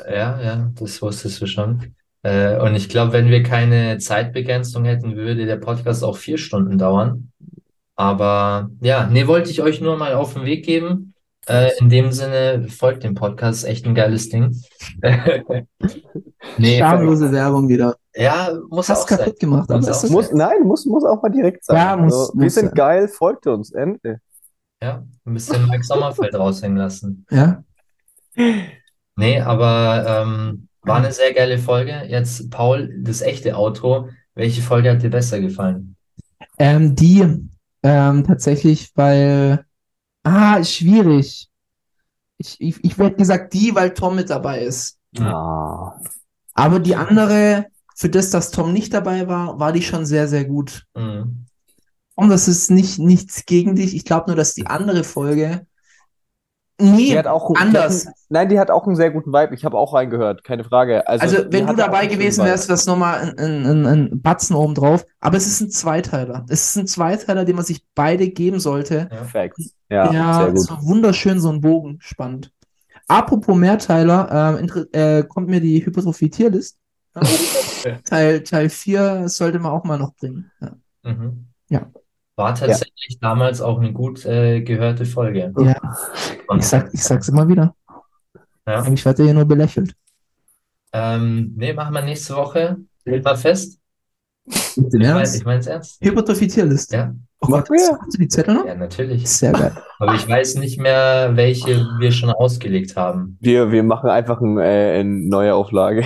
ja, 0.09 0.39
ja, 0.41 0.71
das 0.75 1.01
wusstest 1.01 1.41
du 1.41 1.47
schon. 1.47 1.95
Äh, 2.21 2.59
und 2.61 2.75
ich 2.75 2.87
glaube, 2.87 3.13
wenn 3.13 3.29
wir 3.29 3.43
keine 3.43 3.97
Zeitbegrenzung 3.97 4.85
hätten, 4.85 5.15
würde 5.15 5.45
der 5.45 5.57
Podcast 5.57 6.03
auch 6.03 6.15
vier 6.17 6.37
Stunden 6.37 6.77
dauern. 6.77 7.31
Aber 7.95 8.69
ja, 8.81 9.07
nee, 9.07 9.27
wollte 9.27 9.51
ich 9.51 9.61
euch 9.61 9.81
nur 9.81 9.97
mal 9.97 10.13
auf 10.13 10.33
den 10.33 10.45
Weg 10.45 10.65
geben. 10.65 11.12
Äh, 11.48 11.72
in 11.80 11.90
dem 11.90 12.11
Sinne, 12.11 12.68
folgt 12.70 13.03
dem 13.03 13.15
Podcast, 13.15 13.65
echt 13.65 13.86
ein 13.86 13.95
geiles 13.95 14.30
Ding. 14.30 14.56
Nee, 16.57 16.80
Schamlose 16.80 17.32
Werbung 17.32 17.68
wieder. 17.70 17.95
ja, 18.15 18.49
muss 18.70 18.90
Hast 18.90 19.03
auch 19.03 19.07
sein. 19.07 19.18
kaputt 19.20 19.40
gemacht, 19.40 19.70
aber 19.70 19.80
Muss 19.80 19.88
ist 19.88 20.06
auch 20.06 20.10
Muss, 20.10 20.32
nein, 20.34 20.61
muss, 20.64 20.86
muss 20.86 21.03
auch 21.06 21.22
mal 21.22 21.30
direkt 21.30 21.64
sein. 21.65 21.78
Ja, 21.78 21.95
muss- 21.98 22.14
Also, 22.14 22.34
wir 22.40 22.49
sind 22.49 22.65
sein. 22.68 22.76
geil, 22.76 23.07
folgt 23.07 23.48
uns, 23.48 23.72
Ende. 23.72 24.20
Ja, 24.82 25.03
ein 25.26 25.34
bisschen 25.34 25.68
Mike 25.68 25.84
Sommerfeld 25.84 26.36
raushängen 26.36 26.78
lassen. 26.78 27.26
ja? 27.32 27.64
Nee, 29.15 29.40
aber 29.40 30.06
ähm, 30.26 30.68
war 30.82 30.98
eine 30.98 31.11
sehr 31.11 31.34
geile 31.34 31.57
Folge. 31.57 32.03
Jetzt, 32.07 32.49
Paul, 32.52 32.94
das 33.02 33.22
echte 33.22 33.56
Outro. 33.57 34.10
Welche 34.36 34.61
Folge 34.61 34.91
hat 34.91 35.02
dir 35.03 35.10
besser 35.11 35.40
gefallen? 35.40 35.95
Ähm, 36.57 36.95
die 36.95 37.48
ähm, 37.84 38.24
tatsächlich, 38.26 38.91
weil 38.95 39.64
ah, 40.23 40.63
schwierig. 40.63 41.49
Ich, 42.37 42.59
ich, 42.59 42.83
ich 42.83 42.97
hätte 42.97 43.15
gesagt 43.15 43.53
die, 43.53 43.73
weil 43.75 43.93
Tom 43.93 44.15
mit 44.15 44.29
dabei 44.29 44.63
ist. 44.63 44.97
Ah. 45.19 45.99
Aber 46.53 46.79
die 46.79 46.95
andere, 46.95 47.67
für 47.95 48.09
das, 48.09 48.29
dass 48.31 48.51
Tom 48.51 48.73
nicht 48.73 48.93
dabei 48.93 49.27
war, 49.27 49.59
war 49.59 49.71
die 49.71 49.81
schon 49.81 50.05
sehr, 50.05 50.27
sehr 50.27 50.45
gut. 50.45 50.85
Mhm. 50.95 51.45
Und 52.15 52.29
das 52.29 52.47
ist 52.47 52.69
nicht 52.69 52.99
nichts 52.99 53.45
gegen 53.45 53.75
dich. 53.75 53.95
Ich 53.95 54.05
glaube 54.05 54.27
nur, 54.27 54.35
dass 54.35 54.53
die 54.53 54.67
andere 54.67 55.03
Folge. 55.03 55.65
Nee, 56.91 57.05
Die 57.11 57.18
hat 57.18 57.27
auch 57.27 57.53
anders. 57.55 58.03
Die 58.03 58.07
hat, 58.10 58.15
nein, 58.30 58.49
die 58.49 58.60
hat 58.60 58.69
auch 58.72 58.85
einen 58.85 58.95
sehr 58.95 59.11
guten 59.11 59.31
Vibe. 59.31 59.53
Ich 59.55 59.64
habe 59.65 59.77
auch 59.77 59.93
reingehört, 59.93 60.43
keine 60.43 60.64
Frage. 60.64 61.07
Also, 61.07 61.23
Also, 61.38 61.51
wenn 61.51 61.65
du 61.68 61.76
dabei 61.76 61.99
einen 61.99 62.10
gewesen 62.11 62.43
wärst, 62.45 62.69
wär's 62.69 62.85
nochmal 62.85 63.34
ein, 63.38 63.65
ein, 63.65 63.85
ein, 63.85 64.22
Batzen 64.22 64.55
oben 64.55 64.76
drauf. 64.76 65.05
Aber 65.19 65.38
es 65.38 65.47
ist 65.47 65.61
ein 65.61 65.69
Zweiteiler. 65.69 66.45
Es 66.49 66.69
ist 66.69 66.77
ein 66.77 66.88
Zweiteiler, 66.88 67.45
den 67.45 67.55
man 67.55 67.65
sich 67.65 67.84
beide 67.95 68.30
geben 68.30 68.60
sollte. 68.60 69.10
Facts. 69.31 69.73
Ja, 69.89 70.11
Ja, 70.11 70.38
sehr 70.41 70.51
gut. 70.51 70.60
so 70.61 70.77
wunderschön, 70.81 71.39
so 71.39 71.49
ein 71.49 71.61
Bogen 71.61 71.99
spannend. 72.01 72.51
Apropos 73.07 73.55
Mehrteiler, 73.55 74.57
inter- 74.60 74.85
äh, 74.93 75.23
kommt 75.23 75.49
mir 75.49 75.60
die 75.61 75.85
Hypertrophie-Tierlist. 75.85 76.77
Ja. 77.15 77.22
Teil, 78.05 78.43
Teil 78.43 78.69
4 78.69 79.27
sollte 79.30 79.60
man 79.60 79.72
auch 79.72 79.84
mal 79.84 79.97
noch 79.99 80.15
bringen. 80.15 80.51
Ja. 80.61 80.72
Mhm. 81.03 81.47
Ja. 81.69 81.88
War 82.35 82.55
tatsächlich 82.55 83.19
damals 83.22 83.61
auch 83.61 83.80
eine 83.80 83.93
gut 83.93 84.26
äh, 84.26 84.61
gehörte 84.61 85.05
Folge. 85.05 85.53
Ja. 85.57 85.76
Ich, 86.57 86.65
sag, 86.65 86.93
ich 86.93 87.03
sag's 87.03 87.30
immer 87.30 87.47
wieder. 87.47 87.76
Ja. 88.65 88.81
Eigentlich 88.81 89.05
wird 89.05 89.19
er 89.19 89.26
hier 89.26 89.34
nur 89.34 89.45
belächelt. 89.45 89.93
Ähm, 90.93 91.53
nee, 91.55 91.73
machen 91.73 91.93
wir 91.93 92.01
nächste 92.01 92.35
Woche. 92.35 92.77
Hält 93.05 93.23
mal 93.23 93.35
fest. 93.35 93.80
Ich 94.45 94.76
mein, 94.77 95.01
Ernst? 95.01 95.35
ich 95.35 95.45
mein's 95.45 95.68
ernst. 95.68 96.01
Hypertrophie-Tierlist. 96.01 96.91
Ja, 96.91 97.14
Oh 97.43 97.47
Gott, 97.47 97.69
Machen 97.69 97.76
wir? 97.76 97.99
hast 97.99 98.14
du 98.14 98.18
die 98.19 98.27
Zettel 98.30 98.53
noch? 98.53 98.65
ja, 98.65 98.76
natürlich. 98.76 99.27
Sehr 99.30 99.51
geil. 99.51 99.76
Aber 99.99 100.15
ich 100.15 100.27
weiß 100.27 100.55
nicht 100.55 100.80
mehr, 100.80 101.31
welche 101.34 101.85
wir 101.99 102.11
schon 102.14 102.30
ausgelegt 102.30 102.95
haben. 102.95 103.38
Wir, 103.41 103.69
wir 103.69 103.84
machen 103.84 104.10
einfach 104.10 104.39
ein, 104.39 104.57
äh, 104.57 104.99
eine 104.99 105.27
neue 105.27 105.53
Auflage. 105.53 106.05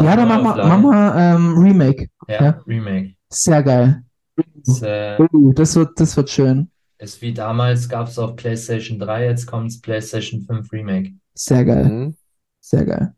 Ja, 0.00 0.16
dann 0.16 0.26
machen 0.26 0.44
wir, 0.44 0.64
machen 0.66 0.82
wir 0.82 1.14
ähm, 1.16 1.58
Remake. 1.58 2.08
Ja, 2.26 2.42
ja. 2.42 2.60
Remake. 2.66 3.14
Sehr 3.28 3.62
geil. 3.62 4.02
Das, 4.36 4.82
äh, 4.82 5.18
Uh, 5.18 5.52
das 5.52 5.76
wird, 5.76 5.98
das 6.00 6.16
wird 6.16 6.30
schön. 6.30 6.70
ist 6.98 7.20
wie 7.22 7.34
damals 7.34 7.88
gab 7.88 8.08
es 8.08 8.18
auf 8.18 8.36
PlayStation 8.36 8.98
3, 8.98 9.24
jetzt 9.26 9.46
kommt's 9.46 9.80
PlayStation 9.80 10.42
5 10.42 10.72
Remake. 10.72 11.12
Sehr 11.34 11.64
geil. 11.64 11.84
Mhm. 11.84 12.16
Sehr 12.60 12.84
geil. 12.84 13.14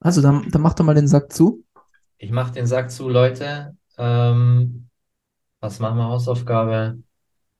Also, 0.00 0.20
dann, 0.22 0.50
dann 0.50 0.62
mach 0.62 0.74
doch 0.74 0.84
mal 0.84 0.94
den 0.94 1.08
Sack 1.08 1.32
zu. 1.32 1.64
Ich 2.18 2.30
mach 2.30 2.50
den 2.50 2.66
Sack 2.66 2.90
zu, 2.90 3.08
Leute. 3.08 3.76
Ähm, 3.98 4.88
was 5.60 5.78
machen 5.80 5.98
wir 5.98 6.04
Hausaufgabe? 6.08 6.98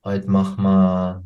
Heute 0.04 0.30
machen 0.30 0.62
wir. 0.62 1.24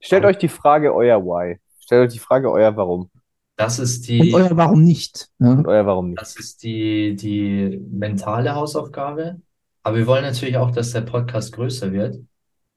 Stellt 0.00 0.24
euch 0.24 0.38
die 0.38 0.48
Frage 0.48 0.94
euer 0.94 1.22
Why. 1.22 1.58
Stellt 1.80 2.06
euch 2.08 2.12
die 2.14 2.18
Frage 2.18 2.50
euer 2.50 2.76
Warum. 2.76 3.10
Das 3.56 3.78
ist 3.78 4.08
Und 4.18 4.26
die, 4.26 4.34
euer 4.34 4.56
Warum 4.56 4.82
nicht. 4.82 5.28
Ja. 5.38 5.52
Und 5.52 5.66
euer 5.66 5.86
Warum 5.86 6.10
nicht. 6.10 6.20
das 6.20 6.36
ist 6.36 6.62
die, 6.62 7.16
die 7.16 7.78
mentale 7.90 8.54
Hausaufgabe. 8.54 9.40
Aber 9.86 9.98
wir 9.98 10.06
wollen 10.08 10.24
natürlich 10.24 10.56
auch, 10.56 10.72
dass 10.72 10.90
der 10.90 11.02
Podcast 11.02 11.52
größer 11.52 11.92
wird. 11.92 12.18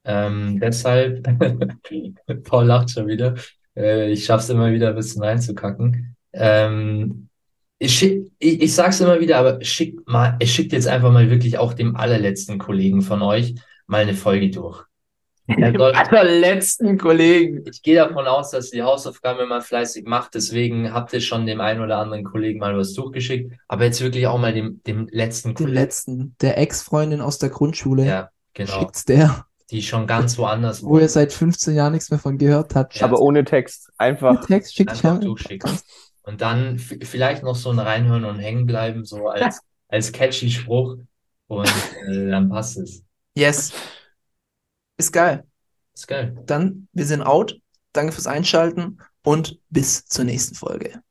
Ähm, 0.04 0.60
deshalb, 0.60 1.26
Paul 2.44 2.66
lacht 2.66 2.90
schon 2.92 3.08
wieder. 3.08 3.34
Äh, 3.76 4.12
ich 4.12 4.24
schaff's 4.24 4.48
immer 4.48 4.70
wieder 4.70 4.90
ein 4.90 4.94
bisschen 4.94 5.20
reinzukacken. 5.20 6.14
Ähm, 6.32 7.28
ich, 7.80 7.98
schick, 7.98 8.30
ich, 8.38 8.62
ich 8.62 8.72
sag's 8.72 9.00
immer 9.00 9.18
wieder, 9.18 9.38
aber 9.38 9.60
schickt 9.64 10.08
mal, 10.08 10.38
schickt 10.44 10.72
jetzt 10.72 10.86
einfach 10.86 11.10
mal 11.10 11.28
wirklich 11.30 11.58
auch 11.58 11.72
dem 11.74 11.96
allerletzten 11.96 12.58
Kollegen 12.58 13.02
von 13.02 13.22
euch 13.22 13.56
mal 13.88 14.02
eine 14.02 14.14
Folge 14.14 14.48
durch. 14.50 14.84
Er 15.58 15.72
soll, 15.76 15.92
allerletzten 15.92 16.98
Kollegen. 16.98 17.64
ich 17.70 17.82
gehe 17.82 17.96
davon 17.96 18.26
aus, 18.26 18.50
dass 18.50 18.70
die 18.70 18.82
Hausaufgaben 18.82 19.40
immer 19.40 19.60
fleißig 19.60 20.06
macht, 20.06 20.34
deswegen 20.34 20.92
habt 20.92 21.12
ihr 21.12 21.20
schon 21.20 21.46
dem 21.46 21.60
einen 21.60 21.80
oder 21.80 21.98
anderen 21.98 22.24
Kollegen 22.24 22.58
mal 22.60 22.76
was 22.76 22.92
durchgeschickt, 22.94 23.52
aber 23.68 23.84
jetzt 23.84 24.00
wirklich 24.00 24.26
auch 24.26 24.38
mal 24.38 24.52
dem, 24.52 24.82
dem 24.86 25.08
letzten 25.10 25.50
Den 25.50 25.54
Kollegen. 25.54 25.74
letzten, 25.74 26.36
der 26.40 26.58
Ex-Freundin 26.58 27.20
aus 27.20 27.38
der 27.38 27.50
Grundschule. 27.50 28.06
Ja, 28.06 28.30
genau. 28.54 28.78
Schickt's 28.78 29.04
der, 29.04 29.46
Die 29.70 29.82
schon 29.82 30.06
ganz 30.06 30.38
woanders 30.38 30.82
wo 30.82 30.98
ihr 30.98 31.08
seit 31.08 31.32
15 31.32 31.74
Jahren 31.74 31.92
nichts 31.92 32.10
mehr 32.10 32.20
von 32.20 32.38
gehört 32.38 32.74
habt. 32.74 32.96
Ja. 32.96 33.06
Aber 33.06 33.20
ohne 33.20 33.44
Text. 33.44 33.90
Einfach. 33.98 34.44
Text 34.46 34.74
schickt 34.76 34.90
einfach 34.90 35.18
ich 35.18 35.24
durchschicken. 35.24 35.70
Und 36.22 36.40
dann 36.40 36.78
vielleicht 36.78 37.42
noch 37.42 37.56
so 37.56 37.70
ein 37.70 37.78
Reinhören 37.78 38.24
und 38.24 38.38
hängen 38.38 38.66
bleiben, 38.66 39.04
so 39.04 39.28
als, 39.28 39.60
als 39.88 40.12
catchy 40.12 40.50
Spruch. 40.50 40.96
Und 41.48 41.68
äh, 42.06 42.30
dann 42.30 42.48
passt 42.48 42.78
es. 42.78 43.02
Yes. 43.34 43.72
Ist 45.00 45.12
geil. 45.12 45.44
Ist 45.94 46.08
geil. 46.08 46.36
Dann, 46.44 46.86
wir 46.92 47.06
sind 47.06 47.22
out. 47.22 47.58
Danke 47.94 48.12
fürs 48.12 48.26
Einschalten 48.26 48.98
und 49.22 49.58
bis 49.70 50.04
zur 50.04 50.26
nächsten 50.26 50.54
Folge. 50.54 51.02